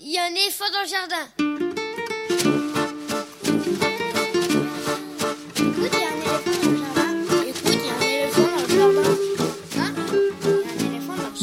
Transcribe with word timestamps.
Il 0.00 0.12
y 0.12 0.18
a 0.18 0.24
un 0.24 0.30
éléphant 0.30 0.64
dans 0.72 0.82
le 0.82 0.88
jardin. 0.88 1.26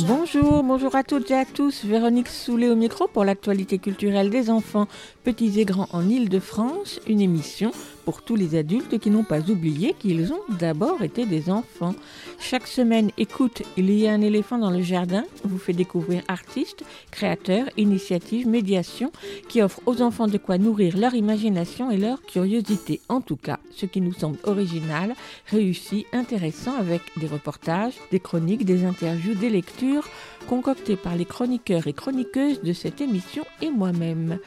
Bonjour, 0.08 0.64
bonjour 0.64 0.96
à 0.96 1.04
toutes 1.04 1.32
et 1.32 1.36
à 1.36 1.46
tous. 1.46 1.86
Véronique 1.86 2.28
Soulet 2.28 2.70
au 2.70 2.76
micro 2.76 3.08
pour 3.08 3.24
l'actualité 3.24 3.78
culturelle 3.78 4.30
des 4.30 4.50
enfants, 4.50 4.88
petits 5.24 5.60
et 5.60 5.66
grands 5.66 5.88
en 5.92 6.08
Île-de-France. 6.10 7.00
Une 7.08 7.22
émission 7.22 7.72
pour 8.06 8.22
tous 8.22 8.36
les 8.36 8.56
adultes 8.56 9.00
qui 9.00 9.10
n'ont 9.10 9.24
pas 9.24 9.50
oublié 9.50 9.96
qu'ils 9.98 10.34
ont 10.34 10.42
d'abord 10.60 11.02
été 11.02 11.26
des 11.26 11.50
enfants. 11.50 11.96
Chaque 12.40 12.68
semaine, 12.68 13.12
écoute, 13.18 13.64
il 13.78 13.92
y 13.92 14.08
a 14.08 14.14
un 14.14 14.22
éléphant 14.22 14.58
dans 14.58 14.72
le 14.72 14.82
jardin 14.82 15.24
vous 15.44 15.58
fait 15.58 15.74
découvrir 15.74 16.24
artistes, 16.28 16.84
créateurs, 17.12 17.68
initiatives, 17.78 18.48
médiations 18.48 19.12
qui 19.50 19.62
offrent 19.62 19.82
aux 19.86 20.02
enfants 20.02 20.28
de 20.28 20.38
quoi 20.38 20.58
nourrir 20.58 20.98
leur 20.98 21.14
imagination 21.16 21.92
et 21.92 21.98
leur 21.98 22.22
curiosité. 22.22 23.02
En 23.10 23.22
tout 23.22 23.36
cas, 23.36 23.60
ce 23.72 23.86
qui 23.86 24.02
nous 24.02 24.14
semble 24.14 24.38
original, 24.44 25.16
réussi, 25.48 26.06
intéressant 26.14 26.76
avec 26.78 27.02
des 27.18 27.28
reportages, 27.28 27.94
des 28.12 28.20
chroniques, 28.20 28.66
des 28.66 28.86
interviews, 28.86 29.36
des 29.36 29.50
lectures 29.50 30.08
concoctées 30.48 30.98
par 30.98 31.16
les 31.16 31.26
chroniqueurs 31.26 31.88
et 31.88 31.94
chroniqueuses 31.94 32.62
de 32.62 32.74
cette 32.74 33.02
émission 33.02 33.46
et 33.62 33.70
moi-même. 33.70 34.40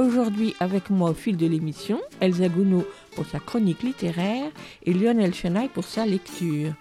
Aujourd'hui, 0.00 0.54
avec 0.60 0.88
moi 0.88 1.10
au 1.10 1.14
fil 1.14 1.36
de 1.36 1.46
l'émission, 1.46 2.00
Elsa 2.22 2.48
Gounod 2.48 2.86
pour 3.14 3.26
sa 3.26 3.38
chronique 3.38 3.82
littéraire 3.82 4.50
et 4.86 4.94
Lionel 4.94 5.34
Chenaille 5.34 5.68
pour 5.68 5.84
sa 5.84 6.06
lecture. 6.06 6.72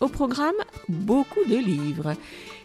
Au 0.00 0.06
programme, 0.06 0.54
beaucoup 0.88 1.44
de 1.48 1.56
livres. 1.56 2.14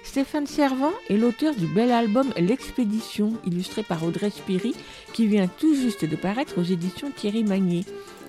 Stéphane 0.04 0.46
Servant 0.46 0.91
est 1.10 1.18
l'auteur 1.18 1.55
du 1.55 1.66
bel 1.66 1.91
album 1.91 2.32
L'Expédition, 2.38 3.34
illustré 3.48 3.82
par 3.82 4.04
Audrey 4.04 4.30
Spiri, 4.30 4.76
qui 5.12 5.26
vient 5.26 5.48
tout 5.48 5.73
juste 5.73 6.05
de 6.05 6.16
paraître 6.16 6.60
aux 6.60 6.63
éditions 6.63 7.10
Thierry 7.10 7.43
Magnier. 7.43 7.84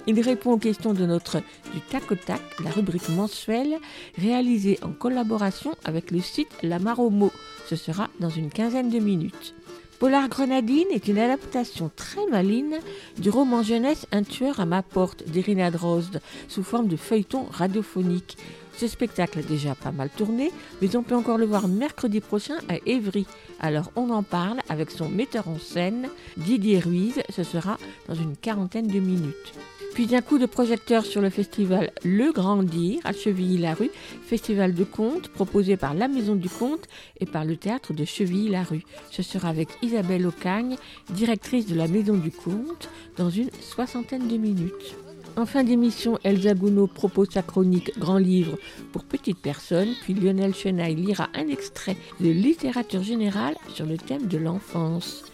Il 0.06 0.18
répond 0.22 0.52
aux 0.52 0.58
questions 0.58 0.94
de 0.94 1.04
notre 1.04 1.42
Du 1.74 1.80
Tac 1.90 2.10
au 2.10 2.14
Tac, 2.14 2.40
la 2.64 2.70
rubrique 2.70 3.10
mensuelle, 3.10 3.76
réalisée 4.16 4.78
en 4.80 4.92
collaboration 4.92 5.74
avec 5.84 6.10
le 6.10 6.22
site 6.22 6.56
La 6.62 6.78
Maromo. 6.78 7.30
Ce 7.68 7.76
sera 7.76 8.08
dans 8.18 8.30
une 8.30 8.48
quinzaine 8.48 8.88
de 8.88 8.98
minutes. 8.98 9.54
Polar 9.98 10.28
Grenadine 10.28 10.88
est 10.92 11.08
une 11.08 11.18
adaptation 11.18 11.90
très 11.94 12.26
maligne 12.26 12.80
du 13.16 13.30
roman 13.30 13.62
jeunesse 13.62 14.06
Un 14.12 14.24
tueur 14.24 14.60
à 14.60 14.66
ma 14.66 14.82
porte 14.82 15.24
d'Irina 15.24 15.70
Drozd, 15.70 16.20
sous 16.48 16.62
forme 16.62 16.88
de 16.88 16.96
feuilleton 16.96 17.46
radiophonique. 17.50 18.36
Ce 18.76 18.88
spectacle 18.88 19.38
a 19.38 19.42
déjà 19.42 19.74
pas 19.74 19.92
mal 19.92 20.10
tourné, 20.10 20.52
mais 20.82 20.96
on 20.96 21.02
peut 21.02 21.14
encore 21.14 21.38
le 21.38 21.46
voir 21.46 21.66
mercredi 21.66 22.20
prochain 22.20 22.56
à 22.68 22.74
Évry. 22.84 23.26
Alors 23.58 23.90
on 23.96 24.10
en 24.10 24.22
parle 24.22 24.60
avec 24.68 24.90
son 24.90 25.08
metteur 25.08 25.48
en 25.48 25.58
scène, 25.58 26.10
Didier 26.36 26.78
Ruiz, 26.78 27.22
ce 27.30 27.42
sera 27.42 27.78
dans 28.06 28.14
une 28.14 28.36
quarantaine 28.36 28.88
de 28.88 29.00
minutes. 29.00 29.54
Puis 29.96 30.14
un 30.14 30.20
coup 30.20 30.36
de 30.36 30.44
projecteur 30.44 31.06
sur 31.06 31.22
le 31.22 31.30
festival 31.30 31.90
Le 32.04 32.30
Grandir 32.30 33.00
à 33.04 33.14
Chevilly-la-Rue, 33.14 33.90
festival 34.26 34.74
de 34.74 34.84
contes 34.84 35.28
proposé 35.28 35.78
par 35.78 35.94
la 35.94 36.06
Maison 36.06 36.34
du 36.34 36.50
Conte 36.50 36.86
et 37.18 37.24
par 37.24 37.46
le 37.46 37.56
théâtre 37.56 37.94
de 37.94 38.04
Chevilly-la-Rue. 38.04 38.84
Ce 39.10 39.22
sera 39.22 39.48
avec 39.48 39.70
Isabelle 39.80 40.26
Ocagne, 40.26 40.76
directrice 41.14 41.64
de 41.64 41.74
la 41.74 41.88
Maison 41.88 42.12
du 42.12 42.30
Conte, 42.30 42.90
dans 43.16 43.30
une 43.30 43.48
soixantaine 43.62 44.28
de 44.28 44.36
minutes. 44.36 44.96
En 45.34 45.46
fin 45.46 45.64
d'émission, 45.64 46.18
Elsa 46.24 46.52
Gounod 46.52 46.90
propose 46.90 47.30
sa 47.30 47.40
chronique 47.40 47.98
Grand 47.98 48.18
livre 48.18 48.58
pour 48.92 49.02
petites 49.02 49.40
personnes, 49.40 49.94
puis 50.02 50.12
Lionel 50.12 50.54
Chenaille 50.54 50.96
lira 50.96 51.30
un 51.32 51.48
extrait 51.48 51.96
de 52.20 52.28
littérature 52.28 53.02
générale 53.02 53.56
sur 53.72 53.86
le 53.86 53.96
thème 53.96 54.26
de 54.26 54.36
l'enfance. 54.36 55.24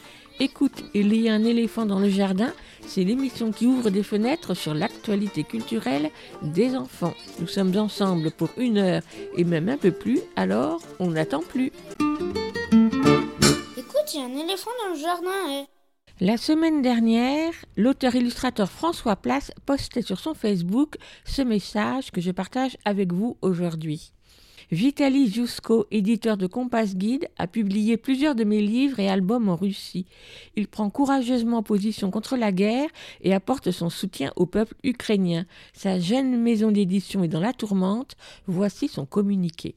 Écoute, 0.41 0.84
il 0.94 1.14
y 1.14 1.28
a 1.28 1.34
un 1.34 1.44
éléphant 1.44 1.86
dans 1.86 2.00
le 2.00 2.08
jardin, 2.08 2.52
c'est 2.86 3.05
l'émission 3.05 3.52
qui 3.52 3.66
ouvre 3.66 3.91
des 3.91 4.02
fenêtres 4.02 4.55
sur 4.55 4.74
l'actualité 4.74 5.44
culturelle 5.44 6.11
des 6.42 6.74
enfants. 6.74 7.14
Nous 7.41 7.47
sommes 7.47 7.77
ensemble 7.77 8.30
pour 8.33 8.48
une 8.57 8.79
heure 8.79 9.02
et 9.36 9.45
même 9.45 9.68
un 9.68 9.77
peu 9.77 9.92
plus, 9.92 10.20
alors 10.36 10.80
on 10.98 11.11
n'attend 11.11 11.40
plus. 11.40 11.70
Écoute, 13.77 14.14
il 14.14 14.20
y 14.20 14.23
a 14.23 14.27
un 14.27 14.36
éléphant 14.36 14.70
dans 14.83 14.95
le 14.95 15.01
jardin. 15.01 15.30
eh. 15.51 15.64
La 16.20 16.36
semaine 16.36 16.83
dernière, 16.83 17.52
l'auteur-illustrateur 17.77 18.70
François 18.70 19.17
Place 19.17 19.51
postait 19.67 20.02
sur 20.02 20.20
son 20.20 20.34
Facebook 20.34 20.96
ce 21.24 21.42
message 21.42 22.11
que 22.11 22.20
je 22.20 22.30
partage 22.30 22.77
avec 22.84 23.12
vous 23.12 23.36
aujourd'hui. 23.42 24.12
Vitaly 24.72 25.30
Jusko, 25.30 25.86
éditeur 25.90 26.38
de 26.38 26.46
Compass 26.46 26.96
Guide, 26.96 27.28
a 27.36 27.46
publié 27.46 27.98
plusieurs 27.98 28.34
de 28.34 28.42
mes 28.42 28.62
livres 28.62 29.00
et 29.00 29.08
albums 29.10 29.50
en 29.50 29.55
Russie. 29.55 30.06
Il 30.56 30.66
prend 30.66 30.88
courageusement 30.88 31.62
position 31.62 32.10
contre 32.10 32.38
la 32.38 32.52
guerre 32.52 32.88
et 33.20 33.34
apporte 33.34 33.70
son 33.70 33.90
soutien 33.90 34.33
au 34.34 34.46
peuple 34.46 34.74
ukrainien. 34.83 35.44
Sa 35.74 36.00
jeune 36.00 36.40
maison 36.40 36.70
d'édition 36.70 37.22
est 37.22 37.28
dans 37.28 37.38
la 37.38 37.52
tourmente. 37.52 38.16
Voici 38.46 38.88
son 38.88 39.05
communiqué. 39.05 39.74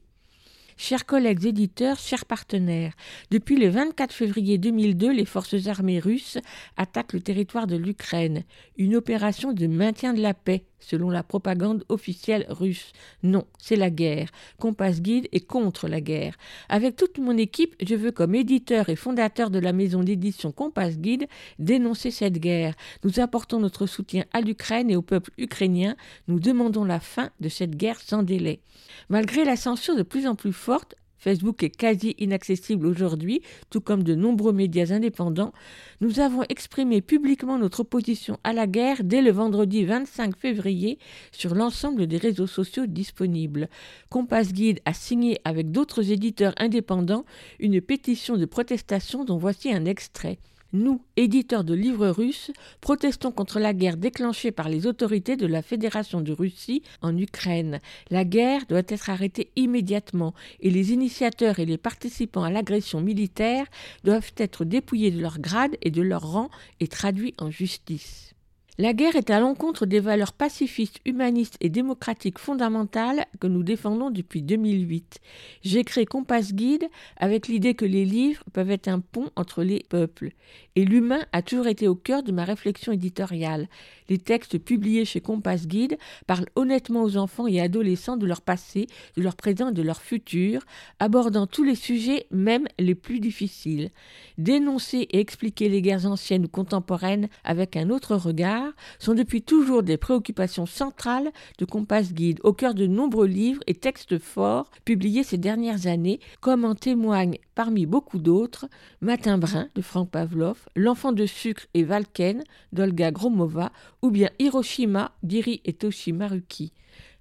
Chers 0.78 1.04
collègues 1.04 1.46
éditeurs, 1.46 1.98
chers 1.98 2.24
partenaires, 2.24 2.92
depuis 3.30 3.56
le 3.56 3.68
24 3.68 4.12
février 4.12 4.58
2002, 4.58 5.10
les 5.10 5.24
forces 5.24 5.66
armées 5.68 5.98
russes 5.98 6.38
attaquent 6.76 7.14
le 7.14 7.20
territoire 7.20 7.66
de 7.66 7.76
l'Ukraine. 7.76 8.44
Une 8.76 8.94
opération 8.94 9.52
de 9.54 9.66
maintien 9.66 10.12
de 10.12 10.20
la 10.20 10.34
paix, 10.34 10.64
selon 10.80 11.10
la 11.10 11.22
propagande 11.22 11.84
officielle 11.88 12.46
russe. 12.48 12.92
Non, 13.22 13.44
c'est 13.58 13.76
la 13.76 13.90
guerre. 13.90 14.30
Compass 14.58 15.00
Guide 15.00 15.28
est 15.32 15.46
contre 15.46 15.88
la 15.88 16.00
guerre. 16.00 16.36
Avec 16.68 16.96
toute 16.96 17.18
mon 17.18 17.36
équipe, 17.36 17.74
je 17.84 17.94
veux, 17.94 18.12
comme 18.12 18.34
éditeur 18.34 18.88
et 18.88 18.96
fondateur 18.96 19.50
de 19.50 19.58
la 19.58 19.72
maison 19.72 20.02
d'édition 20.02 20.52
Compass 20.52 20.98
Guide, 20.98 21.26
dénoncer 21.58 22.10
cette 22.10 22.38
guerre. 22.38 22.74
Nous 23.04 23.20
apportons 23.20 23.60
notre 23.60 23.86
soutien 23.86 24.24
à 24.32 24.40
l'Ukraine 24.40 24.90
et 24.90 24.96
au 24.96 25.02
peuple 25.02 25.30
ukrainien. 25.38 25.96
Nous 26.28 26.40
demandons 26.40 26.84
la 26.84 27.00
fin 27.00 27.30
de 27.40 27.48
cette 27.48 27.76
guerre 27.76 28.00
sans 28.00 28.22
délai. 28.22 28.60
Malgré 29.08 29.44
la 29.44 29.56
censure 29.56 29.96
de 29.96 30.02
plus 30.02 30.26
en 30.26 30.34
plus 30.34 30.52
forte, 30.52 30.94
Facebook 31.18 31.62
est 31.62 31.70
quasi 31.70 32.14
inaccessible 32.18 32.86
aujourd'hui, 32.86 33.42
tout 33.70 33.80
comme 33.80 34.02
de 34.02 34.14
nombreux 34.14 34.52
médias 34.52 34.92
indépendants, 34.92 35.52
nous 36.00 36.20
avons 36.20 36.42
exprimé 36.48 37.00
publiquement 37.00 37.58
notre 37.58 37.80
opposition 37.80 38.38
à 38.44 38.52
la 38.52 38.66
guerre 38.66 39.02
dès 39.02 39.22
le 39.22 39.30
vendredi 39.30 39.84
25 39.84 40.36
février 40.36 40.98
sur 41.32 41.54
l'ensemble 41.54 42.06
des 42.06 42.18
réseaux 42.18 42.46
sociaux 42.46 42.86
disponibles. 42.86 43.68
Compass 44.10 44.52
Guide 44.52 44.80
a 44.84 44.92
signé 44.92 45.40
avec 45.44 45.70
d'autres 45.70 46.10
éditeurs 46.10 46.54
indépendants 46.58 47.24
une 47.58 47.80
pétition 47.80 48.36
de 48.36 48.44
protestation 48.44 49.24
dont 49.24 49.38
voici 49.38 49.72
un 49.72 49.84
extrait. 49.84 50.38
Nous, 50.72 51.00
éditeurs 51.16 51.64
de 51.64 51.74
livres 51.74 52.08
russes, 52.08 52.50
protestons 52.80 53.30
contre 53.30 53.60
la 53.60 53.72
guerre 53.72 53.96
déclenchée 53.96 54.50
par 54.50 54.68
les 54.68 54.86
autorités 54.86 55.36
de 55.36 55.46
la 55.46 55.62
Fédération 55.62 56.20
de 56.20 56.32
Russie 56.32 56.82
en 57.02 57.16
Ukraine. 57.16 57.80
La 58.10 58.24
guerre 58.24 58.66
doit 58.66 58.82
être 58.88 59.10
arrêtée 59.10 59.50
immédiatement 59.56 60.34
et 60.60 60.70
les 60.70 60.92
initiateurs 60.92 61.60
et 61.60 61.66
les 61.66 61.78
participants 61.78 62.44
à 62.44 62.50
l'agression 62.50 63.00
militaire 63.00 63.66
doivent 64.04 64.32
être 64.36 64.64
dépouillés 64.64 65.10
de 65.10 65.20
leur 65.20 65.38
grade 65.38 65.76
et 65.82 65.90
de 65.90 66.02
leur 66.02 66.30
rang 66.30 66.50
et 66.80 66.88
traduits 66.88 67.34
en 67.38 67.50
justice. 67.50 68.35
La 68.78 68.92
guerre 68.92 69.16
est 69.16 69.30
à 69.30 69.40
l'encontre 69.40 69.86
des 69.86 70.00
valeurs 70.00 70.34
pacifistes, 70.34 71.00
humanistes 71.06 71.56
et 71.60 71.70
démocratiques 71.70 72.38
fondamentales 72.38 73.24
que 73.40 73.46
nous 73.46 73.62
défendons 73.62 74.10
depuis 74.10 74.42
2008. 74.42 75.18
J'ai 75.62 75.82
créé 75.82 76.04
Compass 76.04 76.52
Guide 76.52 76.86
avec 77.16 77.48
l'idée 77.48 77.72
que 77.72 77.86
les 77.86 78.04
livres 78.04 78.44
peuvent 78.52 78.70
être 78.70 78.88
un 78.88 79.00
pont 79.00 79.30
entre 79.34 79.62
les 79.62 79.82
peuples. 79.88 80.32
Et 80.74 80.84
l'humain 80.84 81.20
a 81.32 81.40
toujours 81.40 81.68
été 81.68 81.88
au 81.88 81.94
cœur 81.94 82.22
de 82.22 82.32
ma 82.32 82.44
réflexion 82.44 82.92
éditoriale. 82.92 83.66
Les 84.08 84.18
textes 84.18 84.58
publiés 84.58 85.04
chez 85.04 85.20
Compass 85.20 85.66
Guide 85.66 85.98
parlent 86.26 86.48
honnêtement 86.54 87.02
aux 87.02 87.16
enfants 87.16 87.46
et 87.46 87.60
adolescents 87.60 88.16
de 88.16 88.26
leur 88.26 88.40
passé, 88.40 88.86
de 89.16 89.22
leur 89.22 89.36
présent 89.36 89.70
et 89.70 89.72
de 89.72 89.82
leur 89.82 90.00
futur, 90.00 90.62
abordant 90.98 91.46
tous 91.46 91.64
les 91.64 91.74
sujets, 91.74 92.26
même 92.30 92.66
les 92.78 92.94
plus 92.94 93.20
difficiles. 93.20 93.90
Dénoncer 94.38 95.08
et 95.10 95.20
expliquer 95.20 95.68
les 95.68 95.82
guerres 95.82 96.06
anciennes 96.06 96.44
ou 96.44 96.48
contemporaines 96.48 97.28
avec 97.44 97.76
un 97.76 97.90
autre 97.90 98.16
regard 98.16 98.72
sont 98.98 99.14
depuis 99.14 99.42
toujours 99.42 99.82
des 99.82 99.96
préoccupations 99.96 100.66
centrales 100.66 101.30
de 101.58 101.64
Compass 101.64 102.12
Guide, 102.12 102.40
au 102.42 102.52
cœur 102.52 102.74
de 102.74 102.86
nombreux 102.86 103.26
livres 103.26 103.62
et 103.66 103.74
textes 103.74 104.18
forts 104.18 104.70
publiés 104.84 105.24
ces 105.24 105.38
dernières 105.38 105.86
années, 105.86 106.20
comme 106.40 106.64
en 106.64 106.74
témoignent 106.74 107.38
parmi 107.54 107.86
beaucoup 107.86 108.18
d'autres 108.18 108.66
Matin 109.00 109.38
brun 109.38 109.68
de 109.74 109.82
Frank 109.82 110.10
Pavlov, 110.10 110.68
L'enfant 110.76 111.12
de 111.12 111.26
sucre 111.26 111.66
et 111.74 111.84
Valken 111.84 112.44
d'Olga 112.72 113.10
Gromova, 113.10 113.72
ou 114.02 114.10
bien 114.10 114.30
Hiroshima 114.38 115.12
d'Iri 115.22 115.60
et 115.64 115.72
Toshi 115.72 116.12
Maruki. 116.12 116.72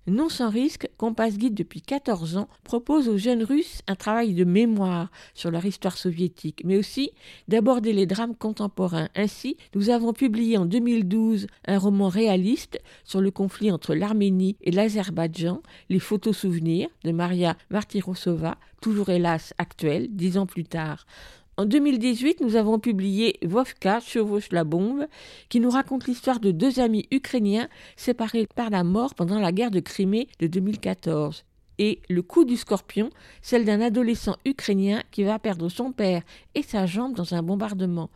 Non 0.08 0.30
sans 0.30 0.52
risque, 0.52 0.88
Compass 0.98 1.36
Guide 1.36 1.56
depuis 1.56 1.82
14 1.82 2.38
ans 2.38 2.48
propose 2.64 3.10
aux 3.10 3.18
jeunes 3.18 3.44
Russes 3.44 3.82
un 3.88 3.96
travail 3.96 4.36
de 4.36 4.44
mémoire 4.44 5.10
sur 5.34 5.50
leur 5.50 5.66
histoire 5.66 5.98
soviétique, 5.98 6.62
mais 6.64 6.78
aussi 6.78 7.10
d'aborder 7.48 7.92
les 7.92 8.06
drames 8.06 8.36
contemporains. 8.36 9.10
Ainsi, 9.16 9.58
nous 9.74 9.90
avons 9.90 10.14
publié 10.14 10.58
en 10.58 10.66
2012 10.66 11.48
un 11.66 11.80
roman 11.80 12.08
réaliste 12.08 12.80
sur 13.04 13.20
le 13.20 13.32
conflit 13.32 13.72
entre 13.72 13.96
l'Arménie 13.96 14.58
et 14.62 14.70
l'Azerbaïdjan, 14.70 15.64
Les 15.90 16.00
photos 16.00 16.38
souvenirs 16.38 16.90
de 17.04 17.12
Maria 17.12 17.58
Martirosova, 17.72 18.60
toujours 18.82 19.10
hélas 19.10 19.56
actuelle, 19.58 20.10
dix 20.12 20.38
ans 20.38 20.46
plus 20.46 20.66
tard. 20.66 21.08
En 21.58 21.66
2018, 21.66 22.42
nous 22.42 22.58
avons 22.58 22.80
publié 22.80 23.40
Vovka 23.42 24.02
chevauche 24.02 24.52
la 24.52 24.66
bombe, 24.66 25.06
qui 25.48 25.62
nous 25.62 25.70
raconte 25.70 26.06
l'histoire 26.06 26.42
de 26.42 26.52
deux 26.52 26.82
amis 26.82 27.08
ukrainiens 27.12 27.70
séparés 27.96 28.46
par 28.56 28.70
la 28.70 28.84
mort 28.84 29.16
pendant 29.16 29.40
la 29.40 29.54
guerre 29.54 29.72
de 29.72 29.80
Crimée 29.80 30.28
de 30.40 30.48
2014 30.48 31.46
et 31.78 32.02
Le 32.10 32.22
coup 32.22 32.44
du 32.44 32.58
scorpion, 32.58 33.10
celle 33.42 33.64
d'un 33.64 33.80
adolescent 33.80 34.36
ukrainien 34.46 35.02
qui 35.12 35.24
va 35.24 35.40
perdre 35.40 35.70
son 35.70 35.94
père 35.94 36.24
et 36.56 36.62
sa 36.62 36.86
jambe 36.86 37.16
dans 37.16 37.34
un 37.34 37.42
bombardement. 37.42 38.10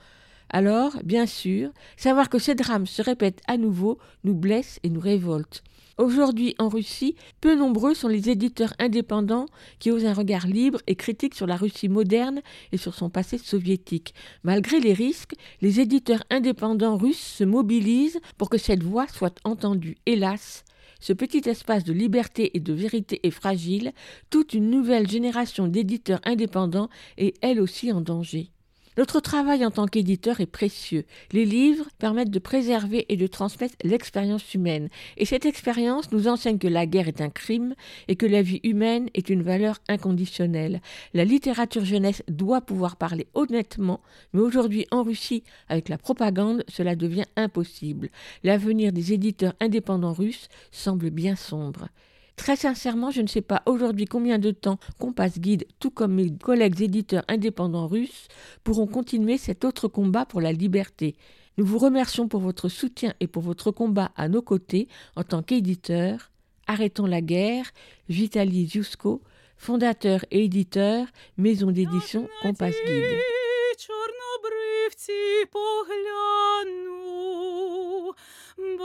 Alors, 0.50 0.98
bien 1.04 1.28
sûr, 1.28 1.70
savoir 1.96 2.30
que 2.30 2.40
ces 2.40 2.56
drames 2.56 2.88
se 2.88 3.02
répètent 3.02 3.42
à 3.48 3.58
nouveau 3.58 4.00
nous 4.24 4.34
blesse 4.34 4.80
et 4.84 4.90
nous 4.90 5.00
révolte. 5.00 5.64
Aujourd'hui, 6.00 6.56
en 6.60 6.70
Russie, 6.70 7.16
peu 7.42 7.56
nombreux 7.56 7.94
sont 7.94 8.08
les 8.08 8.30
éditeurs 8.30 8.74
indépendants 8.80 9.48
qui 9.80 9.92
osent 9.92 10.06
un 10.06 10.14
regard 10.14 10.48
libre 10.48 10.80
et 10.88 10.96
critique 10.96 11.36
sur 11.36 11.46
la 11.46 11.58
Russie 11.58 11.90
moderne 11.90 12.42
et 12.72 12.78
sur 12.78 12.96
son 12.96 13.10
passé 13.10 13.38
soviétique. 13.38 14.14
Malgré 14.44 14.80
les 14.80 14.94
risques, 14.94 15.36
les 15.62 15.82
éditeurs 15.82 16.24
indépendants 16.30 16.98
russes 16.98 17.20
se 17.20 17.44
mobilisent 17.44 18.22
pour 18.38 18.50
que 18.50 18.58
cette 18.58 18.82
voix 18.82 19.08
soit 19.08 19.38
entendue. 19.44 19.98
Hélas, 20.06 20.64
ce 21.02 21.14
petit 21.14 21.48
espace 21.50 21.84
de 21.84 21.94
liberté 21.94 22.56
et 22.56 22.60
de 22.60 22.74
vérité 22.74 23.20
est 23.24 23.32
fragile, 23.32 23.92
toute 24.30 24.54
une 24.54 24.70
nouvelle 24.70 25.08
génération 25.08 25.68
d'éditeurs 25.68 26.22
indépendants 26.24 26.90
est 27.18 27.36
elle 27.42 27.60
aussi 27.60 27.92
en 27.92 28.02
danger. 28.02 28.52
Notre 28.98 29.20
travail 29.20 29.66
en 29.66 29.72
tant 29.72 29.86
qu'éditeur 29.86 30.42
est 30.42 30.46
précieux. 30.46 31.06
Les 31.32 31.46
livres 31.46 31.86
permettent 32.00 32.32
de 32.32 32.40
préserver 32.40 33.06
et 33.10 33.18
de 33.18 33.28
transmettre 33.28 33.76
l'expérience 33.84 34.54
humaine. 34.54 34.90
Et 35.18 35.26
cette 35.26 35.46
expérience 35.46 36.12
nous 36.12 36.28
enseigne 36.28 36.58
que 36.58 36.68
la 36.68 36.86
guerre 36.86 37.08
est 37.08 37.22
un 37.22 37.30
crime 37.30 37.76
et 38.08 38.16
que 38.16 38.26
la 38.26 38.42
vie 38.42 38.60
humaine 38.64 39.10
est 39.14 39.30
une 39.30 39.44
valeur 39.44 39.78
inconditionnelle. 39.88 40.82
La 41.14 41.24
littérature 41.24 41.86
jeunesse 41.86 42.24
doit 42.28 42.62
pouvoir 42.62 42.96
parler 42.98 43.28
honnêtement, 43.36 44.02
mais 44.34 44.42
aujourd'hui 44.42 44.86
en 44.92 45.04
Russie, 45.04 45.44
avec 45.70 45.88
la 45.88 45.98
propagande, 45.98 46.64
cela 46.68 46.96
devient 46.96 47.26
impossible. 47.36 48.10
L'avenir 48.44 48.92
des 48.92 49.14
éditeurs 49.14 49.54
indépendants 49.60 50.14
russes 50.14 50.50
semble 50.72 51.10
bien 51.10 51.36
sombre. 51.36 51.90
Très 52.39 52.57
sincèrement, 52.57 53.11
je 53.11 53.23
ne 53.23 53.29
sais 53.29 53.43
pas 53.43 53.63
aujourd'hui 53.67 54.07
combien 54.07 54.39
de 54.39 54.51
temps 54.51 54.79
Compass 54.99 55.39
Guide, 55.39 55.67
tout 55.79 55.91
comme 55.91 56.15
mes 56.15 56.37
collègues 56.37 56.83
éditeurs 56.83 57.25
indépendants 57.29 57.87
russes, 57.87 58.29
pourront 58.65 58.87
continuer 58.89 59.39
cet 59.39 59.65
autre 59.65 59.87
combat 59.87 60.27
pour 60.27 60.41
la 60.41 60.53
liberté. 60.53 61.15
Nous 61.57 61.65
vous 61.65 61.79
remercions 61.79 62.27
pour 62.27 62.41
votre 62.41 62.69
soutien 62.69 63.15
et 63.21 63.29
pour 63.29 63.43
votre 63.43 63.71
combat 63.71 64.11
à 64.17 64.29
nos 64.29 64.43
côtés 64.43 64.89
en 65.15 65.23
tant 65.23 65.43
qu'éditeur. 65.43 66.33
Arrêtons 66.67 67.07
la 67.07 67.21
guerre. 67.21 67.71
Vitaly 68.09 68.67
Ziusko, 68.67 69.23
fondateur 69.57 70.25
et 70.33 70.45
éditeur, 70.45 71.07
maison 71.37 71.71
d'édition 71.71 72.29
Compass 72.43 72.75
Guide. 72.85 73.21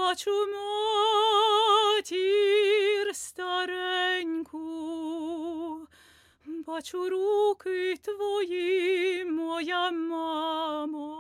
бачу 0.09 0.31
руки 7.09 7.97
твої, 8.01 9.25
моя 9.25 9.91
мамо. 9.91 11.15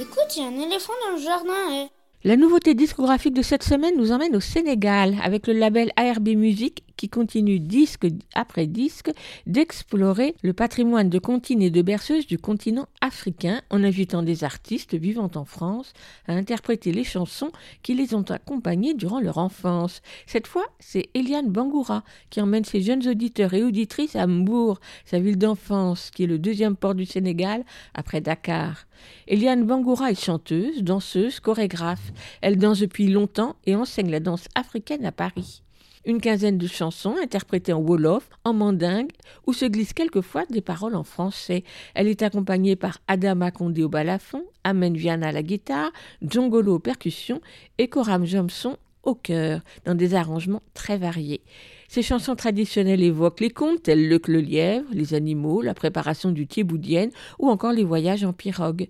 Écoute, 0.00 0.36
il 0.36 0.42
y 0.42 0.44
a 0.44 0.48
un 0.48 0.60
éléphant 0.60 0.92
dans 1.02 1.12
le 1.12 1.18
jardin. 1.18 1.72
eh. 1.72 1.90
La 2.23 2.37
nouveauté 2.37 2.75
discographique 2.75 3.33
de 3.33 3.41
cette 3.41 3.63
semaine 3.63 3.97
nous 3.97 4.11
emmène 4.11 4.35
au 4.35 4.39
Sénégal 4.39 5.15
avec 5.23 5.47
le 5.47 5.53
label 5.53 5.89
ARB 5.95 6.29
Music 6.29 6.83
qui 6.95 7.09
continue 7.09 7.59
disque 7.59 8.05
après 8.35 8.67
disque 8.67 9.09
d'explorer 9.47 10.35
le 10.43 10.53
patrimoine 10.53 11.09
de 11.09 11.17
comptines 11.17 11.63
et 11.63 11.71
de 11.71 11.81
berceuses 11.81 12.27
du 12.27 12.37
continent 12.37 12.85
africain 13.01 13.63
en 13.71 13.83
invitant 13.83 14.21
des 14.21 14.43
artistes 14.43 14.93
vivant 14.93 15.31
en 15.33 15.45
France 15.45 15.93
à 16.27 16.33
interpréter 16.33 16.91
les 16.91 17.03
chansons 17.03 17.49
qui 17.81 17.95
les 17.95 18.13
ont 18.13 18.29
accompagnés 18.29 18.93
durant 18.93 19.19
leur 19.19 19.39
enfance. 19.39 20.03
Cette 20.27 20.45
fois, 20.45 20.65
c'est 20.77 21.09
Eliane 21.15 21.49
Bangoura 21.49 22.03
qui 22.29 22.39
emmène 22.39 22.65
ses 22.65 22.81
jeunes 22.81 23.07
auditeurs 23.07 23.55
et 23.55 23.63
auditrices 23.63 24.15
à 24.15 24.27
Mbour, 24.27 24.79
sa 25.05 25.19
ville 25.19 25.39
d'enfance 25.39 26.11
qui 26.11 26.25
est 26.25 26.27
le 26.27 26.37
deuxième 26.37 26.75
port 26.75 26.93
du 26.93 27.07
Sénégal 27.07 27.63
après 27.95 28.21
Dakar. 28.21 28.85
Eliane 29.27 29.65
Bangoura 29.65 30.11
est 30.11 30.23
chanteuse, 30.23 30.83
danseuse, 30.83 31.39
chorégraphe. 31.39 32.10
Elle 32.41 32.57
danse 32.57 32.79
depuis 32.79 33.07
longtemps 33.07 33.55
et 33.65 33.75
enseigne 33.75 34.11
la 34.11 34.19
danse 34.19 34.47
africaine 34.55 35.05
à 35.05 35.11
Paris. 35.11 35.63
Une 36.03 36.19
quinzaine 36.19 36.57
de 36.57 36.65
chansons 36.65 37.15
interprétées 37.21 37.73
en 37.73 37.79
wolof, 37.79 38.27
en 38.43 38.53
mandingue, 38.53 39.11
où 39.45 39.53
se 39.53 39.65
glissent 39.65 39.93
quelquefois 39.93 40.45
des 40.47 40.61
paroles 40.61 40.95
en 40.95 41.03
français. 41.03 41.63
Elle 41.93 42.07
est 42.07 42.23
accompagnée 42.23 42.75
par 42.75 42.97
Adama 43.07 43.51
Kondé 43.51 43.83
au 43.83 43.89
balafon, 43.89 44.43
Amen 44.63 44.95
Viana 44.95 45.27
à 45.27 45.31
la 45.31 45.43
guitare, 45.43 45.91
Djongolo 46.23 46.75
aux 46.75 46.79
percussions 46.79 47.39
et 47.77 47.87
Koram 47.87 48.25
Jomson 48.25 48.77
au 49.03 49.15
chœur, 49.15 49.61
dans 49.85 49.95
des 49.95 50.15
arrangements 50.15 50.63
très 50.73 50.97
variés. 50.97 51.41
Ces 51.87 52.01
chansons 52.01 52.35
traditionnelles 52.35 53.03
évoquent 53.03 53.41
les 53.41 53.49
contes 53.49 53.83
tels 53.83 54.07
le 54.07 54.19
le 54.27 54.39
lièvre, 54.39 54.87
les 54.93 55.13
animaux, 55.13 55.61
la 55.61 55.73
préparation 55.73 56.31
du 56.31 56.47
thieboudienne 56.47 57.11
ou 57.39 57.49
encore 57.49 57.73
les 57.73 57.83
voyages 57.83 58.23
en 58.23 58.33
pirogue. 58.33 58.89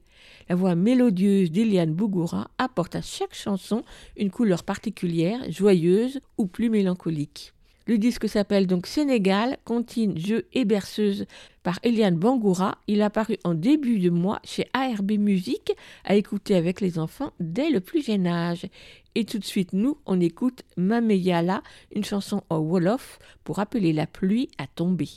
La 0.50 0.56
voix 0.56 0.76
mélodieuse 0.76 1.52
d'Eliane 1.52 1.94
Bougoura 1.94 2.50
apporte 2.58 2.96
à 2.96 3.02
chaque 3.02 3.34
chanson 3.34 3.84
une 4.18 4.30
couleur 4.30 4.64
particulière, 4.64 5.40
joyeuse 5.50 6.20
ou 6.38 6.46
plus 6.46 6.70
mélancolique. 6.70 7.54
Le 7.88 7.98
disque 7.98 8.30
s'appelle 8.30 8.68
donc 8.68 8.86
Sénégal, 8.86 9.58
comptine, 9.66 10.18
jeux 10.18 10.46
et 10.54 10.66
berceuse 10.66 11.26
par 11.64 11.80
Eliane 11.84 12.16
Bangoura. 12.16 12.78
Il 12.88 13.02
a 13.02 13.10
paru 13.10 13.38
en 13.44 13.56
début 13.56 14.00
de 14.00 14.10
mois 14.10 14.40
chez 14.44 14.68
ARB 14.74 15.14
Musique 15.14 15.74
à 16.04 16.16
écouter 16.16 16.56
avec 16.56 16.80
les 16.80 17.00
enfants 17.00 17.32
dès 17.40 17.70
le 17.72 17.80
plus 17.80 18.06
jeune 18.06 18.28
âge. 18.28 18.68
Et 19.16 19.26
tout 19.26 19.40
de 19.40 19.46
suite, 19.46 19.74
nous, 19.74 19.98
on 20.06 20.22
écoute 20.22 20.62
Mameyala, 20.78 21.64
une 21.94 22.04
chanson 22.04 22.44
en 22.50 22.60
Wolof 22.60 23.20
pour 23.44 23.60
appeler 23.60 23.94
la 23.94 24.08
pluie 24.08 24.50
à 24.58 24.68
tomber. 24.68 25.10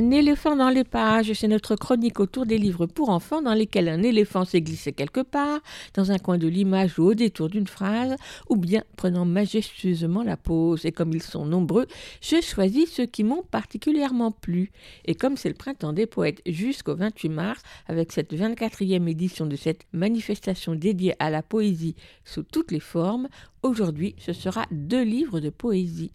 L'éléphant 0.00 0.54
dans 0.54 0.68
les 0.68 0.84
pages, 0.84 1.32
c'est 1.32 1.48
notre 1.48 1.74
chronique 1.74 2.20
autour 2.20 2.46
des 2.46 2.56
livres 2.56 2.86
pour 2.86 3.08
enfants 3.08 3.42
dans 3.42 3.52
lesquels 3.52 3.88
un 3.88 4.02
éléphant 4.02 4.44
s'est 4.44 4.60
glissé 4.60 4.92
quelque 4.92 5.20
part, 5.20 5.58
dans 5.94 6.12
un 6.12 6.18
coin 6.18 6.38
de 6.38 6.46
l'image 6.46 6.98
ou 6.98 7.04
au 7.04 7.14
détour 7.14 7.48
d'une 7.48 7.66
phrase, 7.66 8.14
ou 8.48 8.56
bien 8.56 8.84
prenant 8.96 9.24
majestueusement 9.24 10.22
la 10.22 10.36
pause. 10.36 10.86
Et 10.86 10.92
comme 10.92 11.12
ils 11.12 11.22
sont 11.22 11.46
nombreux, 11.46 11.86
je 12.20 12.40
choisis 12.40 12.92
ceux 12.92 13.06
qui 13.06 13.24
m'ont 13.24 13.42
particulièrement 13.50 14.30
plu. 14.30 14.70
Et 15.04 15.16
comme 15.16 15.36
c'est 15.36 15.48
le 15.48 15.54
printemps 15.56 15.92
des 15.92 16.06
poètes 16.06 16.42
jusqu'au 16.46 16.94
28 16.94 17.28
mars, 17.28 17.62
avec 17.88 18.12
cette 18.12 18.32
24e 18.32 19.08
édition 19.08 19.46
de 19.46 19.56
cette 19.56 19.84
manifestation 19.92 20.76
dédiée 20.76 21.14
à 21.18 21.28
la 21.28 21.42
poésie 21.42 21.96
sous 22.24 22.44
toutes 22.44 22.70
les 22.70 22.80
formes, 22.80 23.28
aujourd'hui 23.62 24.14
ce 24.18 24.32
sera 24.32 24.66
deux 24.70 25.02
livres 25.02 25.40
de 25.40 25.50
poésie. 25.50 26.12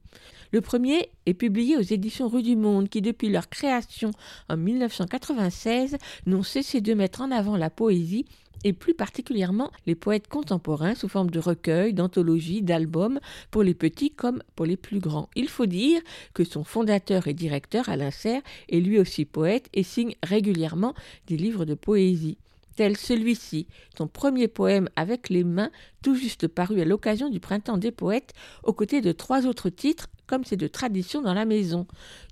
Le 0.52 0.62
premier 0.62 1.10
est 1.26 1.34
publié 1.34 1.78
aux 1.78 1.82
éditions 1.82 2.28
Rue 2.28 2.44
du 2.44 2.56
Monde 2.56 2.88
qui, 2.88 3.02
depuis 3.02 3.30
leur 3.30 3.50
création 3.50 4.12
en 4.50 4.56
1996, 4.56 5.98
n'ont 6.28 6.44
cessé 6.44 6.80
de 6.80 6.94
mettre 6.94 7.22
en 7.22 7.32
avant 7.32 7.58
la 7.58 7.72
poésie 7.72 8.26
et 8.64 8.72
plus 8.72 8.94
particulièrement 8.94 9.72
les 9.88 9.96
poètes 9.96 10.28
contemporains 10.28 10.96
sous 10.96 11.08
forme 11.08 11.32
de 11.32 11.40
recueils, 11.40 11.94
d'anthologies, 11.94 12.62
d'albums, 12.62 13.20
pour 13.52 13.64
les 13.64 13.74
petits 13.74 14.12
comme 14.12 14.44
pour 14.56 14.66
les 14.66 14.78
plus 14.78 15.00
grands. 15.00 15.30
Il 15.36 15.50
faut 15.50 15.66
dire 15.66 16.02
que 16.36 16.44
son 16.44 16.64
fondateur 16.64 17.28
et 17.28 17.34
directeur, 17.34 17.90
Alain 17.90 18.12
Serre, 18.12 18.42
est 18.70 18.80
lui 18.80 19.00
aussi 19.00 19.26
poète 19.26 19.70
et 19.74 19.84
signe 19.84 20.16
régulièrement 20.24 20.94
des 21.28 21.38
livres 21.38 21.66
de 21.66 21.74
poésie 21.74 22.38
tel 22.76 22.98
celui-ci, 22.98 23.68
ton 23.96 24.08
premier 24.08 24.48
poème 24.48 24.90
avec 24.96 25.30
les 25.30 25.44
mains, 25.44 25.72
tout 26.02 26.16
juste 26.16 26.48
paru 26.48 26.82
à 26.82 26.86
l'occasion 26.86 27.30
du 27.30 27.40
Printemps 27.40 27.78
des 27.78 27.92
Poètes, 27.92 28.34
aux 28.64 28.74
côtés 28.74 29.02
de 29.02 29.12
trois 29.12 29.46
autres 29.46 29.70
titres 29.70 30.10
comme 30.28 30.44
c'est 30.44 30.58
de 30.58 30.68
tradition 30.68 31.22
dans 31.22 31.34
la 31.34 31.46
maison. 31.46 31.86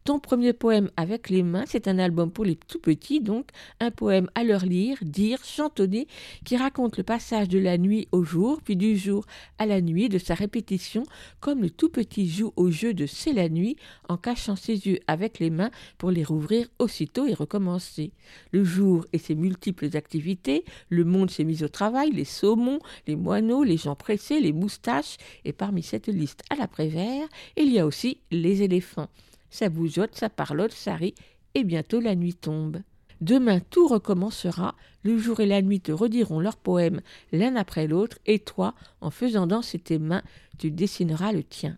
Ton 0.04 0.18
premier 0.18 0.54
poème 0.54 0.90
avec 0.98 1.30
les 1.30 1.44
mains, 1.44 1.66
c'est 1.68 1.88
un 1.88 2.00
album 2.00 2.32
pour 2.32 2.44
les 2.44 2.56
tout 2.56 2.80
petits, 2.80 3.20
donc 3.20 3.50
un 3.80 3.92
poème 3.92 4.32
à 4.34 4.44
leur 4.44 4.66
lire, 4.66 4.98
dire, 5.04 5.38
chantonner, 5.44 6.08
qui 6.44 6.58
raconte 6.58 6.98
le 6.98 7.04
passage 7.04 7.48
de 7.50 7.60
la 7.60 7.78
nuit 7.78 8.08
au 8.12 8.24
jour, 8.24 8.62
puis 8.64 8.76
du 8.76 8.98
jour 8.98 9.28
à 9.60 9.68
la 9.68 9.80
nuit, 9.80 10.10
de 10.10 10.18
sa 10.18 10.34
répétition, 10.34 11.04
comme 11.40 11.62
le 11.62 11.70
tout 11.70 11.90
petit 11.90 12.28
joue 12.28 12.52
au 12.56 12.72
jeu 12.72 12.96
de 12.96 13.06
C'est 13.06 13.32
la 13.32 13.48
nuit, 13.48 13.76
en 14.10 14.18
cachant 14.18 14.56
ses 14.56 14.88
yeux 14.88 15.00
avec 15.06 15.38
les 15.38 15.52
mains 15.52 15.70
pour 16.00 16.10
les 16.10 16.24
rouvrir 16.24 16.68
aussitôt 16.80 17.28
et 17.28 17.36
recommencer. 17.36 18.12
Le 18.52 18.64
jour 18.64 19.06
et 19.14 19.20
ses 19.20 19.36
multiples 19.36 19.96
activités, 19.96 20.66
le 20.90 21.06
monde 21.06 21.30
s'est 21.30 21.44
mis 21.44 21.64
au 21.64 21.68
travail, 21.68 22.10
les 22.10 22.26
saumons, 22.26 22.80
les 23.06 23.16
moineaux, 23.16 23.64
les 23.64 23.78
gens 23.78 23.96
pressés, 23.96 24.40
les 24.40 24.52
moustaches, 24.52 25.18
et 25.46 25.54
parmi 25.54 25.84
cette 25.84 26.08
liste 26.08 26.42
à 26.50 26.56
l'après-vert, 26.56 27.28
il 27.56 27.72
y 27.72 27.78
a 27.78 27.86
aussi 27.86 28.18
les 28.32 28.64
éléphants. 28.64 29.08
Ça 29.52 29.70
bougeote, 29.70 30.16
ça 30.16 30.30
parlote, 30.30 30.72
ça 30.72 30.96
rit, 30.96 31.14
et 31.54 31.64
bientôt 31.64 32.00
la 32.00 32.16
nuit 32.16 32.34
tombe. 32.34 32.82
Demain 33.22 33.60
tout 33.60 33.88
recommencera, 33.88 34.76
le 35.04 35.20
jour 35.20 35.42
et 35.42 35.46
la 35.46 35.62
nuit 35.62 35.80
te 35.80 35.92
rediront 35.92 36.40
leurs 36.40 36.58
poèmes 36.58 37.02
l'un 37.32 37.56
après 37.56 37.86
l'autre, 37.86 38.18
et 38.26 38.40
toi, 38.40 38.74
en 39.00 39.12
faisant 39.12 39.46
danser 39.46 39.78
tes 39.78 40.00
mains, 40.00 40.24
tu 40.58 40.72
dessineras 40.72 41.32
le 41.32 41.44
tien. 41.44 41.78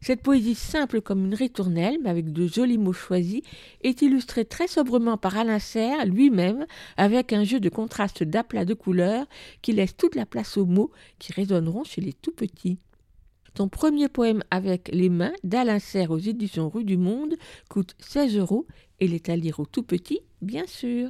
Cette 0.00 0.22
poésie 0.22 0.54
simple 0.54 1.00
comme 1.00 1.24
une 1.24 1.34
ritournelle, 1.34 1.98
mais 2.00 2.10
avec 2.10 2.32
de 2.32 2.46
jolis 2.46 2.78
mots 2.78 2.92
choisis, 2.92 3.42
est 3.82 4.02
illustrée 4.02 4.44
très 4.44 4.68
sobrement 4.68 5.16
par 5.16 5.36
Alain 5.36 5.58
Serre 5.58 6.06
lui-même, 6.06 6.66
avec 6.96 7.32
un 7.32 7.42
jeu 7.42 7.58
de 7.58 7.68
contraste 7.68 8.22
d'aplats 8.22 8.64
de 8.64 8.74
couleurs 8.74 9.26
qui 9.62 9.72
laisse 9.72 9.96
toute 9.96 10.14
la 10.14 10.26
place 10.26 10.56
aux 10.56 10.66
mots 10.66 10.92
qui 11.18 11.32
résonneront 11.32 11.82
chez 11.82 12.00
les 12.00 12.12
tout 12.12 12.30
petits. 12.30 12.78
Ton 13.56 13.68
premier 13.68 14.10
poème 14.10 14.42
avec 14.50 14.90
les 14.92 15.08
mains 15.08 15.32
d'Alain 15.42 15.78
Serre 15.78 16.10
aux 16.10 16.18
éditions 16.18 16.68
Rue 16.68 16.84
du 16.84 16.98
Monde 16.98 17.36
coûte 17.70 17.94
16 18.00 18.36
euros 18.36 18.66
et 19.00 19.06
il 19.06 19.14
est 19.14 19.30
à 19.30 19.36
lire 19.36 19.60
au 19.60 19.64
tout 19.64 19.82
petit, 19.82 20.20
bien 20.42 20.66
sûr. 20.66 21.08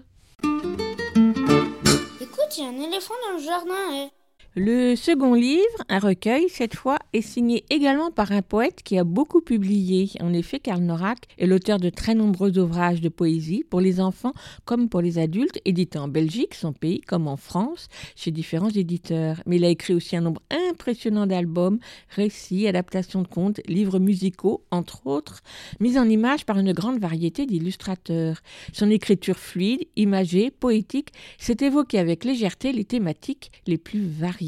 Écoute, 2.21 2.57
il 2.57 2.63
y 2.63 2.65
a 2.65 2.69
un 2.69 2.81
éléphant 2.81 3.15
dans 3.27 3.37
le 3.37 3.43
jardin. 3.43 3.75
eh. 3.95 4.11
Le 4.59 4.97
second 4.97 5.35
livre, 5.35 5.61
un 5.91 5.99
recueil, 5.99 6.47
cette 6.49 6.75
fois, 6.75 6.97
est 7.13 7.21
signé 7.21 7.67
également 7.69 8.11
par 8.11 8.33
un 8.33 8.41
poète 8.41 8.83
qui 8.83 8.97
a 8.97 9.05
beaucoup 9.05 9.43
publié. 9.43 10.09
En 10.23 10.33
effet, 10.33 10.61
Karl 10.61 10.81
Norak 10.81 11.27
est 11.37 11.47
l'auteur 11.47 11.79
de 11.79 11.91
très 11.91 12.15
nombreux 12.15 12.59
ouvrages 12.59 13.03
de 13.03 13.11
poésie 13.11 13.65
pour 13.69 13.83
les 13.83 14.01
enfants 14.01 14.33
comme 14.65 14.89
pour 14.89 15.03
les 15.03 15.19
adultes, 15.19 15.61
édités 15.67 15.99
en 15.99 16.09
Belgique, 16.09 16.55
son 16.55 16.73
pays, 16.73 17.03
comme 17.03 17.29
en 17.29 17.37
France, 17.37 17.89
chez 18.15 18.31
différents 18.31 18.71
éditeurs. 18.71 19.43
Mais 19.45 19.57
il 19.57 19.65
a 19.67 19.69
écrit 19.69 19.93
aussi 19.93 20.17
un 20.17 20.23
nombre 20.23 20.41
impressionnant 20.71 21.27
d'albums, 21.27 21.79
récits, 22.09 22.67
adaptations 22.67 23.21
de 23.21 23.29
contes, 23.29 23.61
livres 23.67 23.99
musicaux, 23.99 24.65
entre 24.71 25.07
autres, 25.07 25.43
mis 25.81 25.99
en 25.99 26.09
image 26.09 26.47
par 26.47 26.57
une 26.57 26.73
grande 26.73 26.99
variété 26.99 27.45
d'illustrateurs. 27.45 28.41
Son 28.73 28.89
écriture 28.89 29.37
fluide, 29.37 29.85
imagée, 29.97 30.51
poétique, 30.51 31.11
s'est 31.37 31.59
évoquée 31.61 31.99
avec 31.99 32.25
légèreté 32.25 32.73
les 32.73 32.87
thématiques 32.87 33.51
les 33.67 33.77
plus 33.77 34.01
variées. 34.01 34.46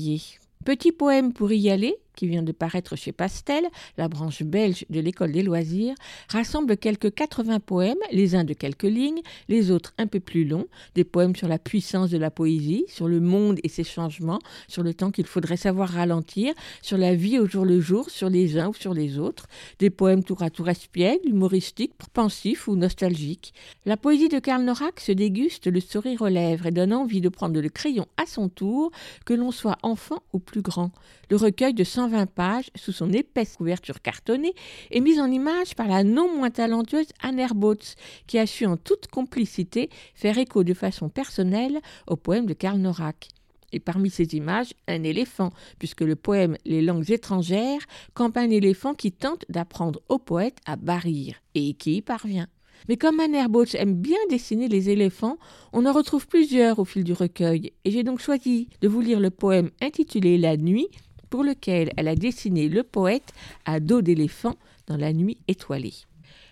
Petit 0.64 0.92
poème 0.92 1.32
pour 1.32 1.52
y 1.52 1.70
aller, 1.70 1.96
qui 2.18 2.26
vient 2.26 2.42
de 2.42 2.50
paraître 2.50 2.96
chez 2.96 3.12
Pastel, 3.12 3.64
la 3.96 4.08
branche 4.08 4.42
belge 4.42 4.84
de 4.90 4.98
l'école 4.98 5.30
des 5.30 5.44
loisirs, 5.44 5.94
rassemble 6.28 6.76
quelques 6.76 7.14
80 7.14 7.60
poèmes, 7.60 7.96
les 8.10 8.34
uns 8.34 8.42
de 8.42 8.54
quelques 8.54 8.82
lignes, 8.82 9.20
les 9.48 9.70
autres 9.70 9.94
un 9.98 10.08
peu 10.08 10.18
plus 10.18 10.44
longs, 10.44 10.66
des 10.96 11.04
poèmes 11.04 11.36
sur 11.36 11.46
la 11.46 11.60
puissance 11.60 12.10
de 12.10 12.18
la 12.18 12.32
poésie, 12.32 12.84
sur 12.88 13.06
le 13.06 13.20
monde 13.20 13.60
et 13.62 13.68
ses 13.68 13.84
changements, 13.84 14.40
sur 14.66 14.82
le 14.82 14.94
temps 14.94 15.12
qu'il 15.12 15.26
faudrait 15.26 15.56
savoir 15.56 15.90
ralentir, 15.90 16.54
sur 16.82 16.98
la 16.98 17.14
vie 17.14 17.38
au 17.38 17.46
jour 17.46 17.64
le 17.64 17.80
jour, 17.80 18.10
sur 18.10 18.30
les 18.30 18.58
uns 18.58 18.70
ou 18.70 18.74
sur 18.74 18.94
les 18.94 19.20
autres, 19.20 19.46
des 19.78 19.90
poèmes 19.90 20.24
tour 20.24 20.42
à 20.42 20.50
tour 20.50 20.68
espiègles, 20.68 21.28
humoristiques, 21.28 21.94
pensifs 22.12 22.66
ou 22.66 22.74
nostalgiques. 22.74 23.54
La 23.86 23.96
poésie 23.96 24.28
de 24.28 24.40
Karl 24.40 24.64
Norak 24.64 24.98
se 24.98 25.12
déguste 25.12 25.68
le 25.68 25.78
sourire 25.78 26.22
aux 26.22 26.26
lèvres 26.26 26.66
et 26.66 26.72
donne 26.72 26.92
envie 26.92 27.20
de 27.20 27.28
prendre 27.28 27.60
le 27.60 27.68
crayon 27.68 28.06
à 28.16 28.26
son 28.26 28.48
tour, 28.48 28.90
que 29.24 29.34
l'on 29.34 29.52
soit 29.52 29.78
enfant 29.84 30.18
ou 30.32 30.40
plus 30.40 30.62
grand. 30.62 30.90
Le 31.30 31.36
recueil 31.36 31.74
de 31.74 31.84
120 31.84 32.07
pages, 32.26 32.70
sous 32.74 32.92
son 32.92 33.12
épaisse 33.12 33.56
couverture 33.56 34.00
cartonnée, 34.02 34.54
est 34.90 35.00
mis 35.00 35.20
en 35.20 35.30
image 35.30 35.74
par 35.74 35.88
la 35.88 36.04
non 36.04 36.34
moins 36.34 36.50
talentueuse 36.50 37.08
Anne 37.20 37.38
Herbautz, 37.38 37.94
qui 38.26 38.38
a 38.38 38.46
su 38.46 38.66
en 38.66 38.76
toute 38.76 39.08
complicité 39.08 39.90
faire 40.14 40.38
écho 40.38 40.64
de 40.64 40.74
façon 40.74 41.08
personnelle 41.08 41.80
au 42.06 42.16
poème 42.16 42.46
de 42.46 42.54
Karl 42.54 42.78
Norak. 42.78 43.28
Et 43.72 43.80
parmi 43.80 44.08
ces 44.10 44.34
images, 44.34 44.72
un 44.86 45.02
éléphant, 45.02 45.50
puisque 45.78 46.00
le 46.00 46.16
poème 46.16 46.56
Les 46.64 46.80
langues 46.80 47.10
étrangères 47.10 47.82
campe 48.14 48.36
un 48.36 48.50
éléphant 48.50 48.94
qui 48.94 49.12
tente 49.12 49.44
d'apprendre 49.48 50.00
au 50.08 50.18
poète 50.18 50.56
à 50.64 50.76
barrir, 50.76 51.36
et 51.54 51.74
qui 51.74 51.96
y 51.96 52.02
parvient. 52.02 52.48
Mais 52.88 52.96
comme 52.96 53.20
Anne 53.20 53.34
Herbautz 53.34 53.74
aime 53.74 53.94
bien 53.94 54.18
dessiner 54.30 54.68
les 54.68 54.88
éléphants, 54.88 55.38
on 55.72 55.84
en 55.84 55.92
retrouve 55.92 56.26
plusieurs 56.26 56.78
au 56.78 56.84
fil 56.84 57.04
du 57.04 57.12
recueil, 57.12 57.72
et 57.84 57.90
j'ai 57.90 58.04
donc 58.04 58.20
choisi 58.20 58.68
de 58.80 58.88
vous 58.88 59.00
lire 59.00 59.20
le 59.20 59.30
poème 59.30 59.70
intitulé 59.82 60.38
La 60.38 60.56
nuit, 60.56 60.88
pour 61.30 61.44
lequel 61.44 61.90
elle 61.96 62.08
a 62.08 62.16
dessiné 62.16 62.68
le 62.68 62.82
poète 62.82 63.32
à 63.64 63.80
dos 63.80 64.02
d'éléphant 64.02 64.54
dans 64.86 64.96
la 64.96 65.12
nuit 65.12 65.38
étoilée. 65.48 65.94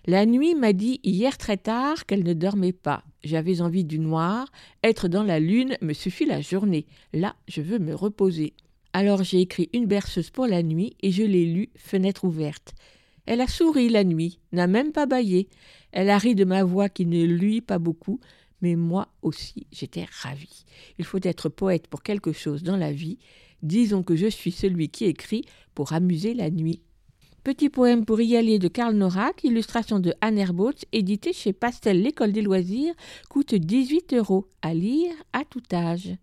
La 0.06 0.25
nuit 0.25 0.54
m'a 0.54 0.73
dit 0.73 1.00
hier 1.02 1.37
très 1.37 1.56
tard 1.56 2.06
qu'elle 2.06 2.23
ne 2.23 2.33
dormait 2.33 2.73
pas. 2.73 3.02
J'avais 3.25 3.61
envie 3.61 3.85
du 3.85 3.99
noir. 3.99 4.52
Être 4.85 5.09
dans 5.09 5.25
la 5.25 5.40
lune 5.40 5.76
me 5.83 5.92
suffit 5.92 6.26
la 6.26 6.40
journée. 6.40 6.87
Là, 7.12 7.35
je 7.49 7.61
veux 7.61 7.80
me 7.80 7.92
reposer. 7.92 8.54
Alors 8.92 9.25
j'ai 9.25 9.40
écrit 9.40 9.68
une 9.73 9.87
berceuse 9.87 10.30
pour 10.30 10.47
la 10.47 10.62
nuit 10.62 10.97
et 11.00 11.11
je 11.11 11.25
l'ai 11.25 11.45
lue, 11.45 11.71
fenêtre 11.76 12.25
ouverte. 12.25 12.75
Elle 13.26 13.40
a 13.40 13.49
souri 13.49 13.88
la 13.88 14.04
nuit, 14.04 14.38
n'a 14.52 14.68
même 14.68 14.92
pas 14.92 15.06
bâillé. 15.06 15.49
Elle 15.90 16.09
a 16.09 16.18
ri 16.18 16.35
de 16.37 16.45
ma 16.45 16.62
voix 16.62 16.88
qui 16.88 17.04
ne 17.04 17.25
lui 17.25 17.61
pas 17.61 17.78
beaucoup, 17.78 18.21
mais 18.62 18.76
moi 18.76 19.09
aussi 19.23 19.66
j'étais 19.73 20.06
ravie. 20.23 20.64
Il 20.99 21.04
faut 21.04 21.18
être 21.23 21.49
poète 21.49 21.88
pour 21.88 22.02
quelque 22.02 22.33
chose 22.33 22.62
dans 22.62 22.76
la 22.76 22.92
vie. 22.92 23.18
Disons 23.63 24.03
que 24.03 24.17
je 24.17 24.27
suis 24.27 24.53
celui 24.53 24.89
qui 24.89 25.05
écrit 25.05 25.45
pour 25.75 25.93
amuser 25.93 26.35
la 26.35 26.51
nuit. 26.51 26.81
Petit 27.45 27.69
poème 27.69 28.05
pour 28.05 28.21
y 28.21 28.37
aller 28.37 28.59
de 28.59 28.67
Karl 28.67 28.97
Norak, 28.97 29.45
illustration 29.45 30.01
de 30.01 30.13
Anne 30.21 30.37
Herbautz, 30.37 30.85
édité 30.93 31.33
chez 31.33 31.53
Pastel 31.53 32.03
l'école 32.03 32.33
des 32.33 32.43
loisirs, 32.43 32.93
coûte 33.29 33.55
18 33.55 34.15
euros 34.15 34.49
à 34.63 34.75
lire 34.75 35.13
à 35.33 35.45
tout 35.45 35.63
âge. 35.73 36.17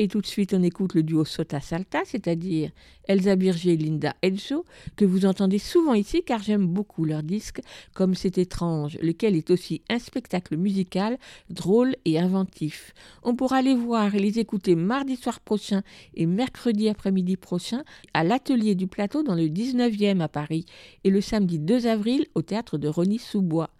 Et 0.00 0.06
tout 0.06 0.20
de 0.20 0.26
suite, 0.26 0.54
on 0.54 0.62
écoute 0.62 0.94
le 0.94 1.02
duo 1.02 1.24
Sota 1.24 1.60
Salta, 1.60 2.02
c'est-à-dire 2.04 2.70
Elsa 3.08 3.34
Birger 3.34 3.72
et 3.72 3.76
Linda 3.76 4.14
Edjo, 4.22 4.64
que 4.94 5.04
vous 5.04 5.26
entendez 5.26 5.58
souvent 5.58 5.92
ici 5.92 6.22
car 6.24 6.40
j'aime 6.40 6.68
beaucoup 6.68 7.04
leur 7.04 7.24
disque, 7.24 7.60
comme 7.94 8.14
C'est 8.14 8.38
étrange, 8.38 8.96
lequel 9.02 9.34
est 9.34 9.50
aussi 9.50 9.82
un 9.90 9.98
spectacle 9.98 10.56
musical 10.56 11.18
drôle 11.50 11.96
et 12.04 12.16
inventif. 12.16 12.94
On 13.24 13.34
pourra 13.34 13.60
les 13.60 13.74
voir 13.74 14.14
et 14.14 14.20
les 14.20 14.38
écouter 14.38 14.76
mardi 14.76 15.16
soir 15.16 15.40
prochain 15.40 15.82
et 16.14 16.26
mercredi 16.26 16.88
après-midi 16.88 17.36
prochain 17.36 17.82
à 18.14 18.22
l'Atelier 18.22 18.76
du 18.76 18.86
Plateau 18.86 19.24
dans 19.24 19.34
le 19.34 19.48
19e 19.48 20.20
à 20.20 20.28
Paris 20.28 20.64
et 21.02 21.10
le 21.10 21.20
samedi 21.20 21.58
2 21.58 21.88
avril 21.88 22.24
au 22.36 22.42
théâtre 22.42 22.78
de 22.78 22.86
Rony-sous-Bois. 22.86 23.70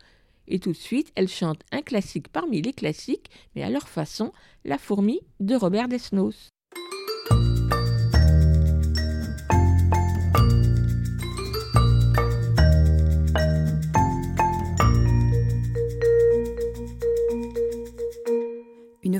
Et 0.48 0.58
tout 0.58 0.72
de 0.72 0.76
suite, 0.76 1.12
elles 1.14 1.28
chantent 1.28 1.62
un 1.70 1.82
classique 1.82 2.28
parmi 2.28 2.60
les 2.62 2.72
classiques, 2.72 3.30
mais 3.54 3.62
à 3.62 3.70
leur 3.70 3.88
façon, 3.88 4.32
La 4.64 4.78
fourmi 4.78 5.20
de 5.40 5.54
Robert 5.54 5.88
Desnos. 5.88 6.50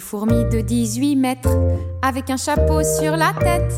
fourmi 0.08 0.44
de 0.47 0.62
18 0.62 1.16
mètres 1.16 1.54
avec 2.02 2.30
un 2.30 2.38
chapeau 2.38 2.82
sur 2.82 3.16
la 3.16 3.35
tête. 3.35 3.73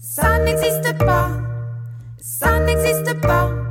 Ça 0.00 0.38
n'existe 0.38 0.98
pas, 0.98 1.28
ça 2.18 2.58
n'existe 2.58 3.20
pas. 3.20 3.63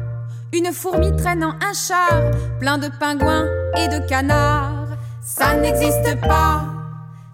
Une 0.55 0.71
fourmi 0.71 1.15
traînant 1.15 1.55
un 1.67 1.73
char 1.73 2.29
plein 2.59 2.77
de 2.77 2.87
pingouins 2.99 3.47
et 3.75 3.87
de 3.87 4.07
canards. 4.07 4.89
Ça 5.19 5.55
n'existe 5.55 6.21
pas, 6.21 6.65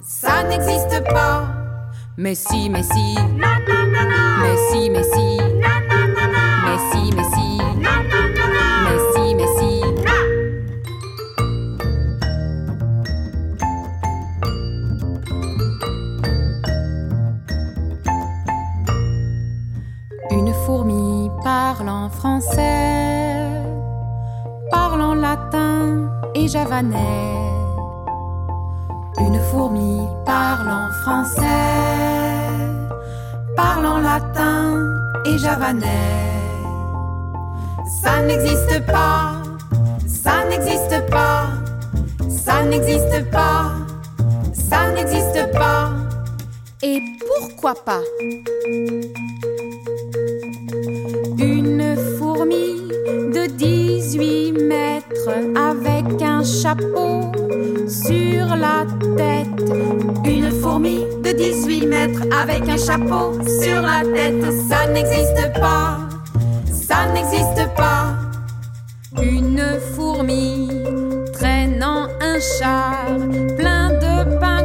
ça 0.01 0.43
n'existe 0.43 1.03
pas. 1.09 1.49
Mais 2.15 2.33
si, 2.33 2.69
mais 2.69 2.81
si, 2.81 3.17
mais 3.35 4.55
si, 4.71 4.89
mais 4.89 5.03
si, 5.03 5.37
mais 6.63 6.77
si, 6.93 7.01
mais 7.03 7.17
si, 7.19 7.59
mais 8.85 8.99
si, 9.13 9.35
mais 9.35 9.47
si. 9.57 9.81
Une 20.31 20.53
fourmi 20.65 21.29
parlant 21.43 22.09
français, 22.09 22.78
Une 29.19 29.39
fourmi 29.51 30.01
parlant 30.25 30.89
français, 31.03 31.43
parlant 33.55 33.99
latin 33.99 34.83
et 35.27 35.37
javanais. 35.37 35.85
Ça 38.01 38.23
n'existe 38.23 38.83
pas, 38.87 39.43
ça 40.07 40.43
n'existe 40.49 41.05
pas, 41.11 41.49
ça 42.27 42.63
n'existe 42.63 43.29
pas, 43.29 43.73
ça 44.51 44.89
n'existe 44.89 45.51
pas. 45.51 45.91
Et 46.81 46.99
pourquoi 47.27 47.75
pas? 47.75 48.01
Une 51.37 51.95
fourmi 52.17 52.88
de 53.39 53.45
18 53.47 54.51
mètres 54.63 55.29
avec 55.55 56.21
un 56.21 56.43
chapeau 56.43 57.31
sur 57.87 58.45
la 58.55 58.85
tête. 59.15 59.71
Une 60.25 60.51
fourmi 60.61 61.05
de 61.23 61.31
18 61.31 61.85
mètres 61.87 62.23
avec 62.31 62.67
un 62.67 62.77
chapeau 62.77 63.33
sur 63.61 63.81
la 63.81 64.01
tête. 64.13 64.43
Ça 64.67 64.87
n'existe 64.91 65.53
pas, 65.53 65.99
ça 66.71 67.05
n'existe 67.13 67.73
pas. 67.77 68.15
Une 69.21 69.63
fourmi 69.95 70.69
traînant 71.33 72.07
un 72.19 72.39
char 72.39 73.05
plein 73.57 73.89
de 74.03 74.37
pingouins 74.39 74.58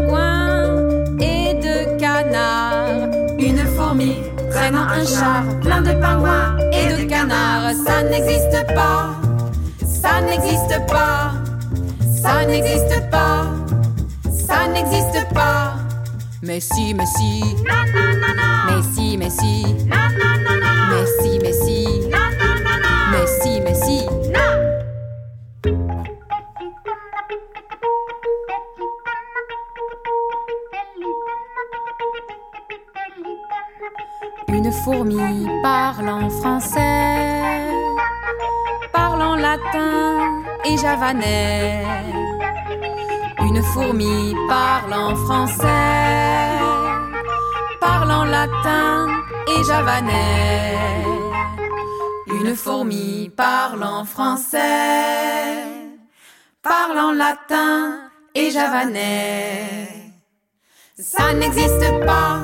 traînant 4.65 4.89
un 4.89 5.05
char 5.05 5.61
plein 5.61 5.83
de 5.83 5.93
pingouins 6.01 6.57
et 6.73 6.89
de 6.97 7.09
canards. 7.09 7.75
Ça 7.87 8.03
n'existe 8.03 8.67
pas, 8.75 9.15
ça 9.85 10.21
n'existe 10.23 10.87
pas, 10.87 11.33
ça 12.23 12.47
n'existe 12.47 13.11
pas, 13.11 13.47
ça 14.33 14.67
n'existe 14.69 15.35
pas. 15.35 15.75
Mais 16.43 16.61
si, 16.61 16.95
mais 16.95 17.07
si, 17.07 17.43
mais 18.69 18.83
si, 18.95 19.17
mais 19.19 19.31
si, 19.31 19.67
mais 20.89 21.03
si, 21.05 21.39
mais 21.43 21.53
si, 21.53 22.09
mais 23.13 23.27
si, 23.27 23.61
mais 23.61 23.75
si. 23.75 24.24
Une 34.65 34.73
fourmi 34.73 35.47
parlant 35.63 36.31
français, 36.31 37.69
parlant 38.95 39.37
latin 39.37 40.43
et 40.65 40.79
javanais. 40.79 41.85
Une 43.41 43.63
fourmi 43.63 44.35
parlant 44.49 45.15
français, 45.17 45.69
parlant 47.79 48.25
latin 48.25 49.07
et 49.49 49.65
javanais. 49.65 50.79
Une 52.29 52.57
fourmi 52.57 53.31
parlant 53.37 54.07
français, 54.07 55.61
parlant 56.63 57.13
latin 57.13 58.01
et 58.35 58.51
javanais. 58.51 59.89
Ça 60.99 61.35
n'existe 61.35 62.07
pas, 62.07 62.39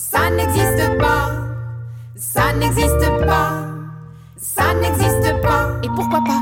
ça 0.00 0.30
n'existe 0.30 0.98
pas, 0.98 1.30
ça 2.16 2.52
n'existe 2.54 3.06
pas, 3.26 3.68
ça 4.38 4.72
n'existe 4.74 5.42
pas. 5.42 5.78
Et 5.82 5.88
pourquoi 5.88 6.24
pas? 6.24 6.40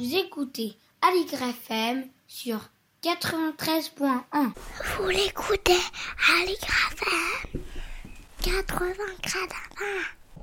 Vous 0.00 0.14
écoutez 0.14 0.76
Aligre 1.02 1.42
FM 1.42 2.04
sur 2.26 2.58
93.1. 3.02 4.52
Vous 4.96 5.08
l'écoutez 5.08 5.82
Aligre 6.40 6.74
FM 6.92 7.60
80 8.42 8.94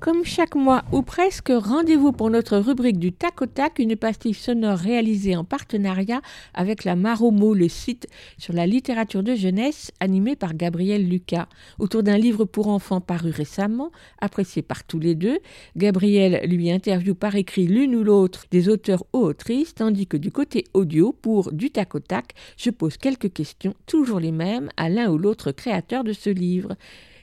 Comme 0.01 0.25
chaque 0.25 0.55
mois 0.55 0.83
ou 0.91 1.03
presque, 1.03 1.51
rendez-vous 1.55 2.11
pour 2.11 2.31
notre 2.31 2.57
rubrique 2.57 2.97
du 2.97 3.13
tac 3.13 3.39
au 3.43 3.45
tac, 3.45 3.77
une 3.77 3.95
pastille 3.95 4.33
sonore 4.33 4.79
réalisée 4.79 5.35
en 5.35 5.43
partenariat 5.43 6.21
avec 6.55 6.85
la 6.85 6.95
Maromo, 6.95 7.53
le 7.53 7.69
site 7.69 8.07
sur 8.39 8.55
la 8.55 8.65
littérature 8.65 9.21
de 9.21 9.35
jeunesse 9.35 9.91
animé 9.99 10.35
par 10.35 10.55
Gabriel 10.55 11.07
Lucas. 11.07 11.47
Autour 11.77 12.01
d'un 12.01 12.17
livre 12.17 12.45
pour 12.45 12.69
enfants 12.69 12.99
paru 12.99 13.29
récemment, 13.29 13.91
apprécié 14.19 14.63
par 14.63 14.83
tous 14.85 14.97
les 14.97 15.13
deux, 15.13 15.37
Gabriel 15.77 16.49
lui 16.49 16.71
interviewe 16.71 17.13
par 17.13 17.35
écrit 17.35 17.67
l'une 17.67 17.95
ou 17.95 18.03
l'autre 18.03 18.45
des 18.49 18.69
auteurs 18.69 19.03
ou 19.13 19.19
autrices, 19.19 19.75
tandis 19.75 20.07
que 20.07 20.17
du 20.17 20.31
côté 20.31 20.63
audio, 20.73 21.13
pour 21.13 21.51
du 21.51 21.69
tac 21.69 21.93
au 21.93 21.99
tac, 21.99 22.33
je 22.57 22.71
pose 22.71 22.97
quelques 22.97 23.31
questions, 23.31 23.75
toujours 23.85 24.19
les 24.19 24.31
mêmes, 24.31 24.71
à 24.77 24.89
l'un 24.89 25.11
ou 25.11 25.19
l'autre 25.19 25.51
créateur 25.51 26.03
de 26.03 26.13
ce 26.13 26.31
livre. 26.31 26.75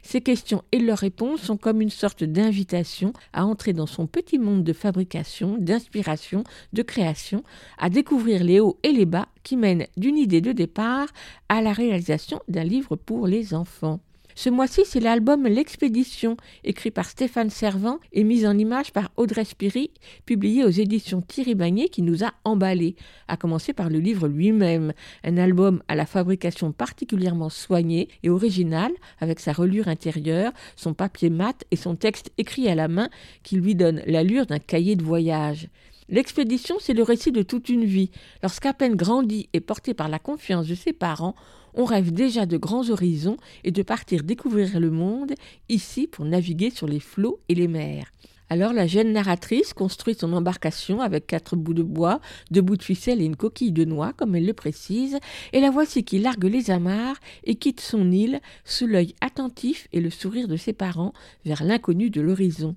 Ces 0.03 0.21
questions 0.21 0.63
et 0.73 0.79
leurs 0.79 0.99
réponses 0.99 1.43
sont 1.43 1.57
comme 1.57 1.81
une 1.81 1.91
sorte 1.91 2.25
d'invitation 2.25 3.13
à 3.33 3.45
entrer 3.45 3.73
dans 3.73 3.87
son 3.87 4.07
petit 4.07 4.39
monde 4.39 4.65
de 4.65 4.73
fabrication, 4.73 5.57
d'inspiration, 5.59 6.45
de 6.73 6.83
création, 6.83 7.43
à 7.79 7.91
découvrir 7.91 8.45
les 8.45 8.61
hauts 8.61 8.79
et 8.83 8.93
les 8.93 9.07
bas 9.07 9.29
qui 9.43 9.57
mènent 9.57 9.87
d'une 9.97 10.17
idée 10.17 10.41
de 10.41 10.53
départ 10.53 11.09
à 11.49 11.63
la 11.63 11.73
réalisation 11.73 12.41
d'un 12.49 12.65
livre 12.65 12.97
pour 12.97 13.27
les 13.27 13.55
enfants. 13.55 14.01
Ce 14.41 14.51
mois-ci, 14.51 14.83
c'est 14.85 15.01
l'album 15.01 15.49
L'Expédition, 15.49 16.37
écrit 16.63 16.93
par 16.93 17.07
Stéphane 17.07 17.51
Servant 17.51 17.99
et 18.13 18.23
mis 18.23 18.47
en 18.47 18.57
image 18.57 18.93
par 18.93 19.11
Audrey 19.17 19.45
Spiry, 19.45 19.91
publié 20.27 20.63
aux 20.63 20.69
éditions 20.69 21.23
Thierry 21.23 21.57
Bagné, 21.57 21.89
qui 21.89 22.03
nous 22.03 22.23
a 22.23 22.33
emballés, 22.45 22.95
à 23.27 23.37
commencer 23.37 23.73
par 23.73 23.91
le 23.91 23.99
livre 23.99 24.29
lui-même, 24.29 24.93
un 25.25 25.39
album 25.39 25.83
à 25.89 25.97
la 25.97 26.07
fabrication 26.07 26.71
particulièrement 26.71 27.49
soignée 27.49 28.07
et 28.23 28.31
originale, 28.31 28.93
avec 29.19 29.41
sa 29.41 29.53
relure 29.53 29.89
intérieure, 29.89 30.53
son 30.77 30.95
papier 30.95 31.31
mat 31.31 31.65
et 31.73 31.77
son 31.77 31.97
texte 31.97 32.31
écrit 32.39 32.69
à 32.69 32.77
la 32.77 32.87
main 32.87 33.09
qui 33.43 33.57
lui 33.57 33.75
donne 33.75 34.03
l'allure 34.07 34.47
d'un 34.47 34.61
cahier 34.61 34.95
de 34.95 35.03
voyage. 35.03 35.69
L'expédition, 36.11 36.77
c'est 36.81 36.95
le 36.95 37.03
récit 37.03 37.33
de 37.33 37.43
toute 37.43 37.69
une 37.69 37.85
vie. 37.85 38.11
Lorsqu'à 38.43 38.73
peine 38.73 38.97
grandi 38.97 39.49
et 39.53 39.61
porté 39.61 39.93
par 39.93 40.09
la 40.09 40.19
confiance 40.19 40.67
de 40.67 40.75
ses 40.75 40.95
parents, 40.95 41.35
on 41.75 41.85
rêve 41.85 42.13
déjà 42.13 42.47
de 42.47 42.57
grands 42.57 42.89
horizons 42.89 43.37
et 43.63 43.71
de 43.71 43.83
partir 43.83 44.23
découvrir 44.23 44.81
le 44.81 44.91
monde, 44.91 45.35
ici 45.69 46.07
pour 46.07 46.25
naviguer 46.25 46.71
sur 46.71 46.87
les 46.87 47.01
flots 47.01 47.41
et 47.51 47.55
les 47.55 47.69
mers. 47.69 48.11
Alors 48.51 48.73
la 48.73 48.87
jeune 48.87 49.13
narratrice 49.13 49.75
construit 49.75 50.15
son 50.15 50.33
embarcation 50.33 51.03
avec 51.03 51.27
quatre 51.27 51.55
bouts 51.55 51.75
de 51.75 51.83
bois, 51.83 52.21
deux 52.51 52.63
bouts 52.63 52.79
de 52.79 52.83
ficelle 52.83 53.21
et 53.21 53.27
une 53.27 53.37
coquille 53.37 53.73
de 53.73 53.85
noix, 53.85 54.15
comme 54.15 54.35
elle 54.35 54.47
le 54.47 54.55
précise, 54.55 55.19
et 55.53 55.61
la 55.61 55.71
voici 55.71 56.05
qui 56.05 56.19
largue 56.19 56.45
les 56.45 56.71
amarres 56.71 57.19
et 57.45 57.57
quitte 57.57 57.81
son 57.83 58.11
île 58.11 58.41
sous 58.65 58.87
l'œil 58.87 59.15
attentif 59.21 59.87
et 59.93 60.01
le 60.01 60.09
sourire 60.09 60.49
de 60.49 60.57
ses 60.57 60.73
parents 60.73 61.13
vers 61.45 61.63
l'inconnu 61.63 62.09
de 62.09 62.23
l'horizon. 62.23 62.75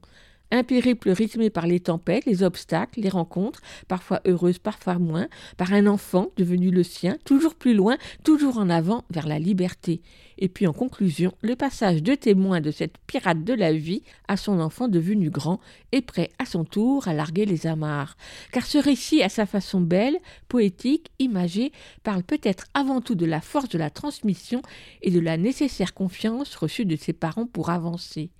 Un 0.52 0.64
périple 0.64 1.10
rythmé 1.12 1.50
par 1.50 1.66
les 1.66 1.80
tempêtes, 1.80 2.26
les 2.26 2.44
obstacles, 2.44 3.00
les 3.00 3.10
rencontres, 3.10 3.62
parfois 3.88 4.22
heureuses, 4.28 4.60
parfois 4.60 5.00
moins, 5.00 5.28
par 5.58 5.72
un 5.72 5.88
enfant 5.88 6.28
devenu 6.36 6.72
le 6.72 6.84
sien, 6.84 7.18
toujours 7.24 7.56
plus 7.56 7.74
loin, 7.74 7.98
toujours 8.24 8.58
en 8.58 8.70
avant 8.70 9.06
vers 9.10 9.28
la 9.28 9.40
liberté. 9.40 10.02
Et 10.44 10.50
puis 10.50 10.66
en 10.66 10.74
conclusion, 10.74 11.34
le 11.42 11.56
passage 11.56 12.02
de 12.02 12.16
témoin 12.16 12.62
de 12.62 12.72
cette 12.72 12.98
pirate 13.06 13.44
de 13.44 13.54
la 13.54 13.74
vie 13.74 14.02
à 14.28 14.38
son 14.38 14.60
enfant 14.60 14.88
devenu 14.88 15.30
grand 15.30 15.60
et 15.92 16.02
prêt 16.02 16.32
à 16.40 16.46
son 16.46 16.66
tour 16.66 17.08
à 17.08 17.14
larguer 17.14 17.46
les 17.46 17.68
amarres. 17.68 18.18
Car 18.52 18.66
ce 18.66 18.80
récit, 18.80 19.22
à 19.22 19.30
sa 19.30 19.46
façon 19.46 19.80
belle, 19.80 20.18
poétique, 20.48 21.12
imagée, 21.20 21.72
parle 22.02 22.24
peut-être 22.24 22.66
avant 22.74 23.02
tout 23.02 23.14
de 23.14 23.28
la 23.28 23.40
force 23.40 23.70
de 23.70 23.78
la 23.78 23.92
transmission 23.92 24.64
et 25.04 25.12
de 25.12 25.20
la 25.20 25.38
nécessaire 25.38 25.94
confiance 25.94 26.56
reçue 26.56 26.86
de 26.86 26.96
ses 26.96 27.14
parents 27.14 27.46
pour 27.46 27.70
avancer. 27.70 28.32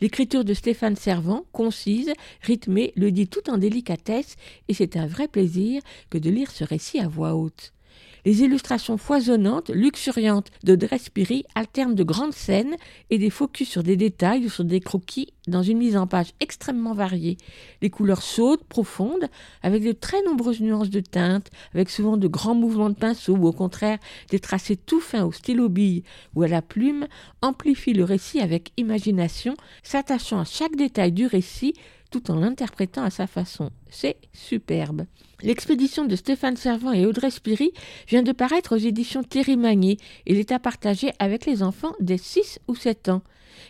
L'écriture 0.00 0.46
de 0.46 0.54
Stéphane 0.54 0.96
Servant, 0.96 1.44
concise, 1.52 2.14
rythmée, 2.40 2.94
le 2.96 3.12
dit 3.12 3.28
tout 3.28 3.50
en 3.50 3.58
délicatesse, 3.58 4.36
et 4.68 4.74
c'est 4.74 4.96
un 4.96 5.06
vrai 5.06 5.28
plaisir 5.28 5.82
que 6.08 6.16
de 6.16 6.30
lire 6.30 6.50
ce 6.50 6.64
récit 6.64 6.98
à 6.98 7.08
voix 7.08 7.34
haute. 7.34 7.74
Les 8.24 8.42
illustrations 8.42 8.98
foisonnantes, 8.98 9.70
luxuriantes 9.70 10.52
de 10.62 10.76
Drespiri 10.76 11.44
alternent 11.56 11.96
de 11.96 12.04
grandes 12.04 12.34
scènes 12.34 12.76
et 13.10 13.18
des 13.18 13.30
focus 13.30 13.68
sur 13.68 13.82
des 13.82 13.96
détails 13.96 14.46
ou 14.46 14.48
sur 14.48 14.64
des 14.64 14.78
croquis 14.78 15.32
dans 15.48 15.64
une 15.64 15.78
mise 15.78 15.96
en 15.96 16.06
page 16.06 16.32
extrêmement 16.38 16.94
variée. 16.94 17.36
Les 17.80 17.90
couleurs 17.90 18.22
chaudes, 18.22 18.62
profondes, 18.62 19.28
avec 19.64 19.82
de 19.82 19.90
très 19.90 20.22
nombreuses 20.22 20.60
nuances 20.60 20.90
de 20.90 21.00
teintes, 21.00 21.50
avec 21.74 21.90
souvent 21.90 22.16
de 22.16 22.28
grands 22.28 22.54
mouvements 22.54 22.90
de 22.90 22.94
pinceau 22.94 23.34
ou 23.34 23.48
au 23.48 23.52
contraire 23.52 23.98
des 24.30 24.38
tracés 24.38 24.76
tout 24.76 25.00
fins 25.00 25.24
au 25.24 25.32
stylo 25.32 25.68
bille 25.68 26.04
ou 26.36 26.42
à 26.44 26.48
la 26.48 26.62
plume, 26.62 27.08
amplifient 27.40 27.92
le 27.92 28.04
récit 28.04 28.38
avec 28.38 28.72
imagination, 28.76 29.56
s'attachant 29.82 30.38
à 30.38 30.44
chaque 30.44 30.76
détail 30.76 31.10
du 31.10 31.26
récit 31.26 31.74
tout 32.12 32.30
en 32.30 32.36
l'interprétant 32.36 33.02
à 33.02 33.10
sa 33.10 33.26
façon. 33.26 33.70
C'est 33.88 34.16
superbe. 34.32 35.06
L'expédition 35.42 36.04
de 36.04 36.14
Stéphane 36.14 36.54
Servant 36.54 36.92
et 36.92 37.04
Audrey 37.04 37.30
Spiry 37.30 37.72
vient 38.06 38.22
de 38.22 38.30
paraître 38.30 38.76
aux 38.76 38.78
éditions 38.78 39.24
Thierry 39.24 39.56
Magnier 39.56 39.96
et 40.26 40.38
est 40.38 40.52
à 40.52 40.60
partager 40.60 41.10
avec 41.18 41.46
les 41.46 41.64
enfants 41.64 41.94
dès 41.98 42.16
6 42.16 42.60
ou 42.68 42.76
7 42.76 43.08
ans. 43.08 43.22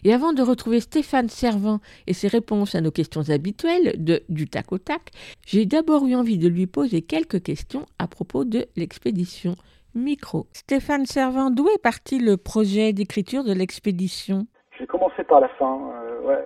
Et 0.04 0.12
avant 0.12 0.34
de 0.34 0.42
retrouver 0.42 0.80
Stéphane 0.80 1.30
Servant 1.30 1.80
et 2.06 2.12
ses 2.12 2.28
réponses 2.28 2.74
à 2.74 2.82
nos 2.82 2.90
questions 2.90 3.30
habituelles 3.30 3.94
de 3.96 4.22
du 4.28 4.48
tac 4.48 4.70
au 4.72 4.78
tac, 4.78 5.10
j'ai 5.46 5.64
d'abord 5.64 6.06
eu 6.06 6.14
envie 6.14 6.38
de 6.38 6.48
lui 6.48 6.66
poser 6.66 7.00
quelques 7.00 7.42
questions 7.42 7.86
à 7.98 8.06
propos 8.06 8.44
de 8.44 8.66
l'expédition. 8.76 9.54
Micro. 9.94 10.46
Stéphane 10.52 11.06
Servant, 11.06 11.50
d'où 11.50 11.68
est 11.68 11.82
parti 11.82 12.18
le 12.18 12.36
projet 12.36 12.92
d'écriture 12.92 13.44
de 13.44 13.52
l'expédition? 13.52 14.46
J'ai 14.78 14.86
commencé 14.86 15.24
par 15.24 15.40
la 15.40 15.48
fin. 15.50 15.90
Euh, 15.94 16.20
ouais. 16.20 16.44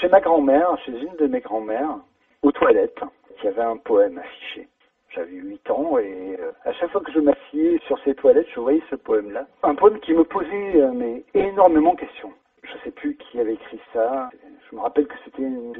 Chez 0.00 0.08
ma 0.08 0.20
grand-mère, 0.20 0.68
chez 0.84 0.92
une 0.92 1.16
de 1.18 1.26
mes 1.26 1.40
grand-mères, 1.40 1.98
aux 2.42 2.52
toilettes, 2.52 3.00
il 3.42 3.46
y 3.46 3.48
avait 3.48 3.62
un 3.62 3.76
poème 3.76 4.18
affiché. 4.18 4.68
J'avais 5.14 5.32
8 5.32 5.70
ans 5.70 5.98
et 5.98 6.36
euh, 6.38 6.52
à 6.64 6.72
chaque 6.72 6.90
fois 6.90 7.00
que 7.00 7.12
je 7.12 7.20
m'assieds 7.20 7.80
sur 7.86 7.98
ces 8.04 8.14
toilettes, 8.14 8.48
je 8.54 8.60
voyais 8.60 8.82
ce 8.90 8.96
poème-là. 8.96 9.46
Un 9.62 9.74
poème 9.74 10.00
qui 10.00 10.12
me 10.12 10.24
posait 10.24 10.76
euh, 10.76 11.18
énormément 11.34 11.94
de 11.94 12.00
questions. 12.00 12.32
Je 12.62 12.74
ne 12.74 12.78
sais 12.80 12.90
plus 12.90 13.16
qui 13.16 13.40
avait 13.40 13.54
écrit 13.54 13.80
ça. 13.94 14.28
Je 14.70 14.76
me 14.76 14.82
rappelle 14.82 15.06
que 15.06 15.14
c'était 15.24 15.42
une, 15.42 15.74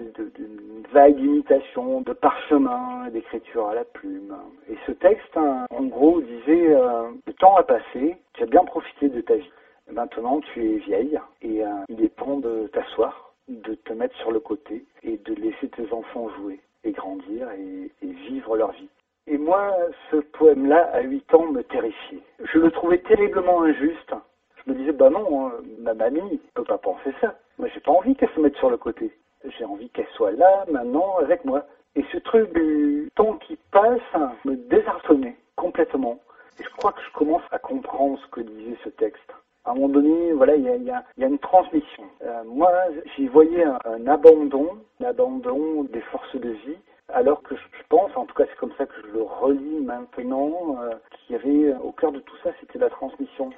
vague 0.92 1.18
imitation 1.20 2.00
de 2.00 2.14
parchemin, 2.14 3.08
d'écriture 3.10 3.68
à 3.68 3.74
la 3.74 3.84
plume. 3.84 4.34
Et 4.70 4.76
ce 4.86 4.92
texte, 4.92 5.36
hein, 5.36 5.66
en 5.70 5.84
gros, 5.84 6.22
disait 6.22 6.74
euh, 6.74 7.10
le 7.26 7.32
temps 7.34 7.56
a 7.56 7.62
passé, 7.62 8.16
tu 8.32 8.42
as 8.42 8.46
bien 8.46 8.64
profité 8.64 9.10
de 9.10 9.20
ta 9.20 9.34
vie. 9.34 9.50
Maintenant, 9.92 10.40
tu 10.40 10.64
es 10.64 10.78
vieille 10.78 11.20
et 11.42 11.62
il 11.88 12.04
est 12.04 12.16
temps 12.16 12.38
de 12.38 12.66
t'asseoir 12.68 13.34
de 13.48 13.74
te 13.74 13.92
mettre 13.94 14.14
sur 14.16 14.30
le 14.30 14.40
côté 14.40 14.84
et 15.02 15.16
de 15.16 15.34
laisser 15.34 15.68
tes 15.70 15.90
enfants 15.92 16.28
jouer 16.36 16.60
et 16.88 16.92
grandir 16.92 17.48
et, 17.52 17.90
vivre 18.02 18.56
leur 18.56 18.72
vie. 18.72 18.88
Et 19.26 19.38
moi, 19.38 19.74
ce 20.10 20.16
poème-là, 20.16 20.90
à 20.92 21.00
8 21.00 21.34
ans, 21.34 21.46
me 21.46 21.62
terrifiait. 21.62 22.22
Je 22.40 22.58
le 22.58 22.70
trouvais 22.70 22.98
terriblement 22.98 23.62
injuste. 23.62 24.14
Je 24.56 24.72
me 24.72 24.76
disais, 24.76 24.92
bah 24.92 25.10
non, 25.10 25.48
hein, 25.48 25.52
ma 25.80 25.94
mamie 25.94 26.20
ne 26.20 26.36
peut 26.54 26.64
pas 26.64 26.78
penser 26.78 27.12
ça. 27.20 27.34
Moi, 27.58 27.68
j'ai 27.72 27.80
pas 27.80 27.92
envie 27.92 28.14
qu'elle 28.16 28.30
se 28.34 28.40
mette 28.40 28.56
sur 28.56 28.70
le 28.70 28.76
côté. 28.76 29.10
J'ai 29.58 29.64
envie 29.64 29.90
qu'elle 29.90 30.08
soit 30.16 30.32
là, 30.32 30.64
maintenant, 30.70 31.16
avec 31.18 31.44
moi. 31.44 31.64
Et 31.94 32.04
ce 32.12 32.18
truc 32.18 32.52
du 32.54 33.10
temps 33.14 33.34
qui 33.38 33.58
passe 33.70 34.00
me 34.44 34.56
désarçonnait 34.56 35.36
complètement. 35.56 36.18
Et 36.58 36.64
je 36.64 36.70
crois 36.76 36.92
que 36.92 37.02
je 37.02 37.12
commence 37.12 37.42
à 37.50 37.58
comprendre 37.58 38.18
ce 38.18 38.26
que 38.28 38.40
disait 38.40 38.76
ce 38.84 38.88
texte 38.90 39.32
à 39.68 39.72
un 39.72 39.74
moment 39.74 39.88
donné, 39.90 40.32
voilà, 40.32 40.56
il 40.56 40.64
y 40.64 40.90
a, 40.90 41.04
une 41.18 41.38
transmission. 41.38 42.04
Euh, 42.24 42.42
moi, 42.46 42.72
j'y 43.14 43.26
voyais 43.26 43.64
un, 43.64 44.06
abandon, 44.06 44.78
un 45.00 45.04
abandon 45.04 45.84
des 45.84 46.00
forces 46.00 46.36
de 46.36 46.48
vie, 46.48 46.78
alors 47.12 47.42
que 47.42 47.54
je, 47.54 47.82
pense, 47.90 48.10
en 48.16 48.24
tout 48.24 48.34
cas 48.34 48.44
c'est 48.48 48.56
comme 48.58 48.72
ça 48.78 48.86
que 48.86 48.94
je 49.02 49.12
le 49.12 49.22
relis 49.22 49.80
maintenant, 49.82 50.78
euh, 50.80 50.94
qu'il 51.10 51.36
y 51.36 51.38
avait 51.38 51.74
au 51.82 51.92
cœur 51.92 52.12
de 52.12 52.20
tout 52.20 52.36
ça, 52.42 52.50
c'était 52.60 52.78
la 52.78 52.88
transmission. 52.88 53.50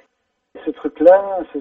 ce 0.65 0.71
truc-là, 0.71 1.43
ce, 1.53 1.59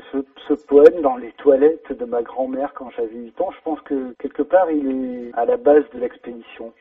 ce, 0.49 0.55
poème 0.55 1.01
dans 1.01 1.17
les 1.17 1.31
toilettes 1.33 1.93
de 1.93 2.05
ma 2.05 2.23
grand-mère 2.23 2.75
quand 2.75 2.91
j'avais 2.91 3.15
8 3.15 3.41
ans, 3.41 3.51
je 3.53 3.63
pense 3.63 3.81
que 3.83 4.15
quelque 4.19 4.43
part 4.43 4.69
il 4.71 4.91
est 4.91 5.39
à 5.39 5.45
la 5.45 5.59
base 5.59 5.85
de 5.95 6.01
l'expédition. 6.01 6.73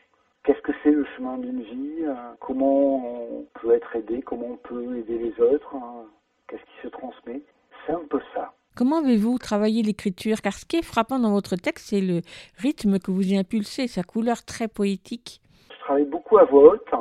Qu'est-ce 0.43 0.62
que 0.62 0.71
c'est 0.82 0.91
le 0.91 1.05
chemin 1.15 1.38
d'une 1.38 1.62
vie 1.62 2.05
euh, 2.05 2.13
Comment 2.39 2.95
on 2.95 3.45
peut 3.62 3.73
être 3.73 3.95
aidé 3.95 4.23
Comment 4.23 4.47
on 4.53 4.58
peut 4.58 4.97
aider 4.97 5.19
les 5.19 5.39
autres 5.39 5.75
hein, 5.75 6.05
Qu'est-ce 6.47 6.63
qui 6.63 6.82
se 6.82 6.88
transmet 6.88 7.41
c'est 7.86 7.94
un 7.94 8.04
peu 8.10 8.20
ça. 8.34 8.54
Comment 8.76 9.00
avez-vous 9.00 9.38
travaillé 9.39 9.84
l'écriture? 9.84 10.38
Car 10.42 10.54
ce 10.54 10.65
qui 10.65 10.78
est 10.78 10.86
frappant 10.86 11.20
dans 11.20 11.32
votre 11.32 11.56
texte, 11.56 11.89
c'est 11.89 12.02
le 12.02 12.22
rythme 12.58 13.00
que 13.00 13.12
vous 13.12 13.34
y 13.34 13.38
impulsez, 13.38 13.88
sa 13.88 14.04
couleur 14.04 14.46
très 14.46 14.68
poétique. 14.68 15.42
Je 15.70 15.80
travaille 15.80 16.06
beaucoup 16.06 16.38
à 16.38 16.46
voix 16.46 16.74
haute, 16.74 16.92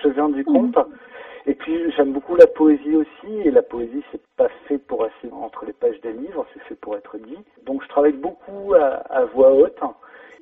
je 0.00 0.08
viens 0.10 0.28
du 0.28 0.44
compte. 0.44 0.76
Mhm. 0.76 0.84
Et 1.46 1.54
puis 1.54 1.90
j'aime 1.96 2.12
beaucoup 2.12 2.36
la 2.36 2.46
poésie 2.46 2.94
aussi, 2.94 3.32
et 3.44 3.50
la 3.50 3.62
poésie 3.62 4.02
c'est 4.12 4.20
pas 4.36 4.48
fait 4.68 4.78
pour 4.78 5.02
rester 5.02 5.28
entre 5.32 5.64
les 5.64 5.72
pages 5.72 6.00
des 6.02 6.12
livres, 6.12 6.46
c'est 6.52 6.62
fait 6.64 6.74
pour 6.74 6.94
être 6.96 7.16
dit. 7.16 7.38
Donc 7.64 7.82
je 7.82 7.88
travaille 7.88 8.12
beaucoup 8.12 8.74
à, 8.74 9.24
voix 9.34 9.52
haute. 9.54 9.80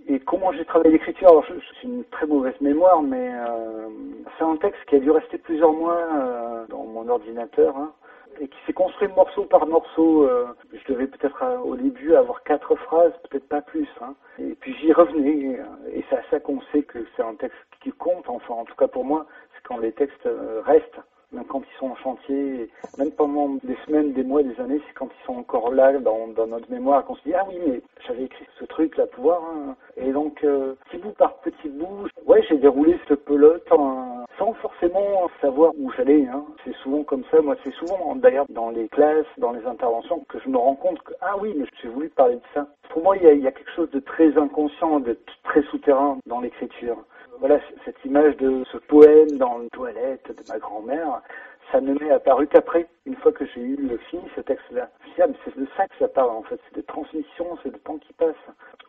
Et 0.09 0.21
comment 0.21 0.53
j'ai 0.53 0.65
travaillé 0.65 0.93
l'écriture? 0.93 1.29
Alors 1.29 1.45
j'ai 1.47 1.89
une 1.89 2.05
très 2.11 2.27
mauvaise 2.27 2.61
mémoire, 2.61 3.03
mais 3.03 3.31
euh, 3.33 3.89
c'est 4.37 4.45
un 4.45 4.57
texte 4.57 4.81
qui 4.89 4.97
a 4.97 4.99
dû 4.99 5.11
rester 5.11 5.39
plusieurs 5.39 5.73
mois 5.73 5.97
euh, 5.97 6.67
dans 6.69 6.85
mon 6.85 7.09
ordinateur. 7.09 7.77
Hein 7.77 7.93
et 8.41 8.49
qui 8.49 8.57
s'est 8.67 8.73
construit 8.97 9.15
morceau 9.15 9.45
par 9.45 9.67
morceau. 9.67 10.23
Euh, 10.25 10.47
je 10.73 10.93
devais 10.93 11.07
peut-être 11.07 11.43
euh, 11.43 11.59
au 11.59 11.77
début 11.77 12.15
avoir 12.15 12.43
quatre 12.45 12.75
phrases, 12.77 13.13
peut-être 13.29 13.49
pas 13.49 13.61
plus. 13.61 13.89
Hein. 14.01 14.15
Et 14.39 14.55
puis 14.55 14.75
j'y 14.81 14.93
revenais, 14.93 15.61
et, 15.93 16.05
c'est 16.09 16.17
à 16.17 16.23
ça 16.31 16.41
qu'on 16.41 16.61
sait 16.73 16.83
que 16.83 17.05
c'est 17.15 17.23
un 17.23 17.35
texte 17.35 17.59
qui 17.83 17.93
compte. 17.93 18.29
Enfin, 18.29 18.55
en 18.55 18.65
tout 18.65 18.75
cas 18.75 18.89
pour 18.89 19.05
moi, 19.05 19.27
c'est 19.55 19.69
quand 19.69 19.79
les 19.79 19.93
textes 19.93 20.27
euh, 20.27 20.63
restent 20.65 21.01
même 21.33 21.45
quand 21.45 21.61
ils 21.61 21.79
sont 21.79 21.89
en 21.89 21.97
chantier, 21.97 22.71
même 22.99 23.11
pendant 23.11 23.59
des 23.65 23.77
semaines, 23.85 24.13
des 24.13 24.23
mois, 24.23 24.45
des 24.45 24.59
années, 24.61 24.81
c'est 24.87 24.95
quand 24.95 25.09
ils 25.09 25.27
sont 25.27 25.35
encore 25.35 25.73
là 25.73 25.93
dans, 25.99 26.29
notre 26.29 26.71
mémoire 26.71 27.05
qu'on 27.05 27.17
se 27.17 27.23
dit 27.25 27.35
ah 27.35 27.45
oui 27.49 27.59
mais 27.67 27.83
j'avais 28.07 28.23
écrit 28.23 28.47
ce 28.61 28.65
truc 28.65 28.97
là 28.97 29.07
pouvoir 29.07 29.43
hein. 29.43 29.75
et 29.97 30.13
donc 30.13 30.47
petit 30.89 30.99
bout 30.99 31.11
par 31.19 31.35
petit 31.41 31.69
bout, 31.69 32.07
ouais 32.27 32.43
j'ai 32.49 32.59
déroulé 32.59 32.97
cette 33.09 33.25
pelote 33.25 33.67
sans 34.39 34.53
forcément 34.55 35.29
savoir 35.41 35.73
où 35.79 35.91
j'allais. 35.93 36.27
Hein. 36.27 36.45
C'est 36.65 36.75
souvent 36.77 37.03
comme 37.05 37.25
ça, 37.31 37.41
moi 37.41 37.57
c'est 37.65 37.75
souvent 37.75 38.15
d'ailleurs 38.17 38.47
dans 38.49 38.71
les 38.71 38.89
classes, 38.89 39.27
dans 39.39 39.53
les 39.53 39.65
interventions 39.67 40.25
que 40.29 40.39
je 40.41 40.49
me 40.49 40.59
rends 40.59 40.77
compte 40.77 41.01
que 41.03 41.13
ah 41.21 41.37
oui 41.41 41.55
mais 41.57 41.67
j'ai 41.83 41.89
voulu 41.89 42.09
parler 42.09 42.37
de 42.37 42.43
ça. 42.55 42.67
Pour 42.91 43.03
moi 43.03 43.17
il 43.17 43.23
y 43.23 43.27
a, 43.27 43.33
il 43.33 43.43
y 43.43 43.47
a 43.47 43.53
quelque 43.53 43.73
chose 43.75 43.91
de 43.91 44.01
très 44.01 44.37
inconscient, 44.37 45.01
de 45.01 45.19
très 45.45 45.63
souterrain 45.63 46.19
dans 46.27 46.41
l'écriture 46.41 46.99
voilà, 47.39 47.59
cette 47.85 48.03
image 48.05 48.37
de 48.39 48.65
ce 48.73 48.79
poème 48.79 49.37
dans 49.39 49.61
une 49.61 49.69
toilette 49.71 50.29
de 50.29 50.53
ma 50.53 50.59
grand-mère, 50.59 51.21
ça 51.73 51.81
ne 51.81 51.95
m'est 51.95 52.11
apparu 52.11 52.47
qu'après, 52.47 52.87
une 53.07 53.17
fois 53.17 53.33
que 53.33 53.45
j'ai 53.55 53.61
eu 53.61 53.77
le 53.77 53.99
fini, 54.11 54.23
ce 54.35 54.41
texte-là. 54.41 54.91
Ah, 55.19 55.25
c'est 55.45 55.59
de 55.59 55.67
ça 55.77 55.87
que 55.89 55.95
ça 55.99 56.09
parle, 56.09 56.31
en 56.31 56.43
fait. 56.43 56.61
C'est 56.69 56.77
de 56.77 56.87
transmission, 56.87 57.59
c'est 57.63 57.73
de 57.73 57.79
temps 57.79 57.99
qui 57.99 58.13
passe. 58.13 58.35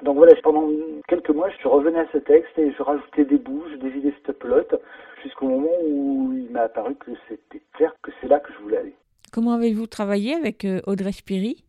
Donc 0.03 0.17
voilà, 0.17 0.33
pendant 0.43 0.69
quelques 1.07 1.29
mois, 1.29 1.49
je 1.61 1.67
revenais 1.67 1.99
à 1.99 2.07
ce 2.11 2.17
texte 2.19 2.57
et 2.57 2.71
je 2.71 2.83
rajoutais 2.83 3.25
des 3.25 3.37
bouches, 3.37 3.71
je 3.71 3.77
dévidais 3.77 4.13
cette 4.25 4.37
pelote, 4.37 4.79
jusqu'au 5.23 5.47
moment 5.47 5.71
où 5.85 6.33
il 6.33 6.51
m'a 6.51 6.61
apparu 6.63 6.95
que 6.95 7.11
c'était 7.27 7.61
clair 7.73 7.93
que 8.03 8.11
c'est 8.21 8.27
là 8.27 8.39
que 8.39 8.51
je 8.53 8.59
voulais 8.59 8.77
aller. 8.77 8.95
Comment 9.31 9.53
avez-vous 9.53 9.87
travaillé 9.87 10.35
avec 10.35 10.65
euh, 10.65 10.81
Audrey 10.85 11.11
Spiry 11.11 11.63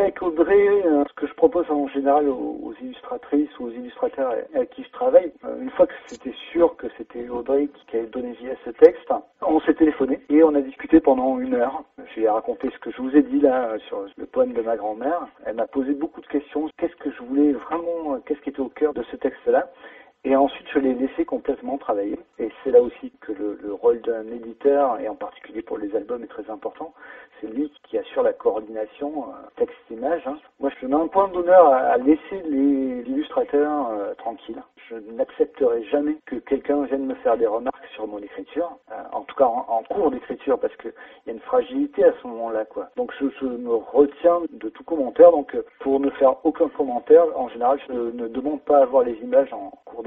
avec 0.00 0.22
Audrey 0.22 0.82
euh, 0.84 1.04
ce 1.08 1.14
que 1.14 1.26
je 1.26 1.34
propose 1.34 1.70
en 1.70 1.88
général 1.88 2.28
aux, 2.28 2.74
illustratrices 2.80 3.58
ou 3.58 3.66
aux 3.66 3.70
illustrateurs 3.70 4.34
avec 4.54 4.70
qui 4.70 4.84
je 4.84 4.90
travaille. 4.90 5.32
Euh, 5.44 5.60
une 5.60 5.70
fois 5.70 5.86
que 5.86 5.94
c'était 6.06 6.34
sûr 6.52 6.76
que 6.76 6.86
c'était 6.96 7.28
Audrey 7.28 7.68
qui 7.86 7.96
avait 7.96 8.06
donné 8.06 8.32
vie 8.32 8.50
à 8.50 8.56
ce 8.64 8.70
texte, 8.70 9.12
on 9.40 9.60
s'est 9.60 9.74
téléphoné 9.74 10.20
et 10.28 10.42
on 10.42 10.54
a 10.54 10.60
discuté 10.60 11.00
pendant 11.00 11.38
une 11.38 11.54
heure. 11.54 11.82
J'ai 12.14 12.28
raconté 12.28 12.70
ce 12.70 12.78
que 12.78 12.90
je 12.90 13.00
vous 13.00 13.16
ai 13.16 13.22
dit 13.22 13.40
là 13.40 13.76
sur 13.88 14.04
le 14.16 14.26
poème 14.26 14.52
de 14.52 14.62
ma 14.62 14.76
grand-mère. 14.76 15.26
Elle 15.44 15.56
m'a 15.56 15.66
posé 15.66 15.92
beaucoup 15.92 16.20
de 16.20 16.26
questions. 16.26 16.68
Qu'est-ce 16.78 16.96
que 16.96 17.10
je 17.10 17.22
voulais 17.22 17.52
vraiment, 17.52 18.18
qu'est-ce 18.26 18.40
qui 18.40 18.50
était 18.50 18.60
au 18.60 18.68
cœur 18.68 18.92
de 18.92 19.02
ce 19.10 19.16
texte-là? 19.16 19.70
Et 20.26 20.34
ensuite, 20.34 20.66
je 20.74 20.80
l'ai 20.80 20.92
laissé 20.94 21.24
complètement 21.24 21.78
travailler. 21.78 22.18
Et 22.40 22.50
c'est 22.64 22.72
là 22.72 22.82
aussi 22.82 23.12
que 23.20 23.30
le, 23.30 23.60
le 23.62 23.72
rôle 23.72 24.00
d'un 24.00 24.26
éditeur, 24.26 24.98
et 24.98 25.08
en 25.08 25.14
particulier 25.14 25.62
pour 25.62 25.78
les 25.78 25.94
albums, 25.94 26.24
est 26.24 26.26
très 26.26 26.50
important. 26.50 26.92
C'est 27.40 27.46
lui 27.46 27.70
qui 27.84 27.96
assure 27.96 28.24
la 28.24 28.32
coordination 28.32 29.26
euh, 29.28 29.32
texte-image. 29.56 30.26
Hein. 30.26 30.38
Moi, 30.58 30.70
je 30.80 30.86
mets 30.86 30.96
un 30.96 31.06
point 31.06 31.28
d'honneur 31.28 31.68
à, 31.68 31.96
laisser 31.98 32.42
l'illustrateur 32.44 33.90
euh, 33.90 34.14
tranquille. 34.14 34.60
Je 34.88 34.96
n'accepterai 35.12 35.84
jamais 35.84 36.16
que 36.26 36.36
quelqu'un 36.36 36.84
vienne 36.86 37.06
me 37.06 37.14
faire 37.16 37.36
des 37.36 37.46
remarques 37.46 37.86
sur 37.94 38.08
mon 38.08 38.18
écriture, 38.18 38.78
euh, 38.90 39.02
en 39.12 39.22
tout 39.22 39.34
cas 39.36 39.46
en, 39.46 39.82
cours 39.84 40.10
d'écriture, 40.10 40.58
parce 40.58 40.74
qu'il 40.76 40.92
y 41.26 41.30
a 41.30 41.34
une 41.34 41.40
fragilité 41.40 42.04
à 42.04 42.12
ce 42.20 42.26
moment-là. 42.26 42.64
Donc, 42.96 43.12
je, 43.20 43.26
je, 43.40 43.46
me 43.46 43.74
retiens 43.74 44.40
de 44.50 44.68
tout 44.70 44.84
commentaire. 44.84 45.30
Donc, 45.30 45.56
pour 45.80 46.00
ne 46.00 46.10
faire 46.10 46.44
aucun 46.44 46.68
commentaire, 46.68 47.24
en 47.36 47.48
général, 47.48 47.78
je 47.86 47.92
ne 47.92 48.28
demande 48.28 48.62
pas 48.62 48.78
à 48.78 48.86
voir 48.86 49.04
les 49.04 49.14
images 49.22 49.52
en 49.52 49.70
cours 49.84 50.02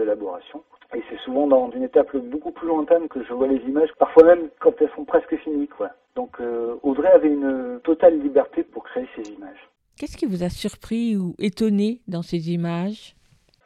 et 0.96 1.04
c'est 1.10 1.20
souvent 1.20 1.46
dans 1.48 1.70
une 1.72 1.84
étape 1.84 2.16
beaucoup 2.18 2.52
plus 2.52 2.68
lointaine 2.68 3.08
que 3.08 3.24
je 3.24 3.34
vois 3.34 3.48
les 3.48 3.62
images, 3.68 3.90
parfois 4.00 4.24
même 4.24 4.50
quand 4.60 4.74
elles 4.82 4.90
sont 4.96 5.06
presque 5.06 5.36
finies. 5.38 5.68
Quoi. 5.68 5.90
Donc 6.16 6.40
euh, 6.42 6.76
Audrey 6.82 7.10
avait 7.10 7.30
une 7.30 7.80
totale 7.84 8.20
liberté 8.20 8.64
pour 8.64 8.84
créer 8.84 9.08
ces 9.16 9.32
images. 9.34 9.70
Qu'est-ce 9.98 10.18
qui 10.18 10.26
vous 10.26 10.44
a 10.44 10.50
surpris 10.50 11.16
ou 11.16 11.36
étonné 11.40 12.00
dans 12.08 12.24
ces 12.24 12.52
images? 12.52 13.16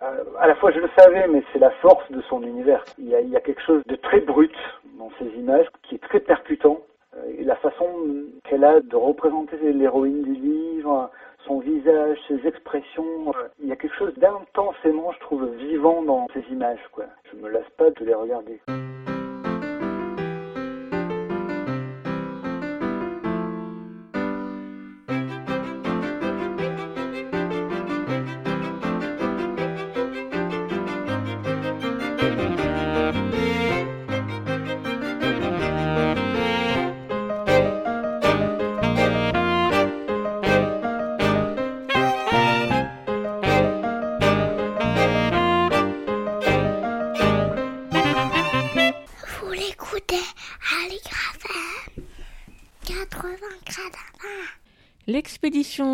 Euh, 0.01 0.23
à 0.39 0.47
la 0.47 0.55
fois 0.55 0.71
je 0.71 0.79
le 0.79 0.89
savais, 0.97 1.27
mais 1.27 1.43
c'est 1.53 1.59
la 1.59 1.71
force 1.81 2.11
de 2.11 2.21
son 2.29 2.43
univers. 2.43 2.83
Il 2.97 3.07
y, 3.07 3.15
a, 3.15 3.21
il 3.21 3.29
y 3.29 3.37
a 3.37 3.41
quelque 3.41 3.61
chose 3.61 3.83
de 3.87 3.95
très 3.95 4.19
brut 4.19 4.51
dans 4.97 5.09
ces 5.17 5.27
images 5.39 5.67
qui 5.83 5.95
est 5.95 6.03
très 6.09 6.19
percutant. 6.19 6.79
Euh, 7.15 7.39
Et 7.39 7.43
la 7.45 7.55
façon 7.55 7.87
qu'elle 8.43 8.65
a 8.65 8.81
de 8.81 8.95
représenter 8.95 9.57
l'héroïne 9.71 10.23
du 10.23 10.33
livre, 10.33 11.09
son 11.45 11.59
visage, 11.59 12.17
ses 12.27 12.47
expressions, 12.47 13.33
il 13.59 13.67
y 13.67 13.71
a 13.71 13.75
quelque 13.75 13.95
chose 13.95 14.13
d'intensément, 14.17 15.11
je 15.11 15.19
trouve, 15.19 15.45
vivant 15.55 16.01
dans 16.03 16.27
ces 16.33 16.43
images. 16.51 16.79
Quoi. 16.91 17.05
Je 17.31 17.37
me 17.37 17.49
lasse 17.49 17.69
pas 17.77 17.89
de 17.89 18.05
les 18.05 18.13
regarder. 18.13 18.59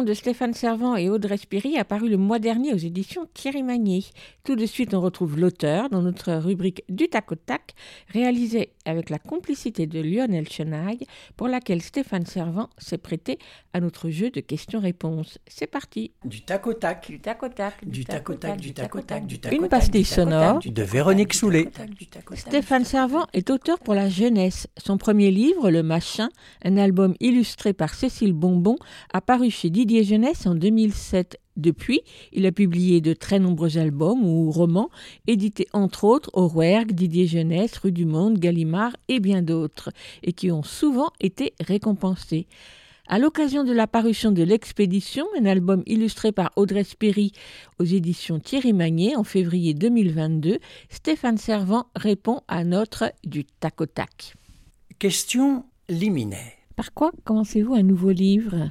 De 0.06 0.14
Stéphane 0.14 0.54
Servant 0.54 0.96
et 0.96 1.10
Audrey 1.10 1.36
Spiri 1.36 1.78
a 1.78 1.84
paru 1.84 2.08
le 2.08 2.16
mois 2.16 2.40
dernier 2.40 2.74
aux 2.74 2.78
éditions 2.78 3.28
Thierry 3.34 3.64
Magnier. 3.64 4.06
Tout 4.46 4.56
de 4.56 4.66
suite, 4.66 4.94
on 4.94 5.02
retrouve 5.02 5.38
l'auteur 5.38 5.90
dans 5.90 6.02
notre 6.02 6.32
rubrique 6.36 6.84
du 6.88 7.10
tac 7.10 7.32
au 7.34 7.36
tac, 7.36 7.74
réalisée 8.08 8.72
avec 8.86 9.10
la 9.10 9.20
complicité 9.20 9.88
de 9.88 10.00
Lionel 10.00 10.48
Chenaille, 10.48 11.06
pour 11.36 11.50
laquelle 11.50 11.82
Stéphane 11.82 12.26
Servant 12.26 12.70
s'est 12.78 12.98
prêté 12.98 13.40
à 13.74 13.80
notre 13.80 14.10
jeu 14.10 14.30
de 14.30 14.40
questions-réponses. 14.40 15.38
C'est 15.48 15.68
parti. 15.68 16.12
Du 16.26 16.42
tac 16.42 16.68
au 16.68 16.74
tac. 16.74 17.08
Du 17.10 17.20
tac 17.20 17.44
au 17.44 17.50
tac. 17.50 17.88
Du 17.88 18.06
tac 18.06 18.30
au 18.30 18.34
tac, 18.34 18.60
du 18.60 18.74
tac 18.74 18.96
au 18.96 19.02
tac, 19.02 19.26
du 19.26 19.40
tac 19.40 19.52
Une 19.52 19.60
au 19.60 19.62
tac, 19.64 19.70
pastille 19.70 20.04
du 20.04 20.10
tac 20.10 20.20
au 20.20 20.30
tac, 20.30 20.32
sonore. 20.32 20.60
De 20.66 20.84
Véronique 20.84 21.34
Soulet. 21.34 21.70
Stéphane 22.36 22.86
Servant 22.86 23.28
est 23.34 23.50
auteur 23.50 23.80
pour 23.80 23.94
la 23.94 24.10
jeunesse. 24.10 24.68
Son 24.78 24.98
premier 24.98 25.32
livre, 25.32 25.70
Le 25.70 25.84
Machin, 25.84 26.30
un 26.64 26.78
album 26.78 27.16
illustré 27.20 27.74
par 27.74 27.94
Cécile 27.94 28.34
Bonbon, 28.34 28.78
a 29.14 29.22
paru 29.22 29.50
chez 29.50 29.70
Didier 29.70 30.04
Jeunesse 30.04 30.46
en 30.48 30.56
2007. 30.56 31.40
Depuis, 31.60 32.02
il 32.32 32.46
a 32.46 32.54
publié 32.54 33.02
de 33.02 33.14
très 33.14 33.38
nombreux 33.38 33.78
albums 33.78 34.24
ou 34.24 34.50
romans, 34.50 34.90
édités 35.28 35.68
entre 35.74 36.06
autres 36.06 36.30
au 36.34 36.48
Rouergue, 36.48 36.94
Didier 36.94 37.28
Jeunesse, 37.28 37.78
Rue 37.78 37.92
du 37.92 38.06
Monde, 38.06 38.40
Gallimard 38.40 38.96
et 39.10 39.20
bien 39.20 39.42
d'autres, 39.42 39.90
et 40.24 40.32
qui 40.32 40.52
ont 40.52 40.64
souvent 40.64 41.12
été 41.20 41.54
récompensés. 41.60 42.48
À 43.12 43.17
l'occasion 43.17 43.63
de 43.63 43.74
la 43.74 43.88
parution 43.88 44.32
de 44.32 44.43
L'Expédition, 44.43 45.26
un 45.36 45.48
album 45.48 45.82
illustré 45.88 46.32
par 46.32 46.52
Audrey 46.56 46.84
Spéry 46.84 47.32
aux 47.80 47.84
éditions 47.84 48.38
Thierry 48.38 48.72
Magnier 48.72 49.15
en 49.15 49.24
février 49.24 49.74
2022, 49.74 50.60
Stéphane 50.89 51.38
Servant 51.38 51.86
répond 51.95 52.41
à 52.48 52.63
notre 52.63 53.06
du 53.24 53.45
tac 53.45 53.82
au 53.82 53.88
tac. 53.88 54.36
Question 55.00 55.63
liminaire. 55.89 56.54
Par 56.78 56.93
quoi 56.93 57.10
commencez-vous 57.26 57.74
un 57.74 57.82
nouveau 57.82 58.12
livre? 58.12 58.69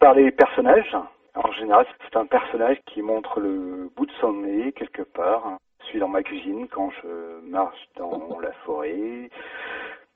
Par 0.00 0.14
les 0.14 0.32
personnages, 0.32 0.96
en 1.36 1.52
général, 1.52 1.86
c'est 2.10 2.18
un 2.18 2.26
personnage 2.26 2.78
qui 2.92 3.02
montre 3.02 3.38
le 3.38 3.88
bout 3.94 4.06
de 4.06 4.12
son 4.20 4.32
nez 4.32 4.72
quelque 4.72 5.02
part. 5.02 5.58
Je 5.84 5.90
suis 5.90 6.00
dans 6.00 6.08
ma 6.08 6.24
cuisine 6.24 6.66
quand 6.74 6.90
je 7.00 7.48
marche 7.48 7.88
dans 7.96 8.36
la 8.42 8.50
forêt. 8.64 9.30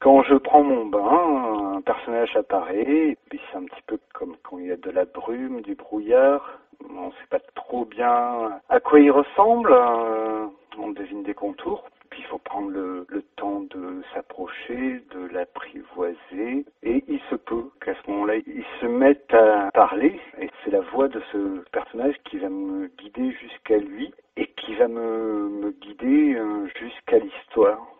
Quand 0.00 0.22
je 0.22 0.34
prends 0.34 0.62
mon 0.62 0.86
bain, 0.86 1.76
un 1.76 1.80
personnage 1.80 2.36
apparaît, 2.36 2.82
et 2.82 3.18
puis 3.28 3.40
c'est 3.50 3.58
un 3.58 3.64
petit 3.64 3.82
peu 3.86 3.98
comme 4.12 4.36
quand 4.42 4.58
il 4.58 4.66
y 4.66 4.72
a 4.72 4.76
de 4.76 4.90
la 4.90 5.04
brume, 5.06 5.62
du 5.62 5.74
brouillard. 5.74 6.60
On 6.90 7.06
ne 7.06 7.10
sait 7.12 7.28
pas 7.30 7.40
trop 7.54 7.84
bien 7.84 8.60
à 8.68 8.80
quoi 8.80 9.00
il 9.00 9.10
ressemble, 9.10 9.72
euh, 9.72 10.46
on 10.78 10.90
devine 10.90 11.22
des 11.22 11.34
contours. 11.34 11.84
Puis 12.10 12.22
il 12.22 12.26
faut 12.26 12.38
prendre 12.38 12.70
le, 12.70 13.06
temps 13.36 13.62
de 13.62 14.02
s'approcher, 14.12 15.02
de 15.12 15.26
l'apprivoiser, 15.32 16.64
et 16.82 17.04
il 17.08 17.20
se 17.30 17.34
peut 17.34 17.70
qu'à 17.80 17.94
ce 17.94 18.10
moment-là, 18.10 18.36
il 18.36 18.64
se 18.80 18.86
mette 18.86 19.34
à 19.34 19.70
parler, 19.72 20.20
et 20.38 20.48
c'est 20.62 20.70
la 20.70 20.80
voix 20.80 21.08
de 21.08 21.20
ce 21.32 21.64
personnage 21.72 22.14
qui 22.24 22.38
va 22.38 22.48
me 22.48 22.86
guider 22.98 23.32
jusqu'à 23.32 23.78
lui, 23.78 24.14
et 24.36 24.46
qui 24.46 24.74
va 24.76 24.86
me, 24.86 25.48
me 25.48 25.70
guider 25.72 26.36
euh, 26.36 26.68
jusqu'à 26.78 27.18
l'histoire. 27.18 27.93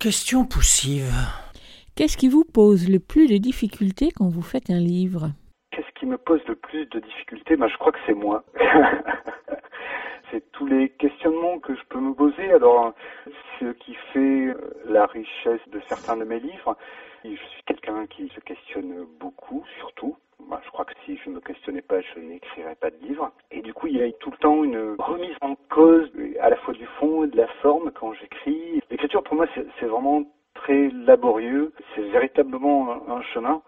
Question 0.00 0.46
poussive. 0.46 1.12
Qu'est-ce 1.94 2.16
qui 2.16 2.28
vous 2.28 2.44
pose 2.44 2.88
le 2.88 3.00
plus 3.00 3.26
de 3.28 3.36
difficultés 3.36 4.08
quand 4.16 4.30
vous 4.30 4.40
faites 4.40 4.70
un 4.70 4.78
livre? 4.78 5.32
Qu'est-ce 5.72 5.92
qui 6.00 6.06
me 6.06 6.16
pose 6.16 6.40
le 6.48 6.54
plus 6.54 6.86
de 6.86 7.00
difficultés? 7.00 7.54
Ben, 7.54 7.68
Je 7.68 7.76
crois 7.76 7.92
que 7.92 7.98
c'est 8.06 8.14
moi. 8.14 8.42
c'est 10.30 10.50
tous 10.52 10.66
les 10.66 10.90
questionnements 10.90 11.58
que 11.58 11.74
je 11.74 11.82
peux 11.88 12.00
me 12.00 12.14
poser. 12.14 12.52
Alors, 12.52 12.94
ce 13.58 13.72
qui 13.72 13.94
fait 14.12 14.46
euh, 14.46 14.54
la 14.86 15.06
richesse 15.06 15.60
de 15.68 15.80
certains 15.88 16.16
de 16.16 16.24
mes 16.24 16.40
livres, 16.40 16.76
je 17.24 17.30
suis 17.30 17.62
quelqu'un 17.66 18.06
qui 18.06 18.28
se 18.28 18.40
questionne 18.40 19.06
beaucoup, 19.18 19.64
surtout. 19.78 20.16
Ben, 20.48 20.58
je 20.64 20.70
crois 20.70 20.84
que 20.84 20.94
si 21.04 21.18
je 21.18 21.28
ne 21.28 21.36
me 21.36 21.40
questionnais 21.40 21.82
pas, 21.82 22.00
je 22.00 22.20
n'écrirais 22.20 22.74
pas 22.76 22.90
de 22.90 22.96
livre. 22.96 23.30
Et 23.50 23.60
du 23.60 23.74
coup, 23.74 23.88
il 23.88 23.96
y 23.96 24.02
a 24.02 24.10
tout 24.12 24.30
le 24.30 24.36
temps 24.38 24.64
une 24.64 24.96
remise 24.98 25.36
en 25.42 25.54
cause, 25.68 26.10
à 26.40 26.48
la 26.48 26.56
fois 26.56 26.74
du 26.74 26.86
fond 26.98 27.24
et 27.24 27.28
de 27.28 27.36
la 27.36 27.48
forme 27.62 27.90
quand 27.92 28.14
j'écris. 28.14 28.80
L'écriture, 28.90 29.22
pour 29.22 29.36
moi, 29.36 29.46
c'est 29.54 29.86
vraiment 29.86 30.24
très 30.54 30.88
laborieux. 30.88 31.72
C'est 31.94 32.08
véritablement 32.10 33.08
un 33.08 33.22
chemin. 33.22 33.62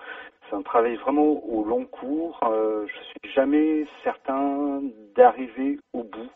C'est 0.52 0.58
un 0.58 0.62
travail 0.62 0.96
vraiment 0.96 1.42
au 1.46 1.64
long 1.64 1.86
cours. 1.86 2.38
Euh, 2.42 2.86
je 2.86 3.02
suis 3.04 3.32
jamais 3.34 3.86
certain 4.04 4.82
d'arriver 5.16 5.78
au 5.94 6.02
bout 6.02 6.28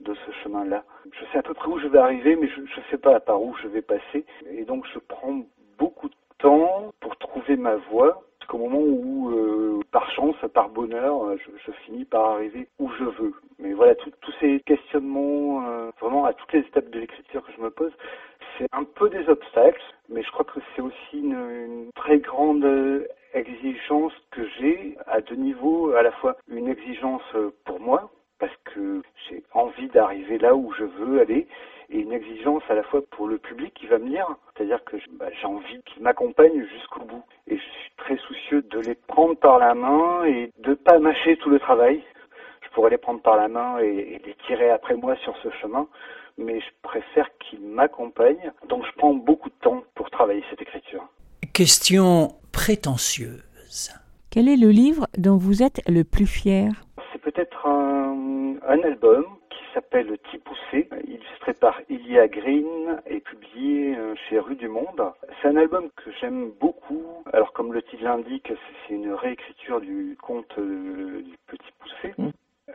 de 0.00 0.14
ce 0.14 0.32
chemin-là. 0.42 0.82
Je 1.12 1.24
sais 1.26 1.38
à 1.38 1.42
peu 1.42 1.54
près 1.54 1.68
où 1.68 1.78
je 1.78 1.86
vais 1.86 2.00
arriver, 2.00 2.34
mais 2.34 2.48
je 2.48 2.60
ne 2.60 2.84
sais 2.90 2.98
pas 2.98 3.20
par 3.20 3.40
où 3.40 3.54
je 3.62 3.68
vais 3.68 3.82
passer. 3.82 4.26
Et 4.50 4.64
donc 4.64 4.84
je 4.92 4.98
prends 4.98 5.42
beaucoup 5.78 6.08
de 6.08 6.14
temps 6.38 6.92
pour 6.98 7.16
trouver 7.18 7.56
ma 7.56 7.76
voie. 7.76 8.24
Jusqu'au 8.40 8.58
moment 8.58 8.80
où, 8.80 9.30
euh, 9.30 9.80
par 9.92 10.10
chance, 10.10 10.34
par 10.52 10.68
bonheur, 10.68 11.36
je, 11.38 11.70
finis 11.86 12.04
par 12.04 12.30
arriver 12.30 12.66
où 12.80 12.90
je 12.98 13.04
veux. 13.04 13.34
Mais 13.60 13.74
voilà, 13.74 13.94
tous 13.94 14.34
ces 14.40 14.58
questionnements, 14.66 15.68
euh, 15.68 15.92
vraiment 16.00 16.24
à 16.24 16.32
toutes 16.32 16.52
les 16.52 16.60
étapes 16.60 16.90
de 16.90 16.98
l'écriture 16.98 17.46
que 17.46 17.52
je 17.56 17.62
me 17.62 17.70
pose, 17.70 17.92
c'est 18.58 18.66
un 18.72 18.82
peu 18.82 19.08
des 19.08 19.28
obstacles, 19.28 19.80
mais 20.08 20.24
je 20.24 20.32
crois 20.32 20.44
que 20.44 20.58
c'est 20.74 20.82
aussi 20.82 21.20
une, 21.20 21.32
une 21.32 21.90
très 21.94 22.18
grande 22.18 22.64
euh, 22.64 23.06
exigence 23.34 24.12
que 24.30 24.46
j'ai 24.58 24.96
à 25.06 25.20
deux 25.20 25.36
niveaux, 25.36 25.92
à 25.94 26.02
la 26.02 26.12
fois 26.12 26.36
une 26.48 26.68
exigence 26.68 27.22
pour 27.64 27.80
moi, 27.80 28.10
parce 28.38 28.56
que 28.74 29.02
j'ai 29.28 29.42
envie 29.52 29.88
d'arriver 29.88 30.38
là 30.38 30.54
où 30.54 30.72
je 30.72 30.84
veux 30.84 31.20
aller, 31.20 31.46
et 31.90 31.98
une 31.98 32.12
exigence 32.12 32.62
à 32.68 32.74
la 32.74 32.82
fois 32.82 33.02
pour 33.10 33.28
le 33.28 33.38
public 33.38 33.72
qui 33.74 33.86
va 33.86 33.98
me 33.98 34.08
lire, 34.08 34.26
c'est-à-dire 34.56 34.82
que 34.84 34.96
bah, 35.12 35.26
j'ai 35.40 35.46
envie 35.46 35.82
qu'ils 35.84 36.02
m'accompagnent 36.02 36.66
jusqu'au 36.66 37.04
bout. 37.04 37.22
Et 37.46 37.56
je 37.56 37.62
suis 37.62 37.92
très 37.98 38.16
soucieux 38.16 38.62
de 38.62 38.80
les 38.80 38.94
prendre 38.94 39.36
par 39.36 39.58
la 39.58 39.74
main 39.74 40.24
et 40.24 40.50
de 40.58 40.74
pas 40.74 40.98
mâcher 40.98 41.36
tout 41.36 41.50
le 41.50 41.60
travail. 41.60 42.02
Je 42.62 42.70
pourrais 42.70 42.90
les 42.90 42.98
prendre 42.98 43.20
par 43.20 43.36
la 43.36 43.48
main 43.48 43.78
et 43.78 44.20
les 44.24 44.34
tirer 44.46 44.70
après 44.70 44.94
moi 44.94 45.14
sur 45.16 45.36
ce 45.42 45.50
chemin, 45.60 45.86
mais 46.38 46.60
je 46.60 46.70
préfère 46.82 47.28
qu'ils 47.38 47.60
m'accompagnent. 47.60 48.52
Donc 48.68 48.84
je 48.86 48.92
prends 48.96 49.12
beaucoup 49.12 49.50
de 49.50 49.54
temps 49.60 49.84
pour 49.94 50.10
travailler 50.10 50.42
cette 50.50 50.62
écriture. 50.62 51.06
Question 51.52 52.28
prétentieuse. 52.62 53.90
Quel 54.30 54.48
est 54.48 54.56
le 54.56 54.68
livre 54.70 55.08
dont 55.18 55.36
vous 55.36 55.64
êtes 55.64 55.80
le 55.88 56.04
plus 56.04 56.28
fier? 56.28 56.70
C'est 57.12 57.20
peut-être 57.20 57.66
un, 57.66 58.54
un 58.68 58.80
album 58.84 59.24
qui 59.50 59.58
s'appelle 59.74 60.06
Petit 60.18 60.38
Poussé, 60.38 60.88
illustré 61.08 61.54
par 61.54 61.80
Ilia 61.90 62.28
Green 62.28 63.00
et 63.06 63.18
publié 63.18 63.96
euh, 63.96 64.14
chez 64.28 64.38
Rue 64.38 64.54
du 64.54 64.68
Monde. 64.68 65.02
C'est 65.40 65.48
un 65.48 65.56
album 65.56 65.88
que 65.96 66.10
j'aime 66.20 66.52
beaucoup. 66.60 67.02
Alors 67.32 67.52
comme 67.52 67.72
le 67.72 67.82
titre 67.82 68.04
l'indique, 68.04 68.46
c'est- 68.86 68.94
une 68.94 69.12
réécriture 69.12 69.80
du 69.80 70.16
conte 70.22 70.56
euh, 70.58 71.22
du 71.22 71.36
Petit 71.48 71.72
Poussé. 71.80 72.14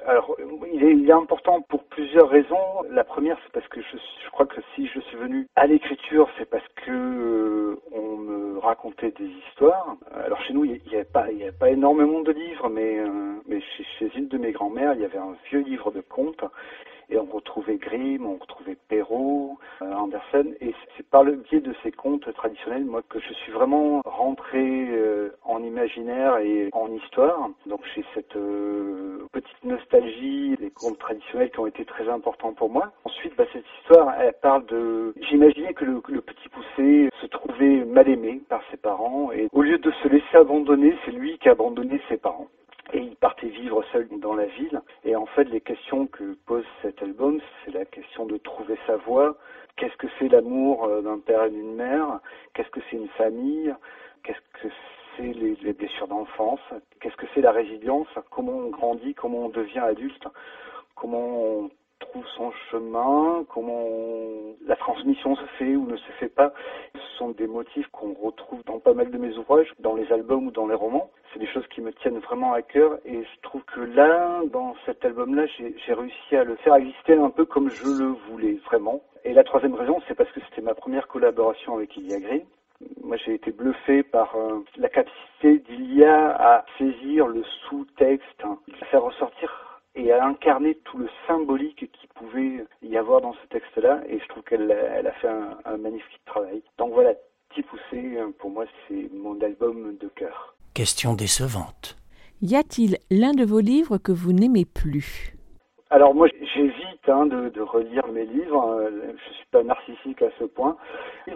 Alors, 0.05 0.35
il 0.73 0.83
est, 0.83 0.91
il 0.91 1.09
est 1.09 1.13
important 1.13 1.61
pour 1.61 1.85
plusieurs 1.85 2.29
raisons. 2.29 2.83
La 2.89 3.05
première, 3.05 3.37
c'est 3.43 3.51
parce 3.53 3.67
que 3.69 3.81
je, 3.81 3.97
je 4.25 4.29
crois 4.31 4.45
que 4.45 4.59
si 4.75 4.85
je 4.87 4.99
suis 4.99 5.17
venu 5.17 5.47
à 5.55 5.65
l'écriture, 5.65 6.29
c'est 6.37 6.49
parce 6.49 6.67
que 6.85 6.91
euh, 6.91 7.81
on 7.93 8.17
me 8.17 8.59
racontait 8.59 9.11
des 9.11 9.29
histoires. 9.47 9.95
Alors 10.13 10.41
chez 10.41 10.53
nous, 10.53 10.65
il 10.65 10.81
n'y 10.87 10.95
avait 10.95 11.05
pas, 11.05 11.31
il 11.31 11.37
y 11.37 11.43
avait 11.43 11.57
pas 11.57 11.69
énormément 11.69 12.19
de 12.19 12.33
livres, 12.33 12.67
mais, 12.69 12.99
euh, 12.99 13.41
mais 13.47 13.61
chez, 13.61 13.85
chez 13.97 14.11
une 14.17 14.27
de 14.27 14.37
mes 14.37 14.51
grand-mères, 14.51 14.93
il 14.93 15.01
y 15.01 15.05
avait 15.05 15.17
un 15.17 15.35
vieux 15.49 15.61
livre 15.61 15.91
de 15.91 16.01
contes. 16.01 16.43
Et 17.09 17.17
on 17.17 17.25
retrouvait 17.25 17.77
Grimm, 17.77 18.25
on 18.25 18.35
retrouvait 18.35 18.77
Perrault, 18.89 19.57
euh, 19.81 19.93
Andersen. 19.93 20.55
Et 20.59 20.73
c'est 20.95 21.07
par 21.07 21.23
le 21.23 21.35
biais 21.35 21.61
de 21.61 21.73
ces 21.81 21.91
contes 21.91 22.31
traditionnels, 22.33 22.83
moi, 22.83 23.01
que 23.07 23.19
je 23.19 23.33
suis 23.33 23.51
vraiment 23.51 24.01
rentré 24.05 24.87
euh, 24.89 25.29
en 25.43 25.63
imaginaire 25.63 26.37
et 26.39 26.69
en 26.73 26.91
histoire. 26.91 27.49
Donc 27.65 27.81
j'ai 27.95 28.03
cette 28.13 28.35
euh, 28.35 29.25
petite 29.31 29.63
nostalgie 29.63 30.55
des 30.59 30.69
contes 30.69 30.99
traditionnels 30.99 31.49
qui 31.51 31.59
ont 31.59 31.67
été 31.67 31.85
très 31.85 32.09
importants 32.09 32.53
pour 32.53 32.69
moi. 32.69 32.91
Ensuite, 33.05 33.35
bah, 33.37 33.45
cette 33.53 33.65
histoire, 33.79 34.13
elle 34.19 34.35
parle 34.41 34.65
de... 34.65 35.13
J'imaginais 35.29 35.73
que 35.73 35.85
le, 35.85 36.01
le 36.09 36.21
petit 36.21 36.49
poussé 36.49 37.09
se 37.21 37.27
trouvait 37.27 37.85
mal 37.85 38.09
aimé 38.09 38.41
par 38.49 38.61
ses 38.69 38.77
parents 38.77 39.31
et 39.31 39.47
au 39.53 39.61
lieu 39.61 39.77
de 39.77 39.91
se 40.03 40.07
laisser 40.09 40.35
abandonner, 40.35 40.95
c'est 41.05 41.11
lui 41.11 41.37
qui 41.37 41.47
a 41.47 41.53
abandonné 41.53 42.01
ses 42.09 42.17
parents 42.17 42.47
et 42.93 42.99
il 42.99 43.15
partait 43.15 43.47
vivre 43.47 43.83
seul 43.91 44.07
dans 44.19 44.35
la 44.35 44.45
ville. 44.45 44.81
Et 45.03 45.15
en 45.15 45.25
fait, 45.25 45.45
les 45.45 45.61
questions 45.61 46.07
que 46.07 46.35
pose 46.45 46.65
cet 46.81 47.01
album, 47.01 47.39
c'est 47.63 47.71
la 47.71 47.85
question 47.85 48.25
de 48.25 48.37
trouver 48.37 48.77
sa 48.87 48.97
voie. 48.97 49.37
Qu'est-ce 49.75 49.97
que 49.97 50.07
c'est 50.17 50.29
l'amour 50.29 50.85
euh, 50.85 51.01
d'un 51.01 51.19
père 51.19 51.43
et 51.43 51.49
d'une 51.49 51.75
mère? 51.75 52.19
Qu'est-ce 52.53 52.69
que 52.69 52.79
c'est 52.89 52.97
une 52.97 53.09
famille? 53.09 53.73
Qu'est-ce 54.23 54.39
que 54.61 54.73
c'est 55.15 55.33
les, 55.33 55.55
les 55.55 55.73
blessures 55.73 56.07
d'enfance? 56.07 56.59
Qu'est-ce 56.99 57.15
que 57.17 57.27
c'est 57.33 57.41
la 57.41 57.51
résilience? 57.51 58.07
Comment 58.31 58.53
on 58.53 58.69
grandit? 58.69 59.13
Comment 59.13 59.45
on 59.45 59.49
devient 59.49 59.79
adulte? 59.79 60.27
Comment 60.95 61.19
on 61.19 61.69
trouve 61.99 62.25
son 62.35 62.51
chemin, 62.71 63.45
comment 63.49 63.85
la 64.65 64.75
transmission 64.75 65.35
se 65.35 65.45
fait 65.57 65.75
ou 65.75 65.85
ne 65.87 65.97
se 65.97 66.11
fait 66.19 66.29
pas. 66.29 66.53
Ce 66.93 67.17
sont 67.17 67.29
des 67.29 67.47
motifs 67.47 67.87
qu'on 67.87 68.13
retrouve 68.13 68.63
dans 68.65 68.79
pas 68.79 68.93
mal 68.93 69.11
de 69.11 69.17
mes 69.17 69.35
ouvrages, 69.37 69.73
dans 69.79 69.95
les 69.95 70.11
albums 70.11 70.47
ou 70.47 70.51
dans 70.51 70.67
les 70.67 70.75
romans. 70.75 71.09
C'est 71.33 71.39
des 71.39 71.47
choses 71.47 71.67
qui 71.67 71.81
me 71.81 71.91
tiennent 71.93 72.19
vraiment 72.19 72.53
à 72.53 72.61
cœur 72.61 72.97
et 73.05 73.23
je 73.23 73.41
trouve 73.41 73.63
que 73.63 73.81
là, 73.81 74.41
dans 74.51 74.75
cet 74.85 75.03
album-là, 75.05 75.45
j'ai 75.57 75.93
réussi 75.93 76.35
à 76.35 76.43
le 76.43 76.55
faire 76.57 76.75
exister 76.75 77.13
un 77.13 77.29
peu 77.29 77.45
comme 77.45 77.69
je 77.69 77.85
le 77.85 78.15
voulais, 78.29 78.59
vraiment. 78.65 79.01
Et 79.23 79.33
la 79.33 79.43
troisième 79.43 79.75
raison, 79.75 80.01
c'est 80.07 80.15
parce 80.15 80.31
que 80.31 80.39
c'était 80.49 80.61
ma 80.61 80.73
première 80.73 81.07
collaboration 81.07 81.75
avec 81.75 81.95
Ilia 81.97 82.19
Green. 82.19 82.45
Moi, 83.03 83.17
j'ai 83.17 83.33
été 83.33 83.51
bluffé 83.51 84.03
par 84.03 84.35
euh, 84.35 84.63
la 84.77 84.87
capacité 84.87 85.59
d'Ilia 85.59 86.35
à 86.39 86.65
saisir 86.77 87.27
le 87.27 87.43
sous-texte, 87.67 88.43
hein, 88.43 88.59
à 88.81 88.85
faire 88.85 89.01
ressortir 89.01 89.66
et 89.97 90.11
à 90.11 90.25
incarner 90.25 90.75
tout 90.85 90.97
le 90.99 91.09
symbolique 91.27 91.91
qui 91.91 92.07
pouvait 92.15 92.65
y 92.81 92.95
avoir 92.95 93.21
dans 93.21 93.33
ce 93.33 93.47
texte-là. 93.49 94.03
Et 94.07 94.19
je 94.19 94.27
trouve 94.27 94.43
qu'elle 94.43 94.71
a, 94.71 94.97
elle 94.97 95.07
a 95.07 95.13
fait 95.13 95.27
un, 95.27 95.57
un 95.65 95.77
magnifique 95.77 96.23
travail. 96.25 96.61
Donc 96.77 96.93
voilà, 96.93 97.13
Petit 97.49 97.63
Poussé, 97.63 98.17
pour 98.39 98.51
moi, 98.51 98.65
c'est 98.87 99.09
mon 99.13 99.39
album 99.41 99.97
de 99.97 100.07
cœur. 100.09 100.55
Question 100.73 101.13
décevante. 101.15 101.97
Y 102.41 102.55
a-t-il 102.55 102.97
l'un 103.09 103.31
de 103.31 103.43
vos 103.43 103.59
livres 103.59 103.97
que 103.97 104.11
vous 104.11 104.31
n'aimez 104.31 104.65
plus? 104.65 105.36
Alors 105.89 106.13
moi, 106.13 106.27
j'évite 106.53 107.07
hein, 107.07 107.25
de, 107.27 107.47
de 107.49 107.61
relire 107.61 108.07
mes 108.07 108.25
livres. 108.25 108.61
hein. 108.61 108.89
Je 109.15 109.33
suis 109.33 109.45
pas 109.51 109.63
narcissique 109.63 110.21
à 110.21 110.29
ce 110.37 110.43
point, 110.43 110.75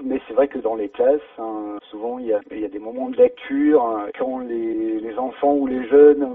mais 0.03 0.19
c'est 0.27 0.33
vrai 0.33 0.47
que 0.49 0.59
dans 0.59 0.75
les 0.75 0.89
classes, 0.89 1.21
hein, 1.37 1.77
souvent 1.89 2.19
il 2.19 2.25
y, 2.27 2.33
a, 2.33 2.41
il 2.51 2.59
y 2.59 2.65
a 2.65 2.69
des 2.69 2.79
moments 2.79 3.09
de 3.09 3.15
lecture 3.17 3.81
hein, 3.83 4.07
quand 4.19 4.39
les, 4.39 4.99
les 4.99 5.17
enfants 5.17 5.53
ou 5.53 5.67
les 5.67 5.87
jeunes 5.87 6.25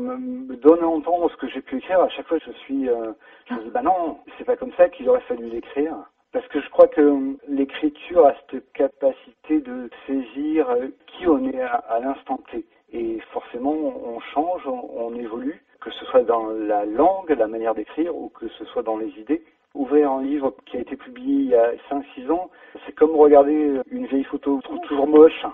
me, 0.49 0.57
donnent 0.57 0.83
à 0.83 0.89
entendre 0.89 1.31
ce 1.31 1.37
que 1.37 1.49
j'ai 1.49 1.61
pu 1.61 1.77
écrire. 1.77 2.01
À 2.01 2.09
chaque 2.09 2.27
fois, 2.27 2.39
je 2.45 2.53
suis, 2.53 2.89
euh, 2.89 3.13
je 3.51 3.55
me 3.55 3.65
dis 3.65 3.71
bah 3.71 3.83
non, 3.83 4.19
c'est 4.39 4.45
pas 4.45 4.57
comme 4.57 4.73
ça 4.79 4.89
qu'il 4.89 5.09
aurait 5.11 5.21
fallu 5.23 5.47
l'écrire. 5.49 5.95
Parce 6.33 6.47
que 6.49 6.61
je 6.61 6.69
crois 6.71 6.89
que 6.89 7.37
l'écriture 7.49 8.27
a 8.27 8.35
cette 8.51 8.73
capacité 8.73 9.61
de 9.61 9.91
saisir 10.07 10.69
euh, 10.71 10.89
qui 11.07 11.27
on 11.29 11.47
est 11.51 11.61
à, 11.61 11.75
à 11.77 12.01
l'instant 12.01 12.41
T. 12.51 12.65
Et 12.93 13.21
forcément, 13.33 13.73
on 13.75 14.21
change, 14.21 14.63
on 14.67 15.15
évolue, 15.17 15.63
que 15.87 15.93
ce 15.93 16.05
soit 16.07 16.23
dans 16.23 16.49
la 16.49 16.85
langue, 16.85 17.31
la 17.31 17.47
manière 17.47 17.73
d'écrire, 17.73 18.17
ou 18.17 18.29
que 18.31 18.49
ce 18.59 18.65
soit 18.65 18.83
dans 18.83 18.97
les 18.97 19.11
idées. 19.21 19.45
Ouvrir 19.73 20.11
un 20.11 20.23
livre 20.23 20.53
qui 20.67 20.77
a 20.79 20.81
été 20.81 20.97
publié 20.97 21.35
il 21.35 21.49
y 21.51 21.55
a 21.55 21.75
5-6 21.89 22.29
ans, 22.33 22.51
c'est 22.85 22.93
comme 22.93 23.15
regarder 23.15 23.81
une 23.93 24.07
vieille 24.07 24.25
photo 24.25 24.61
toujours 24.83 25.07
moche. 25.07 25.47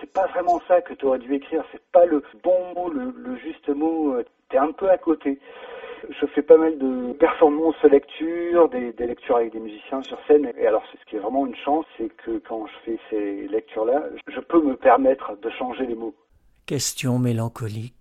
C'est 0.00 0.12
pas 0.12 0.28
vraiment 0.28 0.60
ça 0.68 0.80
que 0.80 0.94
tu 0.94 1.06
aurais 1.06 1.18
dû 1.18 1.34
écrire, 1.34 1.64
c'est 1.72 1.82
pas 1.90 2.06
le 2.06 2.22
bon 2.44 2.72
mot, 2.76 2.88
le, 2.88 3.36
juste 3.38 3.68
mot, 3.68 4.14
euh, 4.14 4.24
t'es 4.48 4.58
un 4.58 4.70
peu 4.70 4.88
à 4.88 4.96
côté. 4.96 5.40
Je 6.08 6.26
fais 6.26 6.42
pas 6.42 6.56
mal 6.56 6.78
de 6.78 7.12
performances 7.14 7.82
lecture, 7.82 8.68
des, 8.68 8.92
des 8.92 9.06
lectures 9.08 9.38
avec 9.38 9.52
des 9.52 9.60
musiciens 9.60 10.02
sur 10.02 10.18
scène. 10.28 10.52
Et 10.56 10.68
alors, 10.68 10.84
ce 10.92 11.04
qui 11.10 11.16
est 11.16 11.18
vraiment 11.18 11.46
une 11.46 11.56
chance, 11.56 11.86
c'est 11.98 12.14
que 12.14 12.38
quand 12.46 12.66
je 12.66 12.72
fais 12.84 12.98
ces 13.10 13.48
lectures-là, 13.48 14.04
je 14.28 14.38
peux 14.38 14.62
me 14.62 14.76
permettre 14.76 15.36
de 15.36 15.50
changer 15.50 15.86
les 15.86 15.96
mots. 15.96 16.14
Question 16.66 17.18
mélancolique. 17.18 17.94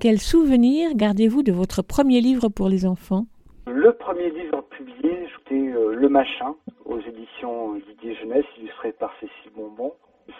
Quel 0.00 0.20
souvenir 0.20 0.94
gardez-vous 0.94 1.42
de 1.42 1.50
votre 1.50 1.82
premier 1.82 2.20
livre 2.20 2.48
pour 2.48 2.68
les 2.68 2.86
enfants? 2.86 3.24
Le 3.66 3.92
premier 3.94 4.30
livre 4.30 4.62
publié, 4.70 5.26
c'était 5.36 5.72
euh, 5.72 5.92
Le 5.92 6.08
Machin, 6.08 6.54
aux 6.84 7.00
éditions 7.00 7.74
Didier 7.74 8.14
Jeunesse, 8.14 8.44
illustré 8.60 8.92
par 8.92 9.12
Cécile 9.18 9.50
Bonbon. 9.56 9.92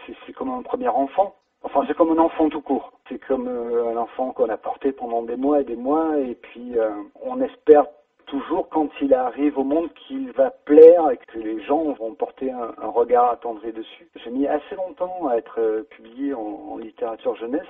C'est 0.06 0.32
comme 0.34 0.50
un 0.50 0.62
premier 0.62 0.86
enfant. 0.86 1.34
Enfin, 1.64 1.82
c'est 1.88 1.96
comme 1.96 2.16
un 2.16 2.22
enfant 2.22 2.48
tout 2.48 2.60
court. 2.60 2.92
C'est 3.08 3.18
comme 3.26 3.48
euh, 3.48 3.92
un 3.92 3.96
enfant 3.96 4.30
qu'on 4.30 4.48
a 4.48 4.56
porté 4.56 4.92
pendant 4.92 5.24
des 5.24 5.34
mois 5.34 5.60
et 5.60 5.64
des 5.64 5.74
mois, 5.74 6.16
et 6.20 6.36
puis 6.36 6.78
euh, 6.78 6.90
on 7.20 7.40
espère 7.40 7.86
toujours 8.28 8.68
quand 8.68 8.88
il 9.00 9.12
arrive 9.14 9.58
au 9.58 9.64
monde 9.64 9.92
qu'il 9.94 10.30
va 10.32 10.50
plaire 10.50 11.10
et 11.10 11.16
que 11.16 11.38
les 11.38 11.60
gens 11.64 11.92
vont 11.92 12.14
porter 12.14 12.50
un, 12.50 12.72
regard 12.88 13.30
attendri 13.30 13.72
dessus. 13.72 14.08
J'ai 14.16 14.30
mis 14.30 14.46
assez 14.46 14.74
longtemps 14.76 15.28
à 15.28 15.36
être 15.36 15.58
euh, 15.58 15.82
publié 15.90 16.34
en, 16.34 16.78
littérature 16.78 17.34
jeunesse. 17.36 17.66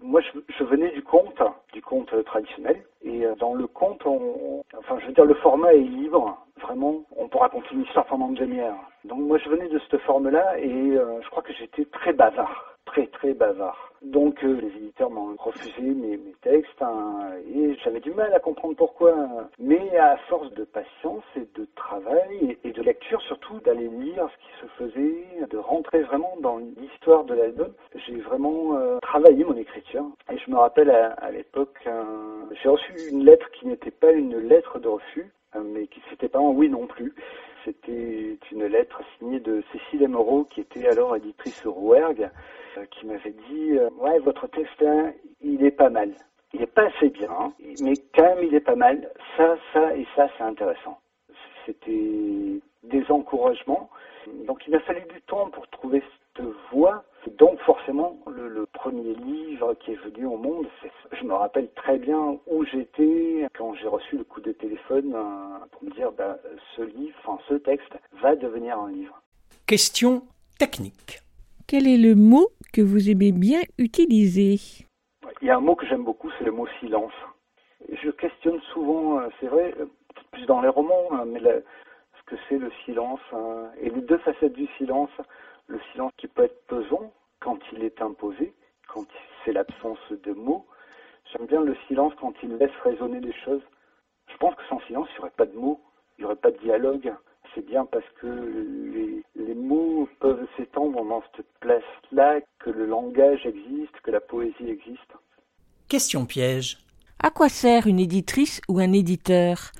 Moi, 0.00 0.20
je, 0.20 0.38
je, 0.58 0.64
venais 0.64 0.90
du 0.90 1.02
conte, 1.02 1.42
du 1.72 1.82
conte 1.82 2.12
traditionnel, 2.24 2.82
et 3.02 3.24
euh, 3.26 3.34
dans 3.36 3.54
le 3.54 3.66
conte, 3.66 4.04
on, 4.06 4.62
enfin, 4.78 4.98
je 5.00 5.06
veux 5.06 5.12
dire, 5.12 5.24
le 5.24 5.34
format 5.34 5.74
est 5.74 5.78
libre. 5.78 6.38
Vraiment, 6.60 7.02
on 7.16 7.28
peut 7.28 7.38
raconter 7.38 7.68
une 7.72 7.82
histoire 7.82 8.06
pendant 8.06 8.28
une 8.28 8.34
demi-heure. 8.34 8.78
Donc, 9.04 9.20
moi, 9.20 9.38
je 9.38 9.48
venais 9.48 9.68
de 9.68 9.80
cette 9.80 10.00
forme-là, 10.02 10.58
et 10.58 10.70
euh, 10.70 11.20
je 11.22 11.30
crois 11.30 11.42
que 11.42 11.52
j'étais 11.52 11.84
très 11.86 12.12
bavard 12.12 12.71
très 12.84 13.06
très 13.06 13.34
bavard. 13.34 13.92
Donc 14.02 14.42
euh, 14.42 14.60
les 14.60 14.68
éditeurs 14.68 15.10
m'ont 15.10 15.36
refusé 15.36 15.82
mes, 15.82 16.16
mes 16.16 16.34
textes 16.42 16.82
hein, 16.82 17.30
et 17.54 17.74
j'avais 17.84 18.00
du 18.00 18.12
mal 18.12 18.32
à 18.34 18.40
comprendre 18.40 18.74
pourquoi. 18.76 19.14
Mais 19.58 19.96
à 19.96 20.16
force 20.28 20.52
de 20.54 20.64
patience 20.64 21.22
et 21.36 21.46
de 21.54 21.66
travail 21.76 22.58
et, 22.64 22.72
de 22.72 22.82
lecture 22.82 23.20
surtout, 23.22 23.60
d'aller 23.60 23.88
lire 23.88 24.28
ce 24.28 24.36
qui 24.38 24.60
se 24.60 24.66
faisait, 24.78 25.46
de 25.48 25.58
rentrer 25.58 26.02
vraiment 26.02 26.36
dans 26.40 26.58
l'histoire 26.58 27.24
de 27.24 27.34
l'album, 27.34 27.72
j'ai 27.94 28.18
vraiment 28.20 28.76
euh, 28.76 28.98
travaillé 29.02 29.44
mon 29.44 29.56
écriture. 29.56 30.06
Et 30.32 30.38
je 30.38 30.50
me 30.50 30.56
rappelle 30.56 30.90
à, 30.90 31.12
à 31.12 31.30
l'époque, 31.30 31.78
euh, 31.86 32.02
j'ai 32.62 32.68
reçu 32.68 32.92
une 33.10 33.24
lettre 33.24 33.50
qui 33.52 33.66
n'était 33.66 33.90
pas 33.90 34.12
une 34.12 34.38
lettre 34.38 34.78
de 34.78 34.88
refus, 34.88 35.32
euh, 35.54 35.60
mais 35.64 35.86
qui 35.86 36.00
c'était 36.10 36.28
pas 36.28 36.38
un 36.38 36.50
oui 36.50 36.68
non 36.68 36.86
plus. 36.86 37.14
C'était 37.64 38.38
une 38.50 38.66
lettre 38.66 39.00
signée 39.18 39.38
de 39.38 39.62
Cécile 39.72 40.02
Emeraude, 40.02 40.48
qui 40.48 40.60
était 40.60 40.88
alors 40.88 41.14
éditrice 41.14 41.64
Rouergue, 41.64 42.28
qui 42.90 43.06
m'avait 43.06 43.34
dit 43.48 43.78
euh, 43.78 43.90
Ouais, 43.98 44.18
votre 44.20 44.48
là, 44.80 45.12
il 45.40 45.64
est 45.64 45.70
pas 45.70 45.90
mal. 45.90 46.12
Il 46.54 46.62
est 46.62 46.66
pas 46.66 46.86
assez 46.86 47.08
bien, 47.08 47.30
hein, 47.30 47.52
mais 47.80 47.94
quand 48.14 48.22
même, 48.22 48.44
il 48.44 48.54
est 48.54 48.60
pas 48.60 48.76
mal. 48.76 49.10
Ça, 49.36 49.56
ça 49.72 49.96
et 49.96 50.06
ça, 50.14 50.28
c'est 50.36 50.44
intéressant. 50.44 50.98
C'était 51.64 52.60
des 52.82 53.04
encouragements. 53.08 53.88
Donc, 54.46 54.62
il 54.66 54.72
m'a 54.72 54.80
fallu 54.80 55.00
du 55.12 55.20
temps 55.22 55.48
pour 55.50 55.66
trouver 55.68 56.02
cette 56.36 56.44
voie. 56.70 57.04
Donc, 57.38 57.58
forcément, 57.60 58.18
le, 58.26 58.66
premier 58.66 59.14
livre 59.14 59.74
qui 59.74 59.92
est 59.92 60.02
venu 60.04 60.26
au 60.26 60.36
monde, 60.36 60.66
je 61.12 61.24
me 61.24 61.34
rappelle 61.34 61.70
très 61.76 61.98
bien 61.98 62.36
où 62.48 62.64
j'étais 62.64 63.46
quand 63.56 63.74
j'ai 63.74 63.86
reçu 63.86 64.18
le 64.18 64.24
coup 64.24 64.40
de 64.40 64.50
téléphone 64.50 65.14
euh, 65.14 65.66
pour 65.70 65.84
me 65.84 65.90
dire 65.90 66.10
bah, 66.10 66.36
ce 66.76 66.82
livre, 66.82 67.38
ce 67.48 67.54
texte 67.54 67.92
va 68.20 68.34
devenir 68.34 68.76
un 68.78 68.90
livre. 68.90 69.22
Question 69.66 70.22
technique. 70.58 71.22
Quel 71.72 71.88
est 71.88 71.96
le 71.96 72.14
mot 72.14 72.48
que 72.74 72.82
vous 72.82 73.08
aimez 73.08 73.32
bien 73.32 73.62
utiliser 73.78 74.56
Il 75.40 75.46
y 75.46 75.50
a 75.50 75.56
un 75.56 75.60
mot 75.60 75.74
que 75.74 75.86
j'aime 75.86 76.04
beaucoup, 76.04 76.30
c'est 76.36 76.44
le 76.44 76.52
mot 76.52 76.66
silence. 76.80 77.14
Je 77.88 78.10
questionne 78.10 78.60
souvent, 78.74 79.20
euh, 79.20 79.28
c'est 79.40 79.46
vrai, 79.46 79.72
peut-être 79.72 80.28
plus 80.32 80.44
dans 80.44 80.60
les 80.60 80.68
romans, 80.68 81.08
hein, 81.12 81.24
mais 81.24 81.40
ce 81.40 82.22
que 82.26 82.36
c'est 82.46 82.58
le 82.58 82.70
silence 82.84 83.20
hein, 83.32 83.70
et 83.80 83.88
les 83.88 84.02
deux 84.02 84.18
facettes 84.18 84.52
du 84.52 84.66
silence. 84.76 85.08
Le 85.66 85.80
silence 85.92 86.12
qui 86.18 86.28
peut 86.28 86.44
être 86.44 86.66
pesant 86.66 87.10
quand 87.40 87.58
il 87.72 87.82
est 87.84 88.02
imposé, 88.02 88.52
quand 88.86 89.06
c'est 89.42 89.54
l'absence 89.54 90.12
de 90.24 90.32
mots. 90.34 90.66
J'aime 91.32 91.46
bien 91.46 91.62
le 91.62 91.74
silence 91.88 92.12
quand 92.20 92.34
il 92.42 92.54
laisse 92.58 92.76
résonner 92.84 93.20
les 93.20 93.32
choses. 93.46 93.62
Je 94.30 94.36
pense 94.36 94.54
que 94.56 94.64
sans 94.68 94.80
silence, 94.80 95.08
il 95.12 95.14
n'y 95.14 95.20
aurait 95.20 95.30
pas 95.30 95.46
de 95.46 95.56
mots, 95.56 95.80
il 96.18 96.20
n'y 96.20 96.24
aurait 96.26 96.36
pas 96.36 96.50
de 96.50 96.58
dialogue. 96.58 97.14
C'est 97.54 97.64
bien 97.64 97.86
parce 97.86 98.08
que 98.20 98.26
les, 98.26 99.24
les 99.46 99.54
mots 99.54 100.08
peuvent 100.20 100.46
s'étendre 100.56 101.04
dans 101.04 101.22
cette 101.36 101.46
place-là, 101.60 102.40
que 102.60 102.70
le 102.70 102.86
langage 102.86 103.44
existe, 103.46 104.00
que 104.02 104.10
la 104.10 104.20
poésie 104.20 104.68
existe. 104.68 105.12
Question 105.88 106.26
piège. 106.26 106.78
À 107.22 107.30
quoi 107.30 107.48
sert 107.48 107.86
une 107.86 108.00
éditrice 108.00 108.60
ou 108.68 108.78
un 108.78 108.92
éditeur? 108.92 109.72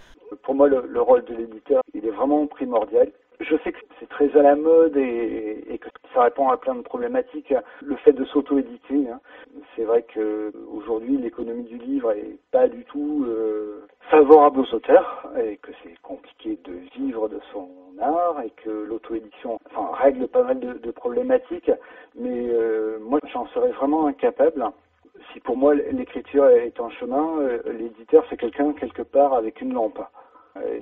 Pour 0.42 0.54
moi, 0.54 0.68
le, 0.68 0.86
le 0.86 1.00
rôle 1.00 1.24
de 1.24 1.34
l'éditeur, 1.34 1.82
il 1.94 2.04
est 2.04 2.10
vraiment 2.10 2.46
primordial. 2.46 3.10
Je 3.42 3.56
sais 3.64 3.72
que 3.72 3.78
c'est 3.98 4.08
très 4.08 4.36
à 4.36 4.42
la 4.42 4.54
mode 4.54 4.96
et, 4.96 5.78
que 5.80 5.88
ça 6.14 6.22
répond 6.22 6.48
à 6.48 6.56
plein 6.56 6.76
de 6.76 6.82
problématiques. 6.82 7.52
Le 7.82 7.96
fait 7.96 8.12
de 8.12 8.24
s'auto-éditer, 8.24 9.08
hein. 9.08 9.20
c'est 9.74 9.82
vrai 9.82 10.02
que 10.02 10.52
aujourd'hui 10.70 11.16
l'économie 11.16 11.64
du 11.64 11.76
livre 11.78 12.12
est 12.12 12.38
pas 12.52 12.68
du 12.68 12.84
tout 12.84 13.24
euh, 13.26 13.86
favorable 14.10 14.60
aux 14.60 14.74
auteurs 14.74 15.28
et 15.42 15.56
que 15.56 15.72
c'est 15.82 15.98
compliqué 16.02 16.56
de 16.64 16.72
vivre 16.96 17.28
de 17.28 17.40
son 17.52 17.68
art 18.00 18.40
et 18.44 18.50
que 18.62 18.70
l'auto-édition 18.70 19.58
règle 19.92 20.28
pas 20.28 20.44
mal 20.44 20.60
de, 20.60 20.90
problématiques. 20.92 21.70
Mais 22.14 22.48
euh, 22.48 22.98
moi, 23.00 23.18
j'en 23.32 23.46
serais 23.48 23.72
vraiment 23.72 24.06
incapable. 24.06 24.64
Si 25.32 25.40
pour 25.40 25.56
moi 25.56 25.74
l'écriture 25.74 26.46
est 26.48 26.78
un 26.78 26.90
chemin, 26.90 27.38
euh, 27.40 27.60
l'éditeur 27.72 28.24
c'est 28.30 28.36
quelqu'un 28.36 28.72
quelque 28.72 29.02
part 29.02 29.34
avec 29.34 29.60
une 29.60 29.72
lampe 29.72 30.00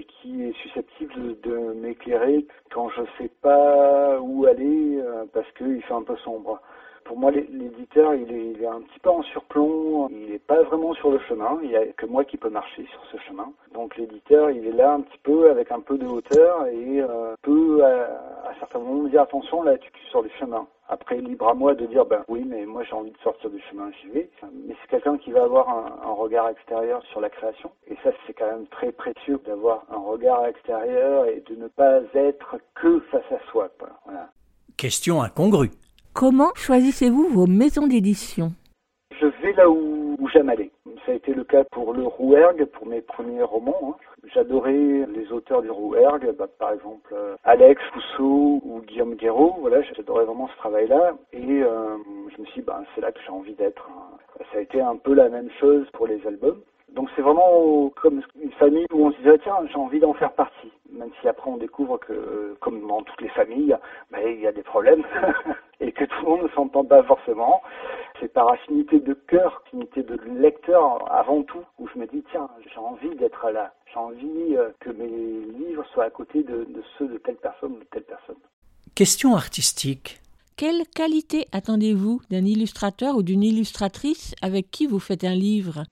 qui 0.08 0.44
est 0.44 0.52
susceptible 0.62 1.40
de, 1.40 1.56
m'éclairer 1.74 2.46
quand 2.72 2.88
je 2.90 3.02
sais 3.18 3.30
pas 3.42 4.18
où 4.20 4.46
aller 4.46 4.98
euh, 5.00 5.24
parce 5.32 5.50
qu'il 5.52 5.82
fait 5.82 5.94
un 5.94 6.02
peu 6.02 6.16
sombre. 6.18 6.60
Pour 7.04 7.18
moi, 7.18 7.30
l'é- 7.30 7.48
l'éditeur, 7.50 8.14
il 8.14 8.30
est, 8.32 8.46
il 8.52 8.62
est 8.62 8.66
un 8.66 8.82
petit 8.82 8.98
peu 9.00 9.10
en 9.10 9.22
surplomb, 9.22 10.08
il 10.10 10.30
n'est 10.30 10.38
pas 10.38 10.62
vraiment 10.62 10.92
sur 10.94 11.10
le 11.10 11.18
chemin, 11.20 11.58
il 11.62 11.70
n'y 11.70 11.76
a 11.76 11.86
que 11.86 12.06
moi 12.06 12.24
qui 12.24 12.36
peux 12.36 12.50
marcher 12.50 12.84
sur 12.86 13.04
ce 13.06 13.16
chemin. 13.18 13.50
Donc 13.72 13.96
l'éditeur, 13.96 14.50
il 14.50 14.66
est 14.66 14.72
là 14.72 14.92
un 14.92 15.00
petit 15.00 15.18
peu 15.22 15.50
avec 15.50 15.72
un 15.72 15.80
peu 15.80 15.96
de 15.98 16.06
hauteur 16.06 16.66
et 16.66 17.00
euh, 17.00 17.34
peut 17.42 17.82
à, 17.84 18.48
à 18.50 18.54
certains 18.60 18.78
moments 18.80 19.02
me 19.04 19.10
dire 19.10 19.22
attention, 19.22 19.62
là 19.62 19.76
tu 19.78 19.88
es 19.88 20.10
sur 20.10 20.22
le 20.22 20.28
chemin. 20.38 20.66
Après, 20.92 21.18
libre 21.18 21.48
à 21.48 21.54
moi 21.54 21.76
de 21.76 21.86
dire 21.86 22.04
ben 22.04 22.24
oui, 22.26 22.42
mais 22.44 22.66
moi 22.66 22.82
j'ai 22.82 22.94
envie 22.94 23.12
de 23.12 23.18
sortir 23.18 23.48
du 23.48 23.60
chemin, 23.70 23.92
j'y 24.02 24.08
vais. 24.08 24.28
Mais 24.66 24.74
c'est 24.82 24.90
quelqu'un 24.90 25.16
qui 25.18 25.30
va 25.30 25.44
avoir 25.44 25.68
un, 25.68 26.08
un 26.08 26.12
regard 26.12 26.48
extérieur 26.48 27.00
sur 27.12 27.20
la 27.20 27.30
création. 27.30 27.70
Et 27.86 27.94
ça, 28.02 28.10
c'est 28.26 28.32
quand 28.32 28.50
même 28.50 28.66
très 28.66 28.90
précieux 28.90 29.40
d'avoir 29.46 29.84
un 29.88 29.98
regard 29.98 30.44
extérieur 30.46 31.26
et 31.26 31.44
de 31.48 31.54
ne 31.54 31.68
pas 31.68 32.00
être 32.14 32.56
que 32.74 32.98
face 33.12 33.30
à 33.30 33.38
soi. 33.52 33.68
Voilà. 34.04 34.30
Question 34.76 35.22
incongrue. 35.22 35.70
Comment 36.12 36.50
choisissez-vous 36.56 37.28
vos 37.28 37.46
maisons 37.46 37.86
d'édition? 37.86 38.50
Je 39.12 39.26
vais 39.26 39.52
là 39.52 39.70
où, 39.70 40.16
où 40.18 40.28
j'aime 40.28 40.48
aller. 40.48 40.72
Ça 41.06 41.12
a 41.12 41.14
été 41.14 41.32
le 41.32 41.44
cas 41.44 41.64
pour 41.72 41.94
le 41.94 42.02
Rouergue, 42.06 42.66
pour 42.66 42.86
mes 42.86 43.00
premiers 43.00 43.42
romans. 43.42 43.78
hein. 43.82 43.94
J'adorais 44.34 44.72
les 44.72 45.32
auteurs 45.32 45.62
du 45.62 45.70
Rouergue, 45.70 46.34
bah, 46.38 46.46
par 46.58 46.72
exemple 46.72 47.14
euh, 47.14 47.36
Alex 47.44 47.80
Rousseau 47.94 48.60
ou 48.64 48.82
Guillaume 48.86 49.14
Guéraud. 49.14 49.56
Voilà, 49.60 49.80
j'adorais 49.82 50.24
vraiment 50.24 50.48
ce 50.48 50.56
travail-là. 50.58 51.14
Et 51.32 51.62
euh, 51.62 51.96
je 52.36 52.40
me 52.40 52.46
suis 52.46 52.60
dit, 52.60 52.66
bah, 52.66 52.82
c'est 52.94 53.00
là 53.00 53.12
que 53.12 53.20
j'ai 53.24 53.32
envie 53.32 53.54
d'être. 53.54 53.88
hein. 53.90 54.16
Ça 54.52 54.58
a 54.58 54.60
été 54.60 54.80
un 54.80 54.96
peu 54.96 55.14
la 55.14 55.28
même 55.28 55.50
chose 55.58 55.86
pour 55.92 56.06
les 56.06 56.24
albums. 56.26 56.60
Donc 56.94 57.08
c'est 57.14 57.22
vraiment 57.22 57.88
comme 58.02 58.20
une 58.42 58.52
famille 58.52 58.86
où 58.92 59.06
on 59.06 59.12
se 59.12 59.16
disait 59.18 59.38
tiens 59.44 59.54
j'ai 59.68 59.76
envie 59.76 60.00
d'en 60.00 60.12
faire 60.14 60.32
partie. 60.32 60.72
Même 60.92 61.10
si 61.20 61.28
après 61.28 61.50
on 61.50 61.56
découvre 61.56 61.98
que 61.98 62.56
comme 62.60 62.86
dans 62.86 63.02
toutes 63.02 63.20
les 63.20 63.28
familles, 63.30 63.76
ben, 64.10 64.20
il 64.26 64.40
y 64.40 64.46
a 64.46 64.52
des 64.52 64.62
problèmes 64.62 65.04
et 65.80 65.92
que 65.92 66.04
tout 66.04 66.16
le 66.22 66.28
monde 66.28 66.42
ne 66.42 66.48
s'entend 66.48 66.84
pas 66.84 67.02
forcément. 67.04 67.62
C'est 68.20 68.32
par 68.32 68.50
affinité 68.52 69.00
de 69.00 69.14
cœur, 69.14 69.62
affinité 69.66 70.02
de 70.02 70.18
lecteur 70.38 71.10
avant 71.10 71.42
tout, 71.42 71.64
où 71.78 71.88
je 71.88 71.98
me 71.98 72.06
dis 72.06 72.22
tiens 72.30 72.48
j'ai 72.72 72.80
envie 72.80 73.14
d'être 73.16 73.50
là. 73.50 73.72
J'ai 73.92 73.98
envie 73.98 74.56
euh, 74.56 74.70
que 74.80 74.90
mes 74.90 75.06
livres 75.06 75.84
soient 75.92 76.04
à 76.04 76.10
côté 76.10 76.42
de, 76.42 76.64
de 76.64 76.82
ceux 76.98 77.08
de 77.08 77.18
telle 77.18 77.36
personne 77.36 77.72
ou 77.72 77.78
de 77.78 77.88
telle 77.90 78.04
personne. 78.04 78.36
Question 78.94 79.34
artistique. 79.34 80.20
Quelle 80.56 80.86
qualité 80.94 81.46
attendez-vous 81.52 82.20
d'un 82.30 82.44
illustrateur 82.44 83.16
ou 83.16 83.22
d'une 83.22 83.42
illustratrice 83.42 84.34
avec 84.42 84.70
qui 84.70 84.86
vous 84.86 84.98
faites 84.98 85.24
un 85.24 85.34
livre? 85.34 85.84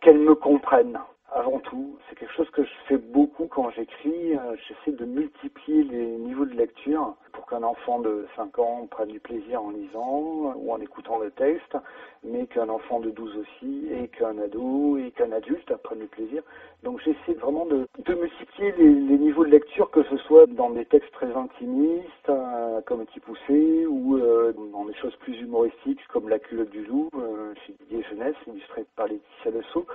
Qu'elles 0.00 0.18
me 0.18 0.34
comprennent 0.34 0.98
avant 1.36 1.58
tout. 1.60 1.98
C'est 2.08 2.18
quelque 2.18 2.32
chose 2.32 2.50
que 2.50 2.64
je 2.64 2.70
fais 2.88 2.96
beaucoup 2.96 3.46
quand 3.46 3.70
j'écris. 3.70 4.36
Euh, 4.36 4.56
J'essaie 4.66 4.96
de 4.96 5.04
multiplier 5.04 5.84
les 5.84 6.06
niveaux 6.18 6.46
de 6.46 6.54
lecture 6.54 7.14
pour 7.32 7.46
qu'un 7.46 7.62
enfant 7.62 8.00
de 8.00 8.26
5 8.36 8.58
ans 8.58 8.86
prenne 8.90 9.08
du 9.08 9.20
plaisir 9.20 9.62
en 9.62 9.70
lisant 9.70 10.54
ou 10.56 10.72
en 10.72 10.80
écoutant 10.80 11.18
le 11.18 11.30
texte, 11.30 11.76
mais 12.24 12.46
qu'un 12.46 12.68
enfant 12.68 13.00
de 13.00 13.10
12 13.10 13.36
aussi, 13.36 13.88
et 13.92 14.08
qu'un 14.08 14.38
ado 14.38 14.96
et 14.96 15.10
qu'un 15.10 15.32
adulte 15.32 15.74
prenne 15.82 16.00
du 16.00 16.06
plaisir. 16.06 16.42
Donc 16.82 17.00
j'essaie 17.00 17.38
vraiment 17.40 17.66
de, 17.66 17.86
de 18.04 18.14
multiplier 18.14 18.72
les, 18.78 18.88
les 18.88 19.18
niveaux 19.18 19.44
de 19.44 19.50
lecture, 19.50 19.90
que 19.90 20.02
ce 20.04 20.16
soit 20.18 20.46
dans 20.46 20.70
des 20.70 20.84
textes 20.84 21.12
très 21.12 21.32
intimistes, 21.32 22.28
euh, 22.28 22.80
comme 22.82 23.04
Petit 23.06 23.86
ou 23.86 24.16
euh, 24.16 24.52
dans 24.72 24.84
des 24.84 24.94
choses 24.94 25.14
plus 25.16 25.40
humoristiques, 25.40 26.00
comme 26.08 26.28
La 26.28 26.38
culotte 26.38 26.70
du 26.70 26.84
loup, 26.84 27.08
euh, 27.14 27.54
chez 27.66 27.74
Didier 27.80 28.04
Jeunesse, 28.10 28.36
illustré 28.46 28.84
par 28.94 29.06
Laetitia 29.06 29.50
Lesso. 29.50 29.86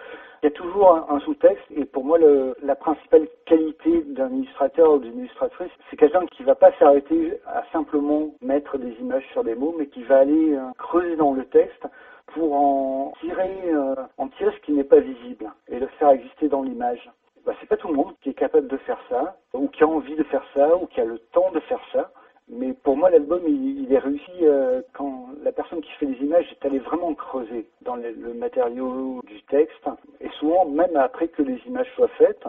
Il 0.42 0.46
y 0.46 0.48
a 0.48 0.52
toujours 0.52 0.94
un, 0.94 1.16
un 1.16 1.20
sous-texte, 1.20 1.64
et 1.76 1.86
pour 1.86 2.04
moi, 2.04 2.18
le, 2.18 2.56
la 2.64 2.76
principale 2.76 3.28
qualité 3.46 4.02
d'un 4.02 4.30
illustrateur 4.34 4.94
ou 4.94 5.00
d'une 5.00 5.20
illustratrice, 5.20 5.72
c'est 5.90 5.98
quelqu'un 5.98 6.26
qui 6.26 6.44
va 6.44 6.56
pas 6.56 6.72
s'arrêter 6.80 7.40
à 7.46 7.64
simplement 7.72 8.34
mettre 8.42 8.78
des 8.78 8.94
images 9.00 9.28
sur 9.32 9.44
des 9.44 9.56
mots, 9.56 9.76
mais 9.78 9.88
qui 9.88 10.04
va 10.04 10.18
aller 10.20 10.54
euh, 10.54 10.62
creuser 10.78 11.16
dans 11.16 11.34
le 11.34 11.46
texte 11.46 11.86
pour 12.34 12.54
en 12.54 13.14
tirer, 13.20 13.58
euh, 13.66 13.96
en 14.18 14.28
tirer 14.30 14.52
ce 14.56 14.66
qui 14.66 14.74
n'est 14.74 14.84
pas 14.84 15.00
visible 15.00 15.52
et 15.68 15.80
le 15.80 15.88
faire 16.00 16.10
exister 16.10 16.48
dans 16.48 16.64
l'image. 16.64 17.10
Bah, 17.46 17.54
c'est 17.60 17.68
pas 17.68 17.78
tout 17.78 17.88
le 17.88 17.96
monde 17.96 18.14
qui 18.22 18.30
est 18.30 18.34
capable 18.34 18.68
de 18.68 18.78
faire 18.78 19.00
ça, 19.10 19.38
ou 19.54 19.68
qui 19.68 19.84
a 19.84 19.88
envie 19.88 20.16
de 20.16 20.24
faire 20.24 20.44
ça, 20.54 20.76
ou 20.76 20.86
qui 20.86 21.02
a 21.02 21.06
le 21.06 21.18
temps 21.32 21.52
de 21.52 21.60
faire 21.62 21.82
ça. 21.92 22.12
Mais 22.48 22.74
pour 22.74 22.98
moi, 22.98 23.10
l'album, 23.10 23.42
il, 23.48 23.92
est 23.92 23.98
réussi 23.98 24.32
euh, 24.44 24.82
quand 24.94 25.30
la 25.42 25.52
personne 25.52 25.82
qui 25.82 25.92
fait 25.94 26.06
les 26.06 26.18
images 26.24 26.46
est 26.52 26.66
allée 26.66 26.80
vraiment 26.80 27.14
creuser 27.14 27.68
dans 27.82 27.96
le, 27.96 28.12
le 28.12 28.34
matériau 28.34 29.22
du 29.26 29.42
texte. 29.44 29.90
Et 30.20 30.30
souvent, 30.40 30.66
même 30.66 30.96
après 30.98 31.30
que 31.30 31.42
les 31.42 31.60
images 31.66 31.90
soient 31.96 32.10
faites, 32.18 32.46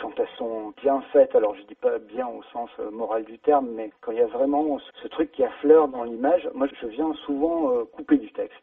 quand 0.00 0.12
elles 0.18 0.28
sont 0.36 0.72
bien 0.82 1.00
faites, 1.12 1.34
alors 1.34 1.54
je 1.56 1.62
dis 1.62 1.74
pas 1.74 1.98
bien 1.98 2.26
au 2.28 2.42
sens 2.52 2.70
euh, 2.80 2.90
moral 2.90 3.24
du 3.24 3.38
terme, 3.38 3.68
mais 3.74 3.90
quand 4.00 4.12
il 4.12 4.18
y 4.18 4.22
a 4.22 4.26
vraiment 4.26 4.78
ce, 4.78 5.02
ce 5.02 5.08
truc 5.08 5.32
qui 5.32 5.44
affleure 5.44 5.88
dans 5.88 6.04
l'image, 6.04 6.48
moi 6.54 6.66
je 6.80 6.86
viens 6.86 7.12
souvent 7.26 7.72
euh, 7.72 7.84
couper 7.84 8.16
du 8.18 8.30
texte. 8.32 8.62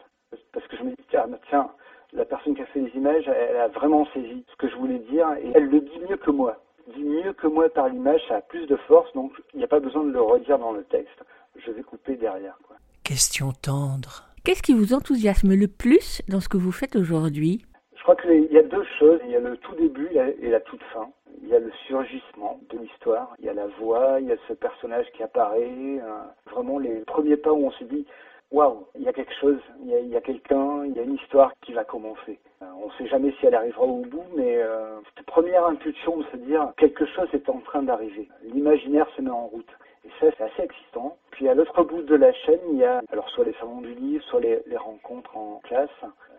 Parce 0.54 0.68
que 0.68 0.78
je 0.78 0.84
me 0.84 0.90
dis, 0.90 1.04
tiens, 1.10 1.28
tiens, 1.50 1.70
la 2.14 2.26
personne 2.26 2.56
qui 2.56 2.62
a 2.62 2.66
fait 2.68 2.80
les 2.80 2.92
images, 2.96 3.28
elle, 3.28 3.58
a 3.58 3.68
vraiment 3.68 4.06
saisi 4.14 4.46
ce 4.50 4.56
que 4.56 4.70
je 4.70 4.76
voulais 4.76 5.00
dire 5.00 5.28
et 5.42 5.52
elle 5.54 5.66
le 5.66 5.82
dit 5.82 6.00
mieux 6.10 6.18
que 6.18 6.32
moi. 6.32 6.62
Dit 6.96 7.04
mieux 7.04 7.34
que 7.34 7.48
moi 7.48 7.68
par 7.70 7.90
l'image, 7.90 8.22
ça 8.28 8.36
a 8.38 8.42
plus 8.42 8.68
de 8.68 8.76
force, 8.88 9.12
donc 9.14 9.32
il 9.54 9.58
n'y 9.58 9.64
a 9.64 9.68
pas 9.68 9.80
besoin 9.80 10.04
de 10.04 10.12
le 10.12 10.22
redire 10.22 10.60
dans 10.60 10.72
le 10.72 10.84
texte. 10.84 11.24
Je 11.56 11.72
vais 11.72 11.82
couper 11.82 12.16
derrière. 12.16 12.58
Quoi. 12.68 12.76
Question 13.04 13.52
tendre. 13.52 14.24
Qu'est-ce 14.44 14.62
qui 14.62 14.74
vous 14.74 14.94
enthousiasme 14.94 15.56
le 15.56 15.68
plus 15.68 16.22
dans 16.30 16.40
ce 16.40 16.48
que 16.48 16.58
vous 16.58 16.72
faites 16.72 16.96
aujourd'hui? 16.96 17.66
Je 17.98 18.04
crois 18.04 18.16
qu'il 18.16 18.52
y 18.52 18.58
a 18.60 18.64
deux 18.64 18.86
choses. 19.00 19.20
Il 19.26 19.32
y 19.32 19.36
a 19.36 19.40
le 19.40 19.58
tout 19.58 19.74
début 19.76 20.08
et 20.14 20.50
la 20.50 20.60
toute 20.60 20.84
fin. 20.94 21.10
Il 21.42 21.50
y 21.50 21.56
a 21.56 21.60
le 21.60 21.72
surgissement 21.88 22.60
de 22.70 22.78
l'histoire. 22.78 23.34
Il 23.40 23.46
y 23.46 23.50
a 23.50 23.54
la 23.54 23.66
voix, 23.80 24.20
il 24.20 24.28
y 24.28 24.32
a 24.32 24.36
ce 24.48 24.54
personnage 24.54 25.08
qui 25.16 25.24
apparaît. 25.24 26.00
euh, 26.00 26.52
vraiment 26.52 26.78
les 26.78 27.00
premiers 27.06 27.38
pas 27.38 27.52
où 27.52 27.66
on 27.66 27.72
se 27.72 27.84
dit 27.86 28.06
waouh, 28.52 28.88
il 28.96 29.04
y 29.04 29.08
a 29.08 29.14
quelque 29.14 29.34
chose, 29.40 29.60
il 29.82 30.08
y 30.08 30.16
a, 30.16 30.22
quelqu'un, 30.22 30.86
il 30.86 30.94
y 30.94 31.00
a 31.00 31.04
une 31.04 31.16
histoire 31.16 31.52
qui 31.62 31.74
va 31.74 31.84
commencer. 31.84 32.40
Euh, 32.62 32.66
on 32.82 32.88
ne 32.88 32.92
sait 32.94 33.08
jamais 33.08 33.32
si 33.40 33.46
elle 33.46 33.56
arrivera 33.56 33.84
au 33.86 34.02
bout, 34.02 34.26
mais 34.36 34.58
euh, 34.58 35.00
cette 35.16 35.26
première 35.26 35.66
impulsion 35.66 36.18
de 36.18 36.24
se 36.26 36.38
dire 36.38 36.72
quelque 36.78 37.06
chose 37.06 37.28
est 37.34 37.50
en 37.50 37.60
train 37.60 37.84
d'arriver. 37.84 38.30
L'imaginaire 38.44 39.08
se 39.16 39.22
met 39.22 39.32
en 39.32 39.48
route. 39.48 39.70
Et 40.06 40.10
ça, 40.20 40.28
c'est 40.38 40.44
assez 40.44 40.62
excitant. 40.62 41.18
Puis 41.32 41.50
à 41.50 41.56
l'autre 41.56 41.84
bout 41.84 42.04
de 42.04 42.16
la 42.16 42.32
chaîne, 42.32 42.60
il 42.72 42.78
y 42.78 42.84
a 42.84 43.02
alors 43.12 43.28
soit 43.30 43.46
les 43.46 43.54
salons 43.54 43.82
du 43.82 43.94
livre, 43.96 44.24
soit 44.26 44.40
les, 44.40 44.62
rencontres 44.78 45.36
en 45.36 45.60
classe, 45.64 45.90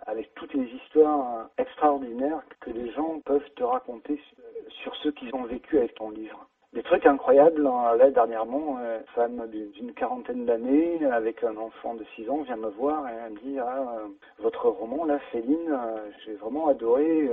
avec 0.06 0.32
toutes 0.34 0.54
les 0.54 0.66
histoires 0.66 1.38
euh, 1.38 1.62
extraordinaires 1.62 2.42
que 2.60 2.70
les 2.70 2.90
gens 2.92 3.20
peuvent 3.24 3.50
te 3.56 3.64
raconter 3.64 4.20
sur, 4.28 4.94
sur 4.94 4.96
ce 4.96 5.08
qu'ils 5.08 5.34
ont 5.34 5.44
vécu 5.44 5.78
avec 5.78 5.94
ton 5.94 6.10
livre. 6.10 6.46
Des 6.72 6.82
trucs 6.82 7.06
incroyables. 7.06 7.66
hein. 7.66 7.96
Là, 7.96 8.10
dernièrement, 8.10 8.78
euh, 8.80 8.98
une 9.00 9.06
femme 9.14 9.46
d'une 9.72 9.94
quarantaine 9.94 10.44
d'années, 10.44 11.04
avec 11.06 11.42
un 11.42 11.56
enfant 11.56 11.94
de 11.94 12.04
6 12.16 12.28
ans, 12.28 12.42
vient 12.42 12.56
me 12.56 12.68
voir 12.70 13.08
et 13.08 13.12
elle 13.26 13.32
me 13.32 13.38
dit 13.40 13.58
ah, 13.58 13.96
euh, 13.98 14.08
votre 14.40 14.68
roman, 14.68 15.04
là, 15.04 15.18
Céline, 15.32 15.70
euh, 15.72 16.10
j'ai 16.24 16.34
vraiment 16.34 16.68
adoré. 16.68 17.30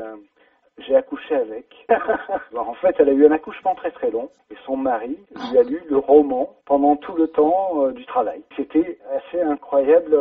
j'ai 0.78 0.96
accouché 0.96 1.36
avec. 1.36 1.66
Alors, 2.52 2.70
en 2.70 2.74
fait, 2.76 2.96
elle 3.00 3.10
a 3.10 3.14
eu 3.14 3.26
un 3.28 3.32
accouchement 3.32 3.76
très 3.76 3.92
très 3.92 4.10
long 4.12 4.30
et 4.52 4.56
son 4.66 4.78
mari 4.78 5.18
lui 5.52 5.58
a 5.60 5.64
lu 5.64 5.84
le 5.90 5.98
roman 5.98 6.56
pendant 6.66 6.96
tout 6.96 7.14
le 7.16 7.28
temps 7.28 7.90
du 7.90 8.06
travail. 8.06 8.42
C'était 8.56 8.98
assez 9.12 9.42
incroyable. 9.42 10.18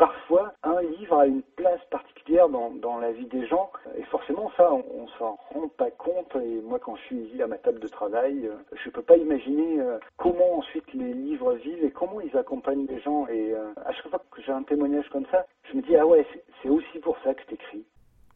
Parfois, 0.00 0.54
un 0.62 0.80
livre 0.80 1.18
a 1.18 1.26
une 1.26 1.42
place 1.56 1.82
particulière 1.90 2.48
dans, 2.48 2.70
dans 2.70 2.96
la 2.96 3.12
vie 3.12 3.26
des 3.26 3.46
gens 3.46 3.70
et 3.98 4.02
forcément 4.04 4.50
ça, 4.56 4.72
on, 4.72 4.82
on 5.02 5.06
s'en 5.18 5.36
rend 5.52 5.68
pas 5.76 5.90
compte. 5.90 6.34
Et 6.42 6.62
moi, 6.62 6.78
quand 6.78 6.96
je 6.96 7.02
suis 7.02 7.42
à 7.42 7.46
ma 7.46 7.58
table 7.58 7.80
de 7.80 7.86
travail, 7.86 8.46
euh, 8.46 8.54
je 8.82 8.88
peux 8.88 9.02
pas 9.02 9.18
imaginer 9.18 9.78
euh, 9.78 9.98
comment 10.16 10.54
ensuite 10.56 10.90
les 10.94 11.12
livres 11.12 11.52
vivent 11.56 11.84
et 11.84 11.90
comment 11.90 12.18
ils 12.22 12.34
accompagnent 12.34 12.86
les 12.86 12.98
gens. 13.02 13.26
Et 13.26 13.52
euh, 13.52 13.74
à 13.84 13.92
chaque 13.92 14.08
fois 14.08 14.22
que 14.30 14.40
j'ai 14.40 14.52
un 14.52 14.62
témoignage 14.62 15.06
comme 15.12 15.26
ça, 15.30 15.44
je 15.70 15.76
me 15.76 15.82
dis 15.82 15.94
ah 15.96 16.06
ouais, 16.06 16.26
c'est- 16.62 16.70
aussi 16.70 16.98
pour 17.02 17.18
ça 17.22 17.34
que 17.34 17.44
t'écris. 17.44 17.84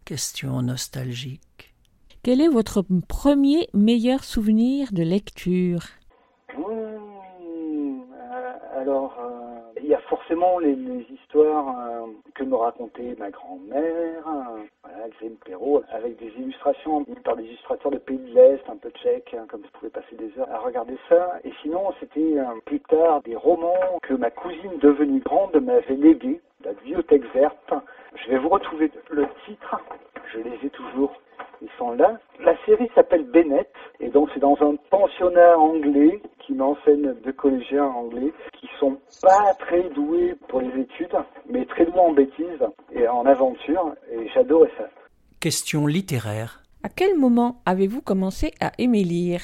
Question 0.05 0.61
nostalgique. 0.61 1.73
Quel 2.23 2.43
est 2.43 2.49
votre 2.49 2.85
premier 3.09 3.69
meilleur 3.73 4.23
souvenir 4.23 4.89
de 4.93 5.03
lecture? 5.03 5.81
Mmh, 6.59 6.63
euh, 6.63 8.53
alors, 8.77 9.19
il 9.85 9.91
y 9.91 9.95
a 9.95 10.01
forcément 10.09 10.59
les, 10.59 10.75
histoires 11.11 11.79
euh, 11.79 12.07
que 12.35 12.43
me 12.43 12.57
racontait 12.57 13.15
ma 13.19 13.31
grand-mère, 13.31 14.27
euh, 14.27 14.63
voilà, 14.83 15.07
Perrault, 15.45 15.83
avec 15.93 16.17
des 16.17 16.33
illustrations 16.39 17.05
par 17.23 17.37
des 17.37 17.45
illustrateurs 17.45 17.91
de 17.91 17.99
pays 17.99 18.17
de 18.17 18.35
l'Est, 18.35 18.63
un 18.69 18.77
peu 18.77 18.89
tchèques, 18.91 19.37
hein, 19.39 19.45
comme 19.49 19.63
je 19.63 19.71
pouvais 19.79 19.91
passer 19.91 20.17
des 20.17 20.33
heures 20.39 20.51
à 20.51 20.59
regarder 20.59 20.97
ça. 21.09 21.39
Et 21.45 21.53
sinon, 21.61 21.93
c'était 22.01 22.39
euh, 22.39 22.45
plus 22.65 22.81
tard 22.81 23.21
des 23.23 23.37
romans 23.37 23.99
que 24.03 24.15
ma 24.15 24.31
cousine 24.31 24.79
devenue 24.81 25.21
grande 25.21 25.55
m'avait 25.57 25.97
légués, 25.97 26.41
la 26.65 26.73
bibliothèque 26.73 27.25
verte. 27.35 27.75
Je 28.15 28.31
vais 28.31 28.39
vous 28.39 28.49
retrouver 28.49 28.91
le 29.11 29.27
titre, 29.45 29.77
je 30.33 30.39
les 30.39 30.67
ai 30.67 30.71
toujours. 30.71 31.13
Ils 31.63 31.71
sont 31.79 31.93
là. 31.93 32.19
La 32.41 32.55
série 32.67 32.91
s'appelle 32.95 33.25
Bennett, 33.25 33.73
et 34.01 34.09
donc 34.09 34.29
c'est 34.35 34.41
dans 34.41 34.57
un 34.61 34.77
pensionnat 34.91 35.59
anglais 35.59 36.21
qui 36.41 36.53
m'enseigne 36.53 37.15
de 37.21 37.31
collégiens 37.33 37.87
anglais 37.87 38.33
qui 38.61 38.69
sont 38.79 38.99
pas 39.23 39.55
très 39.59 39.89
doués 39.91 40.35
pour 40.49 40.61
les 40.61 40.81
études, 40.81 41.17
mais 41.49 41.65
très 41.67 41.87
doués 41.87 42.01
en 42.01 42.13
bêtises 42.13 42.67
et 42.93 43.09
en 43.09 43.25
aventure, 43.25 43.95
et 44.11 44.29
j'adorais 44.29 44.71
ça. 44.77 44.89
Question 45.41 45.87
littéraire. 45.87 46.63
À 46.83 46.89
quel 46.89 47.19
moment 47.19 47.63
avez-vous 47.65 48.03
commencé 48.03 48.53
à 48.61 48.73
aimer 48.79 49.05
lire? 49.05 49.41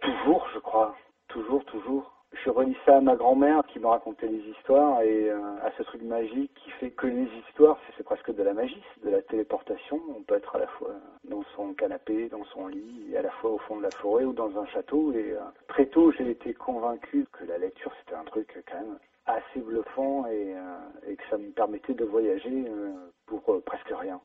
Toujours, 0.00 0.44
je 0.54 0.58
crois. 0.58 0.94
Toujours, 1.28 1.64
toujours. 1.66 2.09
Je 2.32 2.48
relis 2.48 2.76
ça 2.86 2.96
à 2.98 3.00
ma 3.00 3.16
grand-mère 3.16 3.62
qui 3.72 3.78
me 3.80 3.86
racontait 3.86 4.28
les 4.28 4.42
histoires 4.56 5.02
et 5.02 5.28
euh, 5.30 5.38
à 5.62 5.70
ce 5.76 5.82
truc 5.82 6.02
magique 6.02 6.52
qui 6.54 6.70
fait 6.78 6.90
que 6.90 7.06
les 7.06 7.28
histoires, 7.46 7.76
c'est 7.96 8.02
presque 8.02 8.34
de 8.34 8.42
la 8.42 8.54
magie, 8.54 8.80
c'est 8.94 9.04
de 9.04 9.10
la 9.10 9.20
téléportation. 9.22 10.00
On 10.16 10.22
peut 10.22 10.36
être 10.36 10.54
à 10.56 10.60
la 10.60 10.66
fois 10.68 10.94
dans 11.28 11.42
son 11.56 11.74
canapé, 11.74 12.28
dans 12.28 12.44
son 12.54 12.68
lit, 12.68 13.06
et 13.12 13.16
à 13.16 13.22
la 13.22 13.30
fois 13.30 13.50
au 13.50 13.58
fond 13.58 13.76
de 13.76 13.82
la 13.82 13.90
forêt 13.90 14.24
ou 14.24 14.32
dans 14.32 14.56
un 14.58 14.66
château. 14.66 15.12
Et 15.12 15.32
euh, 15.32 15.40
très 15.68 15.86
tôt, 15.86 16.12
j'ai 16.12 16.30
été 16.30 16.54
convaincu 16.54 17.26
que 17.32 17.44
la 17.44 17.58
lecture, 17.58 17.92
c'était 18.00 18.16
un 18.16 18.24
truc 18.24 18.62
quand 18.70 18.78
même 18.78 18.98
assez 19.26 19.60
bluffant 19.60 20.26
et, 20.26 20.54
euh, 20.54 21.10
et 21.10 21.16
que 21.16 21.22
ça 21.28 21.36
me 21.36 21.50
permettait 21.50 21.94
de 21.94 22.04
voyager 22.04 22.64
euh, 22.68 22.92
pour 23.26 23.42
euh, 23.48 23.62
presque 23.66 23.92
rien. 24.00 24.20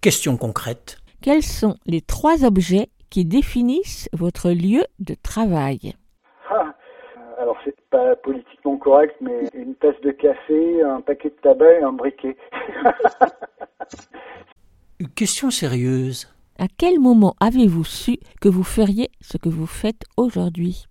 Question 0.00 0.36
concrète. 0.36 0.98
Quels 1.22 1.42
sont 1.42 1.76
les 1.86 2.02
trois 2.02 2.44
objets 2.44 2.88
qui 3.10 3.24
définissent 3.24 4.08
votre 4.12 4.50
lieu 4.50 4.84
de 5.00 5.14
travail? 5.14 5.94
euh, 5.94 6.07
alors 7.48 7.60
c'est 7.64 7.80
pas 7.88 8.14
politiquement 8.16 8.76
correct, 8.76 9.16
mais 9.22 9.48
une 9.54 9.74
tasse 9.76 9.98
de 10.02 10.10
café, 10.10 10.82
un 10.82 11.00
paquet 11.00 11.30
de 11.30 11.36
tabac 11.36 11.78
et 11.78 11.82
un 11.82 11.94
briquet. 11.94 12.36
Question 15.16 15.50
sérieuse. 15.50 16.28
À 16.58 16.66
quel 16.76 17.00
moment 17.00 17.34
avez-vous 17.40 17.84
su 17.84 18.18
que 18.42 18.50
vous 18.50 18.64
feriez 18.64 19.08
ce 19.22 19.38
que 19.38 19.48
vous 19.48 19.66
faites 19.66 20.04
aujourd'hui? 20.18 20.84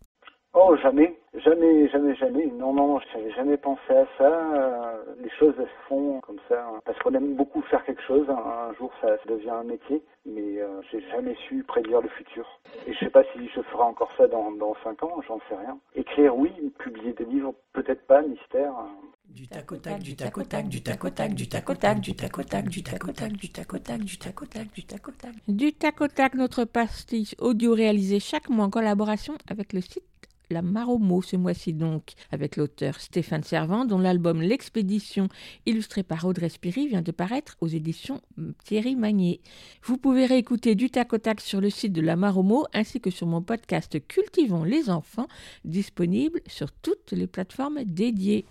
Oh, 0.55 0.75
jamais, 0.81 1.19
jamais, 1.43 1.87
jamais, 1.89 2.15
jamais. 2.15 2.45
Non, 2.47 2.73
non, 2.73 2.99
j'avais 3.13 3.31
jamais 3.31 3.57
pensé 3.57 3.89
à 3.93 4.05
ça. 4.17 4.53
Euh, 4.55 4.97
les 5.21 5.29
choses 5.39 5.53
elles 5.59 5.65
se 5.65 5.87
font 5.87 6.19
comme 6.21 6.39
ça, 6.49 6.65
hein. 6.67 6.79
parce 6.85 6.97
qu'on 6.99 7.13
aime 7.13 7.35
beaucoup 7.35 7.61
faire 7.63 7.83
quelque 7.85 8.01
chose. 8.03 8.27
Un, 8.29 8.73
jour, 8.75 8.91
ça, 9.01 9.07
ça 9.17 9.29
devient 9.29 9.49
un 9.49 9.63
métier, 9.63 10.01
mais 10.25 10.59
euh, 10.61 10.81
j'ai 10.91 11.01
jamais 11.11 11.35
su 11.47 11.63
prédire 11.63 12.01
le 12.01 12.09
futur. 12.09 12.45
Et 12.85 12.93
je 12.93 12.99
sais 12.99 13.09
pas 13.09 13.23
si 13.33 13.47
je 13.55 13.61
ferai 13.61 13.83
encore 13.83 14.11
ça 14.17 14.27
dans 14.27 14.51
dans 14.51 14.75
cinq 14.83 15.03
ans, 15.03 15.21
j'en 15.27 15.39
sais 15.49 15.55
rien. 15.55 15.77
Écrire, 15.95 16.37
oui, 16.37 16.51
publier 16.79 17.13
des 17.13 17.25
livres, 17.25 17.53
peut-être 17.73 18.05
pas, 18.07 18.21
mystère. 18.21 18.71
euh. 18.79 19.07
Du 19.29 19.47
tac 19.47 19.71
au 19.71 19.75
tac, 19.75 19.99
du 19.99 20.15
tac 20.15 20.37
au 20.37 20.43
tac, 20.43 20.67
du 20.67 20.81
tac 20.81 21.03
au 21.03 21.09
tac, 21.09 21.33
du 21.33 21.47
tac 21.47 21.69
au 21.69 21.73
tac, 21.73 21.99
du 21.99 22.13
tac 22.13 22.37
au 22.37 22.43
tac, 22.43 22.67
du 22.69 22.81
tac 22.81 23.03
au 23.07 23.07
tac, 23.11 23.31
du 23.33 23.51
tac 23.51 23.73
au 23.73 23.77
tac, 23.77 23.99
du 23.99 24.17
tac 24.17 24.41
au 24.41 24.45
tac, 24.45 24.71
du 24.73 24.83
tac 24.85 25.07
au 25.07 25.11
tac. 25.11 25.31
Du 25.47 25.73
tac 25.73 26.01
au 26.01 26.07
tac, 26.07 26.33
notre 26.33 26.63
pastiche 26.63 27.35
audio 27.39 27.73
réalisé 27.73 28.19
chaque 28.19 28.49
mois 28.49 28.65
en 28.65 28.69
collaboration 28.69 29.33
avec 29.49 29.73
le 29.73 29.81
site 29.81 30.06
La 30.49 30.61
Maromo 30.61 31.21
ce 31.21 31.35
mois-ci 31.35 31.73
donc, 31.73 32.13
avec 32.31 32.55
l'auteur 32.55 32.99
Stéphane 32.99 33.43
Servant, 33.43 33.85
dont 33.85 33.99
l'album 33.99 34.41
L'Expédition, 34.41 35.27
illustré 35.65 36.03
par 36.03 36.25
Audrey 36.25 36.49
Spiri, 36.49 36.87
vient 36.87 37.01
de 37.01 37.11
paraître 37.11 37.57
aux 37.59 37.67
éditions 37.67 38.21
Thierry 38.63 38.95
Magnier. 38.95 39.41
Vous 39.83 39.97
pouvez 39.97 40.25
réécouter 40.25 40.75
du 40.75 40.89
tac 40.89 41.11
au 41.13 41.17
tac 41.17 41.41
sur 41.41 41.59
le 41.59 41.69
site 41.69 41.93
de 41.93 42.01
La 42.01 42.15
Maromo 42.15 42.65
ainsi 42.73 43.01
que 43.01 43.09
sur 43.09 43.27
mon 43.27 43.41
podcast 43.41 43.99
Cultivons 44.07 44.63
les 44.63 44.89
enfants, 44.89 45.27
disponible 45.65 46.41
sur 46.47 46.71
toutes 46.71 47.11
les 47.11 47.27
plateformes 47.27 47.83
dédiées. 47.83 48.45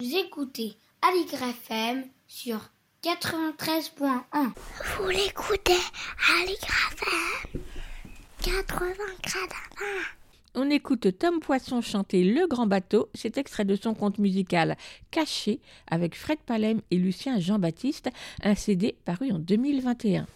Vous 0.00 0.16
écoutez 0.16 0.76
Aligre 1.02 1.42
FM 1.42 2.04
sur 2.26 2.70
93.1. 3.02 4.20
Vous 4.96 5.08
l'écoutez 5.10 5.72
à 5.72 6.46
l'IGRAFM 6.46 7.60
80 8.42 10.14
On 10.56 10.70
écoute 10.70 11.18
Tom 11.18 11.40
Poisson 11.40 11.80
chanter 11.80 12.22
Le 12.22 12.46
Grand 12.46 12.68
Bateau, 12.68 13.08
cet 13.12 13.38
extrait 13.38 13.64
de 13.64 13.74
son 13.74 13.92
conte 13.92 14.18
musical 14.18 14.76
Caché 15.10 15.60
avec 15.90 16.14
Fred 16.14 16.38
Palem 16.46 16.80
et 16.92 16.96
Lucien 16.96 17.40
Jean-Baptiste, 17.40 18.08
un 18.40 18.54
CD 18.54 18.96
paru 19.04 19.32
en 19.32 19.40
2021. 19.40 20.28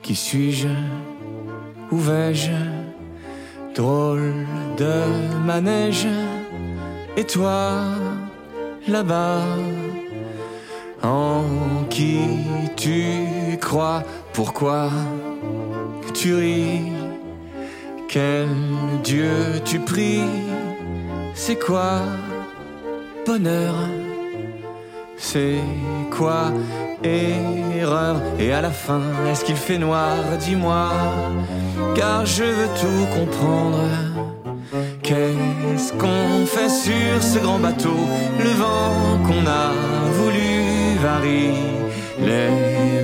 Qui 0.00 0.14
suis-je? 0.14 0.68
Où 1.90 1.96
vais-je? 1.96 2.52
Drôle 3.74 4.46
de 4.76 5.38
manège. 5.44 6.06
Et 7.16 7.24
toi, 7.24 7.82
là-bas, 8.86 9.44
en 11.02 11.42
qui 11.90 12.20
tu 12.76 13.58
crois? 13.60 14.04
Pourquoi? 14.32 14.92
Tu 16.12 16.34
ris. 16.34 16.92
Quel 18.08 18.48
Dieu 19.04 19.30
tu 19.64 19.78
pries. 19.80 20.22
C'est 21.34 21.56
quoi 21.56 22.00
bonheur? 23.26 23.74
C'est 25.16 25.60
quoi 26.10 26.52
erreur? 27.02 28.16
Et 28.38 28.52
à 28.52 28.60
la 28.60 28.70
fin, 28.70 29.02
est-ce 29.30 29.44
qu'il 29.44 29.56
fait 29.56 29.78
noir? 29.78 30.14
Dis-moi, 30.40 30.88
car 31.94 32.24
je 32.24 32.44
veux 32.44 32.68
tout 32.80 33.06
comprendre. 33.16 33.84
Qu'est-ce 35.02 35.92
qu'on 35.92 36.46
fait 36.46 36.68
sur 36.68 37.22
ce 37.22 37.38
grand 37.38 37.58
bateau? 37.58 38.00
Le 38.38 38.50
vent 38.50 39.18
qu'on 39.26 39.46
a 39.46 39.72
voulu 40.12 40.98
varie. 41.02 41.54
Les 42.20 43.02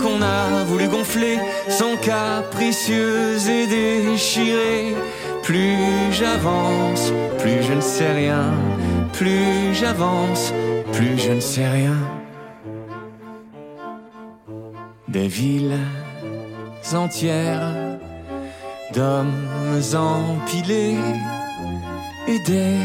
qu'on 0.00 0.22
a 0.22 0.64
voulu 0.64 0.88
gonfler 0.88 1.38
sont 1.68 1.96
capricieuses 2.00 3.48
et 3.48 3.66
déchirées. 3.66 4.94
Plus 5.42 6.12
j'avance, 6.12 7.12
plus 7.38 7.62
je 7.62 7.72
ne 7.72 7.80
sais 7.80 8.12
rien. 8.12 8.52
Plus 9.12 9.74
j'avance, 9.74 10.52
plus 10.92 11.18
je 11.18 11.32
ne 11.32 11.40
sais 11.40 11.68
rien. 11.68 11.96
Des 15.08 15.26
villes 15.28 15.78
entières 16.94 17.74
d'hommes 18.94 19.48
empilés 19.94 20.96
et 22.28 22.38
des 22.46 22.76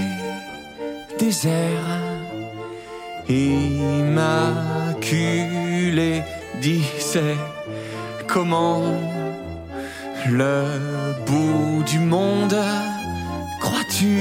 déserts 1.20 2.01
immaculés. 3.30 4.08
C'est 6.99 7.38
comment 8.28 8.82
le 10.30 10.64
bout 11.26 11.84
du 11.86 11.99
monde 11.99 12.58
crois-tu 13.62 14.20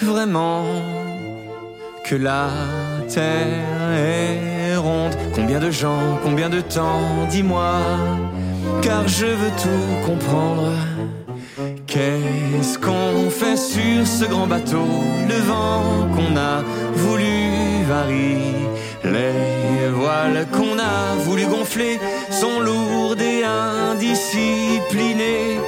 vraiment 0.00 0.64
que 2.04 2.14
la 2.14 2.48
terre 3.08 3.92
est 3.96 4.76
ronde? 4.76 5.16
Combien 5.34 5.58
de 5.58 5.70
gens, 5.70 6.18
combien 6.22 6.48
de 6.48 6.60
temps, 6.60 7.26
dis-moi, 7.28 7.72
car 8.82 9.08
je 9.08 9.26
veux 9.26 9.52
tout 9.62 10.06
comprendre. 10.06 10.72
Qu'est-ce 11.86 12.78
qu'on 12.78 13.30
fait 13.30 13.56
sur 13.56 14.06
ce 14.06 14.24
grand 14.24 14.46
bateau? 14.46 14.86
Le 15.28 15.38
vent 15.48 16.08
qu'on 16.14 16.36
a 16.36 16.62
voulu 16.94 17.84
varie. 17.88 18.73
Les 19.04 19.88
voiles 19.92 20.46
qu'on 20.50 20.78
a 20.78 21.14
voulu 21.24 21.44
gonfler 21.46 22.00
sont 22.30 22.60
lourdes 22.60 23.20
et 23.20 23.44
indisciplinées. 23.44 25.58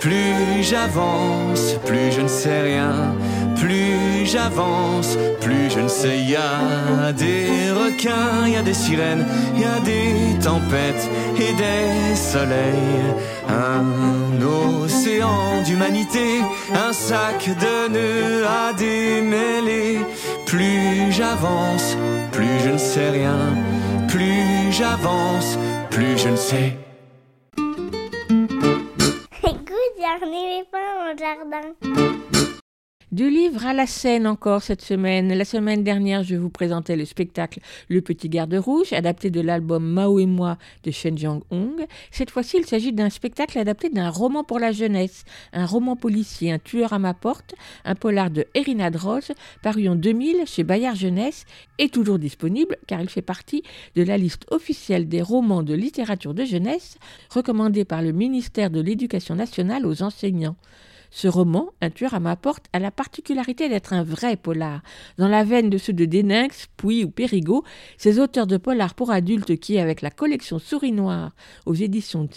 Plus 0.00 0.62
j'avance, 0.62 1.76
plus 1.86 2.12
je 2.12 2.20
ne 2.20 2.28
sais 2.28 2.60
rien. 2.60 3.16
Plus 3.56 4.26
j'avance, 4.26 5.16
plus 5.40 5.70
je 5.70 5.80
ne 5.80 5.88
sais. 5.88 6.18
Y 6.18 6.36
a 6.36 7.12
des 7.12 7.70
requins, 7.70 8.46
y 8.48 8.56
a 8.56 8.62
des 8.62 8.74
sirènes, 8.74 9.24
y 9.56 9.64
a 9.64 9.80
des 9.80 10.38
tempêtes 10.40 11.08
et 11.36 11.54
des 11.54 12.14
soleils. 12.16 13.14
Un 13.52 14.40
océan 14.42 15.62
d'humanité, 15.62 16.40
un 16.74 16.92
sac 16.92 17.48
de 17.48 17.88
nœuds 17.88 18.46
à 18.46 18.72
démêler. 18.72 19.98
Plus 20.46 21.12
j'avance, 21.12 21.96
plus 22.32 22.58
je 22.64 22.70
ne 22.70 22.78
sais 22.78 23.10
rien. 23.10 23.38
Plus 24.08 24.72
j'avance, 24.72 25.58
plus 25.90 26.16
je 26.16 26.28
ne 26.30 26.36
sais. 26.36 26.76
Écoute, 29.44 29.96
jardin. 31.18 32.41
Du 33.12 33.28
livre 33.28 33.66
à 33.66 33.74
la 33.74 33.86
scène 33.86 34.26
encore 34.26 34.62
cette 34.62 34.80
semaine. 34.80 35.34
La 35.34 35.44
semaine 35.44 35.84
dernière, 35.84 36.22
je 36.22 36.34
vous 36.34 36.48
présentais 36.48 36.96
le 36.96 37.04
spectacle 37.04 37.60
Le 37.90 38.00
Petit 38.00 38.30
Garde 38.30 38.54
Rouge, 38.54 38.94
adapté 38.94 39.28
de 39.28 39.42
l'album 39.42 39.84
Mao 39.84 40.18
et 40.18 40.24
moi 40.24 40.56
de 40.84 40.90
Shen 40.90 41.18
Jiang-hong. 41.18 41.84
Cette 42.10 42.30
fois-ci, 42.30 42.56
il 42.56 42.64
s'agit 42.64 42.94
d'un 42.94 43.10
spectacle 43.10 43.58
adapté 43.58 43.90
d'un 43.90 44.08
roman 44.08 44.44
pour 44.44 44.58
la 44.58 44.72
jeunesse, 44.72 45.24
un 45.52 45.66
roman 45.66 45.94
policier, 45.94 46.52
un 46.52 46.58
tueur 46.58 46.94
à 46.94 46.98
ma 46.98 47.12
porte, 47.12 47.54
un 47.84 47.94
polar 47.94 48.30
de 48.30 48.46
Erina 48.54 48.90
Droz, 48.90 49.32
paru 49.62 49.90
en 49.90 49.94
2000 49.94 50.46
chez 50.46 50.64
Bayard 50.64 50.96
Jeunesse, 50.96 51.44
et 51.78 51.90
toujours 51.90 52.18
disponible 52.18 52.78
car 52.86 53.02
il 53.02 53.10
fait 53.10 53.20
partie 53.20 53.62
de 53.94 54.04
la 54.04 54.16
liste 54.16 54.46
officielle 54.50 55.06
des 55.06 55.20
romans 55.20 55.62
de 55.62 55.74
littérature 55.74 56.32
de 56.32 56.46
jeunesse 56.46 56.96
recommandés 57.28 57.84
par 57.84 58.00
le 58.00 58.12
ministère 58.12 58.70
de 58.70 58.80
l'Éducation 58.80 59.34
nationale 59.34 59.84
aux 59.84 60.02
enseignants. 60.02 60.56
Ce 61.14 61.28
roman, 61.28 61.68
Un 61.82 61.90
tueur 61.90 62.14
à 62.14 62.20
ma 62.20 62.36
porte, 62.36 62.64
a 62.72 62.78
la 62.78 62.90
particularité 62.90 63.68
d'être 63.68 63.92
un 63.92 64.02
vrai 64.02 64.36
polar. 64.36 64.82
Dans 65.18 65.28
la 65.28 65.44
veine 65.44 65.68
de 65.68 65.76
ceux 65.76 65.92
de 65.92 66.06
Déninx, 66.06 66.68
Puy 66.78 67.04
ou 67.04 67.10
Périgot, 67.10 67.64
ces 67.98 68.18
auteurs 68.18 68.46
de 68.46 68.56
polar 68.56 68.94
pour 68.94 69.10
adultes 69.10 69.56
qui, 69.56 69.78
avec 69.78 70.00
la 70.00 70.10
collection 70.10 70.58
Souris 70.58 70.92
Noire 70.92 71.32
aux 71.66 71.74
éditions 71.74 72.24
de 72.24 72.30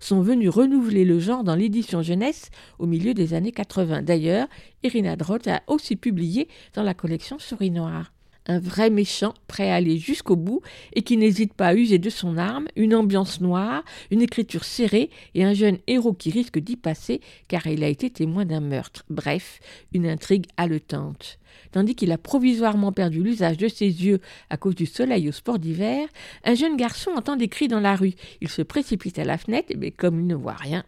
sont 0.00 0.20
venus 0.22 0.50
renouveler 0.50 1.04
le 1.04 1.20
genre 1.20 1.44
dans 1.44 1.54
l'édition 1.54 2.02
jeunesse 2.02 2.50
au 2.80 2.86
milieu 2.86 3.14
des 3.14 3.32
années 3.32 3.52
80. 3.52 4.02
D'ailleurs, 4.02 4.48
Irina 4.82 5.14
Drott 5.14 5.46
a 5.46 5.62
aussi 5.68 5.94
publié 5.94 6.48
dans 6.74 6.82
la 6.82 6.94
collection 6.94 7.38
Souris 7.38 7.70
Noire 7.70 8.13
un 8.46 8.58
vrai 8.58 8.90
méchant 8.90 9.34
prêt 9.46 9.70
à 9.70 9.76
aller 9.76 9.98
jusqu'au 9.98 10.36
bout 10.36 10.60
et 10.92 11.02
qui 11.02 11.16
n'hésite 11.16 11.54
pas 11.54 11.68
à 11.68 11.74
user 11.74 11.98
de 11.98 12.10
son 12.10 12.36
arme, 12.36 12.66
une 12.76 12.94
ambiance 12.94 13.40
noire, 13.40 13.84
une 14.10 14.22
écriture 14.22 14.64
serrée 14.64 15.10
et 15.34 15.44
un 15.44 15.54
jeune 15.54 15.78
héros 15.86 16.12
qui 16.12 16.30
risque 16.30 16.58
d'y 16.58 16.76
passer 16.76 17.20
car 17.48 17.66
il 17.66 17.82
a 17.82 17.88
été 17.88 18.10
témoin 18.10 18.44
d'un 18.44 18.60
meurtre. 18.60 19.04
Bref, 19.08 19.60
une 19.92 20.06
intrigue 20.06 20.46
haletante. 20.56 21.38
Tandis 21.72 21.94
qu'il 21.94 22.12
a 22.12 22.18
provisoirement 22.18 22.92
perdu 22.92 23.22
l'usage 23.22 23.56
de 23.56 23.68
ses 23.68 23.86
yeux 23.86 24.20
à 24.50 24.56
cause 24.56 24.74
du 24.74 24.86
soleil 24.86 25.28
au 25.28 25.32
sport 25.32 25.58
d'hiver, 25.58 26.08
un 26.44 26.54
jeune 26.54 26.76
garçon 26.76 27.10
entend 27.16 27.36
des 27.36 27.48
cris 27.48 27.68
dans 27.68 27.80
la 27.80 27.96
rue. 27.96 28.14
Il 28.40 28.48
se 28.48 28.62
précipite 28.62 29.18
à 29.18 29.24
la 29.24 29.38
fenêtre, 29.38 29.72
mais 29.78 29.90
comme 29.90 30.20
il 30.20 30.26
ne 30.26 30.34
voit 30.34 30.54
rien, 30.54 30.84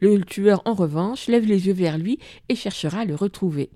le 0.00 0.20
tueur, 0.20 0.62
en 0.64 0.74
revanche, 0.74 1.28
lève 1.28 1.46
les 1.46 1.66
yeux 1.66 1.72
vers 1.72 1.98
lui 1.98 2.18
et 2.48 2.54
cherchera 2.54 3.00
à 3.00 3.04
le 3.04 3.14
retrouver. 3.14 3.70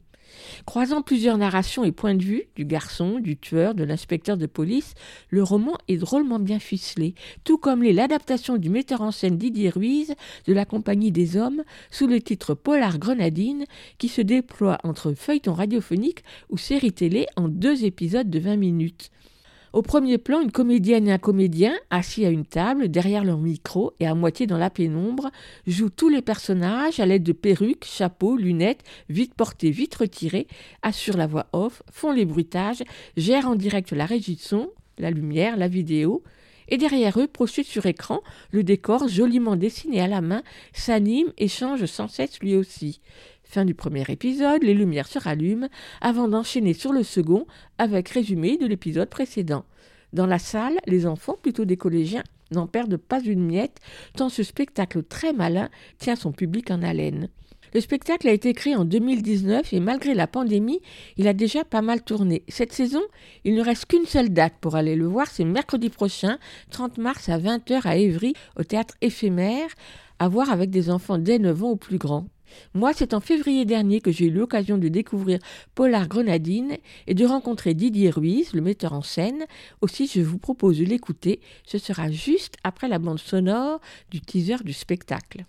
Croisant 0.67 1.03
plusieurs 1.03 1.39
narrations 1.39 1.85
et 1.85 1.93
points 1.93 2.15
de 2.15 2.23
vue, 2.23 2.45
du 2.57 2.65
garçon, 2.65 3.19
du 3.19 3.37
tueur, 3.37 3.75
de 3.75 3.85
l'inspecteur 3.85 4.37
de 4.37 4.47
police, 4.47 4.95
le 5.29 5.43
roman 5.43 5.77
est 5.89 5.97
drôlement 5.97 6.39
bien 6.39 6.59
ficelé, 6.59 7.15
tout 7.45 7.59
comme 7.59 7.83
l'est 7.83 7.93
l'adaptation 7.93 8.57
du 8.57 8.71
metteur 8.71 9.01
en 9.01 9.11
scène 9.11 9.39
Didier 9.39 9.71
Ruiz 9.71 10.15
de 10.47 10.53
la 10.53 10.65
Compagnie 10.65 11.13
des 11.13 11.37
Hommes 11.37 11.63
sous 11.91 12.07
le 12.07 12.21
titre 12.21 12.55
Polar 12.55 12.99
Grenadine, 12.99 13.65
qui 13.99 14.09
se 14.09 14.21
déploie 14.21 14.79
entre 14.85 15.15
feuilleton 15.15 15.55
radiophonique 15.55 16.25
ou 16.51 16.59
série 16.59 16.93
télé 16.93 17.27
en 17.37 17.49
deux 17.49 17.85
épisodes 17.85 18.31
de 18.31 18.39
20 18.39 18.57
minutes. 18.57 19.11
Au 19.75 19.83
premier 19.83 20.19
plan, 20.19 20.41
une 20.41 20.53
comédienne 20.53 21.09
et 21.09 21.13
un 21.13 21.19
comédien, 21.19 21.75
assis 21.91 22.25
à 22.25 22.31
une 22.31 22.47
table, 22.47 22.87
derrière 22.87 23.25
leur 23.25 23.39
micro 23.39 23.93
et 23.99 24.07
à 24.07 24.15
moitié 24.15 24.47
dans 24.47 24.57
la 24.57 24.71
pénombre, 24.71 25.33
jouent 25.67 25.91
tous 25.91 26.09
les 26.09 26.23
personnages 26.23 27.01
à 27.01 27.07
l'aide 27.07 27.25
de 27.25 27.33
perruques, 27.33 27.85
chapeaux, 27.85 28.37
lunettes, 28.37 28.85
vite 29.09 29.35
portées, 29.35 29.73
vite 29.73 29.97
retirées, 29.97 30.47
assurent 30.83 31.17
la 31.17 31.27
voix 31.27 31.47
off, 31.53 31.83
font 31.91 32.13
les 32.13 32.25
bruitages, 32.25 32.85
gèrent 33.17 33.49
en 33.49 33.57
direct 33.57 33.91
la 33.91 34.07
régie 34.07 34.37
de 34.37 34.41
son, 34.41 34.71
la 34.97 35.11
lumière, 35.11 35.57
la 35.57 35.67
vidéo, 35.67 36.23
et 36.69 36.79
derrière 36.79 37.19
eux, 37.19 37.27
projeté 37.27 37.65
sur 37.65 37.85
écran, 37.87 38.21
le 38.53 38.63
décor, 38.63 39.09
joliment 39.09 39.57
dessiné 39.57 40.01
à 40.01 40.07
la 40.07 40.21
main, 40.21 40.45
s'anime 40.73 41.33
et 41.37 41.49
change 41.49 41.85
sans 41.87 42.07
cesse 42.07 42.39
lui 42.39 42.55
aussi. 42.55 43.01
Fin 43.55 43.65
du 43.65 43.75
premier 43.75 44.03
épisode, 44.09 44.65
les 44.65 44.75
lumières 44.75 45.07
se 45.07 45.21
rallument 45.21 45.69
avant 46.01 46.27
d'enchaîner 46.27 46.75
sur 46.75 46.93
le 46.93 47.05
second 47.05 47.47
avec 47.79 48.09
résumé 48.09 48.57
de 48.57 48.67
l'épisode 48.67 49.09
précédent. 49.09 49.65
Dans 50.13 50.27
la 50.27 50.41
salle, 50.41 50.77
les 50.89 51.07
enfants, 51.07 51.39
plutôt 51.41 51.65
des 51.65 51.77
collégiens, 51.77 52.25
n'en 52.51 52.67
perdent 52.67 52.97
pas 52.97 53.23
une 53.23 53.47
miette, 53.47 53.79
tant 54.17 54.29
ce 54.29 54.43
spectacle 54.43 55.05
très 55.05 55.33
malin 55.33 55.69
tient 55.99 56.17
son 56.17 56.33
public 56.33 56.73
en 56.73 56.83
haleine. 56.83 57.29
Le 57.75 57.81
spectacle 57.81 58.27
a 58.27 58.33
été 58.33 58.55
créé 58.55 58.75
en 58.75 58.85
2019 58.85 59.73
et 59.73 59.79
malgré 59.79 60.15
la 60.15 60.27
pandémie, 60.27 60.81
il 61.17 61.29
a 61.29 61.33
déjà 61.33 61.63
pas 61.63 61.81
mal 61.81 62.03
tourné. 62.03 62.43
Cette 62.49 62.73
saison, 62.73 63.03
il 63.45 63.55
ne 63.55 63.63
reste 63.63 63.87
qu'une 63.87 64.07
seule 64.07 64.31
date 64.31 64.55
pour 64.61 64.75
aller 64.75 64.97
le 64.97 65.07
voir, 65.07 65.29
c'est 65.29 65.45
mercredi 65.45 65.91
prochain, 65.91 66.39
30 66.73 66.99
mars 66.99 67.29
à 67.29 67.39
20h 67.39 67.87
à 67.87 67.95
Évry, 67.95 68.33
au 68.59 68.65
théâtre 68.65 68.95
éphémère, 69.01 69.69
à 70.19 70.29
voir 70.29 70.51
avec 70.51 70.71
des 70.71 70.91
enfants 70.91 71.19
dès 71.19 71.39
9 71.39 71.63
ans 71.63 71.71
ou 71.71 71.77
plus 71.77 71.99
grands. 71.99 72.27
Moi, 72.75 72.93
c'est 72.95 73.15
en 73.15 73.21
février 73.21 73.65
dernier 73.65 74.01
que 74.01 74.11
j'ai 74.11 74.27
eu 74.27 74.31
l'occasion 74.31 74.79
de 74.79 74.89
découvrir 74.89 75.39
Polar 75.75 76.09
Grenadine 76.09 76.77
et 77.07 77.15
de 77.15 77.27
rencontrer 77.27 77.75
Didier 77.75 78.11
Ruiz, 78.11 78.53
le 78.53 78.61
metteur 78.61 78.93
en 78.93 79.03
scène. 79.03 79.45
Aussi, 79.81 80.07
je 80.07 80.21
vous 80.21 80.39
propose 80.39 80.79
de 80.79 80.85
l'écouter. 80.85 81.41
Ce 81.67 81.79
sera 81.79 82.11
juste 82.11 82.57
après 82.65 82.89
la 82.89 82.99
bande 82.99 83.19
sonore 83.19 83.81
du 84.11 84.21
teaser 84.21 84.63
du 84.65 84.73
spectacle. 84.73 85.45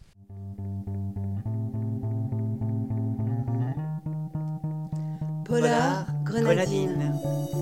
Polar 5.45 6.07
Grenadine. 6.23 7.13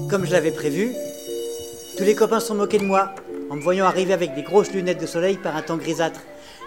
Comme 0.10 0.26
je 0.26 0.32
l'avais 0.32 0.52
prévu, 0.52 0.94
tous 1.98 2.04
les 2.04 2.16
copains 2.16 2.40
sont 2.40 2.56
moqués 2.56 2.80
de 2.80 2.86
moi 2.86 3.14
en 3.50 3.56
me 3.56 3.62
voyant 3.62 3.86
arriver 3.86 4.14
avec 4.14 4.34
des 4.36 4.42
grosses 4.42 4.72
lunettes 4.74 5.02
de 5.02 5.06
soleil 5.06 5.38
par 5.38 5.56
un 5.56 5.62
temps 5.62 5.78
grisâtre. 5.78 6.22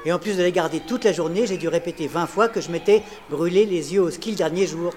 Et 0.07 0.13
en 0.13 0.21
plus 0.21 0.39
de 0.39 0.43
les 0.45 0.53
garder 0.53 0.79
toute 0.79 1.03
la 1.03 1.13
journée, 1.13 1.49
j'ai 1.49 1.57
dû 1.57 1.67
répéter 1.67 2.07
20 2.07 2.27
fois 2.27 2.49
que 2.49 2.61
je 2.61 2.71
m'étais 2.71 3.03
brûlé 3.29 3.67
les 3.67 3.93
yeux 3.93 4.03
au 4.03 4.11
ski 4.11 4.31
le 4.31 4.37
dernier 4.37 4.65
jour. 4.65 4.93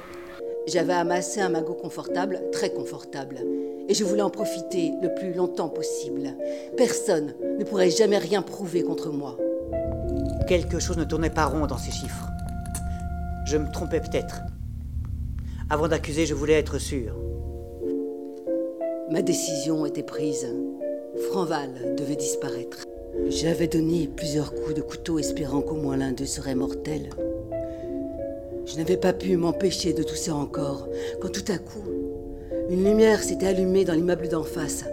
J'avais 0.67 0.93
amassé 0.93 1.41
un 1.41 1.49
magot 1.49 1.73
confortable, 1.73 2.43
très 2.51 2.71
confortable, 2.71 3.37
et 3.87 3.95
je 3.95 4.03
voulais 4.03 4.21
en 4.21 4.29
profiter 4.29 4.91
le 5.01 5.11
plus 5.15 5.33
longtemps 5.33 5.69
possible. 5.69 6.35
Personne 6.77 7.33
ne 7.57 7.63
pourrait 7.63 7.89
jamais 7.89 8.19
rien 8.19 8.43
prouver 8.43 8.83
contre 8.83 9.09
moi. 9.09 9.35
Quelque 10.47 10.77
chose 10.77 10.97
ne 10.97 11.05
tournait 11.05 11.31
pas 11.31 11.45
rond 11.45 11.65
dans 11.65 11.79
ces 11.79 11.91
chiffres. 11.91 12.29
Je 13.47 13.57
me 13.57 13.71
trompais 13.71 14.01
peut-être. 14.01 14.41
Avant 15.71 15.87
d'accuser, 15.87 16.27
je 16.27 16.35
voulais 16.35 16.53
être 16.53 16.77
sûr. 16.77 17.15
Ma 19.09 19.23
décision 19.23 19.87
était 19.87 20.03
prise. 20.03 20.47
Franval 21.31 21.95
devait 21.97 22.15
disparaître. 22.15 22.83
J'avais 23.27 23.67
donné 23.67 24.07
plusieurs 24.07 24.53
coups 24.53 24.73
de 24.75 24.81
couteau 24.81 25.19
espérant 25.19 25.61
qu'au 25.61 25.75
moins 25.75 25.97
l'un 25.97 26.11
d'eux 26.11 26.25
serait 26.25 26.55
mortel. 26.55 27.09
Je 28.65 28.77
n'avais 28.77 28.97
pas 28.97 29.13
pu 29.13 29.35
m'empêcher 29.37 29.93
de 29.93 30.03
tousser 30.03 30.31
encore 30.31 30.87
quand 31.21 31.29
tout 31.31 31.51
à 31.51 31.57
coup, 31.57 31.83
une 32.69 32.83
lumière 32.83 33.23
s'était 33.23 33.47
allumée 33.47 33.85
dans 33.85 33.93
l'immeuble 33.93 34.27
d'en 34.29 34.43
face. 34.43 34.83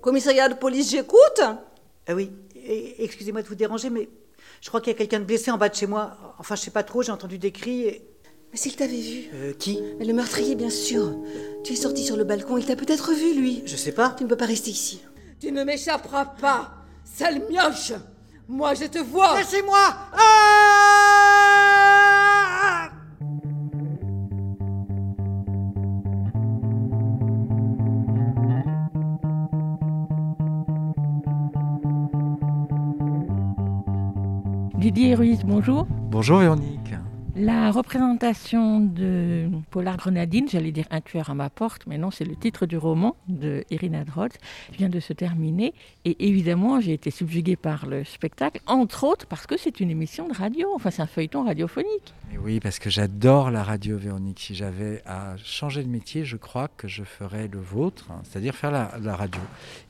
Commissariat 0.00 0.48
de 0.48 0.54
police, 0.54 0.90
j'écoute 0.90 1.40
Ah 1.40 2.14
oui, 2.14 2.30
excusez-moi 2.98 3.42
de 3.42 3.46
vous 3.48 3.54
déranger, 3.54 3.90
mais 3.90 4.08
je 4.60 4.68
crois 4.68 4.80
qu'il 4.80 4.92
y 4.92 4.96
a 4.96 4.98
quelqu'un 4.98 5.20
de 5.20 5.24
blessé 5.24 5.50
en 5.50 5.58
bas 5.58 5.68
de 5.68 5.74
chez 5.74 5.86
moi. 5.86 6.12
Enfin, 6.38 6.54
je 6.56 6.62
sais 6.62 6.70
pas 6.70 6.82
trop, 6.82 7.02
j'ai 7.02 7.12
entendu 7.12 7.38
des 7.38 7.52
cris 7.52 7.82
et... 7.82 8.08
Mais 8.52 8.58
s'il 8.58 8.76
t'avait 8.76 8.92
vu 8.96 9.30
Euh, 9.34 9.52
qui? 9.58 9.80
Mais 9.98 10.04
le 10.04 10.12
meurtrier, 10.12 10.54
bien 10.56 10.68
sûr. 10.68 11.16
Tu 11.64 11.72
es 11.72 11.76
sorti 11.76 12.04
sur 12.04 12.16
le 12.18 12.24
balcon, 12.24 12.58
il 12.58 12.66
t'a 12.66 12.76
peut-être 12.76 13.12
vu, 13.14 13.34
lui. 13.34 13.62
Je 13.64 13.76
sais 13.76 13.92
pas. 13.92 14.14
Tu 14.18 14.24
ne 14.24 14.28
peux 14.28 14.36
pas 14.36 14.44
rester 14.44 14.70
ici. 14.70 15.00
Tu 15.40 15.50
ne 15.52 15.64
m'échapperas 15.64 16.26
pas 16.26 16.74
Sale 17.04 17.42
mioche 17.48 17.92
Moi, 18.48 18.74
je 18.74 18.84
te 18.86 18.98
vois 18.98 19.38
Laissez-moi 19.38 19.78
ah 20.12 20.52
Didier 34.82 35.14
Ruiz, 35.14 35.44
bonjour. 35.44 35.86
Bonjour 36.10 36.40
Véronique. 36.40 36.81
La 37.34 37.70
représentation 37.70 38.80
de 38.80 39.48
Polar 39.70 39.96
Grenadine, 39.96 40.48
j'allais 40.50 40.70
dire 40.70 40.84
Un 40.90 41.00
tueur 41.00 41.30
à 41.30 41.34
ma 41.34 41.48
porte, 41.48 41.86
mais 41.86 41.96
non, 41.96 42.10
c'est 42.10 42.26
le 42.26 42.36
titre 42.36 42.66
du 42.66 42.76
roman 42.76 43.16
de 43.26 43.64
Irina 43.70 44.04
Droz, 44.04 44.32
vient 44.70 44.90
de 44.90 45.00
se 45.00 45.14
terminer. 45.14 45.72
Et 46.04 46.28
évidemment, 46.28 46.78
j'ai 46.80 46.92
été 46.92 47.10
subjuguée 47.10 47.56
par 47.56 47.86
le 47.86 48.04
spectacle, 48.04 48.60
entre 48.66 49.04
autres 49.04 49.26
parce 49.26 49.46
que 49.46 49.56
c'est 49.56 49.80
une 49.80 49.90
émission 49.90 50.28
de 50.28 50.34
radio, 50.34 50.68
enfin 50.74 50.90
c'est 50.90 51.00
un 51.00 51.06
feuilleton 51.06 51.44
radiophonique. 51.44 52.12
Oui, 52.40 52.60
parce 52.60 52.78
que 52.78 52.90
j'adore 52.90 53.50
la 53.50 53.62
radio, 53.62 53.98
Véronique. 53.98 54.40
Si 54.40 54.54
j'avais 54.54 55.02
à 55.06 55.36
changer 55.42 55.82
de 55.82 55.88
métier, 55.88 56.24
je 56.24 56.36
crois 56.36 56.68
que 56.68 56.88
je 56.88 57.02
ferais 57.02 57.48
le 57.48 57.58
vôtre, 57.58 58.06
hein, 58.10 58.20
c'est-à-dire 58.24 58.54
faire 58.54 58.70
la, 58.70 59.16
radio 59.16 59.40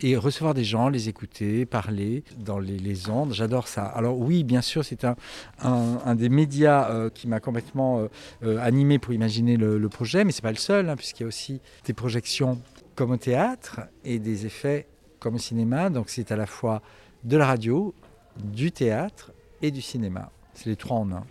et 0.01 0.17
recevoir 0.17 0.53
des 0.55 0.65
gens, 0.65 0.89
les 0.89 1.09
écouter, 1.09 1.67
parler 1.67 2.25
dans 2.39 2.59
les, 2.59 2.79
les 2.79 3.09
ondes. 3.09 3.33
J'adore 3.33 3.69
ça. 3.69 3.85
Alors 3.85 4.19
oui, 4.19 4.45
bien 4.45 4.61
sûr, 4.61 4.85
c'est 4.85 5.05
un, 5.05 5.17
un, 5.63 5.99
un, 6.05 6.15
des 6.15 6.29
médias 6.29 6.91
euh, 6.91 7.11
qui 7.11 7.29
m'a 7.33 7.41
complètement 7.41 7.99
euh, 7.99 8.09
euh, 8.45 8.59
animé 8.59 8.99
pour 8.99 9.13
imaginer 9.13 9.57
le, 9.57 9.89
projet, 9.89 10.25
mais 10.25 10.33
c'est 10.33 10.43
pas 10.43 10.53
le 10.53 10.57
seul, 10.57 10.89
hein, 10.89 10.97
puisqu'il 10.97 11.23
y 11.23 11.25
a 11.25 11.29
aussi 11.29 11.61
des 11.85 11.93
projections 11.93 12.61
comme 12.95 13.11
au 13.11 13.17
théâtre 13.17 13.81
et 14.05 14.19
des 14.19 14.47
effets 14.47 14.87
comme 15.19 15.35
au 15.35 15.39
cinéma. 15.39 15.91
Donc 15.91 16.09
c'est 16.09 16.31
à 16.31 16.37
la 16.37 16.47
fois 16.47 16.83
de 17.25 17.37
la 17.37 17.47
radio, 17.47 17.95
du 18.43 18.73
théâtre 18.73 19.33
et 19.61 19.71
du 19.71 19.83
cinéma. 19.83 20.31
C'est 20.55 20.71
les 20.71 20.77
trois 20.77 20.99
en 20.99 21.11
un. 21.13 21.25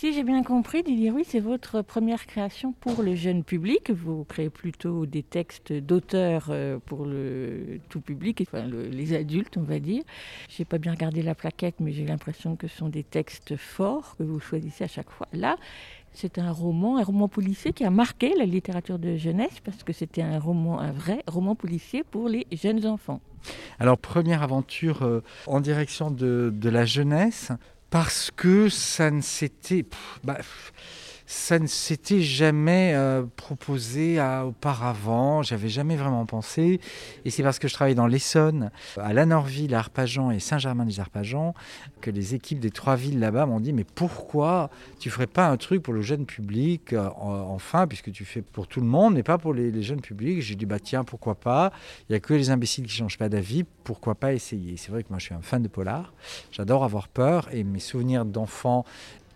Si 0.00 0.12
j'ai 0.12 0.22
bien 0.22 0.44
compris, 0.44 0.84
Didier 0.84 1.10
Ruiz, 1.10 1.26
c'est 1.28 1.40
votre 1.40 1.82
première 1.82 2.24
création 2.24 2.70
pour 2.70 3.02
le 3.02 3.16
jeune 3.16 3.42
public. 3.42 3.90
Vous 3.90 4.22
créez 4.22 4.48
plutôt 4.48 5.06
des 5.06 5.24
textes 5.24 5.72
d'auteurs 5.72 6.50
euh, 6.50 6.78
pour 6.86 7.04
le 7.04 7.80
tout 7.88 8.00
public, 8.00 8.44
les 8.92 9.12
adultes, 9.12 9.56
on 9.56 9.62
va 9.62 9.80
dire. 9.80 10.04
J'ai 10.48 10.64
pas 10.64 10.78
bien 10.78 10.92
regardé 10.92 11.20
la 11.20 11.34
plaquette, 11.34 11.80
mais 11.80 11.90
j'ai 11.90 12.06
l'impression 12.06 12.54
que 12.54 12.68
ce 12.68 12.76
sont 12.76 12.88
des 12.88 13.02
textes 13.02 13.56
forts 13.56 14.14
que 14.16 14.22
vous 14.22 14.38
choisissez 14.38 14.84
à 14.84 14.86
chaque 14.86 15.10
fois. 15.10 15.26
Là, 15.32 15.56
c'est 16.12 16.38
un 16.38 16.52
roman, 16.52 16.98
un 16.98 17.02
roman 17.02 17.26
policier 17.26 17.72
qui 17.72 17.84
a 17.84 17.90
marqué 17.90 18.36
la 18.38 18.44
littérature 18.44 19.00
de 19.00 19.16
jeunesse 19.16 19.58
parce 19.64 19.82
que 19.82 19.92
c'était 19.92 20.22
un 20.22 20.38
roman, 20.38 20.78
un 20.78 20.92
vrai 20.92 21.24
roman 21.26 21.56
policier 21.56 22.04
pour 22.04 22.28
les 22.28 22.46
jeunes 22.52 22.86
enfants. 22.86 23.20
Alors, 23.80 23.98
première 23.98 24.44
aventure 24.44 25.02
euh, 25.02 25.24
en 25.48 25.60
direction 25.60 26.12
de 26.12 26.68
la 26.68 26.84
jeunesse, 26.84 27.50
parce 27.90 28.30
que 28.34 28.68
ça 28.68 29.10
ne 29.10 29.20
s'était. 29.20 29.84
bah, 30.24 30.38
ça 31.30 31.58
ne 31.58 31.66
s'était 31.66 32.22
jamais 32.22 32.92
euh, 32.94 33.22
proposé 33.36 34.18
auparavant, 34.46 35.42
j'avais 35.42 35.68
jamais 35.68 35.94
vraiment 35.94 36.24
pensé. 36.24 36.80
Et 37.26 37.30
c'est 37.30 37.42
parce 37.42 37.58
que 37.58 37.68
je 37.68 37.74
travaille 37.74 37.94
dans 37.94 38.06
l'Essonne, 38.06 38.70
à 38.96 39.12
Lanorville, 39.12 39.74
à 39.74 39.80
Arpajon 39.80 40.30
et 40.30 40.38
Saint-Germain-des-Arpajons, 40.38 41.52
que 42.00 42.10
les 42.10 42.34
équipes 42.34 42.60
des 42.60 42.70
trois 42.70 42.96
villes 42.96 43.18
là-bas 43.20 43.44
m'ont 43.44 43.60
dit 43.60 43.74
Mais 43.74 43.84
pourquoi 43.84 44.70
tu 44.98 45.10
ferais 45.10 45.26
pas 45.26 45.48
un 45.48 45.58
truc 45.58 45.82
pour 45.82 45.92
le 45.92 46.00
jeune 46.00 46.24
public, 46.24 46.94
euh, 46.94 47.10
en- 47.20 47.50
enfin, 47.50 47.86
puisque 47.86 48.10
tu 48.10 48.24
fais 48.24 48.40
pour 48.40 48.66
tout 48.66 48.80
le 48.80 48.86
monde, 48.86 49.12
mais 49.14 49.22
pas 49.22 49.36
pour 49.36 49.52
les, 49.52 49.70
les 49.70 49.82
jeunes 49.82 50.00
publics? 50.00 50.40
J'ai 50.40 50.54
dit 50.54 50.64
Bah 50.64 50.80
tiens, 50.80 51.04
pourquoi 51.04 51.34
pas? 51.34 51.72
Il 52.08 52.12
n'y 52.12 52.16
a 52.16 52.20
que 52.20 52.32
les 52.32 52.48
imbéciles 52.48 52.86
qui 52.86 52.94
changent 52.96 53.18
pas 53.18 53.28
d'avis, 53.28 53.64
pourquoi 53.84 54.14
pas 54.14 54.32
essayer? 54.32 54.78
C'est 54.78 54.90
vrai 54.90 55.02
que 55.02 55.08
moi 55.10 55.18
je 55.18 55.26
suis 55.26 55.34
un 55.34 55.42
fan 55.42 55.62
de 55.62 55.68
polar, 55.68 56.14
j'adore 56.50 56.84
avoir 56.84 57.08
peur 57.08 57.48
et 57.52 57.64
mes 57.64 57.80
souvenirs 57.80 58.24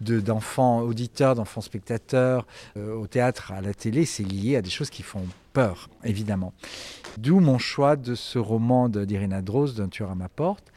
d'enfants 0.02 0.14
de- 0.14 0.20
d'enfants 0.20 0.80
auditeurs, 0.82 1.34
d'enfants 1.34 1.60
spectateurs 1.60 2.46
euh, 2.76 2.94
au 2.94 3.06
théâtre, 3.06 3.52
à 3.52 3.60
la 3.60 3.74
télé, 3.74 4.04
c'est 4.04 4.22
lié 4.24 4.56
à 4.56 4.62
des 4.62 4.70
choses 4.70 4.90
qui 4.90 5.02
font 5.02 5.24
peur, 5.52 5.88
évidemment. 6.04 6.52
D'où 7.18 7.40
mon 7.40 7.58
choix 7.58 7.96
de 7.96 8.14
ce 8.14 8.38
roman 8.38 8.88
d'Irina 8.88 9.42
Droz, 9.42 9.74
D'un 9.74 9.88
tueur 9.88 10.10
à 10.10 10.14
ma 10.14 10.28
porte, 10.28 10.72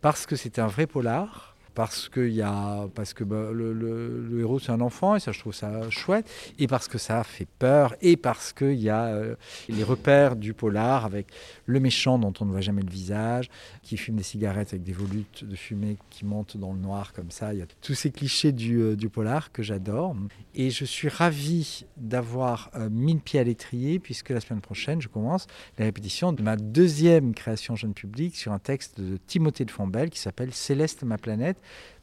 parce 0.00 0.26
que 0.26 0.36
c'est 0.36 0.58
un 0.58 0.66
vrai 0.66 0.86
polar, 0.86 1.53
parce 1.74 2.08
que, 2.08 2.28
y 2.28 2.42
a, 2.42 2.88
parce 2.94 3.14
que 3.14 3.24
bah, 3.24 3.50
le, 3.52 4.40
héros 4.40 4.58
c'est 4.58 4.72
un 4.72 4.80
enfant, 4.80 5.16
et 5.16 5.20
ça 5.20 5.32
je 5.32 5.40
trouve 5.40 5.54
ça 5.54 5.88
chouette, 5.90 6.28
et 6.58 6.66
parce 6.66 6.88
que 6.88 6.98
ça 6.98 7.24
fait 7.24 7.48
peur, 7.58 7.94
et 8.00 8.16
parce 8.16 8.52
qu'il 8.52 8.80
y 8.80 8.90
a 8.90 9.06
euh, 9.06 9.34
les 9.68 9.84
repères 9.84 10.36
du 10.36 10.54
polar 10.54 11.04
avec 11.04 11.26
le 11.66 11.80
méchant 11.80 12.18
dont 12.18 12.32
on 12.40 12.44
ne 12.44 12.50
voit 12.50 12.60
jamais 12.60 12.82
le 12.82 12.90
visage, 12.90 13.50
qui 13.82 13.96
fume 13.96 14.16
des 14.16 14.22
cigarettes 14.22 14.72
avec 14.72 14.82
des 14.82 14.92
volutes 14.92 15.44
de 15.44 15.56
fumée 15.56 15.96
qui 16.10 16.24
montent 16.24 16.56
dans 16.56 16.72
le 16.72 16.78
noir 16.78 17.12
comme 17.12 17.30
ça. 17.30 17.52
Il 17.52 17.58
y 17.58 17.62
a 17.62 17.66
tous 17.80 17.94
ces 17.94 18.10
clichés 18.10 18.52
du, 18.52 18.80
euh, 18.80 18.96
polar 19.12 19.52
que 19.52 19.62
j'adore. 19.62 20.16
Et 20.54 20.70
je 20.70 20.84
suis 20.84 21.08
ravi 21.08 21.84
d'avoir 21.96 22.70
euh, 22.74 22.88
mis 22.90 23.14
le 23.14 23.20
pied 23.20 23.38
à 23.38 23.44
l'étrier 23.44 23.98
puisque 23.98 24.30
la 24.30 24.40
semaine 24.40 24.60
prochaine, 24.60 25.00
je 25.00 25.08
commence 25.08 25.46
la 25.78 25.84
répétition 25.84 26.32
de 26.32 26.42
ma 26.42 26.56
deuxième 26.56 27.34
création 27.34 27.76
jeune 27.76 27.94
public 27.94 28.34
sur 28.34 28.52
un 28.52 28.58
texte 28.58 29.00
de 29.00 29.18
Timothée 29.26 29.64
de 29.64 29.70
Fombelle 29.70 30.10
qui 30.10 30.18
s'appelle 30.18 30.52
Céleste 30.52 31.02
ma 31.02 31.18
planète 31.18 31.58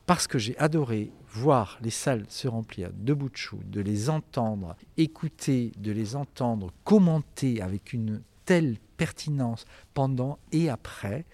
parce 0.05 0.27
que 0.27 0.39
j'ai 0.39 0.57
adoré 0.57 1.11
voir 1.29 1.77
les 1.81 1.89
salles 1.89 2.25
se 2.27 2.47
remplir 2.47 2.89
de 2.93 3.13
bouts 3.13 3.29
de 3.29 3.37
chou, 3.37 3.59
de 3.65 3.81
les 3.81 4.09
entendre, 4.09 4.75
écouter, 4.97 5.71
de 5.77 5.91
les 5.91 6.15
entendre 6.15 6.71
commenter 6.83 7.61
avec 7.61 7.93
une 7.93 8.21
telle 8.45 8.77
pertinence 8.97 9.65
pendant 9.93 10.37
et 10.51 10.69
après 10.69 11.25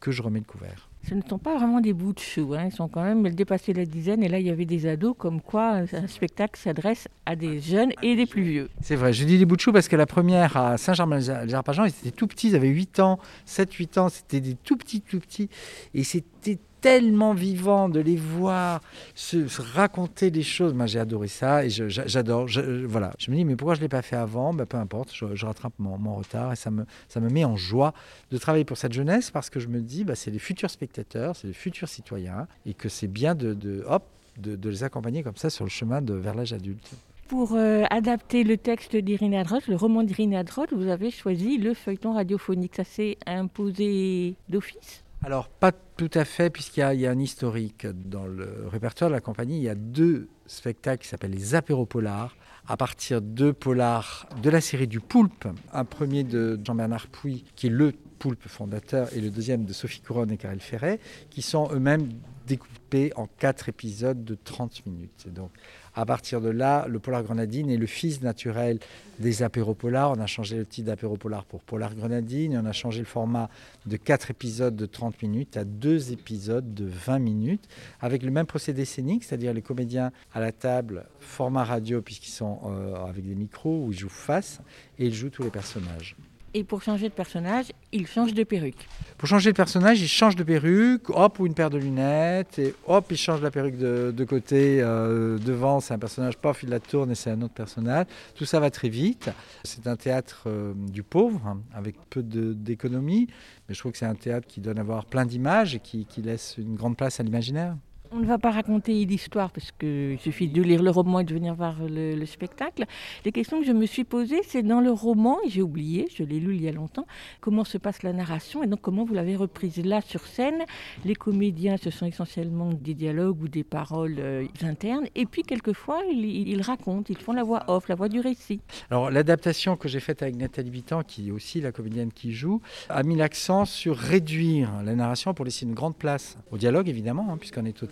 que 0.00 0.10
je 0.10 0.22
remets 0.22 0.40
le 0.40 0.44
couvert. 0.44 0.88
Ce 1.08 1.14
ne 1.14 1.22
sont 1.22 1.38
pas 1.38 1.56
vraiment 1.56 1.80
des 1.80 1.92
bouts 1.92 2.12
de 2.12 2.18
chou, 2.18 2.54
hein. 2.54 2.64
ils 2.66 2.72
sont 2.72 2.88
quand 2.88 3.04
même 3.04 3.28
dépassés 3.30 3.72
la 3.72 3.84
dizaine. 3.84 4.24
Et 4.24 4.28
là, 4.28 4.40
il 4.40 4.46
y 4.46 4.50
avait 4.50 4.64
des 4.64 4.88
ados, 4.88 5.14
comme 5.16 5.40
quoi 5.40 5.82
un 5.92 6.06
spectacle 6.08 6.58
s'adresse 6.58 7.06
à 7.26 7.36
des 7.36 7.60
jeunes 7.60 7.92
et 8.02 8.16
des 8.16 8.26
plus 8.26 8.42
vieux. 8.42 8.70
C'est 8.80 8.96
vrai, 8.96 9.12
je 9.12 9.24
dis 9.24 9.38
des 9.38 9.44
bouts 9.44 9.54
de 9.54 9.60
chou 9.60 9.72
parce 9.72 9.86
que 9.86 9.94
la 9.94 10.06
première 10.06 10.56
à 10.56 10.76
Saint-Germain-les-Arpajans, 10.78 11.84
ils 11.84 11.90
étaient 11.90 12.10
tout 12.10 12.26
petits, 12.26 12.48
ils 12.48 12.56
avaient 12.56 12.68
8 12.68 12.98
ans, 12.98 13.20
7-8 13.46 14.00
ans, 14.00 14.08
c'était 14.08 14.40
des 14.40 14.54
tout 14.54 14.76
petits, 14.76 15.00
tout 15.00 15.20
petits. 15.20 15.48
Et 15.94 16.02
c'était 16.02 16.58
tellement 16.80 17.34
vivant 17.34 17.88
de 17.88 18.00
les 18.00 18.16
voir 18.16 18.80
se, 19.14 19.46
raconter 19.60 20.30
des 20.30 20.42
choses. 20.42 20.74
Moi, 20.74 20.86
j'ai 20.86 20.98
adoré 20.98 21.28
ça 21.28 21.64
et 21.64 21.70
j'adore. 21.70 22.46
Voilà. 22.86 23.12
je 23.18 23.30
me 23.30 23.36
dis, 23.36 23.44
mais 23.44 23.56
pourquoi 23.56 23.74
je 23.74 23.80
ne 23.80 23.84
l'ai 23.84 23.88
pas 23.88 24.02
fait 24.02 24.16
avant? 24.16 24.52
Ben, 24.52 24.66
Peu 24.66 24.76
importe, 24.76 25.12
je, 25.14 25.46
rattrape 25.46 25.74
mon, 25.78 26.14
retard 26.14 26.52
et 26.52 26.56
ça 26.56 26.70
me, 26.70 26.84
ça 27.08 27.20
me 27.20 27.28
met 27.28 27.44
en 27.44 27.56
joie 27.56 27.92
de 28.30 28.38
travailler 28.38 28.64
pour 28.64 28.76
cette 28.76 28.92
jeunesse 28.92 29.30
parce 29.30 29.50
que 29.50 29.60
je 29.60 29.68
me 29.68 29.80
dis, 29.80 30.04
ben, 30.04 30.14
c'est 30.14 30.30
les 30.30 30.38
futurs 30.38 30.70
spectateurs, 30.70 31.36
c'est 31.36 31.48
les 31.48 31.52
futurs 31.52 31.88
citoyens 31.88 32.46
et 32.64 32.74
que 32.74 32.88
c'est 32.88 33.08
bien 33.08 33.34
de, 33.34 33.84
hop, 33.88 34.04
de, 34.38 34.68
les 34.68 34.84
accompagner 34.84 35.22
comme 35.22 35.36
ça 35.36 35.50
sur 35.50 35.64
le 35.64 35.70
chemin 35.70 36.00
vers 36.00 36.34
l'âge 36.34 36.52
adulte. 36.52 36.90
Pour 37.28 37.54
euh, 37.54 37.82
adapter 37.90 38.44
le 38.44 38.56
texte 38.56 38.94
d'Irina 38.94 39.42
Droz, 39.42 39.66
le 39.66 39.74
roman 39.74 40.04
d'Irina 40.04 40.44
Droz, 40.44 40.68
vous 40.70 40.86
avez 40.86 41.10
choisi 41.10 41.58
le 41.58 41.74
feuilleton 41.74 42.12
radiophonique. 42.12 42.76
Ça 42.76 42.84
s'est 42.84 43.18
imposé 43.26 44.36
d'office? 44.48 45.02
Alors, 45.26 45.48
pas 45.48 45.72
tout 45.72 46.10
à 46.14 46.24
fait, 46.24 46.50
puisqu'il 46.50 46.80
y, 46.80 47.06
a- 47.06 47.10
un 47.10 47.18
historique. 47.18 47.84
Dans 47.84 48.26
le 48.28 48.68
répertoire 48.68 49.10
de 49.10 49.14
la 49.16 49.20
compagnie, 49.20 49.56
il 49.56 49.62
y 49.64 49.68
a 49.68 49.74
deux 49.74 50.28
spectacles 50.46 51.02
qui 51.02 51.08
s'appellent 51.08 51.32
les 51.32 51.56
apéropolars, 51.56 52.36
à 52.68 52.76
partir 52.76 53.20
de 53.20 53.50
polars 53.50 54.28
de 54.40 54.50
la 54.50 54.60
série 54.60 54.86
du 54.86 55.00
Poulpe. 55.00 55.48
Un 55.72 55.84
premier 55.84 56.22
de 56.22 56.60
Jean-Bernard 56.64 57.08
Pouy, 57.08 57.44
qui 57.56 57.66
est 57.66 57.70
le 57.70 57.92
Poulpe 58.20 58.46
fondateur, 58.46 59.12
et 59.16 59.20
le 59.20 59.30
deuxième 59.30 59.64
de 59.64 59.72
Sophie 59.72 60.00
Couronne 60.00 60.30
et 60.30 60.36
Karel 60.36 60.60
Ferret, 60.60 61.00
qui 61.28 61.42
sont 61.42 61.68
eux-mêmes 61.72 62.08
découpés 62.46 63.12
en 63.16 63.26
quatre 63.26 63.68
épisodes 63.68 64.24
de 64.24 64.34
30 64.34 64.86
minutes. 64.86 65.26
Donc, 65.28 65.50
à 65.94 66.04
partir 66.04 66.42
de 66.42 66.50
là, 66.50 66.86
le 66.88 66.98
polar 66.98 67.22
grenadine 67.22 67.70
est 67.70 67.78
le 67.78 67.86
fils 67.86 68.20
naturel 68.20 68.78
des 69.18 69.42
apéropolars. 69.42 70.10
On 70.10 70.20
a 70.20 70.26
changé 70.26 70.56
le 70.56 70.66
titre 70.66 70.88
d'apéropolar 70.88 71.46
pour 71.46 71.62
polar 71.62 71.94
grenadine 71.94 72.52
et 72.52 72.58
on 72.58 72.66
a 72.66 72.72
changé 72.72 72.98
le 72.98 73.06
format 73.06 73.48
de 73.86 73.96
4 73.96 74.30
épisodes 74.30 74.76
de 74.76 74.84
30 74.84 75.22
minutes 75.22 75.56
à 75.56 75.64
2 75.64 76.12
épisodes 76.12 76.74
de 76.74 76.84
20 76.84 77.18
minutes 77.18 77.66
avec 78.00 78.22
le 78.22 78.30
même 78.30 78.46
procédé 78.46 78.84
scénique, 78.84 79.24
c'est-à-dire 79.24 79.54
les 79.54 79.62
comédiens 79.62 80.12
à 80.34 80.40
la 80.40 80.52
table, 80.52 81.06
format 81.18 81.64
radio 81.64 82.02
puisqu'ils 82.02 82.32
sont 82.32 82.60
euh, 82.66 82.94
avec 83.06 83.26
des 83.26 83.34
micros 83.34 83.84
où 83.86 83.92
ils 83.92 83.98
jouent 83.98 84.08
face 84.10 84.60
et 84.98 85.06
ils 85.06 85.14
jouent 85.14 85.30
tous 85.30 85.44
les 85.44 85.50
personnages. 85.50 86.14
Et 86.56 86.64
pour 86.64 86.82
changer 86.82 87.10
de 87.10 87.12
personnage, 87.12 87.66
il 87.92 88.06
change 88.06 88.32
de 88.32 88.42
perruque. 88.42 88.88
Pour 89.18 89.28
changer 89.28 89.50
de 89.52 89.56
personnage, 89.56 90.00
il 90.00 90.08
change 90.08 90.36
de 90.36 90.42
perruque, 90.42 91.10
hop, 91.10 91.38
ou 91.38 91.46
une 91.46 91.52
paire 91.52 91.68
de 91.68 91.76
lunettes, 91.76 92.58
et 92.58 92.74
hop, 92.86 93.08
il 93.10 93.18
change 93.18 93.42
la 93.42 93.50
perruque 93.50 93.76
de, 93.76 94.24
côté. 94.24 94.80
euh, 94.80 95.36
devant, 95.36 95.80
c'est 95.80 95.92
un 95.92 95.98
personnage, 95.98 96.38
paf, 96.38 96.62
il 96.62 96.70
la 96.70 96.80
tourne 96.80 97.10
et 97.10 97.14
c'est 97.14 97.30
un 97.30 97.42
autre 97.42 97.52
personnage. 97.52 98.06
Tout 98.34 98.46
ça 98.46 98.58
va 98.58 98.70
très 98.70 98.88
vite. 98.88 99.28
C'est 99.64 99.86
un 99.86 99.96
théâtre 99.96 100.44
euh, 100.46 100.72
du 100.74 101.02
pauvre, 101.02 101.46
hein, 101.46 101.60
avec 101.74 101.96
peu 102.08 102.22
d'économie, 102.22 103.26
mais 103.68 103.74
je 103.74 103.80
trouve 103.80 103.92
que 103.92 103.98
c'est 103.98 104.06
un 104.06 104.14
théâtre 104.14 104.46
qui 104.46 104.62
donne 104.62 104.78
à 104.78 104.82
voir 104.82 105.04
plein 105.04 105.26
d'images 105.26 105.74
et 105.74 105.80
qui 105.80 106.06
laisse 106.24 106.54
une 106.56 106.74
grande 106.74 106.96
place 106.96 107.20
à 107.20 107.22
l'imaginaire. 107.22 107.76
On 108.12 108.18
ne 108.18 108.26
va 108.26 108.38
pas 108.38 108.50
raconter 108.50 109.04
l'histoire 109.04 109.50
parce 109.50 109.72
qu'il 109.72 110.18
suffit 110.20 110.48
de 110.48 110.62
lire 110.62 110.82
le 110.82 110.90
roman 110.90 111.20
et 111.20 111.24
de 111.24 111.34
venir 111.34 111.54
voir 111.54 111.76
le, 111.80 112.14
le 112.14 112.26
spectacle. 112.26 112.84
Les 113.24 113.32
questions 113.32 113.60
que 113.60 113.66
je 113.66 113.72
me 113.72 113.86
suis 113.86 114.04
posées, 114.04 114.40
c'est 114.46 114.62
dans 114.62 114.80
le 114.80 114.90
roman, 114.90 115.38
et 115.44 115.50
j'ai 115.50 115.62
oublié, 115.62 116.08
je 116.14 116.22
l'ai 116.22 116.38
lu 116.40 116.54
il 116.54 116.62
y 116.62 116.68
a 116.68 116.72
longtemps, 116.72 117.06
comment 117.40 117.64
se 117.64 117.78
passe 117.78 118.02
la 118.02 118.12
narration 118.12 118.62
et 118.62 118.66
donc 118.66 118.80
comment 118.80 119.04
vous 119.04 119.14
l'avez 119.14 119.36
reprise 119.36 119.84
là 119.84 120.00
sur 120.00 120.26
scène. 120.26 120.64
Les 121.04 121.14
comédiens, 121.14 121.76
ce 121.76 121.90
sont 121.90 122.06
essentiellement 122.06 122.72
des 122.72 122.94
dialogues 122.94 123.42
ou 123.42 123.48
des 123.48 123.64
paroles 123.64 124.16
euh, 124.18 124.46
internes. 124.62 125.06
Et 125.14 125.26
puis 125.26 125.42
quelquefois, 125.42 126.02
ils, 126.10 126.60
racontent, 126.62 127.04
ils 127.08 127.18
font 127.18 127.32
la 127.32 127.42
voix 127.42 127.64
off, 127.68 127.88
la 127.88 127.94
voix 127.94 128.08
du 128.08 128.20
récit. 128.20 128.60
Alors 128.90 129.10
l'adaptation 129.10 129.76
que 129.76 129.88
j'ai 129.88 130.00
faite 130.00 130.22
avec 130.22 130.36
Nathalie 130.36 130.70
Bittan, 130.70 131.02
qui 131.02 131.28
est 131.28 131.30
aussi 131.30 131.60
la 131.60 131.72
comédienne 131.72 132.12
qui 132.12 132.32
joue, 132.32 132.60
a 132.88 133.02
mis 133.02 133.16
l'accent 133.16 133.64
sur 133.64 133.96
réduire 133.96 134.70
la 134.84 134.94
narration 134.94 135.34
pour 135.34 135.44
laisser 135.44 135.66
une 135.66 135.74
grande 135.74 135.96
place 135.96 136.38
au 136.50 136.58
dialogue 136.58 136.88
évidemment, 136.88 137.28
hein, 137.30 137.36
puisqu'on 137.36 137.64
est 137.64 137.82
au 137.82 137.86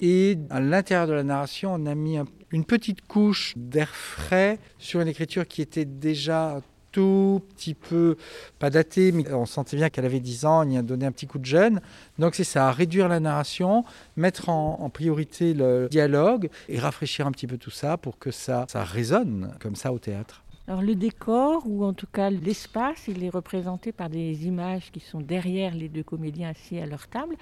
Et 0.00 0.38
à 0.50 0.60
l'intérieur 0.60 1.06
de 1.06 1.12
la 1.12 1.22
narration, 1.22 1.74
on 1.74 1.86
a 1.86 1.94
mis 1.94 2.18
un- 2.18 2.26
une 2.52 2.64
petite 2.64 3.06
couche 3.06 3.54
d'air 3.56 3.88
frais 3.94 4.58
sur 4.78 5.00
une 5.00 5.08
écriture 5.08 5.46
qui 5.46 5.62
était 5.62 5.84
déjà 5.84 6.60
tout 6.92 7.42
petit 7.54 7.74
peu, 7.74 8.16
pas 8.58 8.68
datée, 8.68 9.12
mais 9.12 9.32
on 9.32 9.46
sentait 9.46 9.76
bien 9.76 9.90
qu'elle 9.90 10.04
avait 10.04 10.18
10 10.18 10.44
ans, 10.44 10.66
on 10.66 10.70
y 10.70 10.76
a 10.76 10.82
donné 10.82 11.06
un 11.06 11.12
petit 11.12 11.28
coup 11.28 11.38
de 11.38 11.44
jeune. 11.44 11.80
Donc 12.18 12.34
c'est 12.34 12.42
ça, 12.42 12.72
réduire 12.72 13.06
la 13.08 13.20
narration, 13.20 13.84
mettre 14.16 14.48
en, 14.48 14.78
en 14.80 14.90
priorité 14.90 15.54
le 15.54 15.86
dialogue 15.88 16.48
et 16.68 16.80
rafraîchir 16.80 17.28
un 17.28 17.30
petit 17.32 17.46
peu 17.46 17.58
tout 17.58 17.70
ça 17.70 17.96
pour 17.96 18.18
que 18.18 18.32
ça, 18.32 18.66
ça 18.68 18.82
résonne 18.82 19.54
comme 19.60 19.76
ça 19.76 19.92
au 19.92 20.00
théâtre. 20.00 20.42
Alors 20.70 20.82
le 20.82 20.94
décor, 20.94 21.64
ou 21.66 21.84
en 21.84 21.92
tout 21.92 22.06
cas 22.06 22.30
l'espace, 22.30 23.08
il 23.08 23.24
est 23.24 23.28
représenté 23.28 23.90
par 23.90 24.08
des 24.08 24.46
images 24.46 24.92
qui 24.92 25.00
sont 25.00 25.20
derrière 25.20 25.74
les 25.74 25.88
deux 25.88 26.04
comédiens 26.04 26.50
assis 26.50 26.78
à 26.78 26.86
leur 26.86 27.08
table, 27.08 27.34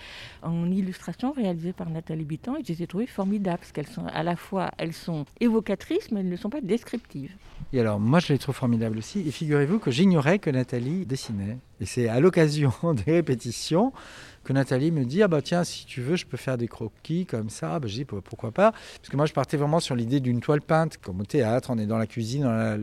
en 0.43 0.71
illustration 0.71 1.33
réalisée 1.33 1.75
par 1.75 1.91
Nathalie 1.91 2.25
Bittan, 2.25 2.57
et 2.57 2.65
je 2.67 2.73
les 2.73 2.85
ai 2.85 2.87
trouvées 2.87 3.07
formidables, 3.07 3.59
parce 3.59 3.73
qu'elles 3.73 3.87
sont 3.87 4.07
à 4.07 4.23
la 4.23 4.35
fois, 4.35 4.71
elles 4.79 4.95
sont 4.95 5.27
évocatrices, 5.41 6.11
mais 6.11 6.21
elles 6.21 6.31
ne 6.31 6.37
sont 6.37 6.49
pas 6.49 6.63
descriptives. 6.63 7.35
Et 7.75 7.81
alors, 7.81 8.01
moi, 8.01 8.19
je 8.19 8.33
les 8.33 8.39
trouve 8.39 8.55
formidables 8.55 8.97
aussi. 8.97 9.21
Et 9.29 9.31
figurez-vous 9.31 9.79
que 9.79 9.91
j'ignorais 9.91 10.39
que 10.39 10.49
Nathalie 10.49 11.05
dessinait. 11.05 11.59
Et 11.83 11.85
c'est 11.85 12.09
à 12.09 12.21
l'occasion 12.21 12.73
des 12.95 13.13
répétitions 13.13 13.93
que 14.49 14.55
Nathalie 14.55 14.91
me 14.93 15.05
dit 15.05 15.23
ah 15.23 15.29
bah 15.29 15.43
tiens 15.43 15.63
si 15.63 15.85
tu 15.85 16.01
veux 16.01 16.17
je 16.17 16.25
peux 16.25 16.39
faire 16.39 16.57
des 16.57 16.69
croquis 16.69 17.27
comme 17.27 17.51
ça. 17.51 17.79
Bah, 17.79 17.87
je 17.87 17.93
dis 17.93 18.07
pourquoi 18.07 18.51
pas? 18.51 18.73
Parce 18.73 19.11
que 19.11 19.17
moi 19.19 19.27
je 19.27 19.35
partais 19.35 19.59
vraiment 19.59 19.79
sur 19.79 19.95
l'idée 19.95 20.21
d'une 20.21 20.41
toile 20.41 20.63
peinte 20.63 20.97
comme 20.97 21.21
au 21.21 21.25
théâtre. 21.27 21.69
On 21.71 21.77
est 21.79 21.85
dans 21.85 21.99
la 21.99 22.07
cuisine, 22.07 22.47
on 22.47 22.49
a 22.49 22.79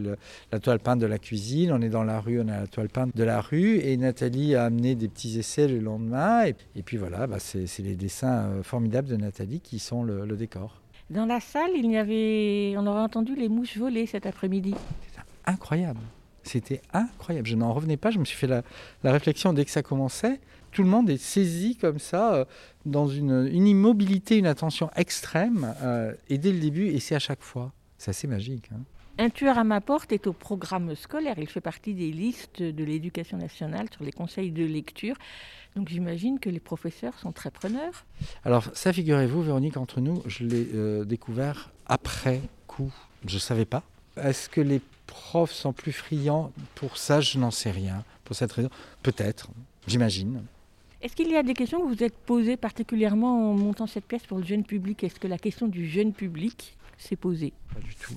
la 0.51 0.59
toile 0.59 0.77
peinte 0.79 0.99
de 0.99 1.07
la 1.07 1.17
cuisine, 1.17 1.71
on 1.71 1.81
est 1.81 1.89
dans 1.89 2.03
la 2.03 2.19
rue, 2.19 2.39
on 2.39 2.47
a 2.49 2.59
la 2.59 2.67
toile 2.67 2.89
peinte 2.89 3.17
de 3.17 3.23
la 3.23 3.41
rue 3.41 3.79
et 3.79 3.97
Nathalie 3.97 4.53
a 4.53 4.65
amené 4.65 4.93
des 4.93 5.07
petits 5.07 5.39
essais 5.39 5.67
le 5.67 5.79
lendemain 5.79 6.45
et, 6.45 6.55
et 6.75 6.83
puis 6.83 6.97
voilà 6.97 7.25
bah, 7.25 7.37
c'est 7.39 7.65
les 7.79 7.95
dessins 7.95 8.45
euh, 8.45 8.61
formidables 8.61 9.07
de 9.07 9.15
Nathalie 9.15 9.59
qui 9.59 9.79
sont 9.79 10.03
le, 10.03 10.23
le 10.23 10.37
décor. 10.37 10.81
Dans 11.09 11.25
la 11.25 11.39
salle, 11.39 11.71
il 11.75 11.89
y 11.89 11.97
avait, 11.97 12.75
on 12.77 12.85
aurait 12.85 13.01
entendu 13.01 13.35
les 13.35 13.49
mouches 13.49 13.77
voler 13.77 14.05
cet 14.05 14.27
après-midi. 14.27 14.75
incroyable. 15.47 15.99
C'était 16.43 16.81
incroyable. 16.93 17.47
Je 17.47 17.55
n'en 17.55 17.73
revenais 17.73 17.97
pas. 17.97 18.11
Je 18.11 18.19
me 18.19 18.25
suis 18.25 18.37
fait 18.37 18.45
la, 18.45 18.61
la 19.03 19.11
réflexion 19.11 19.51
dès 19.51 19.65
que 19.65 19.71
ça 19.71 19.81
commençait. 19.81 20.39
Tout 20.75 20.83
le 20.83 20.89
monde 20.89 21.09
est 21.09 21.17
saisi 21.17 21.77
comme 21.77 21.99
ça, 21.99 22.33
euh, 22.35 22.45
dans 22.85 23.07
une, 23.07 23.47
une 23.49 23.65
immobilité, 23.65 24.37
une 24.37 24.45
attention 24.45 24.89
extrême, 24.97 25.73
euh, 25.81 26.13
et 26.27 26.37
dès 26.37 26.51
le 26.51 26.59
début, 26.59 26.87
et 26.87 26.99
c'est 26.99 27.15
à 27.15 27.19
chaque 27.19 27.41
fois. 27.41 27.71
C'est 27.97 28.09
assez 28.09 28.27
magique. 28.27 28.67
hein. 28.73 28.81
Un 29.17 29.29
tueur 29.29 29.57
à 29.57 29.63
ma 29.63 29.79
porte 29.79 30.11
est 30.11 30.27
au 30.27 30.33
programme 30.33 30.93
scolaire. 30.95 31.35
Il 31.37 31.47
fait 31.47 31.61
partie 31.61 31.93
des 31.93 32.11
listes 32.11 32.61
de 32.61 32.83
l'éducation 32.83 33.37
nationale 33.37 33.87
sur 33.89 34.03
les 34.03 34.11
conseils 34.11 34.51
de 34.51 34.65
lecture. 34.65 35.15
Donc 35.77 35.87
j'imagine 35.87 36.39
que 36.39 36.49
les 36.49 36.59
professeurs 36.59 37.17
sont 37.19 37.31
très 37.31 37.51
preneurs. 37.51 38.05
Alors, 38.43 38.65
ça, 38.73 38.91
figurez-vous, 38.91 39.43
Véronique, 39.43 39.77
entre 39.77 40.01
nous, 40.01 40.21
je 40.25 40.43
l'ai 40.43 40.67
euh, 40.73 41.05
découvert 41.05 41.71
après 41.85 42.41
coup. 42.67 42.91
Je 43.25 43.35
ne 43.35 43.39
savais 43.39 43.63
pas. 43.63 43.83
Est-ce 44.17 44.49
que 44.49 44.59
les 44.59 44.81
profs 45.07 45.53
sont 45.53 45.71
plus 45.71 45.93
friands 45.93 46.51
pour 46.75 46.97
ça? 46.97 47.21
Je 47.21 47.39
n'en 47.39 47.51
sais 47.51 47.71
rien. 47.71 48.03
Pour 48.25 48.35
cette 48.35 48.51
raison 48.51 48.69
Peut-être, 49.03 49.47
j'imagine. 49.87 50.41
Est-ce 51.05 51.15
qu'il 51.15 51.29
y 51.29 51.37
a 51.37 51.43
des 51.43 51.53
questions 51.53 51.81
que 51.81 51.93
vous 51.93 52.03
êtes 52.03 52.17
posées 52.17 52.57
particulièrement 52.57 53.51
en 53.51 53.53
montant 53.53 53.85
cette 53.85 54.05
pièce 54.05 54.23
pour 54.23 54.39
le 54.39 54.43
jeune 54.43 54.63
public? 54.63 55.03
Est-ce 55.03 55.19
que 55.19 55.27
la 55.27 55.37
question 55.37 55.67
du 55.67 55.87
jeune 55.87 56.13
public 56.13 56.75
s'est 56.97 57.15
posée? 57.15 57.53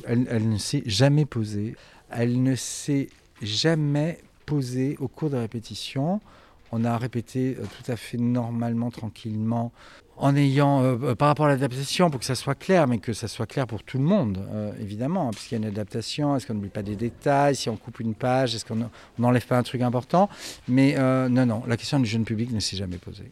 Elle, 0.06 0.26
elle 0.30 0.48
ne 0.48 0.56
s'est 0.56 0.82
jamais 0.86 1.26
posée. 1.26 1.76
Elle 2.08 2.42
ne 2.42 2.54
s'est 2.54 3.10
jamais 3.42 4.22
posée 4.46 4.96
au 5.00 5.08
cours 5.08 5.28
de 5.28 5.36
répétition. 5.36 6.22
On 6.72 6.82
a 6.86 6.96
répété 6.96 7.58
euh, 7.58 7.64
tout 7.64 7.92
à 7.92 7.96
fait 7.96 8.16
normalement, 8.16 8.90
tranquillement, 8.90 9.70
en 10.18 10.36
ayant, 10.36 10.82
euh, 10.82 10.96
euh, 11.02 11.14
par 11.14 11.28
rapport 11.28 11.46
à 11.46 11.48
l'adaptation, 11.48 12.10
pour 12.10 12.20
que 12.20 12.26
ça 12.26 12.34
soit 12.34 12.54
clair, 12.54 12.86
mais 12.86 12.98
que 12.98 13.12
ça 13.12 13.28
soit 13.28 13.46
clair 13.46 13.66
pour 13.66 13.82
tout 13.82 13.98
le 13.98 14.04
monde, 14.04 14.38
euh, 14.52 14.72
évidemment, 14.80 15.28
hein, 15.28 15.30
puisqu'il 15.32 15.54
y 15.54 15.58
a 15.58 15.60
une 15.60 15.72
adaptation, 15.72 16.36
est-ce 16.36 16.46
qu'on 16.46 16.54
n'oublie 16.54 16.68
pas 16.68 16.82
des 16.82 16.96
détails, 16.96 17.56
si 17.56 17.68
on 17.68 17.76
coupe 17.76 18.00
une 18.00 18.14
page, 18.14 18.54
est-ce 18.54 18.64
qu'on 18.64 18.80
on 18.82 19.22
n'enlève 19.22 19.46
pas 19.46 19.58
un 19.58 19.62
truc 19.62 19.82
important 19.82 20.28
Mais 20.66 20.96
non, 20.98 21.46
non, 21.46 21.62
la 21.66 21.76
question 21.76 22.00
du 22.00 22.06
jeune 22.06 22.24
public 22.24 22.50
ne 22.52 22.60
s'est 22.60 22.76
jamais 22.76 22.98
posée. 22.98 23.30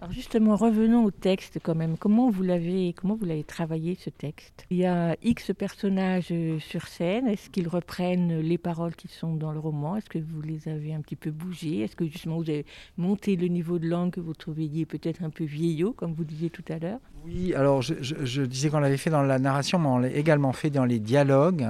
Alors 0.00 0.12
justement, 0.12 0.54
revenons 0.54 1.04
au 1.04 1.10
texte 1.10 1.58
quand 1.60 1.74
même. 1.74 1.96
Comment 1.98 2.30
vous 2.30 2.44
l'avez, 2.44 2.92
comment 2.92 3.16
vous 3.16 3.24
l'avez 3.24 3.42
travaillé 3.42 3.96
ce 4.00 4.10
texte? 4.10 4.64
Il 4.70 4.76
y 4.76 4.86
a 4.86 5.16
X 5.22 5.50
personnages 5.58 6.28
euh, 6.30 6.60
sur 6.60 6.86
scène. 6.86 7.26
Est-ce 7.26 7.50
qu'ils 7.50 7.66
reprennent 7.66 8.38
les 8.38 8.58
paroles 8.58 8.94
qui 8.94 9.08
sont 9.08 9.34
dans 9.34 9.50
le 9.50 9.58
roman? 9.58 9.96
Est-ce 9.96 10.08
que 10.08 10.20
vous 10.20 10.40
les 10.40 10.68
avez 10.68 10.94
un 10.94 11.00
petit 11.00 11.16
peu 11.16 11.32
bougées? 11.32 11.80
Est-ce 11.80 11.96
que 11.96 12.04
justement 12.04 12.36
vous 12.36 12.48
avez 12.48 12.64
monté 12.96 13.34
le 13.34 13.48
niveau 13.48 13.80
de 13.80 13.88
langue 13.88 14.12
que 14.12 14.20
vous 14.20 14.34
trouviez 14.34 14.86
peut-être 14.86 15.24
un 15.24 15.30
peu 15.30 15.42
vieillot, 15.42 15.92
comme 15.92 16.12
vous 16.12 16.24
disiez 16.24 16.50
tout 16.50 16.64
à 16.68 16.78
l'heure? 16.78 17.00
Oui, 17.26 17.52
alors 17.54 17.82
je, 17.82 18.42
disais 18.42 18.70
qu'on 18.70 18.78
l'avait 18.78 18.96
fait 18.96 19.10
dans 19.10 19.22
la 19.22 19.40
narration, 19.40 19.80
mais 19.80 19.88
on 19.88 19.98
l'a 19.98 20.10
également 20.10 20.52
fait 20.52 20.70
dans 20.70 20.84
les 20.84 21.00
dialogues, 21.00 21.66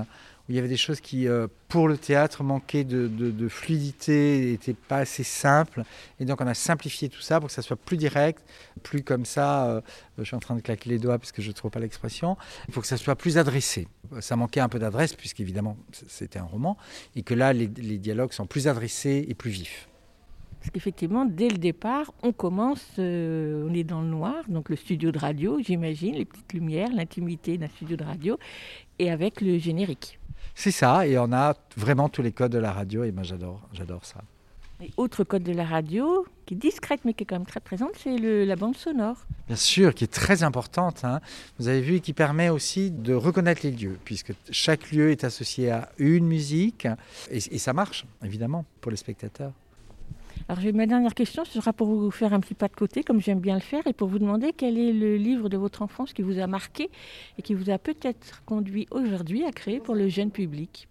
il 0.49 0.55
y 0.55 0.59
avait 0.59 0.69
des 0.69 0.77
choses 0.77 1.01
qui, 1.01 1.29
euh, 1.29 1.47
pour 1.69 1.89
le 1.89 1.99
théâtre, 1.99 2.43
manquaient 2.43 2.85
de, 2.85 3.49
fluidité, 3.49 4.51
n'étaient 4.51 4.75
pas 4.75 4.99
assez 4.99 5.25
simples. 5.25 5.83
Et 6.21 6.25
donc 6.25 6.41
on 6.41 6.47
a 6.47 6.55
simplifié 6.55 7.09
tout 7.09 7.21
ça 7.21 7.39
pour 7.41 7.49
que 7.49 7.55
ça 7.55 7.63
soit 7.63 7.77
plus 7.77 7.97
direct, 7.97 8.43
plus 8.83 9.03
comme 9.03 9.25
ça. 9.25 9.67
euh, 9.67 9.81
je 10.19 10.25
suis 10.25 10.37
en 10.37 10.41
train 10.41 10.57
de 10.57 10.61
claquer 10.61 10.91
les 10.91 10.99
doigts 10.99 11.19
parce 11.19 11.33
que 11.33 11.43
je 11.43 11.49
ne 11.49 11.53
trouve 11.53 11.71
pas 11.71 11.81
l'expression. 11.81 12.37
Faut 12.71 12.81
que 12.81 12.87
ça 12.87 12.97
soit 12.97 13.17
plus 13.17 13.39
adressé. 13.39 13.89
Ça 14.21 14.37
manquait 14.37 14.61
un 14.61 14.69
peu 14.69 14.79
d'adresse, 14.79 15.15
puisqu'évidemment 15.15 15.77
c'était 16.09 16.39
un 16.39 16.45
roman, 16.45 16.77
et 17.15 17.23
que 17.23 17.35
là, 17.35 17.53
les, 17.53 17.67
les 17.67 17.99
dialogues 17.99 18.33
sont 18.33 18.47
plus 18.47 18.69
adressés 18.69 19.27
et 19.29 19.35
plus 19.35 19.51
vifs. 19.51 19.89
Parce 20.59 20.71
qu'effectivement, 20.71 21.25
dès 21.25 21.49
le 21.49 21.59
départ, 21.59 22.13
on 22.23 22.33
commence, 22.33 22.85
euh, 22.99 23.67
on 23.69 23.75
est 23.75 23.85
dans 23.85 24.01
le 24.01 24.09
noir, 24.09 24.45
donc 24.49 24.69
le 24.69 24.77
studio 24.77 25.13
de 25.13 25.19
radio, 25.19 25.59
j'imagine, 25.63 26.15
les 26.15 26.25
petites 26.25 26.53
lumières, 26.53 26.91
l'intimité 26.93 27.59
d'un 27.59 27.69
studio 27.69 27.97
de 27.97 28.05
radio, 28.05 28.39
et 28.99 29.11
avec 29.11 29.41
le 29.41 29.59
générique. 29.59 30.18
C'est 30.55 30.71
ça, 30.71 31.07
et 31.07 31.19
on 31.19 31.33
a 31.33 31.55
vraiment 31.77 32.09
tous 32.09 32.23
les 32.23 32.33
codes 32.33 32.53
de 32.53 32.59
la 32.59 32.73
radio, 32.73 33.05
et 33.05 33.13
moi 33.13 33.23
j'adore, 33.23 33.61
j'adore 33.73 34.05
ça. 34.05 34.21
Et 34.81 34.91
autre 34.97 35.25
code 35.25 35.43
de 35.43 35.53
la 35.53 35.65
radio, 35.65 36.25
qui 36.47 36.55
est 36.55 36.57
discrète 36.57 37.01
mais 37.05 37.13
qui 37.13 37.25
est 37.25 37.27
quand 37.27 37.35
même 37.37 37.47
très 37.47 37.59
présente, 37.61 37.91
c'est 37.97 38.17
le- 38.17 38.45
la 38.45 38.55
bande 38.55 38.77
sonore. 38.77 39.17
Bien 39.49 39.57
sûr, 39.57 39.93
qui 39.93 40.05
est 40.05 40.13
très 40.13 40.45
importante. 40.45 41.05
hein. 41.05 41.21
Vous 41.59 41.67
avez 41.67 41.81
vu, 41.81 41.97
et 41.97 42.01
qui 42.01 42.13
permet 42.13 42.49
aussi 42.49 42.91
de 42.93 43.13
reconnaître 43.15 43.63
les 43.65 43.73
lieux, 43.73 43.99
puisque 44.05 44.33
chaque 44.51 44.93
lieu 44.93 45.11
est 45.11 45.25
associé 45.25 45.71
à 45.73 45.89
une 45.99 46.27
musique, 46.27 46.87
et, 47.31 47.39
et 47.39 47.59
ça 47.59 47.73
marche, 47.73 48.05
évidemment, 48.25 48.65
pour 48.81 48.91
les 48.93 48.97
spectateurs. 48.97 49.53
Alors 50.51 50.65
ma 50.73 50.87
dernière 50.87 51.15
question, 51.15 51.45
sera 51.45 51.75
pour 51.75 51.89
vous 51.89 52.11
faire 52.11 52.33
un 52.33 52.41
petit 52.41 52.55
pas 52.55 52.69
de 52.69 52.75
côté, 52.75 53.03
comme 53.03 53.21
j'aime 53.21 53.39
bien 53.39 53.55
le 53.55 53.61
faire, 53.61 53.87
et 53.87 53.93
pour 53.93 54.09
vous 54.09 54.19
demander 54.19 54.55
quel 54.57 54.79
est 54.79 54.95
le 54.95 55.17
livre 55.17 55.51
de 55.51 55.59
votre 55.59 55.83
enfance 55.83 56.15
qui 56.15 56.23
vous 56.23 56.39
a 56.39 56.47
marqué 56.47 56.91
et 57.37 57.43
qui 57.43 57.53
vous 57.53 57.69
a 57.69 57.77
peut-être 57.77 58.43
conduit 58.47 58.87
aujourd'hui 58.91 59.45
à 59.45 59.53
créer 59.53 59.79
pour 59.79 59.95
le 59.95 60.09
jeune 60.09 60.31
public. 60.31 60.89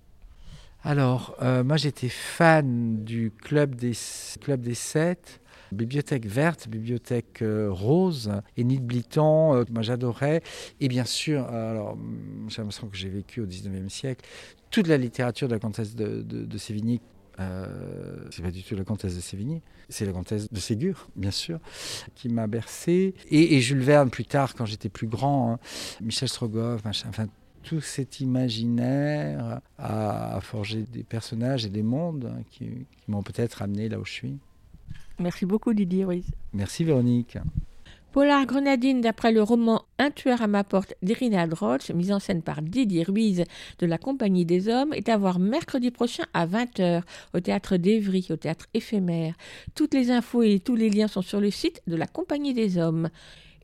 Alors, 0.84 1.36
euh, 1.41 1.64
moi 1.64 1.76
j'étais 1.78 2.08
fan 2.08 3.03
du 3.03 3.32
Club 3.32 3.74
des, 3.74 3.93
Club 4.41 4.62
des 4.62 4.76
Sept, 4.76 5.41
Bibliothèque 5.72 6.28
verte, 6.28 6.70
bibliothèque 6.70 7.41
euh, 7.41 7.70
rose, 7.72 8.32
Enid 8.60 8.86
Bliton, 8.86 9.55
euh, 9.55 9.64
moi 9.72 9.82
j'adorais. 9.82 10.43
Et 10.80 10.88
bien 10.88 11.03
sûr, 11.03 11.43
alors 11.45 11.97
j'ai 12.47 12.62
l'impression 12.62 12.88
que 12.88 12.95
j'ai 12.95 13.10
vécu 13.10 13.41
au 13.41 13.47
19e 13.47 13.89
siècle, 13.89 14.24
toute 14.70 14.88
la 14.88 14.97
littérature 14.97 15.47
de 15.47 15.53
la 15.53 15.60
comtesse 15.60 15.95
de, 15.95 16.22
de, 16.22 16.45
de 16.45 16.58
Sévigné. 16.60 17.01
Euh, 17.40 18.26
c'est 18.32 18.42
pas 18.42 18.52
du 18.52 18.64
tout 18.64 18.76
la 18.76 18.84
comtesse 18.84 19.16
de 19.16 19.22
Sévigné, 19.22 19.62
c'est 19.90 20.06
la 20.06 20.12
comtesse 20.12 20.52
de 20.52 20.60
Ségur, 20.60 21.08
bien 21.16 21.32
sûr, 21.32 21.60
qui 22.16 22.30
m'a 22.30 22.48
bercé. 22.48 23.14
Et, 23.30 23.56
et 23.56 23.62
Jules 23.62 23.84
Verne 23.84 24.10
plus 24.10 24.26
tard, 24.26 24.56
quand 24.56 24.66
j'étais 24.66 24.90
plus 24.90 25.08
grand, 25.08 25.54
hein, 25.54 25.60
Michel 26.02 26.30
Strogoff, 26.30 26.84
machin, 26.84 27.10
enfin 27.10 27.28
tout 27.64 27.82
cet 27.82 28.22
imaginaire 28.22 29.60
a, 29.78 30.40
forgé 30.42 30.84
des 30.84 31.04
personnages 31.04 31.66
et 31.66 31.70
des 31.70 31.84
mondes 31.84 32.32
hein, 32.34 32.42
qui, 32.50 32.66
qui 32.66 33.12
m'ont 33.12 33.24
peut-être 33.24 33.62
amené 33.62 33.90
là 33.90 34.00
où 34.00 34.06
je 34.06 34.14
suis. 34.14 34.38
Merci 35.20 35.46
beaucoup 35.46 35.74
Didier 35.74 36.06
Ruiz. 36.06 36.26
Merci 36.54 36.86
Véronique. 36.86 37.38
Polar 38.18 38.47
Grenadine, 38.47 38.99
d'après 38.99 39.32
le 39.32 39.43
roman 39.43 39.86
Un 39.99 40.09
tueur 40.09 40.41
à 40.41 40.47
ma 40.47 40.63
porte 40.63 40.95
d'Irina 41.03 41.45
Droch, 41.45 41.91
mise 41.91 42.11
en 42.11 42.18
scène 42.18 42.41
par 42.41 42.63
Didier 42.63 43.03
Ruiz 43.03 43.43
de 43.78 43.86
la 43.86 43.99
Compagnie 43.99 44.43
des 44.43 44.70
Hommes, 44.70 44.91
est 44.91 45.07
à 45.07 45.18
voir 45.18 45.38
mercredi 45.38 45.91
prochain 45.91 46.24
à 46.34 46.47
20h 46.47 47.03
au 47.36 47.39
théâtre 47.41 47.78
d'Evry, 47.78 48.26
au 48.32 48.36
théâtre 48.36 48.65
éphémère. 48.74 49.36
Toutes 49.76 49.93
les 49.93 50.09
infos 50.09 50.41
et 50.41 50.59
tous 50.59 50.76
les 50.76 50.89
liens 50.89 51.07
sont 51.07 51.22
sur 51.22 51.39
le 51.39 51.51
site 51.51 51.84
de 51.86 51.95
la 51.95 52.07
Compagnie 52.07 52.55
des 52.55 52.80
Hommes. 52.80 53.11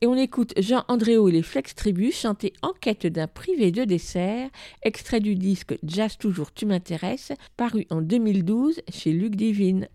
Et 0.00 0.06
on 0.06 0.14
écoute 0.14 0.54
Jean 0.56 0.84
Andréo 0.86 1.28
et 1.28 1.32
les 1.32 1.42
Flex 1.42 1.74
Tribus 1.74 2.16
chanter 2.16 2.52
En 2.62 2.74
quête 2.80 3.08
d'un 3.08 3.26
privé 3.26 3.72
de 3.72 3.82
dessert, 3.82 4.50
extrait 4.84 5.18
du 5.18 5.34
disque 5.34 5.76
Jazz 5.82 6.16
Toujours 6.16 6.54
Tu 6.54 6.64
m'intéresses, 6.64 7.32
paru 7.56 7.88
en 7.90 8.02
2012 8.02 8.82
chez 8.88 9.10
Luc 9.10 9.34
Divine. 9.34 9.88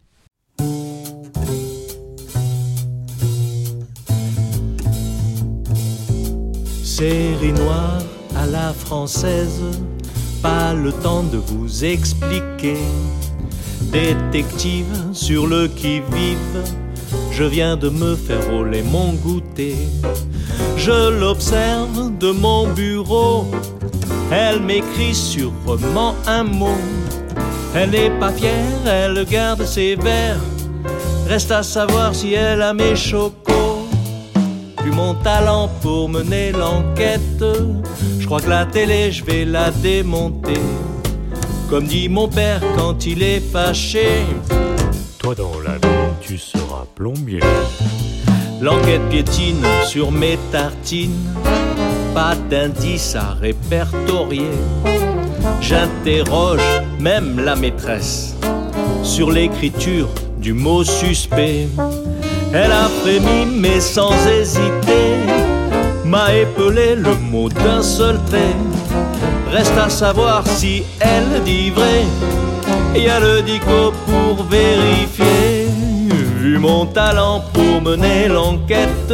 Série 6.99 7.53
noire 7.53 8.01
à 8.35 8.45
la 8.45 8.73
française, 8.73 9.61
pas 10.41 10.73
le 10.73 10.91
temps 10.91 11.23
de 11.23 11.37
vous 11.37 11.85
expliquer. 11.85 12.75
Détective 13.83 14.93
sur 15.13 15.47
le 15.47 15.69
qui-vive, 15.69 16.61
je 17.31 17.45
viens 17.45 17.77
de 17.77 17.87
me 17.87 18.17
faire 18.17 18.45
rouler 18.51 18.83
mon 18.83 19.13
goûter. 19.13 19.77
Je 20.75 21.17
l'observe 21.21 22.17
de 22.17 22.31
mon 22.31 22.67
bureau, 22.67 23.45
elle 24.29 24.59
m'écrit 24.59 25.15
sûrement 25.15 26.15
un 26.27 26.43
mot. 26.43 26.81
Elle 27.75 27.91
n'est 27.91 28.19
pas 28.19 28.33
fière, 28.33 28.85
elle 28.85 29.23
garde 29.23 29.63
ses 29.63 29.95
verres. 29.95 30.43
Reste 31.29 31.51
à 31.51 31.63
savoir 31.63 32.13
si 32.13 32.33
elle 32.33 32.61
a 32.61 32.73
mes 32.73 32.97
chocos. 32.97 33.68
Vu 34.83 34.91
mon 34.91 35.13
talent 35.15 35.69
pour 35.81 36.09
mener 36.09 36.51
l'enquête, 36.51 37.43
je 38.19 38.25
crois 38.25 38.39
que 38.39 38.49
la 38.49 38.65
télé, 38.65 39.11
je 39.11 39.23
vais 39.23 39.45
la 39.45 39.71
démonter. 39.71 40.61
Comme 41.69 41.85
dit 41.85 42.09
mon 42.09 42.27
père 42.27 42.61
quand 42.75 43.05
il 43.05 43.21
est 43.21 43.39
fâché. 43.39 44.07
Toi 45.19 45.35
dans 45.35 45.59
la 45.59 45.73
vie, 45.73 46.13
tu 46.21 46.37
seras 46.37 46.85
plombier. 46.95 47.41
L'enquête 48.61 49.07
piétine 49.09 49.63
sur 49.85 50.11
mes 50.11 50.37
tartines, 50.51 51.35
pas 52.13 52.35
d'indice 52.49 53.15
à 53.15 53.33
répertorier. 53.33 54.51
J'interroge 55.61 56.81
même 56.99 57.39
la 57.39 57.55
maîtresse 57.55 58.35
sur 59.03 59.31
l'écriture 59.31 60.09
du 60.39 60.53
mot 60.53 60.83
suspect. 60.83 61.67
Elle 62.51 62.71
a 62.71 62.89
frémi 63.01 63.45
mais 63.45 63.79
sans 63.79 64.11
hésiter, 64.27 65.17
m'a 66.03 66.33
épelé 66.33 66.95
le 66.95 67.13
mot 67.15 67.47
d'un 67.47 67.83
seul 67.83 68.19
trait. 68.25 68.55
Reste 69.51 69.77
à 69.77 69.89
savoir 69.89 70.43
si 70.47 70.83
elle 70.99 71.43
dit 71.43 71.69
vrai. 71.69 72.05
Y 72.95 73.07
a 73.07 73.19
le 73.19 73.41
dico 73.43 73.93
pour 74.05 74.45
vérifier. 74.45 75.67
Vu 76.39 76.57
mon 76.57 76.87
talent 76.87 77.43
pour 77.53 77.81
mener 77.81 78.27
l'enquête, 78.27 79.13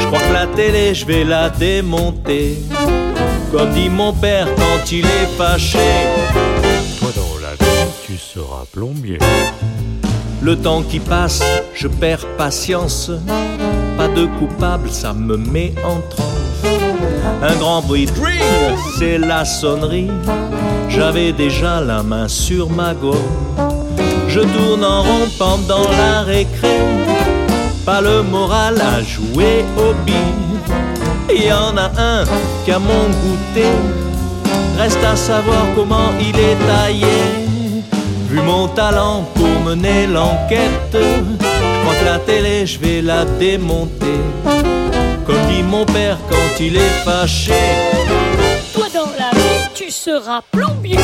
je 0.00 0.06
crois 0.06 0.20
que 0.20 0.32
la 0.32 0.46
télé, 0.46 0.94
je 0.94 1.04
vais 1.04 1.24
la 1.24 1.50
démonter. 1.50 2.58
Comme 3.52 3.70
dit 3.72 3.90
mon 3.90 4.12
père 4.12 4.48
quand 4.56 4.92
il 4.92 5.04
est 5.04 5.28
fâché. 5.36 5.78
Toi 7.00 7.10
dans 7.14 7.40
la 7.42 7.52
vie, 7.52 7.90
tu 8.06 8.16
seras 8.16 8.64
plombier. 8.72 9.18
Le 10.46 10.54
temps 10.54 10.82
qui 10.82 11.00
passe, 11.00 11.42
je 11.74 11.88
perds 11.88 12.24
patience. 12.38 13.10
Pas 13.96 14.06
de 14.06 14.26
coupable, 14.38 14.88
ça 14.88 15.12
me 15.12 15.36
met 15.36 15.74
en 15.84 16.00
transe. 16.08 16.62
Un 17.42 17.56
grand 17.56 17.82
bruit 17.82 18.08
c'est 18.96 19.18
la 19.18 19.44
sonnerie. 19.44 20.08
J'avais 20.88 21.32
déjà 21.32 21.80
la 21.80 22.04
main 22.04 22.28
sur 22.28 22.70
ma 22.70 22.94
gomme. 22.94 23.16
Je 24.28 24.38
tourne 24.38 24.84
en 24.84 25.02
rond 25.02 25.26
pendant 25.36 25.90
la 25.90 26.22
récré. 26.22 26.78
Pas 27.84 28.00
le 28.00 28.22
moral 28.22 28.80
à 28.80 29.02
jouer 29.02 29.64
au. 29.76 29.94
Il 31.28 31.44
y 31.44 31.52
en 31.52 31.76
a 31.76 31.90
un 32.00 32.24
qui 32.64 32.70
a 32.70 32.78
mon 32.78 33.06
goûter. 33.20 33.74
Reste 34.78 35.02
à 35.02 35.16
savoir 35.16 35.66
comment 35.74 36.12
il 36.20 36.38
est 36.38 36.56
taillé. 36.68 37.55
Vu 38.36 38.42
mon 38.42 38.68
talent 38.68 39.24
pour 39.34 39.60
mener 39.64 40.06
l'enquête, 40.06 40.92
je 40.92 41.80
crois 41.80 41.94
que 41.98 42.04
la 42.04 42.18
télé, 42.18 42.66
je 42.66 42.78
vais 42.78 43.00
la 43.00 43.24
démonter. 43.24 44.20
Comme 45.24 45.46
dit 45.48 45.62
mon 45.62 45.86
père 45.86 46.18
quand 46.28 46.60
il 46.60 46.76
est 46.76 46.96
fâché. 47.02 47.54
Toi 48.74 48.88
dans 48.92 49.08
la 49.18 49.30
vie, 49.30 49.70
tu 49.74 49.90
seras 49.90 50.42
plombier. 50.52 50.98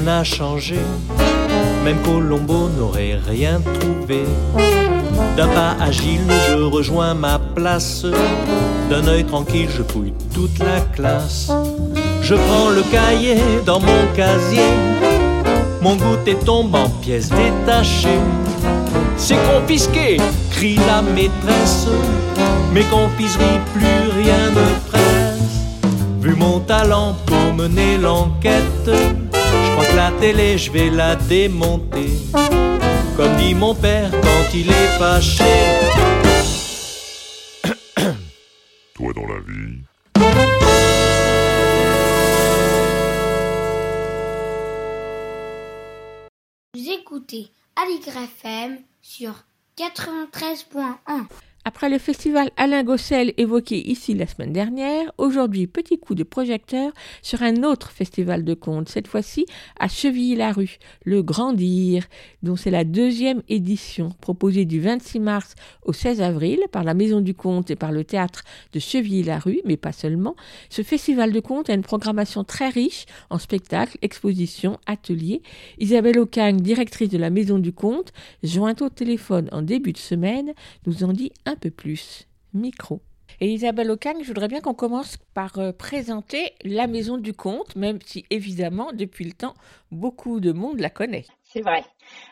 Rien 0.00 0.18
n'a 0.18 0.24
changé. 0.24 0.76
Même 1.84 1.98
Colombo 2.04 2.68
n'aurait 2.76 3.18
rien 3.28 3.60
trouvé. 3.80 4.24
D'un 5.36 5.48
pas 5.48 5.76
agile, 5.80 6.20
je 6.48 6.62
rejoins 6.62 7.14
ma 7.14 7.38
place. 7.38 8.04
D'un 8.88 9.06
œil 9.06 9.24
tranquille, 9.24 9.68
je 9.76 9.82
fouille 9.82 10.12
toute 10.34 10.58
la 10.58 10.80
classe. 10.94 11.50
Je 12.22 12.34
prends 12.34 12.70
le 12.70 12.82
cahier 12.90 13.38
dans 13.64 13.80
mon 13.80 14.06
casier. 14.14 14.72
Mon 15.80 15.96
goûter 15.96 16.36
tombe 16.44 16.74
en 16.74 16.88
pièces 16.88 17.30
détachées. 17.30 18.20
C'est 19.16 19.38
confisqué, 19.52 20.18
crie 20.50 20.78
la 20.86 21.02
maîtresse. 21.02 21.86
Mes 22.72 22.84
confiseries, 22.84 23.60
plus 23.74 24.22
rien 24.22 24.50
ne 24.50 24.90
presse. 24.90 25.00
Vu 26.20 26.34
mon 26.36 26.60
talent 26.60 27.16
pour 27.26 27.54
mener 27.54 27.96
l'enquête, 27.96 28.90
que 29.82 29.96
la 29.96 30.12
télé, 30.20 30.58
je 30.58 30.70
vais 30.70 30.90
la 30.90 31.16
démonter. 31.16 32.10
Comme 33.16 33.36
dit 33.36 33.54
mon 33.54 33.74
père 33.74 34.10
quand 34.10 34.54
il 34.54 34.68
est 34.70 34.98
fâché. 34.98 35.44
Toi 38.94 39.12
dans 39.14 39.26
la 39.26 39.40
vie. 39.40 39.78
Vous 46.74 46.90
écoutez 46.90 47.50
Aligre 47.76 48.16
FM 48.16 48.78
sur 49.02 49.34
93.1. 49.76 51.26
Après 51.66 51.90
le 51.90 51.98
festival 51.98 52.50
Alain 52.56 52.82
Gossel 52.84 53.34
évoqué 53.36 53.90
ici 53.90 54.14
la 54.14 54.26
semaine 54.26 54.52
dernière, 54.52 55.12
aujourd'hui 55.18 55.66
petit 55.66 55.98
coup 55.98 56.14
de 56.14 56.22
projecteur 56.22 56.90
sur 57.20 57.42
un 57.42 57.64
autre 57.64 57.90
festival 57.90 58.44
de 58.44 58.54
contes, 58.54 58.88
cette 58.88 59.06
fois-ci 59.06 59.44
à 59.78 59.86
Chevilly-la-Rue, 59.86 60.78
le 61.04 61.22
Grandir, 61.22 62.06
dont 62.42 62.56
c'est 62.56 62.70
la 62.70 62.84
deuxième 62.84 63.42
édition, 63.50 64.08
proposée 64.22 64.64
du 64.64 64.80
26 64.80 65.20
mars 65.20 65.54
au 65.84 65.92
16 65.92 66.22
avril 66.22 66.60
par 66.72 66.82
la 66.82 66.94
Maison 66.94 67.20
du 67.20 67.34
Conte 67.34 67.70
et 67.70 67.76
par 67.76 67.92
le 67.92 68.04
théâtre 68.04 68.42
de 68.72 68.78
Chevilly-la-Rue, 68.78 69.60
mais 69.66 69.76
pas 69.76 69.92
seulement. 69.92 70.36
Ce 70.70 70.80
festival 70.80 71.30
de 71.30 71.40
contes 71.40 71.68
a 71.68 71.74
une 71.74 71.82
programmation 71.82 72.42
très 72.42 72.70
riche 72.70 73.04
en 73.28 73.38
spectacles, 73.38 73.98
expositions, 74.00 74.78
ateliers. 74.86 75.42
Isabelle 75.78 76.20
Ocagne, 76.20 76.62
directrice 76.62 77.10
de 77.10 77.18
la 77.18 77.28
Maison 77.28 77.58
du 77.58 77.72
Conte, 77.72 78.14
jointe 78.42 78.80
au 78.80 78.88
téléphone 78.88 79.50
en 79.52 79.60
début 79.60 79.92
de 79.92 79.98
semaine, 79.98 80.54
nous 80.86 81.04
en 81.04 81.12
dit 81.12 81.32
un 81.44 81.49
peu 81.56 81.70
plus. 81.70 82.26
Micro. 82.52 83.00
Et 83.40 83.52
Isabelle 83.52 83.90
Ocagne, 83.90 84.22
je 84.22 84.28
voudrais 84.28 84.48
bien 84.48 84.60
qu'on 84.60 84.74
commence 84.74 85.16
par 85.34 85.58
euh, 85.58 85.72
présenter 85.72 86.52
la 86.64 86.86
Maison 86.86 87.16
du 87.16 87.32
Conte, 87.32 87.76
même 87.76 87.98
si 88.04 88.26
évidemment, 88.28 88.92
depuis 88.92 89.24
le 89.24 89.32
temps, 89.32 89.54
beaucoup 89.92 90.40
de 90.40 90.52
monde 90.52 90.80
la 90.80 90.90
connaît. 90.90 91.24
C'est 91.44 91.62
vrai. 91.62 91.84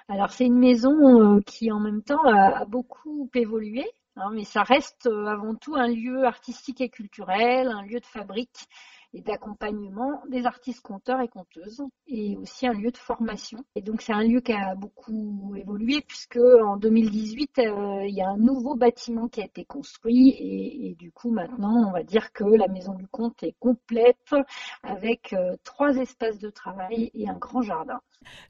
Alors 0.09 0.31
c'est 0.31 0.45
une 0.47 0.59
maison 0.59 1.37
euh, 1.37 1.41
qui 1.47 1.71
en 1.73 1.81
même 1.81 2.03
temps 2.03 2.25
a, 2.25 2.61
a 2.61 2.64
beaucoup 2.64 3.31
évolué, 3.35 3.87
hein, 4.16 4.31
mais 4.35 4.45
ça 4.45 4.62
reste 4.62 5.07
euh, 5.07 5.27
avant 5.27 5.55
tout 5.55 5.77
un 5.77 5.89
lieu 5.89 6.25
artistique 6.25 6.81
et 6.81 6.89
culturel, 6.89 7.69
un 7.69 7.83
lieu 7.83 8.01
de 8.01 8.07
fabrique 8.07 8.66
et 9.15 9.23
d'accompagnement 9.23 10.23
des 10.29 10.47
artistes 10.47 10.83
conteurs 10.83 11.21
et 11.21 11.29
conteuses, 11.29 11.83
et 12.07 12.37
aussi 12.37 12.67
un 12.67 12.73
lieu 12.73 12.91
de 12.91 12.97
formation. 12.97 13.65
Et 13.75 13.83
donc 13.83 14.03
c'est 14.03 14.13
un 14.13 14.23
lieu 14.23 14.41
qui 14.41 14.53
a 14.53 14.75
beaucoup 14.75 15.55
évolué 15.57 16.03
puisque 16.07 16.39
en 16.39 16.77
2018 16.77 17.59
euh, 17.59 18.07
il 18.07 18.15
y 18.15 18.23
a 18.23 18.29
un 18.29 18.37
nouveau 18.37 18.75
bâtiment 18.75 19.29
qui 19.29 19.41
a 19.41 19.45
été 19.45 19.65
construit 19.65 20.35
et, 20.39 20.95
du 20.99 21.13
coup 21.13 21.31
maintenant 21.31 21.89
on 21.89 21.93
va 21.93 22.03
dire 22.03 22.33
que 22.33 22.45
la 22.45 22.69
maison 22.69 22.95
du 22.95 23.07
conte 23.07 23.43
est 23.43 23.55
complète 23.59 24.35
avec 24.83 25.33
euh, 25.33 25.57
trois 25.65 25.97
espaces 25.97 26.39
de 26.39 26.51
travail 26.51 27.11
et 27.15 27.29
un 27.29 27.39
grand 27.39 27.63
jardin. 27.63 28.01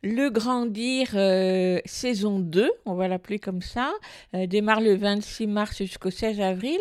Le 0.03 0.31
Grandir 0.31 1.11
euh, 1.15 1.79
saison 1.85 2.41
2, 2.41 2.71
on 2.87 2.95
va 2.95 3.07
l'appeler 3.07 3.39
comme 3.39 3.61
ça, 3.61 3.93
démarre 4.33 4.81
le 4.81 4.97
26 4.97 5.47
mars 5.47 5.77
jusqu'au 5.77 6.11
16 6.11 6.41
avril. 6.41 6.79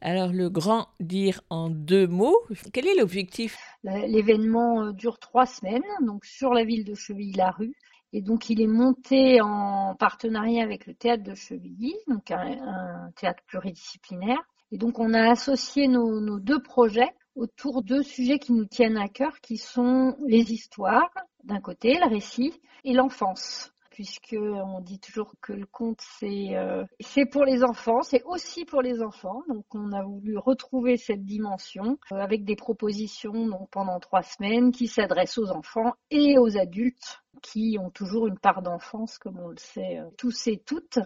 Alors 0.00 0.32
le 0.32 0.48
Grandir 0.48 1.40
en 1.50 1.70
deux 1.70 2.06
mots, 2.06 2.38
quel 2.72 2.86
est 2.86 2.94
l'objectif? 2.94 3.58
L'événement 3.82 4.92
dure 4.92 5.18
trois 5.18 5.46
semaines, 5.46 5.82
donc 6.02 6.24
sur 6.24 6.54
la 6.54 6.64
ville 6.64 6.84
de 6.84 6.94
Chevilly-la-Rue. 6.94 7.74
Et 8.12 8.22
donc 8.22 8.48
il 8.48 8.60
est 8.60 8.68
monté 8.68 9.40
en 9.40 9.94
partenariat 9.96 10.62
avec 10.62 10.86
le 10.86 10.94
théâtre 10.94 11.24
de 11.24 11.34
Chevilly, 11.34 11.94
donc 12.06 12.30
un, 12.30 12.58
un 12.62 13.10
théâtre 13.16 13.42
pluridisciplinaire. 13.46 14.40
Et 14.70 14.78
donc 14.78 14.98
on 14.98 15.14
a 15.14 15.30
associé 15.30 15.88
nos, 15.88 16.20
nos 16.20 16.38
deux 16.38 16.62
projets 16.62 17.10
autour 17.34 17.82
de 17.82 18.00
sujets 18.02 18.38
qui 18.38 18.52
nous 18.52 18.66
tiennent 18.66 18.96
à 18.98 19.08
cœur, 19.08 19.40
qui 19.40 19.56
sont 19.56 20.16
les 20.26 20.52
histoires, 20.52 21.10
d'un 21.44 21.60
côté, 21.60 21.98
le 21.98 22.08
récit, 22.08 22.52
et 22.84 22.92
l'enfance 22.92 23.72
puisque 23.98 24.36
on 24.40 24.78
dit 24.80 25.00
toujours 25.00 25.32
que 25.42 25.52
le 25.52 25.66
conte 25.66 26.00
c'est 26.20 26.54
euh, 26.54 26.84
c'est 27.00 27.26
pour 27.26 27.44
les 27.44 27.64
enfants, 27.64 28.02
c'est 28.02 28.22
aussi 28.26 28.64
pour 28.64 28.80
les 28.80 29.02
enfants. 29.02 29.42
Donc 29.48 29.64
on 29.74 29.90
a 29.90 30.04
voulu 30.04 30.38
retrouver 30.38 30.96
cette 30.96 31.24
dimension 31.24 31.98
euh, 32.12 32.20
avec 32.20 32.44
des 32.44 32.54
propositions 32.54 33.48
donc 33.48 33.68
pendant 33.72 33.98
trois 33.98 34.22
semaines 34.22 34.70
qui 34.70 34.86
s'adressent 34.86 35.38
aux 35.38 35.50
enfants 35.50 35.94
et 36.12 36.38
aux 36.38 36.56
adultes 36.56 37.24
qui 37.42 37.76
ont 37.80 37.90
toujours 37.90 38.26
une 38.26 38.38
part 38.38 38.62
d'enfance, 38.62 39.18
comme 39.18 39.38
on 39.38 39.48
le 39.48 39.58
sait 39.58 39.98
euh, 39.98 40.08
tous 40.16 40.46
et 40.46 40.58
toutes. 40.58 40.98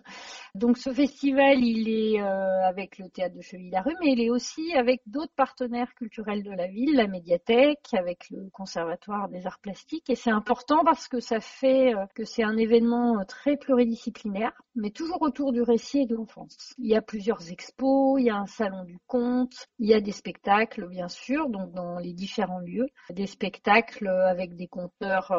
Donc 0.55 0.79
ce 0.79 0.93
festival, 0.93 1.63
il 1.63 1.89
est 1.89 2.21
euh, 2.21 2.67
avec 2.67 2.99
le 2.99 3.09
théâtre 3.09 3.37
de 3.37 3.41
Cheville-la-Rue, 3.41 3.97
mais 4.01 4.13
il 4.13 4.21
est 4.21 4.31
aussi 4.31 4.75
avec 4.75 5.03
d'autres 5.07 5.33
partenaires 5.37 5.95
culturels 5.95 6.43
de 6.43 6.51
la 6.51 6.67
ville, 6.67 6.97
la 6.97 7.07
médiathèque, 7.07 7.89
avec 7.93 8.31
le 8.31 8.49
conservatoire 8.51 9.29
des 9.29 9.47
arts 9.47 9.61
plastiques. 9.61 10.09
Et 10.11 10.15
c'est 10.15 10.31
important 10.31 10.85
parce 10.85 11.09
que 11.09 11.21
ça 11.21 11.41
fait 11.41 11.95
euh, 11.95 12.07
que 12.15 12.25
c'est 12.25 12.45
un 12.45 12.57
événement 12.57 13.25
très 13.27 13.57
pluridisciplinaire, 13.57 14.53
mais 14.75 14.91
toujours 14.91 15.23
autour 15.23 15.53
du 15.53 15.63
récit 15.63 16.01
et 16.01 16.07
de 16.07 16.15
l'enfance. 16.15 16.75
Il 16.79 16.89
y 16.89 16.97
a 16.97 17.03
plusieurs 17.03 17.51
expos, 17.51 18.21
il 18.21 18.27
y 18.27 18.31
a 18.31 18.37
un 18.37 18.47
salon 18.47 18.85
du 18.85 18.99
conte, 19.07 19.69
il 19.79 19.89
y 19.89 19.95
a 19.95 20.01
des 20.01 20.13
spectacles, 20.13 20.89
bien 20.89 21.09
sûr, 21.09 21.49
donc 21.49 21.73
dans 21.73 21.99
les 21.99 22.13
différents 22.13 22.61
lieux, 22.61 22.87
des 23.11 23.27
spectacles 23.27 24.09
avec 24.09 24.57
des 24.57 24.69
conteurs 24.69 25.33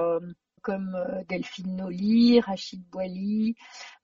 comme 0.63 0.95
euh, 0.95 1.21
Delphine 1.29 1.75
Noli, 1.75 2.39
Rachid 2.39 2.81
Boily. 2.89 3.55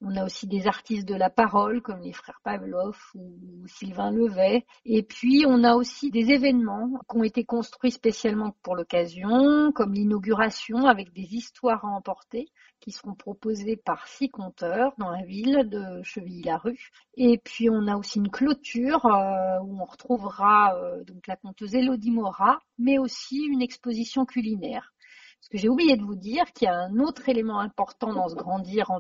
On 0.02 0.16
a 0.16 0.26
aussi 0.26 0.46
des 0.46 0.68
artistes 0.68 1.08
de 1.08 1.16
la 1.16 1.30
parole 1.30 1.82
comme 1.82 2.02
les 2.02 2.14
frères 2.14 2.40
Pavlov 2.44 2.98
ou 3.16 3.66
Sylvain 3.68 4.12
Levet. 4.12 4.66
Et 4.86 5.02
puis 5.02 5.46
on 5.48 5.64
a 5.64 5.74
aussi 5.76 6.12
des 6.12 6.32
événements 6.32 6.92
qui 7.10 7.18
ont 7.18 7.24
été 7.24 7.44
construits 7.46 7.92
spécialement 7.92 8.56
pour 8.62 8.76
l'occasion, 8.76 9.72
comme 9.72 9.94
l'inauguration 9.94 10.86
avec 10.86 11.14
des 11.14 11.36
histoires 11.36 11.84
à 11.86 11.90
emporter 11.90 12.50
qui 12.80 12.92
seront 12.92 13.14
proposées 13.14 13.76
par 13.78 14.08
six 14.08 14.30
conteurs 14.30 14.94
dans 14.98 15.10
la 15.10 15.24
ville 15.24 15.68
de 15.70 16.02
Chevilly-la-Rue. 16.04 16.92
Et 17.16 17.38
puis 17.38 17.70
on 17.70 17.88
a 17.88 17.98
aussi 17.98 18.20
une 18.20 18.30
clôture 18.30 19.06
euh, 19.06 19.60
où 19.62 19.82
on 19.82 19.86
retrouvera 19.86 20.76
euh, 20.76 21.04
donc 21.04 21.28
la 21.28 21.36
conteuse 21.36 21.76
Elodie 21.76 22.12
Mora, 22.12 22.60
mais 22.78 22.98
aussi 22.98 23.38
une 23.46 23.62
exposition 23.62 24.26
culinaire 24.26 24.94
parce 25.40 25.50
que 25.50 25.58
j'ai 25.58 25.70
oublié 25.70 25.96
de 25.96 26.04
vous 26.04 26.16
dire 26.16 26.52
qu'il 26.54 26.66
y 26.66 26.70
a 26.70 26.76
un 26.76 27.00
autre 27.00 27.30
élément 27.30 27.60
important 27.60 28.14
dans 28.14 28.28
ce 28.28 28.36
grandir 28.36 28.92
en 28.92 29.00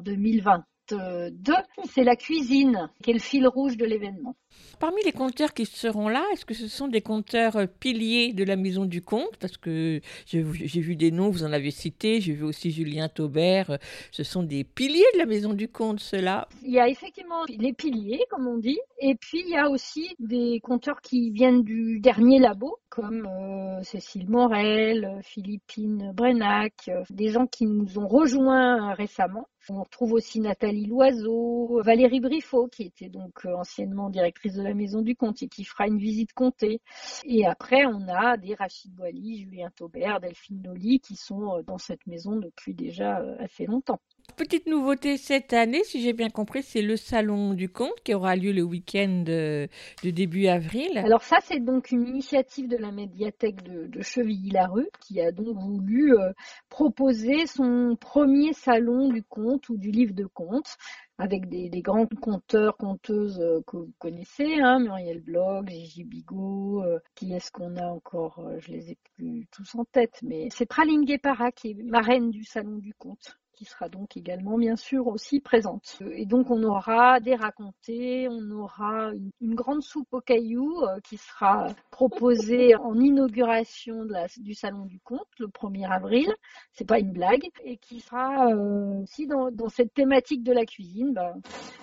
2022, 0.89 1.53
c'est 1.91 2.03
la 2.03 2.15
cuisine, 2.15 2.89
qui 3.03 3.11
est 3.11 3.13
le 3.13 3.19
fil 3.19 3.47
rouge 3.47 3.77
de 3.77 3.85
l'événement. 3.85 4.35
Parmi 4.79 5.03
les 5.03 5.11
compteurs 5.11 5.53
qui 5.53 5.65
seront 5.65 6.07
là, 6.07 6.23
est-ce 6.33 6.45
que 6.45 6.53
ce 6.53 6.67
sont 6.67 6.87
des 6.87 7.01
compteurs 7.01 7.57
euh, 7.57 7.65
piliers 7.65 8.33
de 8.33 8.43
la 8.45 8.55
Maison 8.55 8.85
du 8.85 9.01
Comte? 9.01 9.35
Parce 9.39 9.57
que 9.57 9.99
j'ai 10.25 10.41
vu 10.41 10.95
des 10.95 11.11
noms, 11.11 11.29
vous 11.29 11.43
en 11.43 11.51
avez 11.51 11.71
cité, 11.71 12.21
j'ai 12.21 12.33
vu 12.33 12.43
aussi 12.43 12.71
Julien 12.71 13.09
Taubert. 13.09 13.71
Euh, 13.71 13.77
ce 14.11 14.23
sont 14.23 14.41
des 14.41 14.63
piliers 14.63 15.03
de 15.13 15.19
la 15.19 15.25
Maison 15.25 15.53
du 15.53 15.67
Comte, 15.67 15.99
ceux-là 15.99 16.47
Il 16.63 16.71
y 16.71 16.79
a 16.79 16.87
effectivement 16.87 17.43
les 17.47 17.73
piliers, 17.73 18.23
comme 18.29 18.47
on 18.47 18.57
dit, 18.57 18.79
et 18.99 19.15
puis 19.15 19.41
il 19.45 19.49
y 19.51 19.57
a 19.57 19.69
aussi 19.69 20.15
des 20.19 20.61
compteurs 20.63 21.01
qui 21.01 21.29
viennent 21.31 21.63
du 21.63 21.99
dernier 21.99 22.39
labo, 22.39 22.77
comme 22.89 23.27
euh, 23.27 23.83
Cécile 23.83 24.29
Morel, 24.29 25.19
Philippine 25.23 26.11
Brenac, 26.13 26.89
des 27.09 27.27
gens 27.27 27.47
qui 27.47 27.65
nous 27.65 27.99
ont 27.99 28.07
rejoints 28.07 28.93
récemment. 28.93 29.47
On 29.71 29.83
retrouve 29.83 30.13
aussi 30.13 30.39
Nathalie 30.39 30.87
Loiseau, 30.87 31.81
Valérie 31.83 32.19
Briffaut, 32.19 32.67
qui 32.67 32.83
était 32.83 33.09
donc 33.09 33.45
anciennement 33.45 34.09
directrice 34.09 34.55
de 34.55 34.63
la 34.63 34.73
Maison 34.73 35.01
du 35.01 35.15
Comte 35.15 35.43
et 35.43 35.47
qui 35.47 35.63
fera 35.63 35.87
une 35.87 35.99
visite 35.99 36.33
comptée. 36.33 36.81
Et 37.23 37.45
après, 37.45 37.85
on 37.85 38.07
a 38.07 38.37
des 38.37 38.55
Rachid 38.55 38.91
Boily, 38.95 39.43
Julien 39.43 39.69
Taubert, 39.75 40.19
Delphine 40.21 40.63
Noli 40.63 40.99
qui 40.99 41.15
sont 41.15 41.57
euh, 41.57 41.61
dans 41.61 41.77
cette 41.77 42.07
maison 42.07 42.37
depuis 42.37 42.73
déjà 42.73 43.19
euh, 43.19 43.35
assez 43.39 43.65
longtemps. 43.67 43.99
Petite 44.35 44.67
nouveauté 44.67 45.17
cette 45.17 45.53
année, 45.53 45.83
si 45.83 46.01
j'ai 46.01 46.13
bien 46.13 46.29
compris, 46.29 46.63
c'est 46.63 46.81
le 46.81 46.97
Salon 46.97 47.53
du 47.53 47.69
Comte 47.69 47.99
qui 48.03 48.13
aura 48.13 48.35
lieu 48.35 48.51
le 48.51 48.63
week-end 48.63 49.23
de, 49.25 49.67
début 50.03 50.47
avril. 50.47 50.97
Alors 50.97 51.23
ça, 51.23 51.37
c'est 51.43 51.59
donc 51.59 51.91
une 51.91 52.07
initiative 52.07 52.67
de 52.67 52.77
la 52.77 52.91
médiathèque 52.91 53.61
de, 53.63 54.01
Chevilly-la-Rue 54.01 54.89
qui 55.01 55.21
a 55.21 55.31
donc 55.31 55.57
voulu 55.57 56.17
euh, 56.17 56.31
proposer 56.69 57.45
son 57.47 57.97
premier 57.99 58.53
salon 58.53 59.09
du 59.09 59.23
conte 59.23 59.69
ou 59.69 59.77
du 59.77 59.91
livre 59.91 60.13
de 60.13 60.25
conte 60.25 60.77
avec 61.17 61.47
des, 61.49 61.69
grands 61.81 62.07
conteurs, 62.07 62.77
conteuses 62.77 63.39
euh, 63.41 63.61
que 63.67 63.77
vous 63.77 63.93
connaissez, 63.99 64.55
hein, 64.61 64.79
Muriel 64.79 65.19
Blog, 65.21 65.69
Gigi 65.69 66.03
Bigot, 66.05 66.83
euh, 66.83 66.99
qui 67.15 67.33
est-ce 67.33 67.51
qu'on 67.51 67.75
a 67.77 67.85
encore 67.87 68.41
Je 68.59 68.71
les 68.71 68.91
ai 68.91 68.97
plus 69.15 69.47
tous 69.51 69.75
en 69.75 69.85
tête, 69.85 70.19
mais 70.23 70.47
c'est 70.51 70.65
Praline 70.65 71.05
Guépara 71.05 71.51
qui 71.51 71.71
est 71.71 71.83
marraine 71.83 72.31
du 72.31 72.43
Salon 72.43 72.77
du 72.77 72.93
Conte 72.93 73.37
qui 73.59 73.65
sera 73.65 73.89
donc 73.89 74.15
également 74.15 74.57
bien 74.57 74.77
sûr 74.77 75.07
aussi 75.07 75.41
présente. 75.41 76.01
Et 76.13 76.25
donc 76.25 76.49
on 76.49 76.63
aura 76.63 77.19
des 77.19 77.35
racontés, 77.35 78.29
on 78.29 78.51
aura 78.51 79.11
une, 79.41 79.53
grande 79.53 79.81
soupe 79.81 80.07
aux 80.13 80.21
cailloux 80.21 80.81
euh, 80.83 81.01
qui 81.03 81.17
sera 81.17 81.67
proposée 81.91 82.73
en 82.77 82.97
inauguration 82.97 84.05
de 84.05 84.13
la, 84.13 84.27
du 84.37 84.53
Salon 84.53 84.85
du 84.85 85.01
Conte 85.01 85.27
le 85.39 85.47
1er 85.47 85.91
avril, 85.91 86.33
c'est 86.71 86.87
pas 86.87 86.99
une 86.99 87.11
blague, 87.11 87.49
et 87.65 87.75
qui 87.75 87.99
sera 87.99 88.47
euh, 88.47 89.01
aussi 89.03 89.27
dans, 89.27 89.51
dans, 89.51 89.67
cette 89.67 89.93
thématique 89.93 90.41
de 90.43 90.53
la 90.53 90.65
cuisine. 90.65 91.11
Bah, 91.13 91.33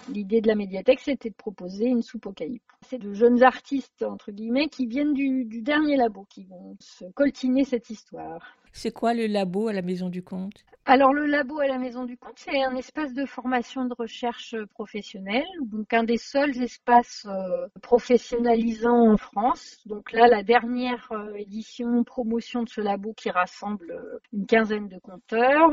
L'idée 0.09 0.41
de 0.41 0.49
la 0.49 0.55
médiathèque 0.55 1.01
c'était 1.01 1.29
de 1.29 1.35
proposer 1.35 1.85
une 1.85 2.01
soupe 2.01 2.25
aux 2.25 2.33
cailloux. 2.33 2.63
C'est 2.89 2.99
de 2.99 3.13
jeunes 3.13 3.43
artistes 3.43 4.03
entre 4.03 4.33
guillemets 4.33 4.69
qui 4.69 4.87
viennent 4.87 5.13
du, 5.13 5.45
du 5.45 5.61
dernier 5.61 5.99
labo 5.99 6.25
qui 6.31 6.45
vont 6.45 6.75
se 6.81 7.05
coltiner 7.13 7.65
cette 7.65 7.91
histoire. 7.91 8.57
C'est 8.79 8.91
quoi 8.91 9.15
le 9.15 9.27
labo 9.27 9.69
à 9.69 9.73
la 9.73 9.81
Maison 9.81 10.11
du 10.11 10.23
Comte? 10.23 10.63
Alors 10.85 11.15
le 11.15 11.25
labo 11.25 11.61
à 11.61 11.67
la 11.67 11.79
Maison 11.79 12.05
du 12.05 12.19
Comte, 12.19 12.37
c'est 12.37 12.63
un 12.63 12.77
espace 12.77 13.15
de 13.15 13.25
formation 13.25 13.87
de 13.87 13.95
recherche 13.99 14.55
professionnelle, 14.75 15.47
donc 15.63 15.95
un 15.95 16.05
des 16.05 16.19
seuls 16.19 16.63
espaces 16.63 17.27
euh, 17.27 17.69
professionnalisants 17.81 19.13
en 19.13 19.17
France. 19.17 19.81
Donc 19.87 20.13
là, 20.13 20.27
la 20.29 20.43
dernière 20.43 21.09
euh, 21.11 21.33
édition, 21.37 22.05
promotion 22.05 22.65
de 22.65 22.69
ce 22.69 22.83
labo 22.83 23.15
qui 23.15 23.31
rassemble 23.31 23.93
euh, 23.93 24.19
une 24.35 24.45
quinzaine 24.45 24.89
de 24.89 24.99
compteurs, 24.99 25.71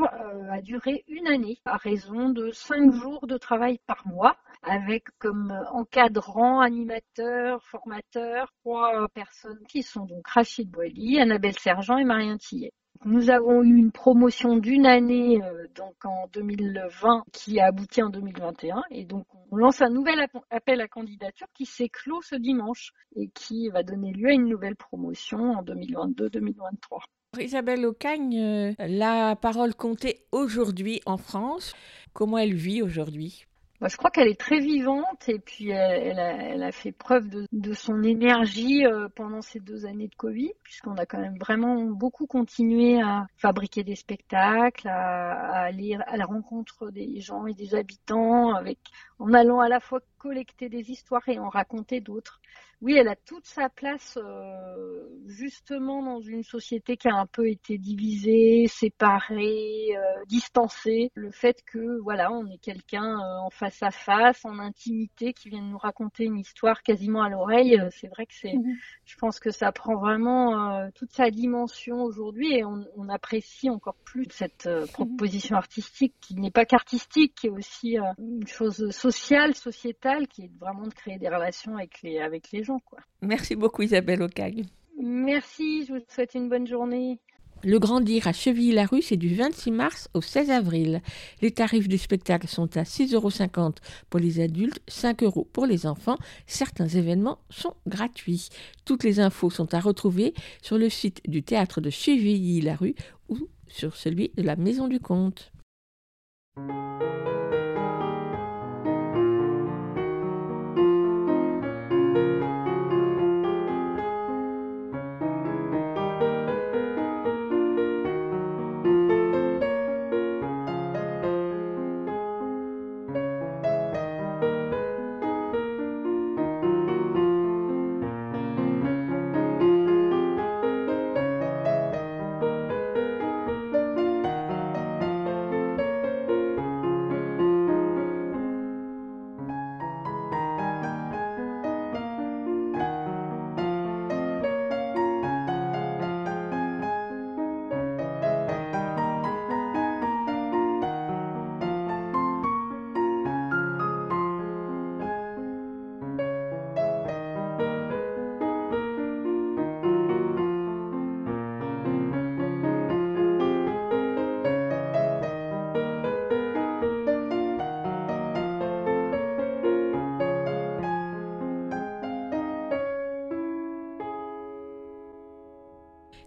a 0.50 0.62
duré 0.62 1.04
une 1.06 1.28
année 1.28 1.58
à 1.66 1.76
raison 1.76 2.30
de 2.30 2.52
cinq 2.52 2.90
jours 2.90 3.26
de 3.26 3.36
travail 3.36 3.80
par 3.86 4.02
mois 4.06 4.38
avec 4.62 5.04
comme 5.18 5.52
encadrant, 5.72 6.62
animateurs, 6.62 7.62
formateurs, 7.64 8.50
trois 8.60 9.08
personnes 9.10 9.62
qui 9.68 9.82
sont 9.82 10.06
donc 10.06 10.26
Rachid 10.26 10.70
Boily, 10.70 11.20
Annabelle 11.20 11.58
Sergent 11.58 11.98
et 11.98 12.04
Marien 12.04 12.38
Tillet. 12.38 12.72
Nous 13.04 13.28
avons 13.30 13.62
eu 13.62 13.76
une 13.76 13.92
promotion 13.92 14.56
d'une 14.56 14.86
année, 14.86 15.42
euh, 15.42 15.66
donc 15.74 15.94
en 16.04 16.26
2020, 16.32 17.24
qui 17.32 17.60
a 17.60 17.66
abouti 17.66 18.02
en 18.02 18.08
2021. 18.08 18.82
Et 18.90 19.04
donc, 19.04 19.26
on 19.50 19.56
lance 19.56 19.82
un 19.82 19.90
nouvel 19.90 20.26
appel 20.50 20.80
à 20.80 20.88
candidature 20.88 21.46
qui 21.54 21.66
s'est 21.66 21.88
clos 21.90 22.22
ce 22.22 22.36
dimanche 22.36 22.92
et 23.14 23.28
qui 23.28 23.68
va 23.68 23.82
donner 23.82 24.12
lieu 24.12 24.28
à 24.28 24.32
une 24.32 24.48
nouvelle 24.48 24.76
promotion 24.76 25.38
en 25.52 25.62
2022-2023. 25.62 27.02
Isabelle 27.40 27.84
Ocagne, 27.84 28.38
euh, 28.38 28.72
la 28.78 29.36
parole 29.36 29.74
comptée 29.74 30.24
aujourd'hui 30.32 31.00
en 31.04 31.16
France. 31.16 31.74
Comment 32.12 32.38
elle 32.38 32.54
vit 32.54 32.80
aujourd'hui? 32.80 33.44
Bah, 33.84 33.90
je 33.90 33.98
crois 33.98 34.10
qu'elle 34.10 34.28
est 34.28 34.40
très 34.40 34.60
vivante 34.60 35.28
et 35.28 35.38
puis 35.38 35.68
elle, 35.68 36.18
a, 36.62 36.72
fait 36.72 36.90
preuve 36.90 37.28
de, 37.52 37.72
son 37.74 38.02
énergie 38.02 38.86
euh, 38.86 39.08
pendant 39.14 39.42
ces 39.42 39.60
deux 39.60 39.84
années 39.84 40.08
de 40.08 40.14
Covid, 40.14 40.52
puisqu'on 40.62 40.94
a 40.96 41.04
quand 41.04 41.18
même 41.20 41.36
vraiment 41.38 41.82
beaucoup 41.90 42.26
continué 42.26 43.02
à 43.02 43.26
fabriquer 43.36 43.84
des 43.84 43.94
spectacles, 43.94 44.88
à, 44.88 45.64
aller 45.64 45.98
à 46.06 46.16
la 46.16 46.24
rencontre 46.24 46.90
des 46.92 47.20
gens 47.20 47.44
et 47.46 47.52
des 47.52 47.74
habitants, 47.74 48.54
avec 48.54 48.78
en 49.18 49.32
allant 49.32 49.60
à 49.60 49.68
la 49.68 49.80
fois 49.80 50.00
collecter 50.18 50.68
des 50.68 50.90
histoires 50.90 51.28
et 51.28 51.38
en 51.38 51.48
raconter 51.48 52.00
d'autres 52.00 52.40
oui, 52.84 52.96
elle 52.98 53.08
a 53.08 53.16
toute 53.16 53.46
sa 53.46 53.70
place 53.70 54.18
euh, 54.22 55.08
justement 55.26 56.02
dans 56.02 56.20
une 56.20 56.42
société 56.42 56.98
qui 56.98 57.08
a 57.08 57.14
un 57.14 57.24
peu 57.24 57.48
été 57.48 57.78
divisée, 57.78 58.66
séparée, 58.68 59.96
euh, 59.96 60.24
distancée. 60.28 61.10
Le 61.14 61.30
fait 61.30 61.62
que 61.64 61.98
voilà, 62.02 62.30
on 62.30 62.46
est 62.46 62.58
quelqu'un 62.58 63.18
euh, 63.18 63.38
en 63.40 63.48
face 63.48 63.82
à 63.82 63.90
face, 63.90 64.44
en 64.44 64.58
intimité, 64.58 65.32
qui 65.32 65.48
vient 65.48 65.62
nous 65.62 65.78
raconter 65.78 66.24
une 66.24 66.36
histoire 66.36 66.82
quasiment 66.82 67.22
à 67.22 67.30
l'oreille, 67.30 67.80
c'est 67.90 68.08
vrai 68.08 68.26
que 68.26 68.34
c'est, 68.34 68.52
mhm. 68.52 68.76
je 69.06 69.16
pense 69.16 69.40
que 69.40 69.50
ça 69.50 69.72
prend 69.72 69.96
vraiment 69.96 70.90
toute 70.94 71.12
sa 71.12 71.30
dimension 71.30 72.02
aujourd'hui 72.02 72.54
et 72.54 72.64
on, 72.66 72.84
on, 72.96 73.08
apprécie 73.08 73.70
encore 73.70 73.96
plus 74.04 74.26
cette 74.30 74.66
mhm. 74.66 74.86
proposition 74.88 75.56
artistique 75.56 76.14
qui 76.20 76.34
n'est 76.34 76.50
pas 76.50 76.66
qu'artistique, 76.66 77.34
qui 77.34 77.46
est 77.46 77.50
aussi 77.50 77.96
une 78.18 78.46
chose 78.46 78.90
sociale, 79.12 79.54
sociétale, 79.54 80.26
qui 80.28 80.44
est 80.44 80.50
vraiment 80.58 80.86
de 80.86 80.94
créer 80.94 81.18
des 81.18 81.28
relations 81.28 81.76
avec 81.76 82.00
les 82.02 82.20
avec 82.20 82.50
les 82.52 82.64
gens. 82.64 82.80
Merci 83.20 83.54
beaucoup 83.54 83.82
Isabelle 83.82 84.22
Ocagne. 84.22 84.64
Merci, 84.98 85.84
je 85.84 85.92
vous 85.92 86.00
souhaite 86.08 86.34
une 86.34 86.48
bonne 86.48 86.66
journée. 86.66 87.18
Le 87.62 87.78
Grandir 87.78 88.26
à 88.26 88.32
Chevilly-la-Rue, 88.32 89.02
c'est 89.02 89.16
du 89.16 89.34
26 89.34 89.70
mars 89.70 90.08
au 90.14 90.22
16 90.22 90.50
avril. 90.50 91.02
Les 91.42 91.50
tarifs 91.50 91.88
du 91.88 91.98
spectacle 91.98 92.46
sont 92.46 92.76
à 92.76 92.82
6,50 92.82 93.14
euros 93.14 93.74
pour 94.10 94.20
les 94.20 94.40
adultes, 94.40 94.80
5 94.88 95.22
euros 95.22 95.48
pour 95.52 95.66
les 95.66 95.86
enfants. 95.86 96.18
Certains 96.46 96.88
événements 96.88 97.38
sont 97.50 97.74
gratuits. 97.86 98.48
Toutes 98.84 99.04
les 99.04 99.20
infos 99.20 99.50
sont 99.50 99.72
à 99.74 99.80
retrouver 99.80 100.34
sur 100.62 100.78
le 100.78 100.88
site 100.88 101.20
du 101.26 101.42
théâtre 101.42 101.80
de 101.80 101.90
Chevilly-la-Rue 101.90 102.94
ou 103.28 103.48
sur 103.68 103.96
celui 103.96 104.30
de 104.36 104.42
la 104.42 104.56
Maison 104.56 104.88
du 104.88 105.00
Comte. 105.00 105.52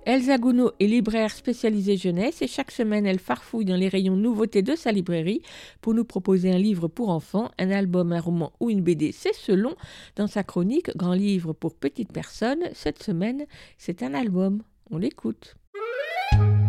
Elsa 0.07 0.37
Gounod 0.37 0.71
est 0.79 0.87
libraire 0.87 1.31
spécialisée 1.31 1.97
jeunesse 1.97 2.41
et 2.41 2.47
chaque 2.47 2.71
semaine 2.71 3.05
elle 3.05 3.19
farfouille 3.19 3.65
dans 3.65 3.75
les 3.75 3.89
rayons 3.89 4.15
nouveautés 4.15 4.61
de 4.61 4.73
sa 4.73 4.93
librairie 4.93 5.41
pour 5.81 5.93
nous 5.93 6.05
proposer 6.05 6.49
un 6.49 6.57
livre 6.57 6.87
pour 6.87 7.09
enfants, 7.09 7.51
un 7.59 7.71
album, 7.71 8.13
un 8.13 8.21
roman 8.21 8.53
ou 8.61 8.69
une 8.69 8.81
BD, 8.81 9.11
c'est 9.11 9.35
selon. 9.35 9.75
Dans 10.15 10.27
sa 10.27 10.43
chronique 10.43 10.95
Grand 10.95 11.11
livre 11.11 11.51
pour 11.51 11.75
petites 11.75 12.13
personnes, 12.13 12.69
cette 12.71 13.03
semaine 13.03 13.47
c'est 13.77 14.01
un 14.01 14.13
album. 14.13 14.63
On 14.91 14.97
l'écoute. 14.97 15.57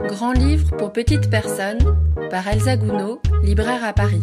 Grand 0.09 0.32
livre 0.32 0.77
pour 0.77 0.93
petites 0.93 1.31
personnes 1.31 1.97
par 2.31 2.48
Elsa 2.48 2.77
Gounod, 2.77 3.20
libraire 3.44 3.85
à 3.85 3.93
Paris. 3.93 4.23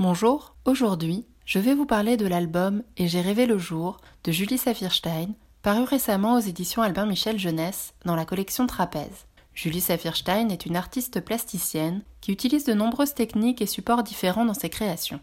Bonjour, 0.00 0.56
aujourd'hui 0.64 1.26
je 1.44 1.58
vais 1.58 1.74
vous 1.74 1.86
parler 1.86 2.16
de 2.16 2.26
l'album 2.26 2.82
Et 2.96 3.06
j'ai 3.06 3.20
rêvé 3.20 3.44
le 3.44 3.58
jour 3.58 3.98
de 4.24 4.32
Julie 4.32 4.58
Saphirstein, 4.58 5.34
paru 5.64 5.84
récemment 5.84 6.34
aux 6.34 6.40
éditions 6.40 6.82
Albin 6.82 7.06
Michel 7.06 7.38
Jeunesse 7.38 7.94
dans 8.04 8.16
la 8.16 8.26
collection 8.26 8.66
Trapèze. 8.66 9.24
Julie 9.54 9.80
Saphirstein 9.80 10.50
est 10.50 10.66
une 10.66 10.76
artiste 10.76 11.22
plasticienne 11.22 12.02
qui 12.20 12.32
utilise 12.32 12.64
de 12.64 12.74
nombreuses 12.74 13.14
techniques 13.14 13.62
et 13.62 13.66
supports 13.66 14.02
différents 14.02 14.44
dans 14.44 14.52
ses 14.52 14.68
créations. 14.68 15.20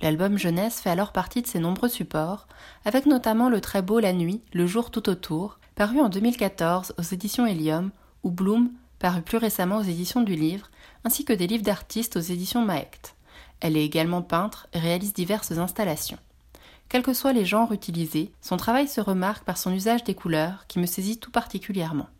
L'album 0.00 0.38
Jeunesse 0.38 0.80
fait 0.80 0.88
alors 0.88 1.12
partie 1.12 1.42
de 1.42 1.46
ses 1.46 1.58
nombreux 1.58 1.90
supports, 1.90 2.48
avec 2.86 3.04
notamment 3.04 3.50
le 3.50 3.60
très 3.60 3.82
beau 3.82 4.00
La 4.00 4.14
nuit, 4.14 4.40
le 4.54 4.66
jour 4.66 4.90
tout 4.90 5.10
autour, 5.10 5.58
paru 5.74 6.00
en 6.00 6.08
2014 6.08 6.94
aux 6.96 7.02
éditions 7.02 7.46
Helium, 7.46 7.90
ou 8.22 8.30
Bloom, 8.30 8.70
paru 8.98 9.20
plus 9.20 9.36
récemment 9.36 9.76
aux 9.76 9.82
éditions 9.82 10.22
du 10.22 10.36
Livre, 10.36 10.70
ainsi 11.04 11.26
que 11.26 11.34
des 11.34 11.46
livres 11.46 11.64
d'artistes 11.64 12.16
aux 12.16 12.20
éditions 12.20 12.64
Maect. 12.64 13.14
Elle 13.60 13.76
est 13.76 13.84
également 13.84 14.22
peintre 14.22 14.68
et 14.72 14.78
réalise 14.78 15.12
diverses 15.12 15.52
installations. 15.52 16.18
Quels 16.92 17.02
que 17.02 17.14
soient 17.14 17.32
les 17.32 17.46
genres 17.46 17.72
utilisés, 17.72 18.32
son 18.42 18.58
travail 18.58 18.86
se 18.86 19.00
remarque 19.00 19.44
par 19.44 19.56
son 19.56 19.72
usage 19.72 20.04
des 20.04 20.14
couleurs 20.14 20.66
qui 20.66 20.78
me 20.78 20.84
saisit 20.84 21.18
tout 21.18 21.30
particulièrement. 21.30 22.10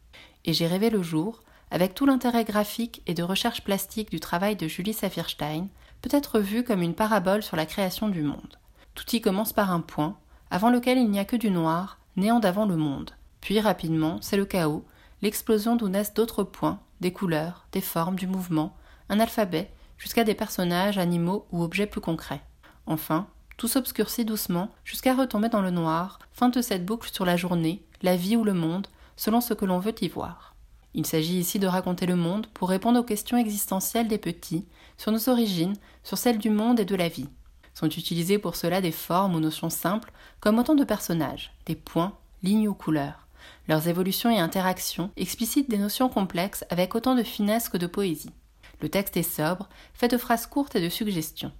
Et 0.47 0.55
j'ai 0.55 0.66
rêvé 0.66 0.89
le 0.89 1.03
jour, 1.03 1.43
avec 1.70 1.93
tout 1.93 2.07
l'intérêt 2.07 2.44
graphique 2.44 3.03
et 3.07 3.12
de 3.12 3.23
recherche 3.23 3.65
plastique 3.65 4.11
du 4.11 4.19
travail 4.19 4.57
de 4.57 4.69
Julie 4.69 4.94
Saphirstein, 4.94 5.66
peut 6.01 6.09
être 6.11 6.40
vu 6.40 6.65
comme 6.65 6.81
une 6.81 6.94
parabole 6.94 7.43
sur 7.43 7.55
la 7.55 7.66
création 7.66 8.09
du 8.09 8.23
monde. 8.23 8.59
Tout 8.94 9.05
y 9.15 9.20
commence 9.20 9.53
par 9.53 9.70
un 9.70 9.81
point, 9.81 10.16
avant 10.51 10.70
lequel 10.70 10.97
il 10.97 11.11
n'y 11.11 11.19
a 11.19 11.27
que 11.27 11.36
du 11.36 11.51
noir, 11.51 11.99
néant 12.16 12.40
d'avant 12.40 12.65
le 12.65 12.77
monde. 12.77 13.11
Puis 13.43 13.61
rapidement, 13.61 14.23
c'est 14.23 14.39
le 14.39 14.47
chaos, 14.47 14.86
l'explosion 15.20 15.77
d'où 15.77 15.90
naissent 15.90 16.15
d'autres 16.15 16.44
points, 16.44 16.81
des 17.03 17.12
couleurs, 17.12 17.66
des 17.73 17.82
formes, 17.82 18.16
du 18.16 18.27
mouvement, 18.27 18.74
un 19.11 19.20
alphabet, 19.20 19.70
jusqu'à 19.99 20.24
des 20.24 20.35
personnages, 20.35 20.97
animaux 20.97 21.44
ou 21.53 21.62
objets 21.62 21.85
plus 21.86 22.01
concrets. 22.01 22.40
Enfin, 22.86 23.27
tout 23.63 23.69
s'obscurcit 23.69 24.25
doucement 24.25 24.71
jusqu'à 24.83 25.15
retomber 25.15 25.49
dans 25.49 25.63
le 25.63 25.71
noir, 25.71 26.19
fin 26.33 26.49
de 26.49 26.61
cette 26.61 26.85
boucle 26.85 27.09
sur 27.13 27.25
la 27.25 27.37
journée, 27.37 27.85
la 28.03 28.17
vie 28.17 28.35
ou 28.35 28.43
le 28.43 28.55
monde, 28.55 28.89
selon 29.15 29.41
ce 29.41 29.55
que 29.55 29.65
l'on 29.65 29.79
veut 29.79 29.95
y 30.03 30.09
voir. 30.09 30.57
Il 30.95 31.07
s'agit 31.07 31.39
ici 31.39 31.61
de 31.61 31.69
raconter 31.69 32.07
le 32.07 32.17
monde 32.17 32.49
pour 32.55 32.71
répondre 32.71 32.99
aux 32.99 33.05
questions 33.05 33.39
existentielles 33.39 34.09
des 34.09 34.19
petits, 34.19 34.67
sur 34.99 35.13
nos 35.13 35.29
origines, 35.29 35.77
sur 36.03 36.19
celles 36.19 36.39
du 36.39 36.51
monde 36.51 36.81
et 36.81 36.85
de 36.85 36.97
la 36.97 37.09
vie. 37.09 37.29
Sont 37.73 37.89
utilisées 37.89 38.39
pour 38.39 38.57
cela 38.57 38.81
des 38.81 38.91
formes 38.91 39.37
ou 39.37 39.39
notions 39.39 39.71
simples, 39.71 40.11
comme 40.41 40.59
autant 40.59 40.75
de 40.75 40.83
personnages, 40.83 41.53
des 41.67 41.77
points, 41.77 42.19
lignes 42.43 42.67
ou 42.67 42.75
couleurs. 42.75 43.29
Leurs 43.69 43.87
évolutions 43.87 44.31
et 44.31 44.41
interactions 44.41 45.13
explicitent 45.17 45.71
des 45.71 45.79
notions 45.79 46.09
complexes 46.09 46.65
avec 46.69 46.97
autant 46.97 47.15
de 47.15 47.23
finesse 47.23 47.69
que 47.69 47.79
de 47.79 47.87
poésie. 47.87 48.35
Le 48.81 48.89
texte 48.89 49.17
est 49.17 49.23
sobre, 49.23 49.69
fait 49.95 50.09
de 50.09 50.19
phrases 50.19 50.47
courtes 50.47 50.75
et 50.75 50.83
de 50.83 50.89
suggestions. 50.89 51.53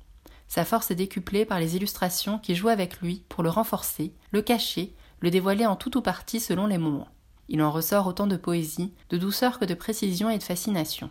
Sa 0.55 0.67
force 0.67 0.91
est 0.91 0.97
décuplée 0.97 1.47
par 1.47 1.59
les 1.61 1.77
illustrations 1.77 2.39
qui 2.39 2.55
jouent 2.55 2.69
avec 2.69 3.01
lui 3.01 3.25
pour 3.31 3.43
le 3.43 3.49
renforcer, 3.49 4.13
le 4.33 4.43
cacher, 4.43 4.95
le 5.21 5.31
dévoiler 5.31 5.65
en 5.65 5.77
tout 5.77 5.97
ou 5.97 6.03
partie 6.03 6.41
selon 6.41 6.67
les 6.67 6.77
moments. 6.77 7.09
Il 7.49 7.63
en 7.63 7.71
ressort 7.71 8.07
autant 8.07 8.27
de 8.27 8.37
poésie, 8.37 8.93
de 9.09 9.17
douceur 9.17 9.59
que 9.59 9.65
de 9.65 9.73
précision 9.73 10.29
et 10.29 10.37
de 10.37 10.43
fascination. 10.43 11.09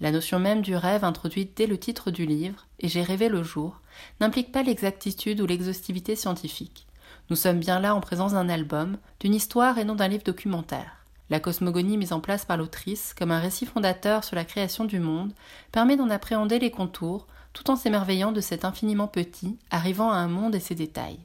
La 0.00 0.10
notion 0.10 0.40
même 0.40 0.60
du 0.60 0.74
rêve 0.74 1.04
introduite 1.04 1.56
dès 1.56 1.68
le 1.68 1.78
titre 1.78 2.10
du 2.10 2.26
livre, 2.26 2.66
et 2.80 2.88
j'ai 2.88 3.04
rêvé 3.04 3.28
le 3.28 3.44
jour, 3.44 3.80
n'implique 4.18 4.50
pas 4.50 4.64
l'exactitude 4.64 5.40
ou 5.40 5.46
l'exhaustivité 5.46 6.16
scientifique. 6.16 6.88
Nous 7.30 7.36
sommes 7.36 7.60
bien 7.60 7.78
là 7.78 7.94
en 7.94 8.00
présence 8.00 8.32
d'un 8.32 8.48
album, 8.48 8.98
d'une 9.20 9.36
histoire 9.36 9.78
et 9.78 9.84
non 9.84 9.94
d'un 9.94 10.08
livre 10.08 10.24
documentaire. 10.24 10.96
La 11.30 11.38
cosmogonie 11.38 11.96
mise 11.96 12.12
en 12.12 12.18
place 12.18 12.44
par 12.44 12.56
l'autrice 12.56 13.14
comme 13.16 13.30
un 13.30 13.38
récit 13.38 13.66
fondateur 13.66 14.24
sur 14.24 14.34
la 14.34 14.44
création 14.44 14.84
du 14.84 14.98
monde 14.98 15.32
permet 15.70 15.96
d'en 15.96 16.10
appréhender 16.10 16.58
les 16.58 16.72
contours 16.72 17.28
tout 17.52 17.70
en 17.70 17.76
s'émerveillant 17.76 18.32
de 18.32 18.40
cet 18.40 18.64
infiniment 18.64 19.08
petit, 19.08 19.58
arrivant 19.70 20.10
à 20.10 20.16
un 20.16 20.28
monde 20.28 20.54
et 20.54 20.60
ses 20.60 20.74
détails. 20.74 21.18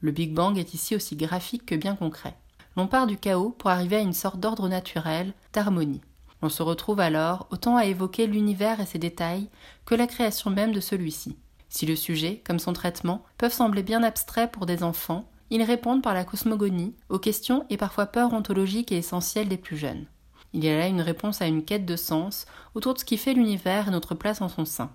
Le 0.00 0.12
Big 0.12 0.32
Bang 0.32 0.56
est 0.58 0.74
ici 0.74 0.94
aussi 0.94 1.16
graphique 1.16 1.66
que 1.66 1.74
bien 1.74 1.96
concret. 1.96 2.36
L'on 2.76 2.86
part 2.86 3.06
du 3.06 3.16
chaos 3.16 3.50
pour 3.50 3.70
arriver 3.70 3.96
à 3.96 4.00
une 4.00 4.12
sorte 4.12 4.38
d'ordre 4.38 4.68
naturel, 4.68 5.32
d'harmonie. 5.52 6.00
On 6.40 6.48
se 6.48 6.62
retrouve 6.62 7.00
alors 7.00 7.48
autant 7.50 7.76
à 7.76 7.86
évoquer 7.86 8.26
l'univers 8.26 8.80
et 8.80 8.86
ses 8.86 8.98
détails 8.98 9.48
que 9.84 9.96
la 9.96 10.06
création 10.06 10.50
même 10.50 10.72
de 10.72 10.80
celui-ci. 10.80 11.36
Si 11.68 11.84
le 11.84 11.96
sujet, 11.96 12.40
comme 12.46 12.60
son 12.60 12.72
traitement, 12.72 13.24
peuvent 13.36 13.52
sembler 13.52 13.82
bien 13.82 14.02
abstraits 14.02 14.50
pour 14.52 14.64
des 14.64 14.82
enfants, 14.82 15.28
ils 15.50 15.62
répondent 15.62 16.02
par 16.02 16.14
la 16.14 16.24
cosmogonie 16.24 16.94
aux 17.08 17.18
questions 17.18 17.66
et 17.70 17.76
parfois 17.76 18.06
peurs 18.06 18.32
ontologiques 18.32 18.92
et 18.92 18.98
essentielles 18.98 19.48
des 19.48 19.56
plus 19.56 19.76
jeunes. 19.76 20.06
Il 20.52 20.64
y 20.64 20.68
a 20.68 20.78
là 20.78 20.86
une 20.86 21.00
réponse 21.00 21.42
à 21.42 21.46
une 21.46 21.64
quête 21.64 21.84
de 21.84 21.96
sens 21.96 22.46
autour 22.74 22.94
de 22.94 22.98
ce 22.98 23.04
qui 23.04 23.16
fait 23.16 23.34
l'univers 23.34 23.88
et 23.88 23.90
notre 23.90 24.14
place 24.14 24.40
en 24.40 24.48
son 24.48 24.64
sein. 24.64 24.90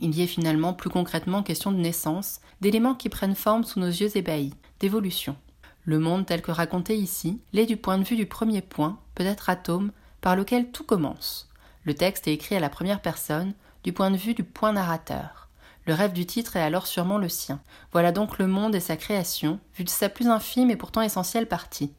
Il 0.00 0.14
y 0.14 0.22
est 0.22 0.26
finalement 0.26 0.72
plus 0.72 0.90
concrètement 0.90 1.42
question 1.42 1.70
de 1.70 1.76
naissance, 1.76 2.40
d'éléments 2.60 2.94
qui 2.94 3.08
prennent 3.08 3.34
forme 3.34 3.64
sous 3.64 3.78
nos 3.78 3.88
yeux 3.88 4.16
ébahis, 4.16 4.54
d'évolution. 4.80 5.36
Le 5.84 5.98
monde 5.98 6.26
tel 6.26 6.42
que 6.42 6.50
raconté 6.50 6.96
ici 6.96 7.40
l'est 7.52 7.66
du 7.66 7.76
point 7.76 7.98
de 7.98 8.04
vue 8.04 8.16
du 8.16 8.26
premier 8.26 8.62
point, 8.62 8.98
peut-être 9.14 9.50
atome, 9.50 9.92
par 10.20 10.36
lequel 10.36 10.70
tout 10.70 10.84
commence. 10.84 11.50
Le 11.84 11.94
texte 11.94 12.28
est 12.28 12.32
écrit 12.32 12.54
à 12.54 12.60
la 12.60 12.68
première 12.68 13.02
personne, 13.02 13.52
du 13.84 13.92
point 13.92 14.10
de 14.10 14.16
vue 14.16 14.34
du 14.34 14.44
point 14.44 14.72
narrateur. 14.72 15.48
Le 15.86 15.94
rêve 15.94 16.12
du 16.12 16.24
titre 16.24 16.56
est 16.56 16.62
alors 16.62 16.86
sûrement 16.86 17.18
le 17.18 17.28
sien. 17.28 17.60
Voilà 17.90 18.12
donc 18.12 18.38
le 18.38 18.46
monde 18.46 18.74
et 18.76 18.80
sa 18.80 18.96
création, 18.96 19.58
vu 19.76 19.82
de 19.82 19.90
sa 19.90 20.08
plus 20.08 20.28
infime 20.28 20.70
et 20.70 20.76
pourtant 20.76 21.02
essentielle 21.02 21.48
partie. 21.48 21.92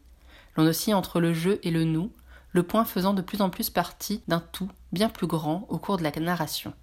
L'on 0.55 0.65
oscille 0.65 0.93
entre 0.93 1.19
le 1.19 1.33
jeu 1.33 1.59
et 1.63 1.71
le 1.71 1.83
nous, 1.83 2.11
le 2.53 2.63
point 2.63 2.85
faisant 2.85 3.13
de 3.13 3.21
plus 3.21 3.41
en 3.41 3.49
plus 3.49 3.69
partie 3.69 4.21
d'un 4.27 4.39
tout 4.39 4.69
bien 4.93 5.09
plus 5.09 5.27
grand 5.27 5.65
au 5.69 5.77
cours 5.77 5.97
de 5.97 6.03
la 6.03 6.11
narration. 6.11 6.73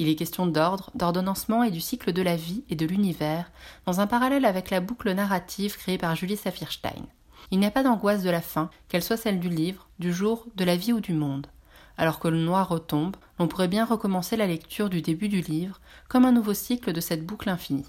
Il 0.00 0.08
est 0.08 0.14
question 0.14 0.46
d'ordre, 0.46 0.90
d'ordonnancement 0.94 1.62
et 1.62 1.70
du 1.70 1.82
cycle 1.82 2.14
de 2.14 2.22
la 2.22 2.34
vie 2.34 2.64
et 2.70 2.74
de 2.74 2.86
l'univers, 2.86 3.52
dans 3.84 4.00
un 4.00 4.06
parallèle 4.06 4.46
avec 4.46 4.70
la 4.70 4.80
boucle 4.80 5.12
narrative 5.12 5.76
créée 5.76 5.98
par 5.98 6.16
Julie 6.16 6.38
Saphirstein. 6.38 7.04
Il 7.50 7.58
n'y 7.58 7.66
a 7.66 7.70
pas 7.70 7.82
d'angoisse 7.82 8.22
de 8.22 8.30
la 8.30 8.40
fin, 8.40 8.70
qu'elle 8.88 9.02
soit 9.02 9.18
celle 9.18 9.40
du 9.40 9.50
livre, 9.50 9.90
du 9.98 10.10
jour, 10.10 10.46
de 10.56 10.64
la 10.64 10.74
vie 10.74 10.94
ou 10.94 11.00
du 11.00 11.12
monde. 11.12 11.48
Alors 11.98 12.18
que 12.18 12.28
le 12.28 12.38
noir 12.38 12.70
retombe, 12.70 13.14
l'on 13.38 13.46
pourrait 13.46 13.68
bien 13.68 13.84
recommencer 13.84 14.38
la 14.38 14.46
lecture 14.46 14.88
du 14.88 15.02
début 15.02 15.28
du 15.28 15.42
livre, 15.42 15.82
comme 16.08 16.24
un 16.24 16.32
nouveau 16.32 16.54
cycle 16.54 16.94
de 16.94 17.00
cette 17.02 17.26
boucle 17.26 17.50
infinie. 17.50 17.84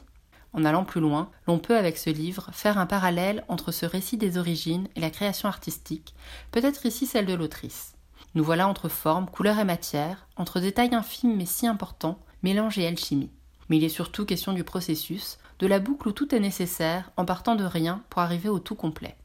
En 0.52 0.66
allant 0.66 0.84
plus 0.84 1.00
loin, 1.00 1.32
l'on 1.48 1.60
peut 1.60 1.78
avec 1.78 1.98
ce 1.98 2.10
livre 2.10 2.50
faire 2.52 2.78
un 2.78 2.88
parallèle 2.88 3.46
entre 3.48 3.72
ce 3.72 3.86
récit 3.86 4.18
des 4.18 4.38
origines 4.38 4.90
et 4.98 5.00
la 5.00 5.12
création 5.12 5.48
artistique, 5.48 6.14
peut-être 6.52 6.86
ici 6.86 7.06
celle 7.06 7.26
de 7.26 7.36
l'autrice. 7.36 7.94
Nous 8.34 8.44
voilà 8.44 8.68
entre 8.68 8.88
forme, 8.88 9.30
couleur 9.30 9.60
et 9.60 9.66
matière, 9.66 10.28
entre 10.38 10.60
détails 10.60 10.96
infimes 10.96 11.36
mais 11.36 11.46
si 11.46 11.68
importants, 11.68 12.20
mélange 12.44 12.78
et 12.78 12.88
alchimie. 12.88 13.32
Mais 13.70 13.78
il 13.78 13.84
est 13.84 13.90
surtout 13.90 14.26
question 14.26 14.54
du 14.54 14.64
processus, 14.64 15.38
de 15.60 15.68
la 15.68 15.80
boucle 15.80 16.08
où 16.08 16.12
tout 16.12 16.34
est 16.34 16.40
nécessaire 16.40 17.12
en 17.18 17.26
partant 17.26 17.56
de 17.56 17.66
rien 17.66 18.04
pour 18.10 18.22
arriver 18.22 18.50
au 18.50 18.60
tout 18.60 18.76
complet. 18.76 19.18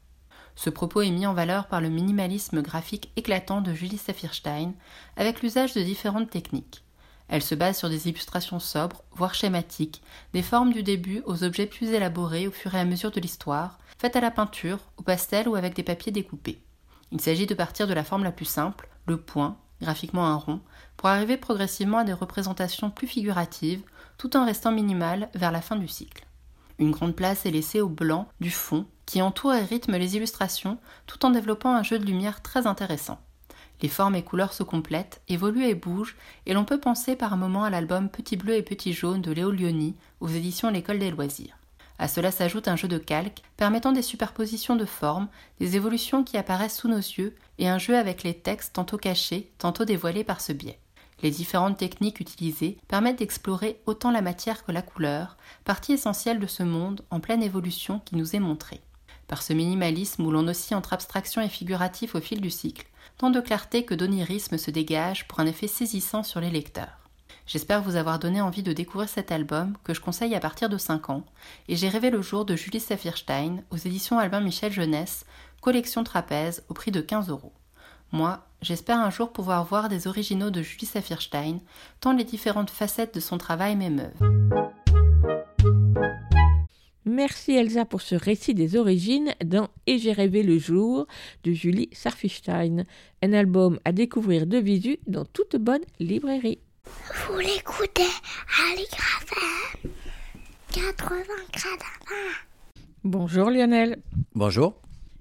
Ce 0.55 0.69
propos 0.69 1.01
est 1.01 1.11
mis 1.11 1.25
en 1.25 1.33
valeur 1.33 1.67
par 1.67 1.81
le 1.81 1.89
minimalisme 1.89 2.61
graphique 2.61 3.11
éclatant 3.15 3.61
de 3.61 3.73
Julie 3.73 3.97
Saphirstein, 3.97 4.73
avec 5.15 5.41
l'usage 5.41 5.73
de 5.73 5.83
différentes 5.83 6.29
techniques. 6.29 6.83
Elle 7.29 7.43
se 7.43 7.55
base 7.55 7.77
sur 7.77 7.89
des 7.89 8.07
illustrations 8.07 8.59
sobres, 8.59 9.03
voire 9.11 9.35
schématiques, 9.35 10.01
des 10.33 10.41
formes 10.41 10.73
du 10.73 10.83
début 10.83 11.21
aux 11.25 11.43
objets 11.43 11.65
plus 11.65 11.89
élaborés 11.89 12.47
au 12.47 12.51
fur 12.51 12.73
et 12.73 12.79
à 12.79 12.85
mesure 12.85 13.11
de 13.11 13.19
l'histoire, 13.19 13.79
faites 13.97 14.15
à 14.15 14.21
la 14.21 14.31
peinture, 14.31 14.79
au 14.97 15.03
pastel 15.03 15.47
ou 15.47 15.55
avec 15.55 15.75
des 15.75 15.83
papiers 15.83 16.11
découpés. 16.11 16.61
Il 17.11 17.21
s'agit 17.21 17.45
de 17.45 17.53
partir 17.53 17.87
de 17.87 17.93
la 17.93 18.03
forme 18.03 18.23
la 18.23 18.31
plus 18.31 18.45
simple, 18.45 18.89
le 19.07 19.17
point, 19.17 19.57
graphiquement 19.81 20.27
un 20.27 20.35
rond, 20.35 20.61
pour 20.95 21.09
arriver 21.09 21.37
progressivement 21.37 21.99
à 21.99 22.03
des 22.03 22.13
représentations 22.13 22.89
plus 22.89 23.07
figuratives, 23.07 23.81
tout 24.17 24.35
en 24.35 24.45
restant 24.45 24.71
minimal 24.71 25.29
vers 25.33 25.51
la 25.51 25.61
fin 25.61 25.75
du 25.75 25.87
cycle. 25.87 26.25
Une 26.79 26.91
grande 26.91 27.15
place 27.15 27.45
est 27.45 27.51
laissée 27.51 27.81
au 27.81 27.89
blanc 27.89 28.27
du 28.39 28.51
fond, 28.51 28.85
qui 29.05 29.21
entoure 29.21 29.53
et 29.53 29.63
rythme 29.63 29.97
les 29.97 30.15
illustrations, 30.15 30.77
tout 31.07 31.25
en 31.25 31.31
développant 31.31 31.73
un 31.73 31.83
jeu 31.83 31.97
de 31.97 32.05
lumière 32.05 32.41
très 32.41 32.67
intéressant. 32.67 33.19
Les 33.81 33.89
formes 33.89 34.15
et 34.15 34.23
couleurs 34.23 34.53
se 34.53 34.63
complètent, 34.63 35.21
évoluent 35.27 35.65
et 35.65 35.75
bougent, 35.75 36.15
et 36.45 36.53
l'on 36.53 36.65
peut 36.65 36.79
penser 36.79 37.15
par 37.15 37.33
un 37.33 37.37
moment 37.37 37.63
à 37.63 37.69
l'album 37.69 38.09
Petit 38.09 38.35
bleu 38.35 38.55
et 38.55 38.63
petit 38.63 38.93
jaune 38.93 39.21
de 39.21 39.31
Léo 39.31 39.51
Lioni 39.51 39.95
aux 40.19 40.27
éditions 40.27 40.71
L'école 40.71 40.99
des 40.99 41.11
loisirs. 41.11 41.56
À 41.99 42.07
cela 42.07 42.31
s'ajoute 42.31 42.67
un 42.67 42.75
jeu 42.75 42.87
de 42.87 42.97
calque 42.97 43.41
permettant 43.57 43.91
des 43.91 44.01
superpositions 44.01 44.75
de 44.75 44.85
formes, 44.85 45.27
des 45.59 45.75
évolutions 45.75 46.23
qui 46.23 46.37
apparaissent 46.37 46.77
sous 46.77 46.87
nos 46.87 46.97
yeux 46.97 47.35
et 47.57 47.67
un 47.67 47.79
jeu 47.79 47.97
avec 47.97 48.23
les 48.23 48.35
textes 48.35 48.73
tantôt 48.73 48.97
cachés, 48.97 49.51
tantôt 49.57 49.85
dévoilés 49.85 50.23
par 50.23 50.41
ce 50.41 50.53
biais. 50.53 50.79
Les 51.23 51.31
différentes 51.31 51.77
techniques 51.77 52.19
utilisées 52.19 52.77
permettent 52.87 53.17
d'explorer 53.17 53.81
autant 53.87 54.11
la 54.11 54.21
matière 54.21 54.63
que 54.63 54.71
la 54.71 54.83
couleur, 54.83 55.37
partie 55.65 55.93
essentielle 55.93 56.39
de 56.39 56.45
ce 56.45 56.61
monde 56.61 57.01
en 57.09 57.19
pleine 57.19 57.41
évolution 57.41 57.99
qui 58.05 58.15
nous 58.15 58.35
est 58.35 58.39
montré. 58.39 58.81
par 59.27 59.41
ce 59.41 59.51
minimalisme 59.51 60.25
où 60.25 60.31
l'on 60.31 60.47
oscille 60.47 60.77
entre 60.77 60.93
abstraction 60.93 61.41
et 61.41 61.49
figuratif 61.49 62.15
au 62.15 62.21
fil 62.21 62.39
du 62.39 62.49
cycle, 62.49 62.87
tant 63.17 63.29
de 63.29 63.41
clarté 63.41 63.83
que 63.83 63.93
d'onirisme 63.93 64.57
se 64.57 64.71
dégage 64.71 65.27
pour 65.27 65.39
un 65.39 65.45
effet 65.45 65.67
saisissant 65.67 66.23
sur 66.23 66.39
les 66.39 66.49
lecteurs. 66.49 67.06
J'espère 67.47 67.81
vous 67.81 67.95
avoir 67.95 68.19
donné 68.19 68.41
envie 68.41 68.61
de 68.61 68.73
découvrir 68.73 69.07
cet 69.07 69.31
album 69.31 69.77
que 69.85 69.93
je 69.93 70.01
conseille 70.01 70.35
à 70.35 70.41
partir 70.41 70.67
de 70.67 70.77
5 70.77 71.09
ans, 71.09 71.23
et 71.69 71.77
j'ai 71.77 71.87
rêvé 71.87 72.09
le 72.09 72.21
jour 72.21 72.43
de 72.43 72.57
Julie 72.57 72.81
Saphirstein 72.81 73.63
aux 73.71 73.77
éditions 73.77 74.19
Albin 74.19 74.41
Michel 74.41 74.73
Jeunesse, 74.73 75.25
collection 75.61 76.03
trapèze 76.03 76.65
au 76.67 76.73
prix 76.73 76.91
de 76.91 76.99
15 76.99 77.29
euros. 77.29 77.53
Moi, 78.11 78.45
j'espère 78.61 78.99
un 78.99 79.09
jour 79.09 79.31
pouvoir 79.31 79.63
voir 79.63 79.87
des 79.87 80.07
originaux 80.07 80.49
de 80.49 80.61
Julie 80.61 80.85
Saphirstein, 80.85 81.59
tant 82.01 82.11
les 82.11 82.25
différentes 82.25 82.69
facettes 82.69 83.15
de 83.15 83.21
son 83.21 83.37
travail 83.37 83.77
m'émeuvent. 83.77 84.11
Merci 87.05 87.53
Elsa 87.53 87.85
pour 87.85 88.01
ce 88.01 88.15
récit 88.15 88.55
des 88.55 88.75
origines 88.75 89.33
dans 89.45 89.69
Et 89.85 89.99
j'ai 89.99 90.11
rêvé 90.11 90.43
le 90.43 90.59
jour 90.59 91.07
de 91.45 91.53
Julie 91.53 91.89
Sarfstein, 91.93 92.83
un 93.23 93.33
album 93.33 93.79
à 93.85 93.93
découvrir 93.93 94.45
de 94.45 94.57
visu 94.57 94.99
dans 95.07 95.23
toute 95.23 95.55
bonne 95.55 95.85
librairie. 96.01 96.59
Vous 97.27 97.37
l'écoutez 97.39 98.01
à 98.01 98.75
l'Igrafem 98.75 99.91
80 100.73 101.19
Bonjour 103.03 103.49
Lionel. 103.49 104.01
Bonjour. 104.35 104.75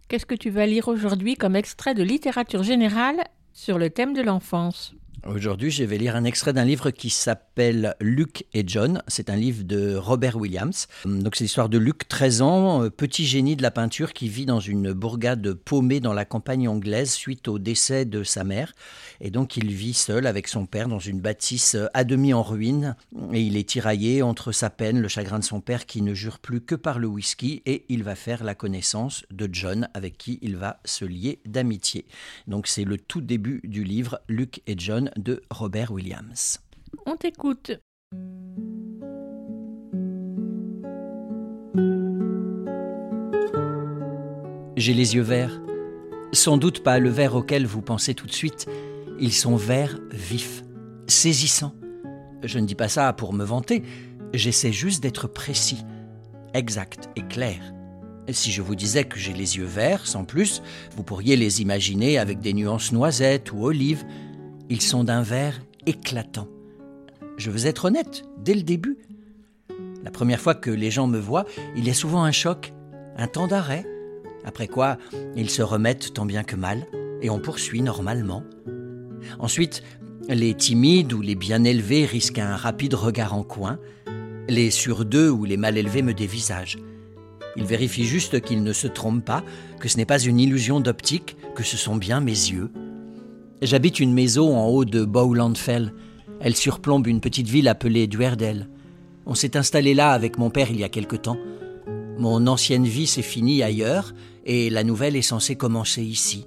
Qu'est-ce 0.08 0.26
que 0.26 0.34
tu 0.34 0.50
vas 0.50 0.66
lire 0.66 0.88
aujourd'hui 0.88 1.34
comme 1.34 1.56
extrait 1.56 1.94
de 1.94 2.02
littérature 2.02 2.62
générale 2.62 3.24
sur 3.52 3.78
le 3.78 3.90
thème 3.90 4.12
de 4.14 4.22
l'enfance? 4.22 4.94
Aujourd'hui, 5.28 5.72
je 5.72 5.82
vais 5.82 5.98
lire 5.98 6.14
un 6.14 6.22
extrait 6.22 6.52
d'un 6.52 6.64
livre 6.64 6.90
qui 6.90 7.10
s'appelle 7.10 7.96
Luc 8.00 8.44
et 8.54 8.62
John. 8.64 9.02
C'est 9.08 9.28
un 9.28 9.34
livre 9.34 9.64
de 9.64 9.96
Robert 9.96 10.36
Williams. 10.36 10.86
Donc, 11.04 11.34
c'est 11.34 11.44
l'histoire 11.44 11.68
de 11.68 11.78
Luc, 11.78 12.06
13 12.06 12.42
ans, 12.42 12.84
euh, 12.84 12.90
petit 12.90 13.26
génie 13.26 13.56
de 13.56 13.62
la 13.62 13.72
peinture 13.72 14.12
qui 14.12 14.28
vit 14.28 14.46
dans 14.46 14.60
une 14.60 14.92
bourgade 14.92 15.54
paumée 15.54 15.98
dans 15.98 16.12
la 16.12 16.24
campagne 16.24 16.68
anglaise 16.68 17.10
suite 17.10 17.48
au 17.48 17.58
décès 17.58 18.04
de 18.04 18.22
sa 18.22 18.44
mère. 18.44 18.72
Et 19.20 19.30
donc, 19.30 19.56
il 19.56 19.72
vit 19.72 19.94
seul 19.94 20.28
avec 20.28 20.46
son 20.46 20.64
père 20.64 20.86
dans 20.86 21.00
une 21.00 21.20
bâtisse 21.20 21.74
euh, 21.74 21.86
à 21.92 22.04
demi 22.04 22.32
en 22.32 22.42
ruine. 22.42 22.94
Et 23.32 23.42
il 23.42 23.56
est 23.56 23.68
tiraillé 23.68 24.22
entre 24.22 24.52
sa 24.52 24.70
peine, 24.70 25.00
le 25.00 25.08
chagrin 25.08 25.40
de 25.40 25.44
son 25.44 25.60
père 25.60 25.86
qui 25.86 26.02
ne 26.02 26.14
jure 26.14 26.38
plus 26.38 26.60
que 26.60 26.76
par 26.76 27.00
le 27.00 27.08
whisky. 27.08 27.62
Et 27.66 27.84
il 27.88 28.04
va 28.04 28.14
faire 28.14 28.44
la 28.44 28.54
connaissance 28.54 29.24
de 29.32 29.48
John 29.50 29.88
avec 29.92 30.18
qui 30.18 30.38
il 30.42 30.56
va 30.56 30.78
se 30.84 31.04
lier 31.04 31.40
d'amitié. 31.46 32.06
Donc, 32.46 32.68
c'est 32.68 32.84
le 32.84 32.96
tout 32.96 33.20
début 33.20 33.60
du 33.64 33.82
livre 33.82 34.20
Luc 34.28 34.62
et 34.68 34.76
John 34.78 35.10
de 35.18 35.42
Robert 35.50 35.92
Williams. 35.92 36.60
On 37.06 37.16
t'écoute. 37.16 37.72
J'ai 44.76 44.94
les 44.94 45.14
yeux 45.14 45.22
verts. 45.22 45.60
Sans 46.32 46.58
doute 46.58 46.82
pas 46.82 46.98
le 46.98 47.08
vert 47.08 47.34
auquel 47.34 47.66
vous 47.66 47.82
pensez 47.82 48.14
tout 48.14 48.26
de 48.26 48.32
suite. 48.32 48.66
Ils 49.18 49.32
sont 49.32 49.56
verts 49.56 49.98
vifs, 50.10 50.64
saisissants. 51.06 51.74
Je 52.42 52.58
ne 52.58 52.66
dis 52.66 52.74
pas 52.74 52.88
ça 52.88 53.12
pour 53.12 53.32
me 53.32 53.44
vanter, 53.44 53.82
j'essaie 54.34 54.72
juste 54.72 55.02
d'être 55.02 55.26
précis, 55.26 55.84
exact 56.52 57.08
et 57.16 57.22
clair. 57.22 57.72
Si 58.30 58.50
je 58.50 58.60
vous 58.60 58.74
disais 58.74 59.04
que 59.04 59.18
j'ai 59.18 59.32
les 59.32 59.56
yeux 59.56 59.64
verts, 59.64 60.06
sans 60.06 60.24
plus, 60.24 60.62
vous 60.96 61.02
pourriez 61.02 61.36
les 61.36 61.62
imaginer 61.62 62.18
avec 62.18 62.40
des 62.40 62.52
nuances 62.52 62.92
noisettes 62.92 63.52
ou 63.52 63.64
olives, 63.64 64.04
ils 64.68 64.82
sont 64.82 65.04
d'un 65.04 65.22
vert 65.22 65.60
éclatant. 65.86 66.48
Je 67.36 67.50
veux 67.50 67.66
être 67.66 67.86
honnête, 67.86 68.24
dès 68.38 68.54
le 68.54 68.62
début. 68.62 68.98
La 70.02 70.10
première 70.10 70.40
fois 70.40 70.54
que 70.54 70.70
les 70.70 70.90
gens 70.90 71.06
me 71.06 71.18
voient, 71.18 71.44
il 71.76 71.86
y 71.86 71.90
a 71.90 71.94
souvent 71.94 72.24
un 72.24 72.32
choc, 72.32 72.72
un 73.16 73.26
temps 73.26 73.46
d'arrêt, 73.46 73.84
après 74.44 74.68
quoi 74.68 74.98
ils 75.36 75.50
se 75.50 75.62
remettent 75.62 76.14
tant 76.14 76.26
bien 76.26 76.44
que 76.44 76.56
mal, 76.56 76.86
et 77.20 77.30
on 77.30 77.40
poursuit 77.40 77.82
normalement. 77.82 78.42
Ensuite, 79.38 79.82
les 80.28 80.54
timides 80.54 81.12
ou 81.12 81.20
les 81.20 81.34
bien 81.34 81.64
élevés 81.64 82.04
risquent 82.04 82.38
un 82.38 82.56
rapide 82.56 82.94
regard 82.94 83.34
en 83.34 83.42
coin, 83.42 83.78
les 84.48 84.70
sur 84.70 85.04
deux 85.04 85.28
ou 85.28 85.44
les 85.44 85.56
mal 85.56 85.76
élevés 85.76 86.02
me 86.02 86.14
dévisagent. 86.14 86.78
Ils 87.56 87.64
vérifient 87.64 88.04
juste 88.04 88.40
qu'ils 88.40 88.62
ne 88.62 88.72
se 88.72 88.86
trompent 88.86 89.24
pas, 89.24 89.42
que 89.80 89.88
ce 89.88 89.96
n'est 89.96 90.04
pas 90.04 90.18
une 90.18 90.38
illusion 90.38 90.80
d'optique, 90.80 91.36
que 91.54 91.62
ce 91.62 91.76
sont 91.76 91.96
bien 91.96 92.20
mes 92.20 92.30
yeux. 92.30 92.70
J'habite 93.62 94.00
une 94.00 94.12
maison 94.12 94.54
en 94.54 94.66
haut 94.66 94.84
de 94.84 95.02
Bowlandfell. 95.06 95.94
Elle 96.40 96.54
surplombe 96.54 97.06
une 97.06 97.22
petite 97.22 97.48
ville 97.48 97.68
appelée 97.68 98.06
Duerdel. 98.06 98.68
On 99.24 99.34
s'est 99.34 99.56
installé 99.56 99.94
là 99.94 100.10
avec 100.10 100.36
mon 100.36 100.50
père 100.50 100.70
il 100.70 100.78
y 100.78 100.84
a 100.84 100.90
quelque 100.90 101.16
temps. 101.16 101.38
Mon 102.18 102.46
ancienne 102.48 102.84
vie 102.84 103.06
s'est 103.06 103.22
finie 103.22 103.62
ailleurs 103.62 104.12
et 104.44 104.68
la 104.68 104.84
nouvelle 104.84 105.16
est 105.16 105.22
censée 105.22 105.56
commencer 105.56 106.02
ici. 106.02 106.46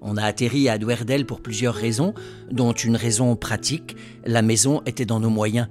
On 0.00 0.16
a 0.16 0.22
atterri 0.22 0.68
à 0.68 0.78
Duerdel 0.78 1.26
pour 1.26 1.40
plusieurs 1.40 1.74
raisons, 1.74 2.14
dont 2.52 2.72
une 2.72 2.94
raison 2.94 3.34
pratique, 3.34 3.96
la 4.24 4.42
maison 4.42 4.82
était 4.86 5.04
dans 5.04 5.18
nos 5.18 5.30
moyens. 5.30 5.66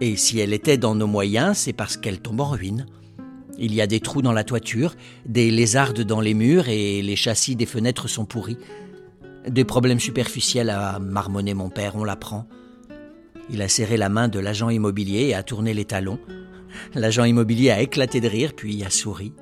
Et 0.00 0.16
si 0.16 0.38
elle 0.38 0.54
était 0.54 0.78
dans 0.78 0.94
nos 0.94 1.06
moyens, 1.06 1.58
c'est 1.58 1.74
parce 1.74 1.98
qu'elle 1.98 2.20
tombe 2.20 2.40
en 2.40 2.48
ruine. 2.48 2.86
Il 3.58 3.74
y 3.74 3.82
a 3.82 3.86
des 3.86 4.00
trous 4.00 4.22
dans 4.22 4.32
la 4.32 4.42
toiture, 4.42 4.96
des 5.26 5.50
lézardes 5.50 6.00
dans 6.00 6.20
les 6.20 6.34
murs 6.34 6.68
et 6.68 7.02
les 7.02 7.14
châssis 7.14 7.56
des 7.56 7.66
fenêtres 7.66 8.08
sont 8.08 8.24
pourris. 8.24 8.56
Des 9.48 9.64
problèmes 9.64 10.00
superficiels 10.00 10.70
à 10.70 10.98
marmonner 10.98 11.52
mon 11.52 11.68
père, 11.68 11.96
on 11.96 12.04
l'apprend. 12.04 12.46
Il 13.50 13.60
a 13.60 13.68
serré 13.68 13.98
la 13.98 14.08
main 14.08 14.28
de 14.28 14.38
l'agent 14.38 14.70
immobilier 14.70 15.26
et 15.28 15.34
a 15.34 15.42
tourné 15.42 15.74
les 15.74 15.84
talons. 15.84 16.18
L'agent 16.94 17.24
immobilier 17.24 17.70
a 17.70 17.82
éclaté 17.82 18.20
de 18.20 18.28
rire, 18.28 18.52
puis 18.56 18.82
a 18.84 18.90
souri. 18.90 19.32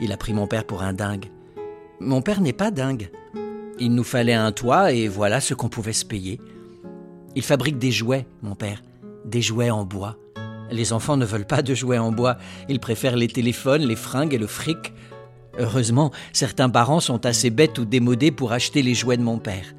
Il 0.00 0.12
a 0.12 0.18
pris 0.18 0.34
mon 0.34 0.46
père 0.46 0.64
pour 0.64 0.82
un 0.82 0.92
dingue. 0.92 1.30
Mon 1.98 2.20
père 2.20 2.42
n'est 2.42 2.52
pas 2.52 2.70
dingue. 2.70 3.10
Il 3.80 3.94
nous 3.94 4.04
fallait 4.04 4.34
un 4.34 4.52
toit 4.52 4.92
et 4.92 5.08
voilà 5.08 5.40
ce 5.40 5.54
qu'on 5.54 5.68
pouvait 5.68 5.92
se 5.92 6.04
payer. 6.04 6.40
Il 7.34 7.42
fabrique 7.42 7.78
des 7.78 7.90
jouets, 7.90 8.26
mon 8.42 8.54
père, 8.54 8.82
des 9.24 9.40
jouets 9.40 9.70
en 9.70 9.84
bois. 9.84 10.18
Les 10.70 10.92
enfants 10.92 11.16
ne 11.16 11.24
veulent 11.24 11.46
pas 11.46 11.62
de 11.62 11.74
jouets 11.74 11.98
en 11.98 12.12
bois, 12.12 12.36
ils 12.68 12.80
préfèrent 12.80 13.16
les 13.16 13.28
téléphones, 13.28 13.82
les 13.82 13.96
fringues 13.96 14.34
et 14.34 14.38
le 14.38 14.46
fric. 14.46 14.92
Heureusement, 15.58 16.12
certains 16.32 16.70
parents 16.70 17.00
sont 17.00 17.26
assez 17.26 17.50
bêtes 17.50 17.78
ou 17.78 17.84
démodés 17.84 18.30
pour 18.30 18.52
acheter 18.52 18.82
les 18.82 18.94
jouets 18.94 19.16
de 19.16 19.22
mon 19.22 19.38
père. 19.38 19.74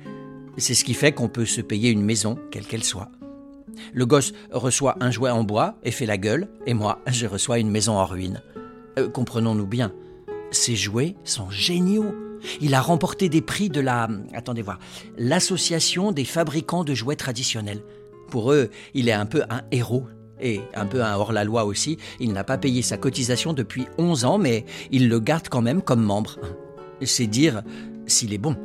C'est 0.58 0.74
ce 0.74 0.84
qui 0.84 0.94
fait 0.94 1.14
qu'on 1.14 1.30
peut 1.30 1.46
se 1.46 1.62
payer 1.62 1.90
une 1.90 2.04
maison, 2.04 2.38
quelle 2.52 2.66
qu'elle 2.66 2.84
soit. 2.84 3.10
Le 3.94 4.06
gosse 4.06 4.34
reçoit 4.52 4.98
un 5.00 5.10
jouet 5.10 5.30
en 5.30 5.46
bois 5.46 5.76
et 5.84 5.92
fait 5.92 6.06
la 6.06 6.18
gueule, 6.18 6.50
et 6.66 6.74
moi, 6.74 7.00
je 7.08 7.26
reçois 7.28 7.60
une 7.60 7.72
maison 7.72 7.94
en 7.94 8.06
ruine. 8.06 8.42
Euh, 8.98 9.08
comprenons-nous 9.08 9.68
bien, 9.68 9.94
ces 10.52 10.76
jouets 10.76 11.16
sont 11.24 11.50
géniaux. 11.50 12.14
Il 12.60 12.74
a 12.74 12.82
remporté 12.82 13.30
des 13.30 13.42
prix 13.42 13.70
de 13.70 13.80
la... 13.80 14.10
Attendez 14.34 14.62
voir. 14.62 14.80
L'Association 15.18 16.12
des 16.12 16.26
fabricants 16.26 16.84
de 16.84 16.94
jouets 16.94 17.16
traditionnels. 17.16 17.84
Pour 18.30 18.52
eux, 18.52 18.70
il 18.94 19.08
est 19.08 19.14
un 19.14 19.26
peu 19.26 19.44
un 19.50 19.62
héros 19.72 20.08
et 20.42 20.62
un 20.76 20.86
peu 20.86 21.04
un 21.04 21.16
hors-la-loi 21.16 21.66
aussi. 21.66 21.98
Il 22.20 22.34
n'a 22.34 22.44
pas 22.44 22.58
payé 22.58 22.82
sa 22.82 22.98
cotisation 22.98 23.54
depuis 23.54 23.86
11 23.98 24.26
ans, 24.26 24.38
mais 24.38 24.66
il 24.92 25.10
le 25.10 25.20
garde 25.20 25.50
quand 25.50 25.62
même 25.62 25.82
comme 25.82 26.02
membre. 26.02 26.40
C'est 27.04 27.28
dire 27.28 27.64
s'il 28.06 28.34
est 28.34 28.40
bon. 28.40 28.56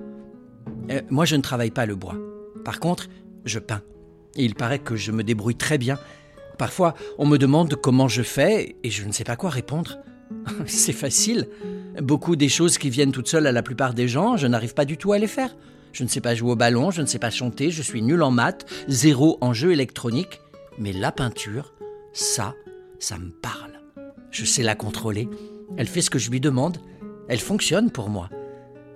Euh, 0.91 1.01
moi, 1.11 1.25
je 1.25 1.37
ne 1.37 1.43
travaille 1.43 1.71
pas 1.71 1.87
le 1.87 1.95
bois. 1.95 2.17
Par 2.65 2.81
contre, 2.81 3.09
je 3.45 3.59
peins. 3.59 3.83
Et 4.37 4.45
il 4.45 4.55
paraît 4.55 4.79
que 4.79 4.97
je 4.97 5.13
me 5.13 5.23
débrouille 5.23 5.57
très 5.57 5.79
bien. 5.79 5.99
Parfois, 6.59 6.95
on 7.19 7.27
me 7.27 7.39
demande 7.39 7.75
comment 7.77 8.09
je 8.09 8.23
fais 8.23 8.77
et 8.83 8.91
je 8.91 9.05
ne 9.05 9.13
sais 9.13 9.25
pas 9.25 9.37
quoi 9.37 9.51
répondre. 9.51 9.99
C'est 10.67 10.93
facile. 10.93 11.49
Beaucoup 12.01 12.37
des 12.37 12.49
choses 12.49 12.79
qui 12.79 12.91
viennent 12.91 13.13
toutes 13.13 13.29
seules 13.29 13.47
à 13.47 13.53
la 13.53 13.63
plupart 13.63 13.95
des 13.95 14.09
gens, 14.09 14.37
je 14.37 14.47
n'arrive 14.47 14.75
pas 14.75 14.85
du 14.85 14.97
tout 14.97 15.13
à 15.13 15.19
les 15.19 15.27
faire. 15.27 15.55
Je 15.93 16.03
ne 16.03 16.09
sais 16.09 16.21
pas 16.21 16.35
jouer 16.35 16.53
au 16.53 16.57
ballon, 16.57 16.91
je 16.91 17.03
ne 17.03 17.07
sais 17.07 17.21
pas 17.21 17.31
chanter, 17.31 17.71
je 17.71 17.83
suis 17.83 18.03
nul 18.03 18.21
en 18.23 18.33
maths, 18.33 18.67
zéro 18.89 19.39
en 19.41 19.53
jeu 19.53 19.71
électronique. 19.71 20.41
Mais 20.79 20.93
la 20.93 21.13
peinture, 21.13 21.73
ça, 22.13 22.55
ça 22.99 23.19
me 23.19 23.31
parle. 23.31 23.81
Je 24.31 24.45
sais 24.45 24.63
la 24.63 24.75
contrôler. 24.75 25.29
Elle 25.77 25.87
fait 25.87 26.03
ce 26.03 26.11
que 26.11 26.19
je 26.19 26.31
lui 26.31 26.41
demande. 26.41 26.79
Elle 27.29 27.41
fonctionne 27.41 27.91
pour 27.91 28.11
moi. 28.11 28.29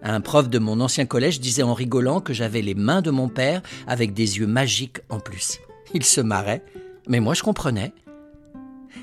Un 0.02 0.20
prof 0.20 0.48
de 0.48 0.58
mon 0.58 0.80
ancien 0.80 1.06
collège 1.06 1.40
disait 1.40 1.62
en 1.62 1.74
rigolant 1.74 2.20
que 2.20 2.32
j'avais 2.32 2.62
les 2.62 2.74
mains 2.74 3.02
de 3.02 3.10
mon 3.10 3.28
père 3.28 3.62
avec 3.86 4.14
des 4.14 4.38
yeux 4.38 4.46
magiques 4.46 5.00
en 5.08 5.18
plus. 5.18 5.58
Il 5.94 6.04
se 6.04 6.20
marrait, 6.20 6.64
mais 7.08 7.20
moi 7.20 7.34
je 7.34 7.42
comprenais. 7.42 7.92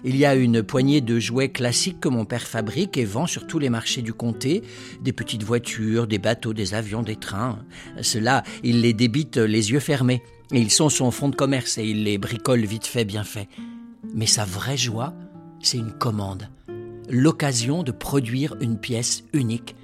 Il 0.03 0.15
y 0.18 0.26
a 0.26 0.35
une 0.35 0.61
poignée 0.61 1.02
de 1.02 1.19
jouets 1.19 1.49
classiques 1.49 1.99
que 1.99 2.10
mon 2.10 2.26
père 2.26 2.43
fabrique 2.43 2.97
et 2.97 3.06
vend 3.06 3.27
sur 3.27 3.47
tous 3.47 3.60
les 3.60 3.69
marchés 3.69 4.02
du 4.02 4.14
comté, 4.14 4.64
des 5.02 5.14
petites 5.14 5.43
voitures, 5.43 6.07
des 6.07 6.19
bateaux, 6.19 6.53
des 6.53 6.73
avions, 6.73 7.02
des 7.02 7.15
trains. 7.15 7.60
Cela, 8.02 8.43
il 8.64 8.81
les 8.81 8.93
débite 8.93 9.38
les 9.38 9.72
yeux 9.72 9.80
fermés. 9.80 10.22
Ils 10.51 10.72
sont 10.72 10.89
son 10.89 11.09
fonds 11.09 11.30
de 11.30 11.35
commerce 11.35 11.77
et 11.77 11.85
il 11.85 12.03
les 12.03 12.17
bricole 12.17 12.65
vite 12.65 12.85
fait, 12.85 13.05
bien 13.05 13.23
fait. 13.23 13.47
Mais 14.13 14.27
sa 14.27 14.45
vraie 14.45 14.77
joie, 14.77 15.13
c'est 15.59 15.77
une 15.77 15.91
commande. 15.91 16.49
L'occasion 17.09 17.84
de 17.84 17.91
produire 17.91 18.55
une 18.61 18.77
pièce 18.77 19.23
unique, 19.34 19.76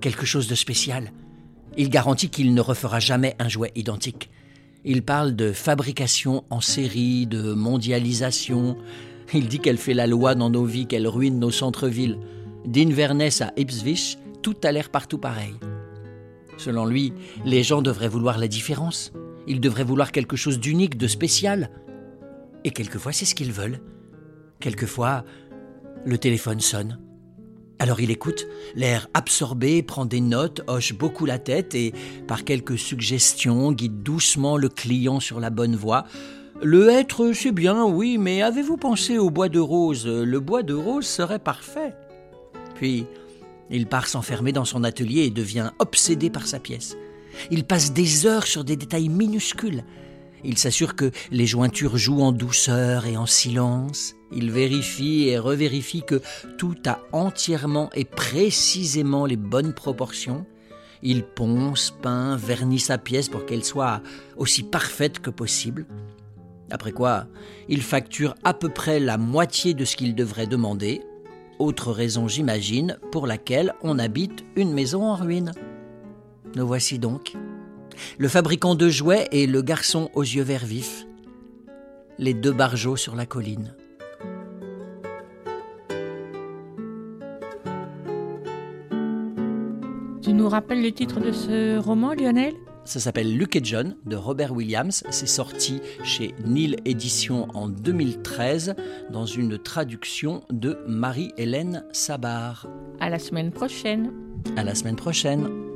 quelque 0.00 0.26
chose 0.26 0.46
de 0.46 0.54
spécial. 0.54 1.12
Il 1.76 1.90
garantit 1.90 2.30
qu'il 2.30 2.54
ne 2.54 2.60
refera 2.60 3.00
jamais 3.00 3.34
un 3.38 3.48
jouet 3.48 3.72
identique. 3.74 4.30
Il 4.84 5.02
parle 5.02 5.34
de 5.34 5.52
fabrication 5.52 6.44
en 6.50 6.60
série, 6.60 7.26
de 7.26 7.52
mondialisation. 7.52 8.76
Il 9.34 9.48
dit 9.48 9.58
qu'elle 9.58 9.78
fait 9.78 9.94
la 9.94 10.06
loi 10.06 10.36
dans 10.36 10.50
nos 10.50 10.64
vies, 10.64 10.86
qu'elle 10.86 11.08
ruine 11.08 11.40
nos 11.40 11.50
centres-villes. 11.50 12.18
D'Inverness 12.64 13.40
à 13.40 13.52
Ipswich, 13.56 14.18
tout 14.42 14.56
a 14.62 14.70
l'air 14.70 14.90
partout 14.90 15.18
pareil. 15.18 15.54
Selon 16.56 16.86
lui, 16.86 17.12
les 17.44 17.64
gens 17.64 17.82
devraient 17.82 18.08
vouloir 18.08 18.38
la 18.38 18.48
différence. 18.48 19.12
Ils 19.46 19.60
devraient 19.60 19.84
vouloir 19.84 20.12
quelque 20.12 20.36
chose 20.36 20.58
d'unique, 20.58 20.96
de 20.96 21.06
spécial. 21.06 21.70
Et 22.64 22.70
quelquefois, 22.70 23.12
c'est 23.12 23.24
ce 23.24 23.34
qu'ils 23.34 23.52
veulent. 23.52 23.80
Quelquefois, 24.60 25.24
le 26.04 26.18
téléphone 26.18 26.60
sonne. 26.60 26.98
Alors 27.78 28.00
il 28.00 28.10
écoute, 28.10 28.46
l'air 28.74 29.06
absorbé, 29.12 29.82
prend 29.82 30.06
des 30.06 30.22
notes, 30.22 30.62
hoche 30.66 30.94
beaucoup 30.94 31.26
la 31.26 31.38
tête 31.38 31.74
et, 31.74 31.92
par 32.26 32.44
quelques 32.44 32.78
suggestions, 32.78 33.70
guide 33.70 34.02
doucement 34.02 34.56
le 34.56 34.70
client 34.70 35.20
sur 35.20 35.40
la 35.40 35.50
bonne 35.50 35.76
voie. 35.76 36.04
Le 36.62 36.88
être, 36.88 37.32
c'est 37.34 37.52
bien, 37.52 37.84
oui, 37.84 38.16
mais 38.16 38.40
avez-vous 38.40 38.78
pensé 38.78 39.18
au 39.18 39.28
bois 39.28 39.50
de 39.50 39.58
rose? 39.58 40.06
Le 40.06 40.40
bois 40.40 40.62
de 40.62 40.72
rose 40.72 41.06
serait 41.06 41.38
parfait. 41.38 41.94
Puis, 42.76 43.06
il 43.70 43.86
part 43.86 44.06
s'enfermer 44.06 44.52
dans 44.52 44.64
son 44.64 44.82
atelier 44.82 45.24
et 45.24 45.30
devient 45.30 45.72
obsédé 45.78 46.30
par 46.30 46.46
sa 46.46 46.58
pièce. 46.58 46.96
Il 47.50 47.64
passe 47.64 47.92
des 47.92 48.26
heures 48.26 48.46
sur 48.46 48.64
des 48.64 48.76
détails 48.76 49.08
minuscules. 49.08 49.84
Il 50.44 50.58
s'assure 50.58 50.94
que 50.94 51.10
les 51.30 51.46
jointures 51.46 51.96
jouent 51.96 52.22
en 52.22 52.32
douceur 52.32 53.06
et 53.06 53.16
en 53.16 53.26
silence. 53.26 54.14
Il 54.32 54.50
vérifie 54.50 55.28
et 55.28 55.38
revérifie 55.38 56.02
que 56.02 56.20
tout 56.58 56.76
a 56.86 57.00
entièrement 57.12 57.90
et 57.94 58.04
précisément 58.04 59.26
les 59.26 59.36
bonnes 59.36 59.72
proportions. 59.72 60.46
Il 61.02 61.24
ponce, 61.24 61.92
peint, 62.02 62.36
vernit 62.36 62.78
sa 62.78 62.98
pièce 62.98 63.28
pour 63.28 63.44
qu'elle 63.44 63.64
soit 63.64 64.02
aussi 64.36 64.62
parfaite 64.62 65.20
que 65.20 65.30
possible. 65.30 65.86
Après 66.70 66.92
quoi, 66.92 67.26
il 67.68 67.82
facture 67.82 68.34
à 68.44 68.54
peu 68.54 68.68
près 68.68 68.98
la 68.98 69.18
moitié 69.18 69.74
de 69.74 69.84
ce 69.84 69.96
qu'il 69.96 70.14
devrait 70.14 70.46
demander. 70.46 71.02
Autre 71.58 71.92
raison, 71.92 72.28
j'imagine, 72.28 72.98
pour 73.12 73.26
laquelle 73.26 73.74
on 73.82 73.98
habite 73.98 74.44
une 74.56 74.72
maison 74.72 75.04
en 75.04 75.14
ruine. 75.14 75.52
Nous 76.56 76.66
voici 76.66 76.98
donc. 76.98 77.34
Le 78.16 78.28
fabricant 78.28 78.74
de 78.74 78.88
jouets 78.88 79.28
et 79.30 79.46
le 79.46 79.60
garçon 79.60 80.10
aux 80.14 80.22
yeux 80.22 80.42
verts 80.42 80.64
vifs. 80.64 81.06
Les 82.18 82.32
deux 82.32 82.52
barjots 82.52 82.96
sur 82.96 83.14
la 83.14 83.26
colline. 83.26 83.74
Tu 90.22 90.32
nous 90.32 90.48
rappelles 90.48 90.82
le 90.82 90.92
titre 90.92 91.20
de 91.20 91.30
ce 91.30 91.76
roman, 91.76 92.14
Lionel? 92.14 92.54
Ça 92.86 93.00
s'appelle 93.00 93.36
Luke 93.36 93.56
et 93.56 93.60
John 93.62 93.94
de 94.06 94.16
Robert 94.16 94.52
Williams. 94.52 95.04
C'est 95.10 95.28
sorti 95.28 95.82
chez 96.04 96.34
Nil 96.46 96.76
Éditions 96.86 97.48
en 97.52 97.68
2013 97.68 98.76
dans 99.10 99.26
une 99.26 99.58
traduction 99.58 100.42
de 100.50 100.78
Marie-Hélène 100.88 101.84
Sabar. 101.92 102.66
À 102.98 103.10
la 103.10 103.18
semaine 103.18 103.50
prochaine. 103.50 104.10
À 104.56 104.64
la 104.64 104.74
semaine 104.74 104.96
prochaine. 104.96 105.75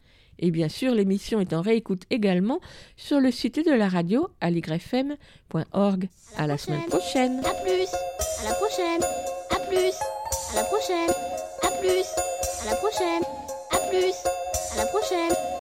Et 0.41 0.51
bien 0.51 0.69
sûr, 0.69 0.93
l'émission 0.93 1.39
est 1.39 1.53
en 1.53 1.61
réécoute 1.61 2.03
également 2.09 2.59
sur 2.97 3.19
le 3.19 3.31
site 3.31 3.63
de 3.65 3.71
la 3.71 3.87
radio 3.87 4.29
aligrefm.org. 4.41 6.09
À 6.37 6.47
la 6.47 6.57
semaine 6.57 6.85
prochaine. 6.87 7.39
À 7.39 7.53
plus. 7.63 7.87
À 8.41 8.49
la 8.49 8.55
prochaine. 8.55 9.01
À 9.51 9.59
plus. 9.59 9.93
À 10.51 10.55
la 10.55 10.63
prochaine. 10.63 11.11
À 11.63 11.71
plus. 11.79 12.05
À 12.61 12.71
la 12.71 12.75
prochaine. 12.75 13.23
À 13.71 13.77
plus. 13.89 14.15
À 14.73 14.77
la 14.77 14.85
prochaine. 14.87 15.60